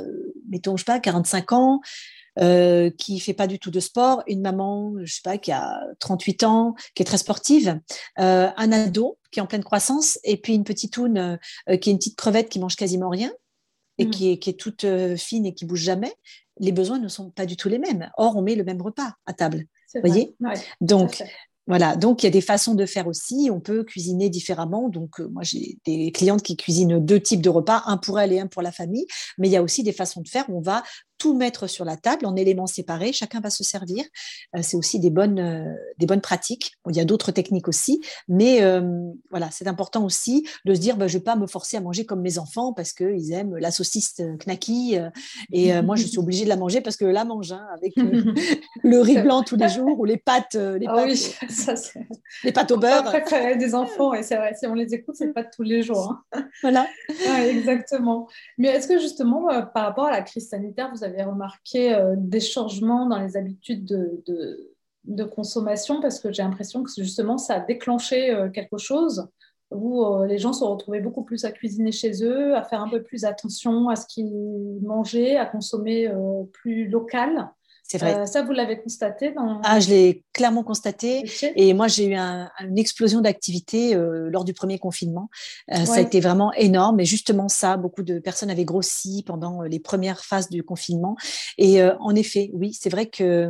mettons, 0.49 0.75
je 0.75 0.81
sais 0.81 0.91
pas, 0.91 0.99
45 0.99 1.53
ans, 1.53 1.81
euh, 2.39 2.89
qui 2.89 3.19
fait 3.19 3.33
pas 3.33 3.47
du 3.47 3.59
tout 3.59 3.71
de 3.71 3.79
sport, 3.79 4.23
une 4.27 4.41
maman, 4.41 4.93
je 5.03 5.13
sais 5.13 5.21
pas, 5.23 5.37
qui 5.37 5.51
a 5.51 5.79
38 5.99 6.43
ans, 6.43 6.75
qui 6.95 7.03
est 7.03 7.05
très 7.05 7.17
sportive, 7.17 7.79
un 8.17 8.71
ado 8.71 9.17
qui 9.31 9.39
est 9.39 9.43
en 9.43 9.47
pleine 9.47 9.63
croissance, 9.63 10.19
et 10.23 10.37
puis 10.37 10.53
une 10.53 10.63
petite 10.63 10.93
toune 10.93 11.39
qui 11.67 11.89
est 11.89 11.93
une 11.93 11.97
petite 11.97 12.17
crevette 12.17 12.49
qui 12.49 12.59
mange 12.59 12.75
quasiment 12.75 13.09
rien 13.09 13.31
et 13.97 14.05
mm. 14.05 14.09
qui, 14.09 14.31
est, 14.31 14.37
qui, 14.37 14.49
est, 14.49 14.59
toute 14.59 14.83
euh, 14.83 15.15
fine 15.15 15.45
et 15.45 15.53
qui 15.53 15.65
bouge 15.65 15.81
jamais, 15.81 16.13
les 16.59 16.71
besoins 16.71 16.99
ne 16.99 17.07
sont 17.07 17.29
pas 17.29 17.45
du 17.45 17.57
tout 17.57 17.69
les 17.69 17.79
mêmes. 17.79 18.09
Or, 18.17 18.35
on 18.35 18.41
met 18.41 18.55
le 18.55 18.63
même 18.63 18.81
repas 18.81 19.13
à 19.25 19.33
table. 19.33 19.65
Vous 19.93 20.01
voyez? 20.03 20.35
Donc, 20.81 21.23
voilà, 21.67 21.95
donc 21.95 22.23
il 22.23 22.25
y 22.25 22.27
a 22.27 22.31
des 22.31 22.41
façons 22.41 22.73
de 22.73 22.85
faire 22.85 23.07
aussi. 23.07 23.49
On 23.51 23.59
peut 23.59 23.83
cuisiner 23.83 24.29
différemment. 24.29 24.89
Donc, 24.89 25.19
euh, 25.19 25.27
moi, 25.29 25.43
j'ai 25.43 25.77
des 25.85 26.11
clientes 26.11 26.41
qui 26.41 26.57
cuisinent 26.57 26.99
deux 26.99 27.19
types 27.19 27.41
de 27.41 27.49
repas, 27.49 27.83
un 27.85 27.97
pour 27.97 28.19
elle 28.19 28.33
et 28.33 28.39
un 28.39 28.47
pour 28.47 28.61
la 28.61 28.71
famille. 28.71 29.05
Mais 29.37 29.47
il 29.47 29.51
y 29.51 29.57
a 29.57 29.63
aussi 29.63 29.83
des 29.83 29.93
façons 29.93 30.21
de 30.21 30.27
faire 30.27 30.45
où 30.49 30.57
on 30.57 30.61
va 30.61 30.83
tout 31.23 31.33
mettre 31.33 31.67
sur 31.67 31.85
la 31.85 31.95
table 31.95 32.25
en 32.25 32.35
éléments 32.35 32.67
séparés. 32.67 33.13
Chacun 33.13 33.39
va 33.39 33.49
se 33.49 33.63
servir. 33.63 34.03
c'est 34.61 34.75
aussi 34.75 34.99
des 34.99 35.09
bonnes, 35.09 35.73
des 35.97 36.05
bonnes 36.05 36.19
pratiques. 36.19 36.73
Il 36.89 36.97
y 36.97 36.99
a 36.99 37.05
d'autres 37.05 37.31
techniques 37.31 37.69
aussi, 37.69 38.01
mais 38.27 38.59
voilà, 39.29 39.49
c'est 39.49 39.67
important 39.67 40.03
aussi 40.03 40.45
de 40.65 40.73
se 40.73 40.81
dire, 40.81 40.97
bah, 40.97 41.07
je 41.07 41.13
ne 41.13 41.19
vais 41.19 41.23
pas 41.23 41.37
me 41.37 41.47
forcer 41.47 41.77
à 41.77 41.79
manger 41.79 42.05
comme 42.05 42.19
mes 42.19 42.39
enfants 42.39 42.73
parce 42.73 42.91
qu'ils 42.91 43.31
aiment 43.31 43.55
la 43.55 43.71
saucisse 43.71 44.19
knacky 44.45 44.97
et 45.53 45.81
moi 45.81 45.95
je 45.95 46.05
suis 46.05 46.19
obligée 46.19 46.43
de 46.43 46.49
la 46.49 46.57
manger 46.57 46.81
parce 46.81 46.97
que 46.97 47.05
la 47.05 47.23
mange 47.23 47.53
hein, 47.53 47.65
avec 47.73 47.93
le 48.83 48.99
riz 48.99 49.21
blanc 49.21 49.43
tous 49.43 49.55
les 49.55 49.69
jours 49.69 49.97
ou 49.97 50.03
les 50.03 50.17
pâtes, 50.17 50.55
les 50.55 50.87
ah 50.87 50.93
pâtes, 50.93 51.05
oui, 51.05 51.15
ça, 51.49 51.75
les 52.43 52.51
pâtes 52.51 52.71
au 52.71 52.77
beurre. 52.77 53.07
Après, 53.07 53.55
des 53.55 53.75
enfants, 53.75 54.13
et 54.13 54.23
c'est 54.23 54.35
vrai, 54.35 54.53
si 54.59 54.67
on 54.67 54.73
les 54.73 54.93
écoute, 54.93 55.15
c'est 55.17 55.31
pas 55.31 55.45
tous 55.45 55.63
les 55.63 55.83
jours. 55.83 56.21
Hein. 56.33 56.49
Voilà. 56.61 56.85
exactement. 57.47 58.27
Mais 58.57 58.69
est-ce 58.69 58.87
que 58.87 58.99
justement, 58.99 59.49
euh, 59.49 59.61
par 59.61 59.85
rapport 59.85 60.05
à 60.05 60.11
la 60.11 60.21
crise 60.21 60.49
sanitaire, 60.49 60.91
vous 60.93 61.03
avez 61.03 61.12
remarqué 61.21 61.93
euh, 61.93 62.15
des 62.17 62.39
changements 62.39 63.07
dans 63.07 63.19
les 63.19 63.37
habitudes 63.37 63.85
de, 63.85 64.73
de, 65.05 65.23
consommation 65.23 66.01
Parce 66.01 66.19
que 66.19 66.31
j'ai 66.31 66.41
l'impression 66.41 66.81
que 66.81 66.89
justement, 66.97 67.37
ça 67.37 67.55
a 67.55 67.59
déclenché 67.59 68.31
euh, 68.31 68.49
quelque 68.49 68.77
chose 68.77 69.29
où 69.69 70.05
les 70.25 70.37
gens 70.37 70.53
se 70.53 70.63
retrouvaient 70.63 71.01
beaucoup 71.01 71.23
plus 71.23 71.45
à 71.45 71.51
cuisiner 71.51 71.91
chez 71.91 72.23
eux, 72.23 72.55
à 72.55 72.63
faire 72.63 72.79
un 72.79 72.89
peu 72.89 73.01
plus 73.01 73.25
attention 73.25 73.89
à 73.89 73.95
ce 73.95 74.05
qu'ils 74.05 74.79
mangeaient, 74.83 75.35
à 75.35 75.47
consommer 75.47 76.07
plus 76.51 76.87
local. 76.87 77.49
C'est 77.93 77.99
vrai. 77.99 78.15
Euh, 78.15 78.25
ça, 78.25 78.41
vous 78.41 78.53
l'avez 78.53 78.81
constaté 78.81 79.33
dans... 79.33 79.61
Ah, 79.63 79.79
je 79.79 79.89
l'ai 79.89 80.23
clairement 80.33 80.63
constaté. 80.63 81.29
Et 81.55 81.75
moi, 81.75 81.87
j'ai 81.87 82.07
eu 82.07 82.15
une 82.15 82.79
explosion 82.79 83.21
d'activité 83.21 83.93
euh, 83.93 84.31
lors 84.31 84.43
du 84.45 84.53
premier 84.53 84.79
confinement. 84.79 85.29
Euh, 85.71 85.85
ça 85.85 85.97
a 85.97 85.99
été 85.99 86.19
vraiment 86.19 86.51
énorme. 86.53 86.99
Et 86.99 87.05
justement, 87.05 87.49
ça, 87.49 87.77
beaucoup 87.77 88.01
de 88.01 88.17
personnes 88.17 88.49
avaient 88.49 88.65
grossi 88.65 89.23
pendant 89.27 89.61
les 89.61 89.79
premières 89.79 90.25
phases 90.25 90.49
du 90.49 90.63
confinement. 90.63 91.15
Et 91.59 91.83
en 91.83 92.15
effet, 92.15 92.49
oui, 92.53 92.73
c'est 92.73 92.89
vrai 92.89 93.05
que. 93.05 93.47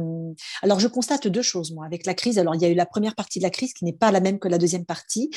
Alors, 0.62 0.82
je 0.82 0.90
constate 0.90 1.28
deux 1.28 1.42
choses, 1.42 1.72
moi, 1.72 1.86
avec 1.86 2.06
la 2.06 2.14
crise. 2.14 2.38
Alors, 2.38 2.54
il 2.54 2.62
y 2.62 2.66
a 2.66 2.70
eu 2.70 2.76
la 2.76 2.86
première 2.86 3.16
partie 3.16 3.40
de 3.40 3.44
la 3.44 3.50
crise 3.50 3.74
qui 3.74 3.86
n'est 3.86 3.94
pas 3.94 4.12
la 4.12 4.20
même 4.20 4.40
que 4.40 4.50
la 4.50 4.58
deuxième 4.58 4.84
partie. 4.84 5.30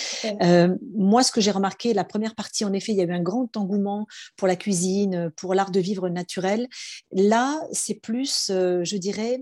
moi, 0.96 1.22
ce 1.22 1.30
que 1.30 1.40
j'ai 1.40 1.52
remarqué, 1.52 1.94
la 1.94 2.04
première 2.04 2.34
partie, 2.34 2.64
en 2.64 2.72
effet, 2.72 2.90
il 2.90 2.98
y 2.98 3.02
a 3.02 3.04
eu 3.04 3.12
un 3.12 3.22
grand 3.22 3.56
engouement 3.56 4.08
pour 4.36 4.48
la 4.48 4.56
cuisine, 4.56 5.30
pour 5.36 5.54
l'art 5.54 5.70
de 5.70 5.78
vivre 5.78 6.08
naturel. 6.08 6.66
Là, 7.12 7.60
c'est 7.70 8.00
plus 8.00 8.50
je 8.50 8.95
dirais, 8.98 9.40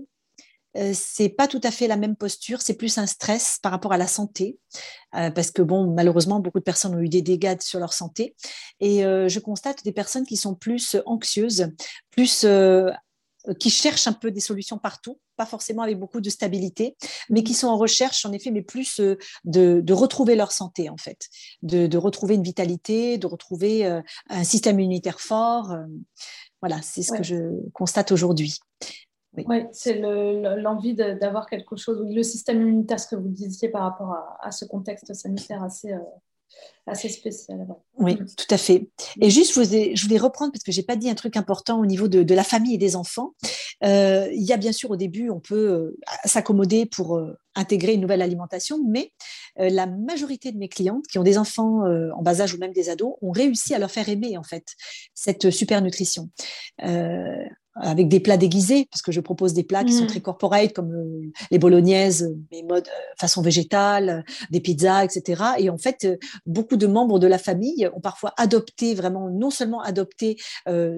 euh, 0.77 0.91
c'est 0.93 1.29
pas 1.29 1.47
tout 1.47 1.61
à 1.63 1.71
fait 1.71 1.87
la 1.87 1.95
même 1.95 2.15
posture, 2.15 2.61
c'est 2.61 2.73
plus 2.73 2.97
un 2.97 3.05
stress 3.05 3.59
par 3.61 3.71
rapport 3.71 3.93
à 3.93 3.97
la 3.97 4.07
santé, 4.07 4.57
euh, 5.15 5.31
parce 5.31 5.51
que 5.51 5.61
bon, 5.61 5.93
malheureusement, 5.93 6.39
beaucoup 6.39 6.59
de 6.59 6.63
personnes 6.63 6.95
ont 6.95 6.99
eu 6.99 7.09
des 7.09 7.21
dégâts 7.21 7.61
sur 7.61 7.79
leur 7.79 7.93
santé, 7.93 8.35
et 8.81 9.05
euh, 9.05 9.29
je 9.29 9.39
constate 9.39 9.83
des 9.83 9.93
personnes 9.93 10.25
qui 10.25 10.37
sont 10.37 10.55
plus 10.55 10.97
anxieuses, 11.05 11.69
plus 12.11 12.45
qui 13.59 13.69
cherchent 13.69 14.07
un 14.07 14.13
peu 14.13 14.31
des 14.31 14.39
solutions 14.39 14.79
partout, 14.79 15.19
pas 15.37 15.45
forcément 15.45 15.83
avec 15.83 15.99
beaucoup 15.99 16.19
de 16.19 16.31
stabilité, 16.31 16.97
mais 17.29 17.43
qui 17.43 17.53
sont 17.53 17.67
en 17.67 17.77
recherche, 17.77 18.25
en 18.25 18.31
effet, 18.31 18.49
mais 18.49 18.63
plus 18.63 18.99
de, 19.43 19.93
retrouver 19.93 20.35
leur 20.35 20.51
santé, 20.51 20.89
en 20.89 20.97
fait, 20.97 21.29
de, 21.61 21.95
retrouver 21.95 22.33
une 22.33 22.43
vitalité, 22.43 23.19
de 23.19 23.27
retrouver 23.27 23.85
un 24.31 24.43
système 24.43 24.79
immunitaire 24.79 25.19
fort. 25.19 25.75
Voilà, 26.59 26.81
c'est 26.81 27.03
ce 27.03 27.11
que 27.11 27.21
je 27.21 27.35
constate 27.73 28.11
aujourd'hui. 28.11 28.57
Oui, 29.47 29.65
c'est 29.71 29.99
l'envie 29.99 30.93
d'avoir 30.93 31.47
quelque 31.47 31.75
chose, 31.75 32.05
le 32.07 32.23
système 32.23 32.61
immunitaire, 32.61 32.99
ce 32.99 33.07
que 33.07 33.15
vous 33.15 33.29
disiez 33.29 33.69
par 33.69 33.83
rapport 33.83 34.15
à, 34.41 34.51
ce 34.51 34.65
contexte 34.65 35.13
sanitaire 35.13 35.63
assez, 35.63 35.91
euh, 35.91 35.99
assez 36.87 37.09
spécial. 37.09 37.67
Oui, 37.97 38.15
mm. 38.15 38.25
tout 38.37 38.53
à 38.53 38.57
fait. 38.57 38.89
Et 39.21 39.29
juste, 39.29 39.53
je 39.53 40.03
voulais, 40.03 40.17
reprendre, 40.17 40.51
parce 40.51 40.63
que 40.63 40.71
je 40.71 40.79
n'ai 40.79 40.85
pas 40.85 40.95
dit 40.95 41.09
un 41.09 41.15
truc 41.15 41.37
important 41.37 41.79
au 41.79 41.85
niveau 41.85 42.07
de, 42.07 42.33
la 42.33 42.43
famille 42.43 42.75
et 42.75 42.77
des 42.77 42.95
enfants. 42.95 43.33
Euh, 43.83 44.29
il 44.31 44.43
y 44.43 44.53
a 44.53 44.57
bien 44.57 44.71
sûr 44.71 44.91
au 44.91 44.95
début, 44.95 45.29
on 45.29 45.39
peut 45.39 45.55
euh, 45.55 45.97
s'accommoder 46.25 46.85
pour 46.85 47.21
intégrer 47.55 47.93
une 47.93 48.01
nouvelle 48.01 48.21
alimentation, 48.21 48.79
mais 48.87 49.11
la 49.57 49.85
majorité 49.85 50.51
de 50.51 50.57
mes 50.57 50.67
clientes 50.67 51.07
qui 51.07 51.17
ont 51.19 51.23
des 51.23 51.37
enfants 51.37 51.83
en 51.85 52.21
bas 52.21 52.41
âge 52.41 52.53
ou 52.53 52.57
même 52.57 52.73
des 52.73 52.89
ados 52.89 53.15
ont 53.21 53.31
réussi 53.31 53.73
à 53.73 53.79
leur 53.79 53.89
faire 53.89 54.09
aimer 54.09 54.37
en 54.37 54.43
fait 54.43 54.73
cette 55.13 55.49
super 55.49 55.81
nutrition 55.81 56.29
avec 57.75 58.07
des 58.07 58.21
plats 58.21 58.37
déguisés, 58.37 58.87
parce 58.89 59.01
que 59.01 59.11
je 59.11 59.19
propose 59.19 59.53
des 59.53 59.63
plats 59.63 59.83
qui 59.83 59.91
sont 59.91 60.05
mm. 60.05 60.07
très 60.07 60.21
corporate, 60.21 60.73
comme 60.73 60.93
euh, 60.93 61.31
les 61.51 61.59
bolognaises, 61.59 62.33
mais 62.51 62.63
mode 62.63 62.87
euh, 62.87 63.13
façon 63.19 63.41
végétale, 63.41 64.23
des 64.49 64.61
pizzas, 64.61 65.03
etc. 65.03 65.43
Et 65.57 65.69
en 65.69 65.77
fait, 65.77 66.05
euh, 66.05 66.17
beaucoup 66.45 66.77
de 66.77 66.87
membres 66.87 67.19
de 67.19 67.27
la 67.27 67.37
famille 67.37 67.89
ont 67.93 67.99
parfois 67.99 68.33
adopté, 68.37 68.95
vraiment, 68.95 69.29
non 69.29 69.49
seulement 69.49 69.81
adopté 69.81 70.37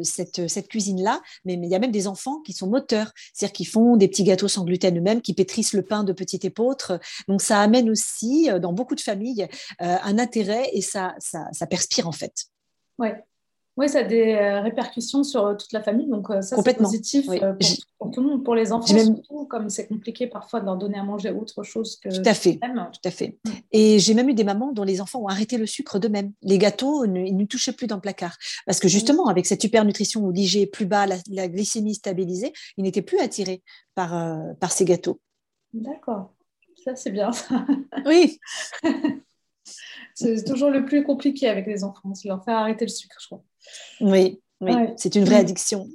cette, 0.03 0.47
cette 0.47 0.67
cuisine-là, 0.67 1.21
mais, 1.45 1.55
il 1.55 1.65
y 1.65 1.75
a 1.75 1.79
même 1.79 1.91
des 1.91 2.07
enfants 2.07 2.39
qui 2.41 2.53
sont 2.53 2.67
moteurs, 2.67 3.11
c'est-à-dire 3.33 3.53
qui 3.53 3.65
font 3.65 3.97
des 3.97 4.07
petits 4.07 4.23
gâteaux 4.23 4.47
sans 4.47 4.63
gluten 4.63 4.97
eux-mêmes, 4.97 5.21
qui 5.21 5.33
pétrissent 5.33 5.73
le 5.73 5.81
pain 5.81 6.03
de 6.03 6.13
petite 6.13 6.45
épeautre. 6.45 6.99
Donc, 7.27 7.41
ça 7.41 7.59
amène 7.59 7.89
aussi, 7.89 8.49
dans 8.61 8.73
beaucoup 8.73 8.95
de 8.95 9.01
familles, 9.01 9.47
un 9.79 10.19
intérêt 10.19 10.69
et 10.73 10.81
ça, 10.81 11.15
ça, 11.19 11.47
ça 11.51 11.67
perspire, 11.67 12.07
en 12.07 12.11
fait. 12.11 12.45
Ouais. 12.97 13.23
Oui, 13.77 13.87
ça 13.87 13.99
a 13.99 14.03
des 14.03 14.33
euh, 14.33 14.61
répercussions 14.61 15.23
sur 15.23 15.45
euh, 15.45 15.53
toute 15.53 15.71
la 15.71 15.83
famille, 15.83 16.07
donc 16.07 16.31
euh, 16.31 16.41
ça 16.41 16.55
c'est 16.59 16.77
positif 16.77 17.27
pour, 17.99 18.11
tout 18.11 18.21
le 18.21 18.27
monde, 18.27 18.43
pour 18.43 18.55
les 18.55 18.71
enfants 18.71 18.87
surtout, 18.87 19.45
comme 19.45 19.69
c'est 19.69 19.87
compliqué 19.87 20.25
parfois 20.25 20.61
de 20.61 20.65
leur 20.65 20.77
donner 20.77 20.97
à 20.97 21.03
manger 21.03 21.29
autre 21.29 21.61
chose 21.61 21.97
que 21.97 22.09
tout 22.09 22.27
à 22.27 22.33
fait, 22.33 22.59
tout 22.59 23.07
à 23.07 23.11
fait. 23.11 23.37
Mm. 23.45 23.49
Et 23.71 23.99
j'ai 23.99 24.15
même 24.15 24.29
eu 24.29 24.33
des 24.33 24.43
mamans 24.43 24.71
dont 24.71 24.83
les 24.83 24.99
enfants 24.99 25.21
ont 25.21 25.27
arrêté 25.27 25.59
le 25.59 25.67
sucre 25.67 25.99
d'eux-mêmes. 25.99 26.33
Les 26.41 26.57
gâteaux, 26.57 27.05
ils 27.05 27.37
ne 27.37 27.45
touchaient 27.45 27.71
plus 27.71 27.85
dans 27.85 27.95
le 27.95 28.01
placard 28.01 28.35
parce 28.65 28.79
que 28.79 28.87
justement, 28.87 29.27
avec 29.27 29.45
cette 29.45 29.61
super 29.61 29.85
nutrition 29.85 30.21
où 30.21 30.31
l'IG 30.31 30.57
est 30.57 30.65
plus 30.65 30.87
bas, 30.87 31.05
la, 31.05 31.47
glycémie 31.47 31.93
stabilisée, 31.93 32.53
ils 32.77 32.83
n'étaient 32.83 33.03
plus 33.03 33.19
attirés 33.19 33.61
par 33.93 34.09
par 34.59 34.71
ces 34.71 34.85
gâteaux. 34.85 35.19
D'accord, 35.73 36.33
ça 36.83 36.95
c'est 36.95 37.11
bien. 37.11 37.31
Ça. 37.31 37.63
Oui. 38.07 38.39
c'est 40.13 40.43
toujours 40.43 40.69
le 40.69 40.85
plus 40.85 41.03
compliqué 41.03 41.47
avec 41.47 41.67
les 41.67 41.83
enfants, 41.83 42.13
c'est 42.13 42.27
leur 42.27 42.43
faire 42.43 42.57
arrêter 42.57 42.85
le 42.85 42.89
sucre, 42.89 43.17
je 43.19 43.27
crois. 43.27 43.43
Oui, 44.01 44.41
oui. 44.61 44.73
c'est 44.97 45.15
une 45.15 45.25
vraie 45.25 45.35
addiction. 45.39 45.87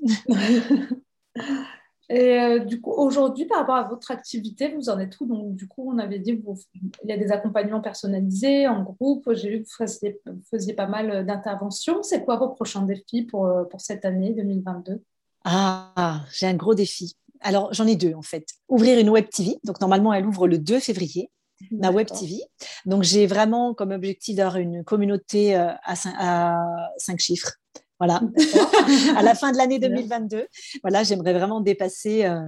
Et 2.14 2.38
euh, 2.38 2.58
du 2.58 2.78
coup, 2.80 2.90
aujourd'hui, 2.90 3.46
par 3.46 3.60
rapport 3.60 3.76
à 3.76 3.88
votre 3.88 4.10
activité, 4.10 4.68
vous 4.74 4.90
en 4.90 4.98
êtes 4.98 5.18
où? 5.20 5.26
Donc, 5.26 5.54
du 5.54 5.66
coup, 5.66 5.90
on 5.90 5.98
avait 5.98 6.18
dit 6.18 6.38
qu'il 6.38 7.08
y 7.08 7.12
a 7.12 7.16
des 7.16 7.32
accompagnements 7.32 7.80
personnalisés 7.80 8.68
en 8.68 8.82
groupe. 8.82 9.32
J'ai 9.32 9.48
vu 9.48 9.62
que 9.62 10.30
vous 10.30 10.42
faisiez, 10.50 10.74
pas 10.74 10.86
mal 10.86 11.24
d'interventions. 11.24 12.02
C'est 12.02 12.22
quoi 12.22 12.36
vos 12.36 12.50
prochains 12.50 12.82
défis 12.82 13.22
pour, 13.22 13.46
euh, 13.46 13.64
pour 13.64 13.80
cette 13.80 14.04
année 14.04 14.34
2022 14.34 15.00
Ah, 15.44 16.20
j'ai 16.32 16.46
un 16.46 16.54
gros 16.54 16.74
défi. 16.74 17.14
Alors, 17.40 17.72
j'en 17.72 17.86
ai 17.86 17.96
deux 17.96 18.14
en 18.14 18.22
fait. 18.22 18.46
Ouvrir 18.68 18.98
une 18.98 19.08
web 19.08 19.30
TV. 19.30 19.56
Donc, 19.64 19.80
normalement, 19.80 20.12
elle 20.12 20.26
ouvre 20.26 20.46
le 20.46 20.58
2 20.58 20.80
février 20.80 21.30
ma 21.70 21.90
web 21.90 22.08
TV. 22.08 22.40
Donc, 22.86 23.04
j'ai 23.04 23.26
vraiment 23.26 23.72
comme 23.72 23.92
objectif 23.92 24.36
d'avoir 24.36 24.56
une 24.56 24.84
communauté 24.84 25.56
euh, 25.56 25.70
à, 25.84 25.94
à 26.18 26.90
cinq 26.98 27.20
chiffres. 27.20 27.52
Voilà, 27.99 28.20
à 29.16 29.22
la 29.22 29.34
fin 29.34 29.53
de 29.53 29.57
l'année 29.57 29.78
2022, 29.78 30.47
voilà, 30.82 31.05
j'aimerais 31.05 31.32
vraiment 31.32 31.61
dépasser 31.61 32.24
euh, 32.24 32.40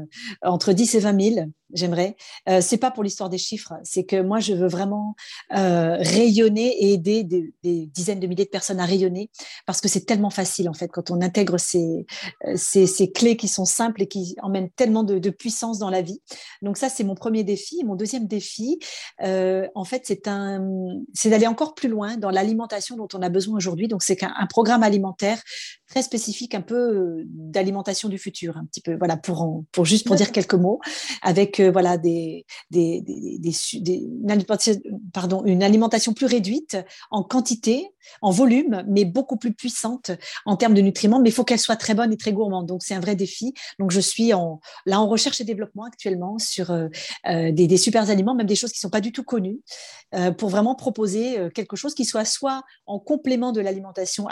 entre 0.43 0.73
10 0.73 0.97
et 0.97 0.99
20 0.99 1.23
000 1.35 1.47
j'aimerais. 1.75 2.17
Euh, 2.49 2.61
c'est 2.61 2.79
pas 2.79 2.91
pour 2.91 3.03
l'histoire 3.03 3.29
des 3.29 3.39
chiffres, 3.39 3.75
c'est 3.83 4.05
que 4.05 4.21
moi, 4.23 4.41
je 4.41 4.55
veux 4.55 4.69
vraiment 4.69 5.15
euh, 5.55 5.97
rayonner 5.99 6.85
et 6.85 6.93
aider 6.95 7.25
des, 7.25 7.53
dizaines 7.87 8.21
de 8.21 8.27
milliers 8.27 8.45
de 8.45 8.51
personnes 8.51 8.81
à 8.81 8.87
rayonner 8.87 9.31
parce 9.67 9.81
que 9.81 9.89
c'est 9.89 10.07
tellement 10.07 10.31
facile, 10.31 10.69
en 10.69 10.75
fait, 10.75 10.89
quand 10.89 11.11
on 11.11 11.21
intègre 11.21 11.59
ces, 11.59 12.07
euh, 12.47 12.57
ces, 12.57 13.11
clés 13.13 13.37
qui 13.37 13.49
sont 13.49 13.65
simples 13.65 14.03
et 14.03 14.09
qui 14.09 14.37
emmènent 14.43 14.71
tellement 14.71 15.03
de, 15.03 15.31
puissance 15.31 15.79
dans 15.79 15.91
la 15.91 16.01
vie. 16.01 16.21
Donc 16.63 16.77
ça, 16.77 16.89
c'est 16.89 17.03
mon 17.03 17.15
premier 17.15 17.45
défi. 17.45 17.83
Mon 17.85 17.97
deuxième 17.97 18.27
défi, 18.27 18.79
euh, 19.23 19.67
en 19.75 19.85
fait, 19.85 20.03
c'est 20.05 20.29
un, 20.29 20.65
c'est 21.13 21.31
d'aller 21.31 21.47
encore 21.47 21.75
plus 21.75 21.89
loin 21.89 22.17
dans 22.17 22.31
l'alimentation 22.31 22.97
dont 22.97 23.09
on 23.15 23.23
a 23.23 23.29
besoin 23.29 23.57
aujourd'hui. 23.57 23.89
Donc 23.89 24.03
c'est 24.03 24.23
un, 24.23 24.47
programme 24.49 24.83
alimentaire 24.83 25.43
très 25.89 26.03
spécifique, 26.03 26.55
un 26.55 26.61
peu 26.61 26.75
euh, 26.75 27.23
d'alimentation 27.27 28.09
du 28.09 28.19
futur, 28.19 28.57
un 28.57 28.65
petit 28.65 28.81
peu, 28.81 28.97
voilà, 28.97 29.17
pour, 29.17 29.65
pour 29.73 29.85
juste 29.85 30.07
pour 30.07 30.17
dire 30.17 30.33
quelques 30.33 30.55
mots, 30.55 30.81
avec 31.23 31.61
voilà, 31.61 31.99
des, 31.99 32.47
des, 32.71 33.03
une, 33.75 34.31
alimentation, 34.31 34.81
pardon, 35.13 35.43
une 35.45 35.63
alimentation 35.63 36.13
plus 36.13 36.27
réduite 36.27 36.77
en 37.11 37.23
quantité, 37.23 37.91
en 38.23 38.31
volume, 38.31 38.85
mais 38.87 39.05
beaucoup 39.05 39.37
plus 39.37 39.53
puissante 39.53 40.11
en 40.47 40.57
termes 40.57 40.75
de 40.75 40.81
nutriments. 40.81 41.21
Mais 41.21 41.31
il 41.31 41.33
faut 41.33 41.45
qu'elle 41.45 41.59
soit 41.59 41.77
très 41.77 41.95
bonne 41.95 42.13
et 42.13 42.17
très 42.17 42.33
gourmande. 42.33 42.67
Donc, 42.67 42.83
c'est 42.83 42.95
un 42.95 43.01
vrai 43.01 43.17
défi. 43.17 43.55
Donc, 43.79 43.91
je 43.91 44.01
suis 44.01 44.33
en, 44.35 44.61
là 44.87 45.01
en 45.01 45.07
recherche 45.07 45.41
et 45.41 45.45
développement 45.45 45.85
actuellement 45.85 46.39
sur 46.39 46.71
euh, 46.71 46.89
euh, 47.29 47.53
des, 47.53 47.67
des, 47.67 47.77
super 47.77 48.09
aliments, 48.11 48.35
même 48.35 48.47
des 48.47 48.57
choses 48.57 48.73
qui 48.73 48.79
ne 48.79 48.83
sont 48.89 48.91
pas 48.91 49.01
du 49.01 49.13
tout 49.13 49.25
connues, 49.25 49.61
euh, 50.15 50.31
pour 50.31 50.49
vraiment 50.49 50.75
proposer 50.75 51.39
quelque 51.55 51.77
chose 51.77 51.95
qui 51.95 52.05
soit 52.05 52.25
soit 52.25 52.63
en 52.87 52.99
complément 52.99 53.53
de 53.53 53.61
l'alimentation 53.61 54.27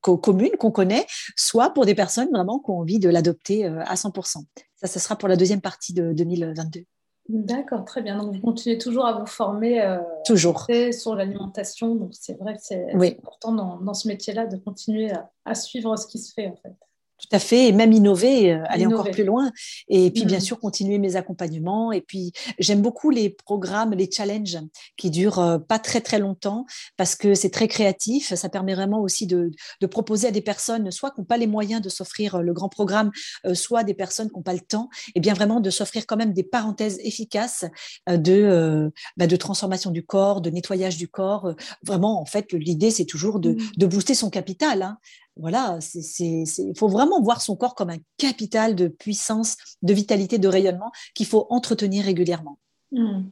commune 0.00 0.47
qu'on 0.56 0.70
connaît, 0.70 1.06
soit 1.36 1.70
pour 1.70 1.86
des 1.86 1.94
personnes 1.94 2.28
vraiment 2.32 2.58
qui 2.58 2.70
ont 2.70 2.78
envie 2.78 2.98
de 2.98 3.08
l'adopter 3.08 3.64
à 3.64 3.94
100%. 3.94 4.44
Ça, 4.76 4.86
ce 4.86 4.98
sera 4.98 5.16
pour 5.16 5.28
la 5.28 5.36
deuxième 5.36 5.60
partie 5.60 5.92
de 5.92 6.12
2022. 6.12 6.84
D'accord, 7.28 7.84
très 7.84 8.00
bien. 8.00 8.16
Donc, 8.16 8.36
vous 8.36 8.40
continuez 8.40 8.78
toujours 8.78 9.04
à 9.04 9.18
vous 9.18 9.26
former 9.26 9.82
euh, 9.82 9.98
toujours. 10.24 10.66
sur 10.92 11.14
l'alimentation. 11.14 11.94
Donc, 11.94 12.12
c'est 12.12 12.38
vrai 12.38 12.54
que 12.54 12.60
c'est 12.62 12.90
important 12.92 13.52
dans, 13.52 13.94
ce 13.94 14.08
métier-là 14.08 14.46
de 14.46 14.56
continuer 14.56 15.10
à, 15.44 15.54
suivre 15.54 15.94
ce 15.96 16.06
qui 16.06 16.18
se 16.18 16.32
fait, 16.32 16.46
en 16.46 16.56
fait. 16.56 16.74
Tout 17.18 17.36
à 17.36 17.40
fait, 17.40 17.66
et 17.66 17.72
même 17.72 17.92
innover, 17.92 18.52
euh, 18.52 18.62
aller 18.68 18.86
encore 18.86 19.10
plus 19.10 19.24
loin. 19.24 19.50
Et 19.88 20.12
puis, 20.12 20.24
bien 20.24 20.38
mm. 20.38 20.42
sûr, 20.42 20.60
continuer 20.60 20.98
mes 20.98 21.16
accompagnements. 21.16 21.90
Et 21.90 22.00
puis, 22.00 22.32
j'aime 22.60 22.80
beaucoup 22.80 23.10
les 23.10 23.28
programmes, 23.28 23.92
les 23.92 24.08
challenges 24.08 24.58
qui 24.96 25.10
durent 25.10 25.40
euh, 25.40 25.58
pas 25.58 25.80
très, 25.80 26.00
très 26.00 26.20
longtemps 26.20 26.64
parce 26.96 27.16
que 27.16 27.34
c'est 27.34 27.50
très 27.50 27.66
créatif. 27.66 28.32
Ça 28.34 28.48
permet 28.48 28.72
vraiment 28.72 29.00
aussi 29.00 29.26
de, 29.26 29.50
proposer 29.90 30.28
à 30.28 30.30
des 30.30 30.42
personnes, 30.42 30.92
soit 30.92 31.10
qui 31.10 31.20
n'ont 31.20 31.24
pas 31.24 31.38
les 31.38 31.48
moyens 31.48 31.82
de 31.82 31.88
s'offrir 31.88 32.36
euh, 32.36 32.42
le 32.42 32.52
grand 32.52 32.68
programme, 32.68 33.10
soit 33.52 33.82
des 33.82 33.94
personnes 33.94 34.28
qui 34.28 34.36
n'ont 34.36 34.42
pas 34.42 34.52
le 34.52 34.60
temps, 34.60 34.88
et 35.14 35.20
bien 35.20 35.34
vraiment 35.34 35.58
de 35.60 35.70
s'offrir 35.70 36.06
quand 36.06 36.16
même 36.16 36.32
des 36.32 36.44
parenthèses 36.44 37.00
efficaces 37.02 37.64
de, 38.08 38.90
bah, 39.16 39.26
de 39.26 39.36
transformation 39.36 39.90
du 39.90 40.04
corps, 40.04 40.40
de 40.40 40.50
nettoyage 40.50 40.96
du 40.96 41.08
corps. 41.08 41.54
Vraiment, 41.84 42.20
en 42.20 42.26
fait, 42.26 42.52
l'idée, 42.52 42.90
c'est 42.90 43.06
toujours 43.06 43.40
de, 43.40 43.56
mm. 43.78 43.86
booster 43.86 44.14
son 44.14 44.30
capital. 44.30 44.82
Hein 44.82 44.98
voilà, 45.38 45.78
il 46.18 46.72
faut 46.76 46.88
vraiment 46.88 47.22
voir 47.22 47.40
son 47.40 47.56
corps 47.56 47.74
comme 47.74 47.90
un 47.90 47.98
capital 48.16 48.74
de 48.74 48.88
puissance, 48.88 49.56
de 49.82 49.92
vitalité, 49.94 50.38
de 50.38 50.48
rayonnement 50.48 50.90
qu'il 51.14 51.26
faut 51.26 51.46
entretenir 51.50 52.04
régulièrement. 52.04 52.58
Hmm. 52.92 53.28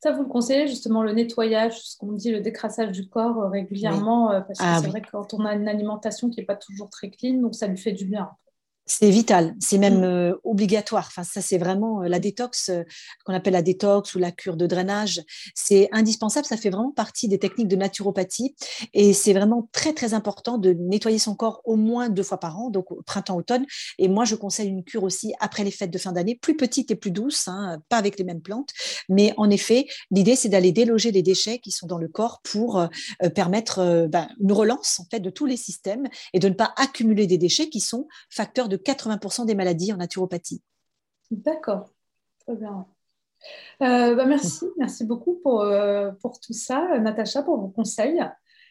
Ça, 0.00 0.12
vous 0.12 0.22
le 0.22 0.28
conseillez 0.28 0.68
justement 0.68 1.02
le 1.02 1.12
nettoyage, 1.12 1.80
ce 1.80 1.96
qu'on 1.96 2.12
dit, 2.12 2.30
le 2.30 2.40
décrassage 2.40 2.92
du 2.92 3.08
corps 3.08 3.42
euh, 3.42 3.48
régulièrement, 3.48 4.30
euh, 4.30 4.40
parce 4.40 4.58
que 4.58 4.64
ah 4.64 4.78
c'est 4.80 4.88
vrai 4.88 5.00
que 5.00 5.10
quand 5.10 5.34
on 5.34 5.44
a 5.44 5.54
une 5.54 5.68
alimentation 5.68 6.30
qui 6.30 6.40
n'est 6.40 6.46
pas 6.46 6.56
toujours 6.56 6.88
très 6.88 7.10
clean, 7.10 7.40
donc 7.40 7.54
ça 7.54 7.66
lui 7.66 7.76
fait 7.76 7.92
du 7.92 8.04
bien. 8.04 8.30
C'est 8.90 9.10
vital, 9.10 9.54
c'est 9.60 9.76
même 9.76 10.00
mm. 10.00 10.04
euh, 10.04 10.34
obligatoire. 10.44 11.04
Enfin, 11.08 11.22
ça, 11.22 11.42
c'est 11.42 11.58
vraiment 11.58 12.02
euh, 12.02 12.08
la 12.08 12.18
détox, 12.18 12.70
euh, 12.70 12.84
qu'on 13.26 13.34
appelle 13.34 13.52
la 13.52 13.60
détox 13.60 14.14
ou 14.14 14.18
la 14.18 14.32
cure 14.32 14.56
de 14.56 14.66
drainage. 14.66 15.20
C'est 15.54 15.90
indispensable. 15.92 16.46
Ça 16.46 16.56
fait 16.56 16.70
vraiment 16.70 16.90
partie 16.90 17.28
des 17.28 17.38
techniques 17.38 17.68
de 17.68 17.76
naturopathie. 17.76 18.56
Et 18.94 19.12
c'est 19.12 19.34
vraiment 19.34 19.68
très, 19.72 19.92
très 19.92 20.14
important 20.14 20.56
de 20.56 20.72
nettoyer 20.72 21.18
son 21.18 21.34
corps 21.34 21.60
au 21.64 21.76
moins 21.76 22.08
deux 22.08 22.22
fois 22.22 22.40
par 22.40 22.58
an, 22.58 22.70
donc 22.70 22.86
printemps-automne. 23.04 23.66
Et 23.98 24.08
moi, 24.08 24.24
je 24.24 24.34
conseille 24.34 24.68
une 24.68 24.82
cure 24.82 25.02
aussi 25.02 25.34
après 25.38 25.64
les 25.64 25.70
fêtes 25.70 25.90
de 25.90 25.98
fin 25.98 26.12
d'année, 26.12 26.34
plus 26.34 26.56
petite 26.56 26.90
et 26.90 26.96
plus 26.96 27.10
douce, 27.10 27.46
hein, 27.46 27.82
pas 27.90 27.98
avec 27.98 28.18
les 28.18 28.24
mêmes 28.24 28.40
plantes. 28.40 28.70
Mais 29.10 29.34
en 29.36 29.50
effet, 29.50 29.86
l'idée, 30.10 30.34
c'est 30.34 30.48
d'aller 30.48 30.72
déloger 30.72 31.12
les 31.12 31.22
déchets 31.22 31.58
qui 31.58 31.72
sont 31.72 31.86
dans 31.86 31.98
le 31.98 32.08
corps 32.08 32.40
pour 32.42 32.88
permettre 33.34 34.06
ben, 34.08 34.28
une 34.40 34.52
relance 34.52 34.98
en 35.00 35.04
fait 35.10 35.20
de 35.20 35.28
tous 35.28 35.44
les 35.44 35.58
systèmes 35.58 36.08
et 36.32 36.38
de 36.38 36.48
ne 36.48 36.54
pas 36.54 36.72
accumuler 36.76 37.26
des 37.26 37.36
déchets 37.36 37.68
qui 37.68 37.80
sont 37.80 38.08
facteurs 38.30 38.68
de 38.68 38.77
80% 38.78 39.46
des 39.46 39.54
maladies 39.54 39.92
en 39.92 39.96
naturopathie. 39.96 40.62
D'accord, 41.30 41.90
très 42.40 42.56
bien. 42.56 42.86
Euh, 43.82 44.14
bah, 44.14 44.26
merci, 44.26 44.64
merci 44.76 45.04
beaucoup 45.04 45.34
pour, 45.42 45.60
euh, 45.60 46.10
pour 46.22 46.40
tout 46.40 46.52
ça, 46.52 46.98
Natacha, 46.98 47.42
pour 47.42 47.58
vos 47.58 47.68
conseils. 47.68 48.20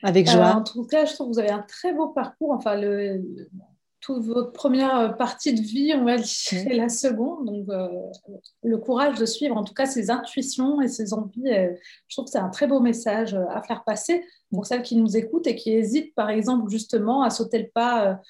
Avec 0.03 0.29
joie. 0.29 0.47
Euh, 0.47 0.53
en 0.53 0.63
tout 0.63 0.85
cas, 0.85 1.05
je 1.05 1.13
trouve 1.13 1.27
que 1.27 1.33
vous 1.33 1.39
avez 1.39 1.51
un 1.51 1.63
très 1.63 1.93
beau 1.93 2.09
parcours. 2.09 2.51
Enfin, 2.51 2.75
le, 2.75 3.23
toute 4.01 4.25
votre 4.25 4.51
première 4.51 5.17
partie 5.17 5.53
de 5.53 5.61
vie, 5.61 5.93
on 5.95 6.05
va 6.05 6.17
dire, 6.17 6.67
et 6.67 6.75
la 6.75 6.89
seconde. 6.89 7.45
Donc, 7.45 7.67
le 8.63 8.77
courage 8.77 9.17
de 9.17 9.25
suivre, 9.25 9.57
en 9.57 9.63
tout 9.63 9.73
cas, 9.73 9.85
ses 9.85 10.11
intuitions 10.11 10.81
et 10.81 10.87
ses 10.87 11.13
envies. 11.13 11.49
je 12.07 12.15
trouve 12.15 12.25
que 12.25 12.31
c'est 12.31 12.37
un 12.37 12.49
très 12.49 12.67
beau 12.67 12.79
message 12.79 13.33
à 13.49 13.61
faire 13.63 13.83
passer 13.83 14.23
pour 14.51 14.65
celles 14.65 14.83
qui 14.83 14.95
nous 14.95 15.17
écoutent 15.17 15.47
et 15.47 15.55
qui 15.55 15.71
hésitent, 15.71 16.13
par 16.13 16.29
exemple, 16.29 16.69
justement, 16.69 17.23
à 17.23 17.29
sauter 17.29 17.59
le 17.59 17.69
pas 17.73 18.21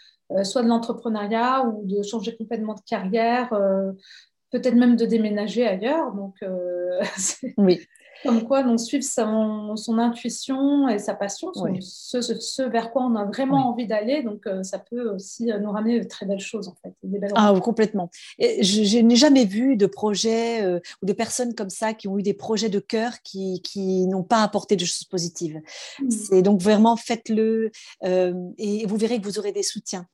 soit 0.44 0.64
de 0.64 0.68
l'entrepreneuriat 0.68 1.66
ou 1.66 1.86
de 1.86 2.04
changer 2.04 2.36
complètement 2.36 2.74
de 2.74 2.82
carrière, 2.82 3.54
euh, 3.54 3.92
peut-être 4.52 4.76
même 4.76 4.96
de 4.96 5.06
déménager 5.06 5.66
ailleurs. 5.68 6.14
Donc, 6.14 6.36
euh. 6.44 7.02
Comme 8.24 8.44
quoi, 8.44 8.64
donc, 8.64 8.80
suivre 8.80 9.04
son, 9.04 9.98
intuition 9.98 10.88
et 10.90 11.00
sa 11.00 11.14
passion, 11.14 11.52
ce, 11.54 12.70
vers 12.70 12.92
quoi 12.92 13.04
on 13.04 13.16
a 13.16 13.26
vraiment 13.26 13.70
envie 13.70 13.88
d'aller. 13.88 14.24
Donc, 14.24 14.48
ça 14.64 14.80
peut 14.80 15.10
aussi 15.10 15.46
nous 15.46 15.72
ramener 15.72 16.00
de 16.00 16.08
très 16.08 16.26
belles 16.26 16.40
choses, 16.40 16.68
en 16.68 16.76
fait. 16.82 16.94
ah, 17.36 17.54
complètement. 17.62 18.10
Et 18.40 18.64
je, 18.64 19.00
n'ai 19.00 19.16
jamais 19.16 19.46
vu 19.46 19.76
de 19.76 19.86
projet 19.86 20.66
ou 21.02 21.06
de 21.06 21.14
personnes 21.14 21.54
comme 21.54 21.70
ça 21.70 21.94
qui 21.94 22.08
ont 22.08 22.18
eu 22.18 22.24
des 22.24 22.34
projets 22.34 22.70
de 22.70 22.80
cœur 22.80 23.22
qui, 23.24 23.62
qui 23.62 24.08
n'ont 24.08 24.24
pas 24.24 24.44
apporté 24.44 24.76
de 24.76 24.86
choses 24.86 25.06
positives. 25.06 25.62
Mmh. 26.00 26.10
C'est 26.10 26.42
donc 26.42 26.62
vraiment 26.62 26.96
faites-le 26.96 27.72
et 28.04 28.86
vous 28.86 28.98
verrez 28.98 29.20
que 29.20 29.26
vous 29.26 29.40
aurez 29.40 29.52
des 29.52 29.64
soutiens 29.64 30.08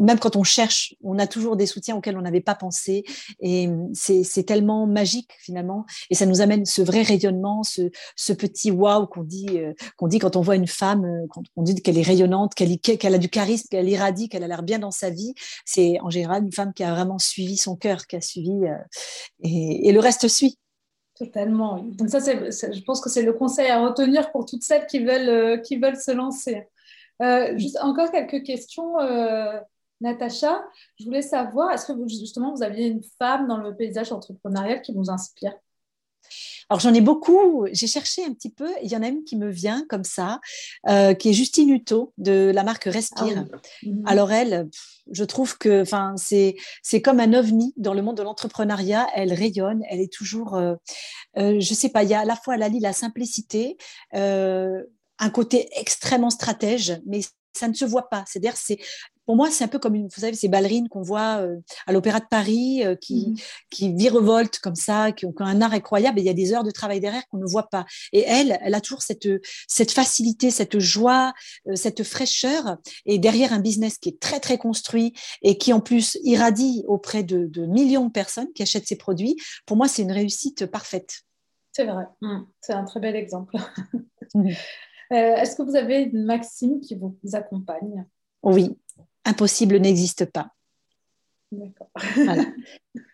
même 0.00 0.18
quand 0.18 0.36
on 0.36 0.42
cherche, 0.42 0.94
on 1.02 1.18
a 1.18 1.26
toujours 1.26 1.56
des 1.56 1.66
soutiens 1.66 1.96
auxquels 1.96 2.16
on 2.16 2.22
n'avait 2.22 2.40
pas 2.40 2.54
pensé. 2.54 3.04
Et 3.40 3.68
c'est 3.92 4.44
tellement 4.44 4.86
magique 4.86 5.30
finalement. 5.38 5.86
Et 6.10 6.14
ça 6.14 6.26
nous 6.26 6.40
amène 6.40 6.64
ce 6.64 6.82
vrai 6.82 7.02
rayonnement, 7.02 7.62
ce, 7.62 8.32
petit 8.32 8.70
waouh 8.70 9.06
qu'on 9.06 9.22
dit, 9.22 9.46
euh, 9.58 9.72
qu'on 9.96 10.08
dit 10.08 10.18
quand 10.18 10.36
on 10.36 10.40
voit 10.40 10.56
une 10.56 10.66
femme, 10.66 11.04
euh, 11.04 11.26
quand 11.30 11.42
on 11.56 11.62
dit 11.62 11.74
qu'elle 11.76 11.98
est 11.98 12.02
rayonnante, 12.02 12.54
qu'elle 12.54 13.14
a 13.14 13.18
du 13.18 13.28
charisme, 13.28 13.68
qu'elle 13.70 13.88
irradie, 13.88 14.28
qu'elle 14.28 14.42
a 14.42 14.48
l'air 14.48 14.62
bien 14.62 14.78
dans 14.78 14.90
sa 14.90 15.10
vie. 15.10 15.34
C'est 15.64 16.00
en 16.00 16.10
général 16.10 16.44
une 16.44 16.52
femme 16.52 16.72
qui 16.74 16.82
a 16.82 16.92
vraiment 16.92 17.18
suivi 17.18 17.56
son 17.56 17.76
cœur, 17.76 18.06
qui 18.06 18.16
a 18.16 18.20
suivi. 18.20 18.52
Euh, 18.64 18.76
et, 19.42 19.92
le 19.92 20.00
reste 20.00 20.26
suit. 20.26 20.58
Totalement. 21.16 21.78
Donc 21.78 22.08
ça, 22.08 22.18
je 22.18 22.80
pense 22.80 23.00
que 23.00 23.08
c'est 23.08 23.22
le 23.22 23.32
conseil 23.32 23.68
à 23.68 23.86
retenir 23.86 24.32
pour 24.32 24.46
toutes 24.46 24.64
celles 24.64 24.86
qui 24.86 25.04
veulent, 25.04 25.62
qui 25.62 25.76
veulent 25.76 25.96
se 25.96 26.10
lancer. 26.10 26.66
Euh, 27.22 27.56
juste 27.56 27.78
encore 27.80 28.10
quelques 28.10 28.44
questions, 28.44 28.98
euh, 29.00 29.58
Natacha. 30.00 30.64
Je 30.98 31.04
voulais 31.04 31.22
savoir, 31.22 31.70
est-ce 31.72 31.86
que 31.86 31.92
vous, 31.92 32.08
justement 32.08 32.54
vous 32.54 32.62
aviez 32.62 32.86
une 32.86 33.02
femme 33.18 33.46
dans 33.46 33.58
le 33.58 33.74
paysage 33.74 34.12
entrepreneurial 34.12 34.82
qui 34.82 34.92
vous 34.92 35.10
inspire? 35.10 35.52
Alors 36.68 36.80
j'en 36.80 36.94
ai 36.94 37.00
beaucoup, 37.00 37.66
j'ai 37.72 37.86
cherché 37.86 38.24
un 38.24 38.32
petit 38.32 38.50
peu, 38.50 38.68
il 38.82 38.90
y 38.90 38.96
en 38.96 39.02
a 39.02 39.08
une 39.08 39.24
qui 39.24 39.36
me 39.36 39.50
vient 39.50 39.84
comme 39.88 40.04
ça, 40.04 40.40
euh, 40.88 41.14
qui 41.14 41.30
est 41.30 41.32
Justine 41.32 41.68
Hutto 41.70 42.12
de 42.16 42.50
la 42.54 42.62
marque 42.62 42.84
Respire. 42.84 43.44
Ah 43.52 43.56
mhm. 43.82 44.02
Alors 44.06 44.32
elle, 44.32 44.68
je 45.10 45.24
trouve 45.24 45.58
que 45.58 45.84
c'est 46.16 46.56
c'est 46.82 47.02
comme 47.02 47.20
un 47.20 47.34
ovni 47.34 47.74
dans 47.76 47.94
le 47.94 48.02
monde 48.02 48.16
de 48.16 48.22
l'entrepreneuriat, 48.22 49.06
elle 49.14 49.32
rayonne, 49.32 49.82
elle 49.90 50.00
est 50.00 50.12
toujours, 50.12 50.54
euh, 50.54 50.74
euh, 51.36 51.60
je 51.60 51.74
sais 51.74 51.90
pas, 51.90 52.02
il 52.02 52.08
y 52.08 52.14
a 52.14 52.20
à 52.20 52.24
la 52.24 52.36
fois 52.36 52.54
elle 52.54 52.62
allie 52.62 52.80
la 52.80 52.92
simplicité, 52.92 53.76
un 55.18 55.30
côté 55.30 55.68
extrêmement 55.78 56.30
stratège, 56.30 57.00
mais 57.06 57.20
ça 57.56 57.68
ne 57.68 57.74
se 57.74 57.84
voit 57.84 58.08
pas. 58.08 58.24
C'est-à-dire, 58.26 58.56
c'est 58.56 58.78
pour 59.26 59.36
moi, 59.36 59.50
c'est 59.50 59.64
un 59.64 59.68
peu 59.68 59.78
comme 59.78 59.94
une, 59.94 60.06
vous 60.06 60.20
savez, 60.20 60.34
ces 60.34 60.48
ballerines 60.48 60.88
qu'on 60.88 61.02
voit 61.02 61.38
euh, 61.40 61.56
à 61.86 61.92
l'Opéra 61.92 62.20
de 62.20 62.26
Paris, 62.28 62.84
euh, 62.84 62.94
qui, 62.94 63.30
mmh. 63.30 63.34
qui 63.70 63.94
virevoltent 63.94 64.58
comme 64.58 64.74
ça, 64.74 65.12
qui 65.12 65.24
ont, 65.24 65.34
un 65.38 65.62
art 65.62 65.72
incroyable, 65.72 66.18
et 66.18 66.22
il 66.22 66.26
y 66.26 66.30
a 66.30 66.34
des 66.34 66.52
heures 66.52 66.64
de 66.64 66.70
travail 66.70 67.00
derrière 67.00 67.26
qu'on 67.28 67.38
ne 67.38 67.46
voit 67.46 67.68
pas. 67.68 67.86
Et 68.12 68.20
elle, 68.20 68.58
elle 68.60 68.74
a 68.74 68.80
toujours 68.80 69.02
cette, 69.02 69.28
cette 69.66 69.92
facilité, 69.92 70.50
cette 70.50 70.78
joie, 70.78 71.32
euh, 71.68 71.74
cette 71.74 72.02
fraîcheur, 72.02 72.76
et 73.06 73.18
derrière 73.18 73.52
un 73.52 73.60
business 73.60 73.98
qui 73.98 74.10
est 74.10 74.20
très, 74.20 74.40
très 74.40 74.58
construit, 74.58 75.14
et 75.42 75.56
qui 75.56 75.72
en 75.72 75.80
plus 75.80 76.18
irradie 76.22 76.84
auprès 76.86 77.22
de, 77.22 77.46
de 77.46 77.64
millions 77.64 78.06
de 78.06 78.12
personnes 78.12 78.52
qui 78.54 78.62
achètent 78.62 78.88
ses 78.88 78.96
produits. 78.96 79.36
Pour 79.64 79.76
moi, 79.76 79.88
c'est 79.88 80.02
une 80.02 80.12
réussite 80.12 80.66
parfaite. 80.66 81.22
C'est 81.72 81.86
vrai, 81.86 82.04
mmh. 82.20 82.40
c'est 82.60 82.74
un 82.74 82.84
très 82.84 83.00
bel 83.00 83.16
exemple. 83.16 83.56
Euh, 85.12 85.36
est-ce 85.36 85.56
que 85.56 85.62
vous 85.62 85.76
avez 85.76 86.02
une 86.02 86.24
maxime 86.24 86.80
qui 86.80 86.94
vous 86.94 87.16
accompagne? 87.32 88.06
Oui, 88.42 88.76
impossible 89.24 89.76
n'existe 89.76 90.26
pas. 90.26 90.50
D'accord. 91.52 91.90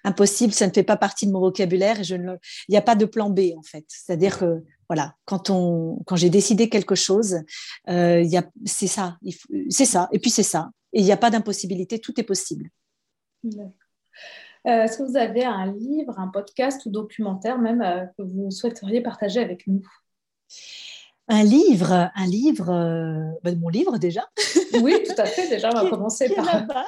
Impossible, 0.04 0.52
ça 0.52 0.66
ne 0.66 0.72
fait 0.72 0.82
pas 0.82 0.96
partie 0.96 1.26
de 1.26 1.32
mon 1.32 1.40
vocabulaire 1.40 2.00
et 2.00 2.04
je 2.04 2.14
ne... 2.14 2.36
il 2.68 2.72
n'y 2.72 2.76
a 2.76 2.82
pas 2.82 2.94
de 2.94 3.04
plan 3.04 3.28
B 3.28 3.40
en 3.56 3.62
fait. 3.62 3.84
C'est-à-dire 3.88 4.38
que 4.38 4.64
voilà, 4.88 5.14
quand, 5.24 5.50
on... 5.50 6.02
quand 6.06 6.16
j'ai 6.16 6.30
décidé 6.30 6.68
quelque 6.68 6.94
chose, 6.94 7.40
euh, 7.88 8.24
c'est 8.64 8.86
ça, 8.86 9.18
c'est 9.68 9.84
ça, 9.84 10.08
et 10.12 10.18
puis 10.18 10.30
c'est 10.30 10.42
ça. 10.42 10.70
Et 10.92 11.00
il 11.00 11.04
n'y 11.04 11.12
a 11.12 11.16
pas 11.16 11.30
d'impossibilité, 11.30 11.98
tout 11.98 12.18
est 12.18 12.24
possible. 12.24 12.70
Euh, 13.46 13.62
est-ce 14.64 14.98
que 14.98 15.02
vous 15.02 15.16
avez 15.16 15.44
un 15.44 15.72
livre, 15.72 16.18
un 16.18 16.28
podcast 16.28 16.84
ou 16.86 16.90
documentaire 16.90 17.58
même 17.58 18.10
que 18.16 18.22
vous 18.22 18.50
souhaiteriez 18.50 19.02
partager 19.02 19.40
avec 19.40 19.66
nous? 19.66 19.86
Un 21.30 21.44
livre, 21.44 22.10
un 22.14 22.26
livre, 22.26 22.70
euh, 22.70 23.30
bah, 23.42 23.54
mon 23.54 23.68
livre 23.68 23.98
déjà. 23.98 24.28
Oui, 24.82 24.94
tout 25.04 25.14
à 25.16 25.26
fait. 25.26 25.48
Déjà, 25.48 25.70
on 25.70 25.82
va 25.82 25.90
commencer 25.90 26.28
par. 26.28 26.44
Là-bas. 26.44 26.86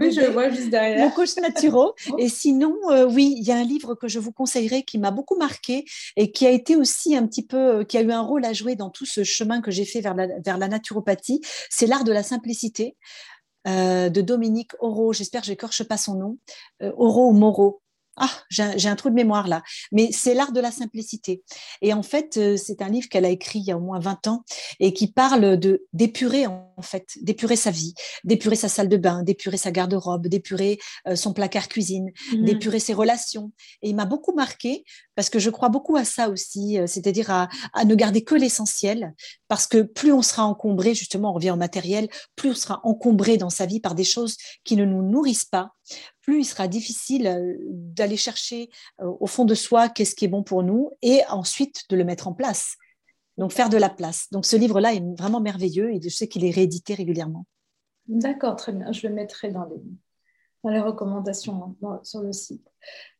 oui, 0.00 0.10
je 0.10 0.22
vois 0.30 0.50
juste 0.50 0.70
derrière. 0.70 1.04
Mon 1.04 1.10
coach 1.10 1.36
naturo. 1.36 1.94
Et 2.18 2.28
sinon, 2.28 2.74
euh, 2.90 3.06
oui, 3.06 3.34
il 3.36 3.44
y 3.44 3.52
a 3.52 3.56
un 3.56 3.64
livre 3.64 3.94
que 3.94 4.08
je 4.08 4.18
vous 4.18 4.32
conseillerais 4.32 4.82
qui 4.82 4.98
m'a 4.98 5.10
beaucoup 5.10 5.36
marqué 5.36 5.84
et 6.16 6.32
qui 6.32 6.46
a 6.46 6.50
été 6.50 6.76
aussi 6.76 7.14
un 7.14 7.26
petit 7.26 7.44
peu, 7.44 7.80
euh, 7.80 7.84
qui 7.84 7.98
a 7.98 8.02
eu 8.02 8.10
un 8.10 8.22
rôle 8.22 8.44
à 8.44 8.52
jouer 8.52 8.74
dans 8.74 8.90
tout 8.90 9.04
ce 9.04 9.22
chemin 9.22 9.60
que 9.60 9.70
j'ai 9.70 9.84
fait 9.84 10.00
vers 10.00 10.14
la, 10.14 10.26
vers 10.40 10.56
la 10.56 10.68
naturopathie. 10.68 11.40
C'est 11.68 11.86
L'art 11.86 12.04
de 12.04 12.12
la 12.12 12.22
simplicité 12.22 12.96
de 13.66 14.20
Dominique 14.22 14.72
Oro. 14.78 15.12
J'espère 15.12 15.42
que 15.42 15.46
j'écorche 15.46 15.82
pas 15.84 15.98
son 15.98 16.14
nom. 16.14 16.38
Oro 16.80 17.28
ou 17.28 17.32
Moreau 17.32 17.82
ah, 18.22 18.30
j'ai 18.50 18.88
un, 18.88 18.96
trou 18.96 19.08
de 19.08 19.14
mémoire 19.14 19.48
là. 19.48 19.62
Mais 19.92 20.10
c'est 20.12 20.34
l'art 20.34 20.52
de 20.52 20.60
la 20.60 20.70
simplicité. 20.70 21.42
Et 21.80 21.94
en 21.94 22.02
fait, 22.02 22.36
euh, 22.36 22.58
c'est 22.58 22.82
un 22.82 22.90
livre 22.90 23.08
qu'elle 23.08 23.24
a 23.24 23.30
écrit 23.30 23.60
il 23.60 23.64
y 23.64 23.72
a 23.72 23.78
au 23.78 23.80
moins 23.80 23.98
20 23.98 24.26
ans 24.26 24.44
et 24.78 24.92
qui 24.92 25.10
parle 25.10 25.58
de 25.58 25.86
d'épurer 25.94 26.46
en 26.46 26.82
fait, 26.82 27.06
d'épurer 27.22 27.56
sa 27.56 27.70
vie, 27.70 27.94
d'épurer 28.24 28.56
sa 28.56 28.68
salle 28.68 28.90
de 28.90 28.98
bain, 28.98 29.22
d'épurer 29.22 29.56
sa 29.56 29.70
garde-robe, 29.70 30.26
d'épurer 30.26 30.78
euh, 31.08 31.16
son 31.16 31.32
placard 31.32 31.68
cuisine, 31.68 32.10
mmh. 32.32 32.44
d'épurer 32.44 32.78
ses 32.78 32.92
relations. 32.92 33.52
Et 33.80 33.88
il 33.88 33.96
m'a 33.96 34.04
beaucoup 34.04 34.34
marqué 34.34 34.84
parce 35.14 35.30
que 35.30 35.38
je 35.38 35.48
crois 35.48 35.70
beaucoup 35.70 35.96
à 35.96 36.04
ça 36.04 36.28
aussi, 36.28 36.78
euh, 36.78 36.86
c'est-à-dire 36.86 37.30
à, 37.30 37.48
à, 37.72 37.86
ne 37.86 37.94
garder 37.94 38.22
que 38.22 38.34
l'essentiel, 38.34 39.14
parce 39.48 39.66
que 39.66 39.80
plus 39.82 40.12
on 40.12 40.22
sera 40.22 40.44
encombré, 40.44 40.94
justement, 40.94 41.30
on 41.30 41.34
revient 41.34 41.52
au 41.52 41.56
matériel, 41.56 42.08
plus 42.36 42.50
on 42.50 42.54
sera 42.54 42.80
encombré 42.84 43.38
dans 43.38 43.50
sa 43.50 43.64
vie 43.64 43.80
par 43.80 43.94
des 43.94 44.04
choses 44.04 44.36
qui 44.64 44.76
ne 44.76 44.84
nous 44.84 45.02
nourrissent 45.02 45.46
pas, 45.46 45.72
plus 46.30 46.42
il 46.42 46.44
sera 46.44 46.68
difficile 46.68 47.26
euh, 47.26 47.56
d'aller 47.60 48.16
chercher 48.16 48.70
euh, 49.00 49.10
au 49.18 49.26
fond 49.26 49.44
de 49.44 49.56
soi 49.56 49.88
qu'est-ce 49.88 50.14
qui 50.14 50.26
est 50.26 50.28
bon 50.28 50.44
pour 50.44 50.62
nous 50.62 50.92
et 51.02 51.22
ensuite 51.28 51.90
de 51.90 51.96
le 51.96 52.04
mettre 52.04 52.28
en 52.28 52.32
place. 52.32 52.76
Donc 53.36 53.52
faire 53.52 53.68
de 53.68 53.76
la 53.76 53.88
place. 53.88 54.28
Donc 54.30 54.46
ce 54.46 54.54
livre-là 54.54 54.94
est 54.94 55.02
vraiment 55.18 55.40
merveilleux 55.40 55.92
et 55.92 56.00
je 56.00 56.08
sais 56.08 56.28
qu'il 56.28 56.44
est 56.44 56.52
réédité 56.52 56.94
régulièrement. 56.94 57.46
D'accord, 58.06 58.54
très 58.54 58.70
bien. 58.72 58.92
Je 58.92 59.08
le 59.08 59.12
mettrai 59.12 59.50
dans 59.50 59.64
les, 59.64 59.82
dans 60.62 60.70
les 60.70 60.80
recommandations 60.80 61.74
hein, 61.82 61.98
sur 62.04 62.20
le 62.20 62.32
site. 62.32 62.64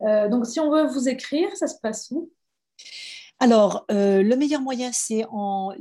Euh, 0.03 0.29
donc 0.29 0.47
si 0.47 0.61
on 0.61 0.71
veut 0.71 0.87
vous 0.87 1.09
écrire, 1.09 1.49
ça 1.57 1.67
se 1.67 1.81
passe 1.81 2.13
où? 2.13 2.31
Alors, 3.41 3.87
le 3.89 4.35
meilleur 4.35 4.61
moyen, 4.61 4.93
c'est 4.93 5.25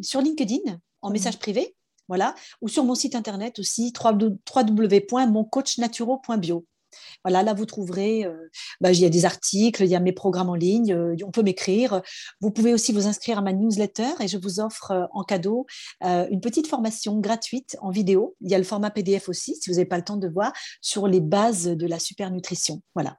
sur 0.01 0.21
LinkedIn, 0.21 0.79
en 1.01 1.09
mmh. 1.09 1.13
message 1.13 1.37
privé, 1.37 1.75
voilà, 2.07 2.33
ou 2.61 2.69
sur 2.69 2.85
mon 2.85 2.95
site 2.95 3.15
internet 3.15 3.59
aussi, 3.59 3.91
www.moncoachnaturo.bio. 4.01 6.65
Voilà, 7.23 7.43
là, 7.43 7.53
vous 7.53 7.65
trouverez, 7.65 8.25
euh, 8.25 8.49
bah, 8.81 8.91
il 8.91 8.99
y 8.99 9.05
a 9.05 9.09
des 9.09 9.25
articles, 9.25 9.83
il 9.83 9.89
y 9.89 9.95
a 9.95 9.99
mes 9.99 10.11
programmes 10.11 10.49
en 10.49 10.55
ligne, 10.55 10.93
euh, 10.93 11.15
on 11.25 11.31
peut 11.31 11.43
m'écrire. 11.43 12.01
Vous 12.41 12.51
pouvez 12.51 12.73
aussi 12.73 12.93
vous 12.93 13.07
inscrire 13.07 13.39
à 13.39 13.41
ma 13.41 13.53
newsletter 13.53 14.21
et 14.21 14.27
je 14.27 14.37
vous 14.37 14.59
offre 14.59 14.91
euh, 14.91 15.05
en 15.11 15.23
cadeau 15.23 15.65
une 16.01 16.41
petite 16.41 16.67
formation 16.67 17.19
gratuite 17.19 17.77
en 17.81 17.89
vidéo. 17.89 18.35
Il 18.41 18.49
y 18.49 18.55
a 18.55 18.57
le 18.57 18.63
format 18.63 18.89
PDF 18.89 19.29
aussi, 19.29 19.55
si 19.55 19.69
vous 19.69 19.75
n'avez 19.75 19.85
pas 19.85 19.97
le 19.97 20.03
temps 20.03 20.17
de 20.17 20.27
voir, 20.27 20.53
sur 20.81 21.07
les 21.07 21.19
bases 21.19 21.65
de 21.65 21.87
la 21.87 21.99
supernutrition. 21.99 22.81
Voilà, 22.95 23.17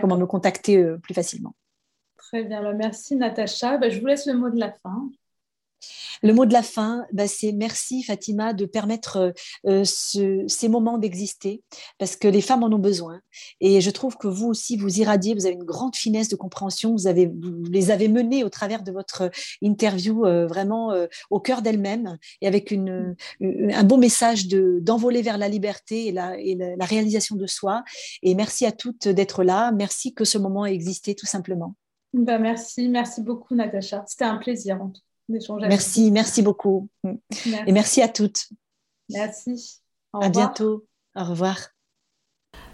comment 0.00 0.16
me 0.16 0.26
contacter 0.26 0.84
plus 1.02 1.14
facilement. 1.14 1.54
Très 2.16 2.44
bien, 2.44 2.62
bah, 2.62 2.72
merci 2.72 3.16
Natacha. 3.16 3.78
Bah, 3.78 3.88
je 3.88 4.00
vous 4.00 4.06
laisse 4.06 4.26
le 4.26 4.34
mot 4.34 4.50
de 4.50 4.58
la 4.58 4.72
fin. 4.72 5.10
Le 6.22 6.32
mot 6.32 6.46
de 6.46 6.52
la 6.52 6.62
fin, 6.62 7.04
bah, 7.12 7.28
c'est 7.28 7.52
merci 7.52 8.02
Fatima 8.02 8.52
de 8.52 8.66
permettre 8.66 9.34
euh, 9.66 9.82
euh, 10.16 10.44
ces 10.48 10.68
moments 10.68 10.98
d'exister 10.98 11.62
parce 11.98 12.16
que 12.16 12.28
les 12.28 12.40
femmes 12.40 12.62
en 12.62 12.72
ont 12.72 12.78
besoin. 12.78 13.20
Et 13.60 13.80
je 13.80 13.90
trouve 13.90 14.16
que 14.16 14.28
vous 14.28 14.46
aussi, 14.46 14.76
vous 14.76 15.00
irradiez, 15.00 15.34
vous 15.34 15.46
avez 15.46 15.54
une 15.54 15.64
grande 15.64 15.96
finesse 15.96 16.28
de 16.28 16.36
compréhension, 16.36 16.96
vous, 16.96 17.64
les 17.70 17.90
avez 17.90 18.08
menées 18.08 18.44
au 18.44 18.48
travers 18.48 18.82
de 18.82 18.92
votre 18.92 19.30
interview 19.62 20.24
euh, 20.24 20.46
vraiment 20.46 20.94
au 21.30 21.40
cœur 21.40 21.62
d'elles-mêmes 21.62 22.18
et 22.40 22.46
avec 22.46 22.72
un 22.72 23.84
beau 23.84 23.96
message 23.96 24.48
d'envoler 24.48 25.22
vers 25.22 25.38
la 25.38 25.48
liberté 25.48 26.08
et, 26.08 26.12
la, 26.12 26.84
réalisation 26.86 27.36
de 27.36 27.46
soi. 27.46 27.82
Et 28.22 28.34
merci 28.34 28.66
à 28.66 28.72
toutes 28.72 29.08
d'être 29.08 29.44
là. 29.44 29.72
Merci 29.72 30.14
que 30.14 30.24
ce 30.24 30.38
moment 30.38 30.64
ait 30.66 30.74
existé 30.74 31.14
tout 31.14 31.26
simplement. 31.26 31.74
Ben 32.12 32.38
merci, 32.38 32.88
merci 32.88 33.20
beaucoup 33.22 33.54
Natacha. 33.54 34.04
C'était 34.06 34.24
un 34.24 34.36
plaisir 34.36 34.80
en 34.80 34.90
tout 34.90 35.00
Merci, 35.28 36.10
merci 36.10 36.42
beaucoup. 36.42 36.88
Et 37.66 37.72
merci 37.72 38.02
à 38.02 38.08
toutes. 38.08 38.48
Merci. 39.10 39.80
à 40.12 40.28
bientôt. 40.28 40.86
Au 41.14 41.24
revoir. 41.24 41.56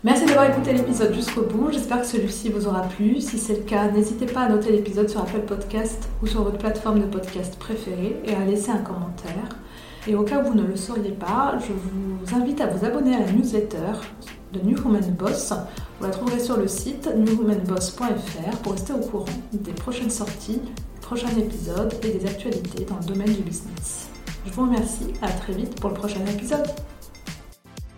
Merci 0.05 0.27
d'avoir 0.27 0.51
écouté 0.51 0.73
l'épisode 0.73 1.15
jusqu'au 1.15 1.43
bout. 1.43 1.71
J'espère 1.71 2.01
que 2.01 2.07
celui-ci 2.07 2.49
vous 2.49 2.67
aura 2.67 2.83
plu. 2.83 3.21
Si 3.21 3.39
c'est 3.39 3.57
le 3.57 3.63
cas, 3.63 3.89
n'hésitez 3.89 4.27
pas 4.27 4.43
à 4.43 4.49
noter 4.49 4.73
l'épisode 4.73 5.09
sur 5.09 5.21
Apple 5.21 5.43
Podcast 5.43 6.09
ou 6.23 6.27
sur 6.27 6.43
votre 6.43 6.59
plateforme 6.59 7.01
de 7.01 7.07
podcast 7.07 7.57
préférée 7.57 8.21
et 8.25 8.35
à 8.35 8.45
laisser 8.45 8.71
un 8.71 8.79
commentaire. 8.79 9.61
Et 10.09 10.17
au 10.17 10.25
cas 10.25 10.43
où 10.43 10.49
vous 10.49 10.55
ne 10.55 10.65
le 10.65 10.77
sauriez 10.77 11.13
pas, 11.13 11.57
je 11.61 11.73
vous 11.73 12.35
invite 12.35 12.61
à 12.61 12.67
vous 12.67 12.85
abonner 12.85 13.15
à 13.15 13.21
la 13.21 13.31
newsletter 13.31 13.93
de 14.53 14.61
New 14.61 14.77
Woman 14.83 15.09
Boss. 15.13 15.53
Vous 16.01 16.07
la 16.07 16.11
trouverez 16.11 16.41
sur 16.41 16.57
le 16.57 16.67
site 16.67 17.09
newwomanboss.fr 17.15 18.57
pour 18.63 18.73
rester 18.73 18.93
au 18.95 18.99
courant 18.99 19.27
des 19.53 19.73
prochaines 19.73 20.11
sorties 20.11 20.61
prochain 21.15 21.37
épisode 21.37 21.93
et 22.05 22.19
des 22.19 22.27
actualités 22.27 22.87
dans 22.87 22.97
le 22.97 23.05
domaine 23.05 23.35
du 23.35 23.43
business. 23.43 24.09
Je 24.47 24.53
vous 24.53 24.63
remercie, 24.63 25.13
à 25.21 25.29
très 25.29 25.53
vite 25.53 25.79
pour 25.79 25.91
le 25.91 25.95
prochain 25.95 26.25
épisode. 26.25 26.67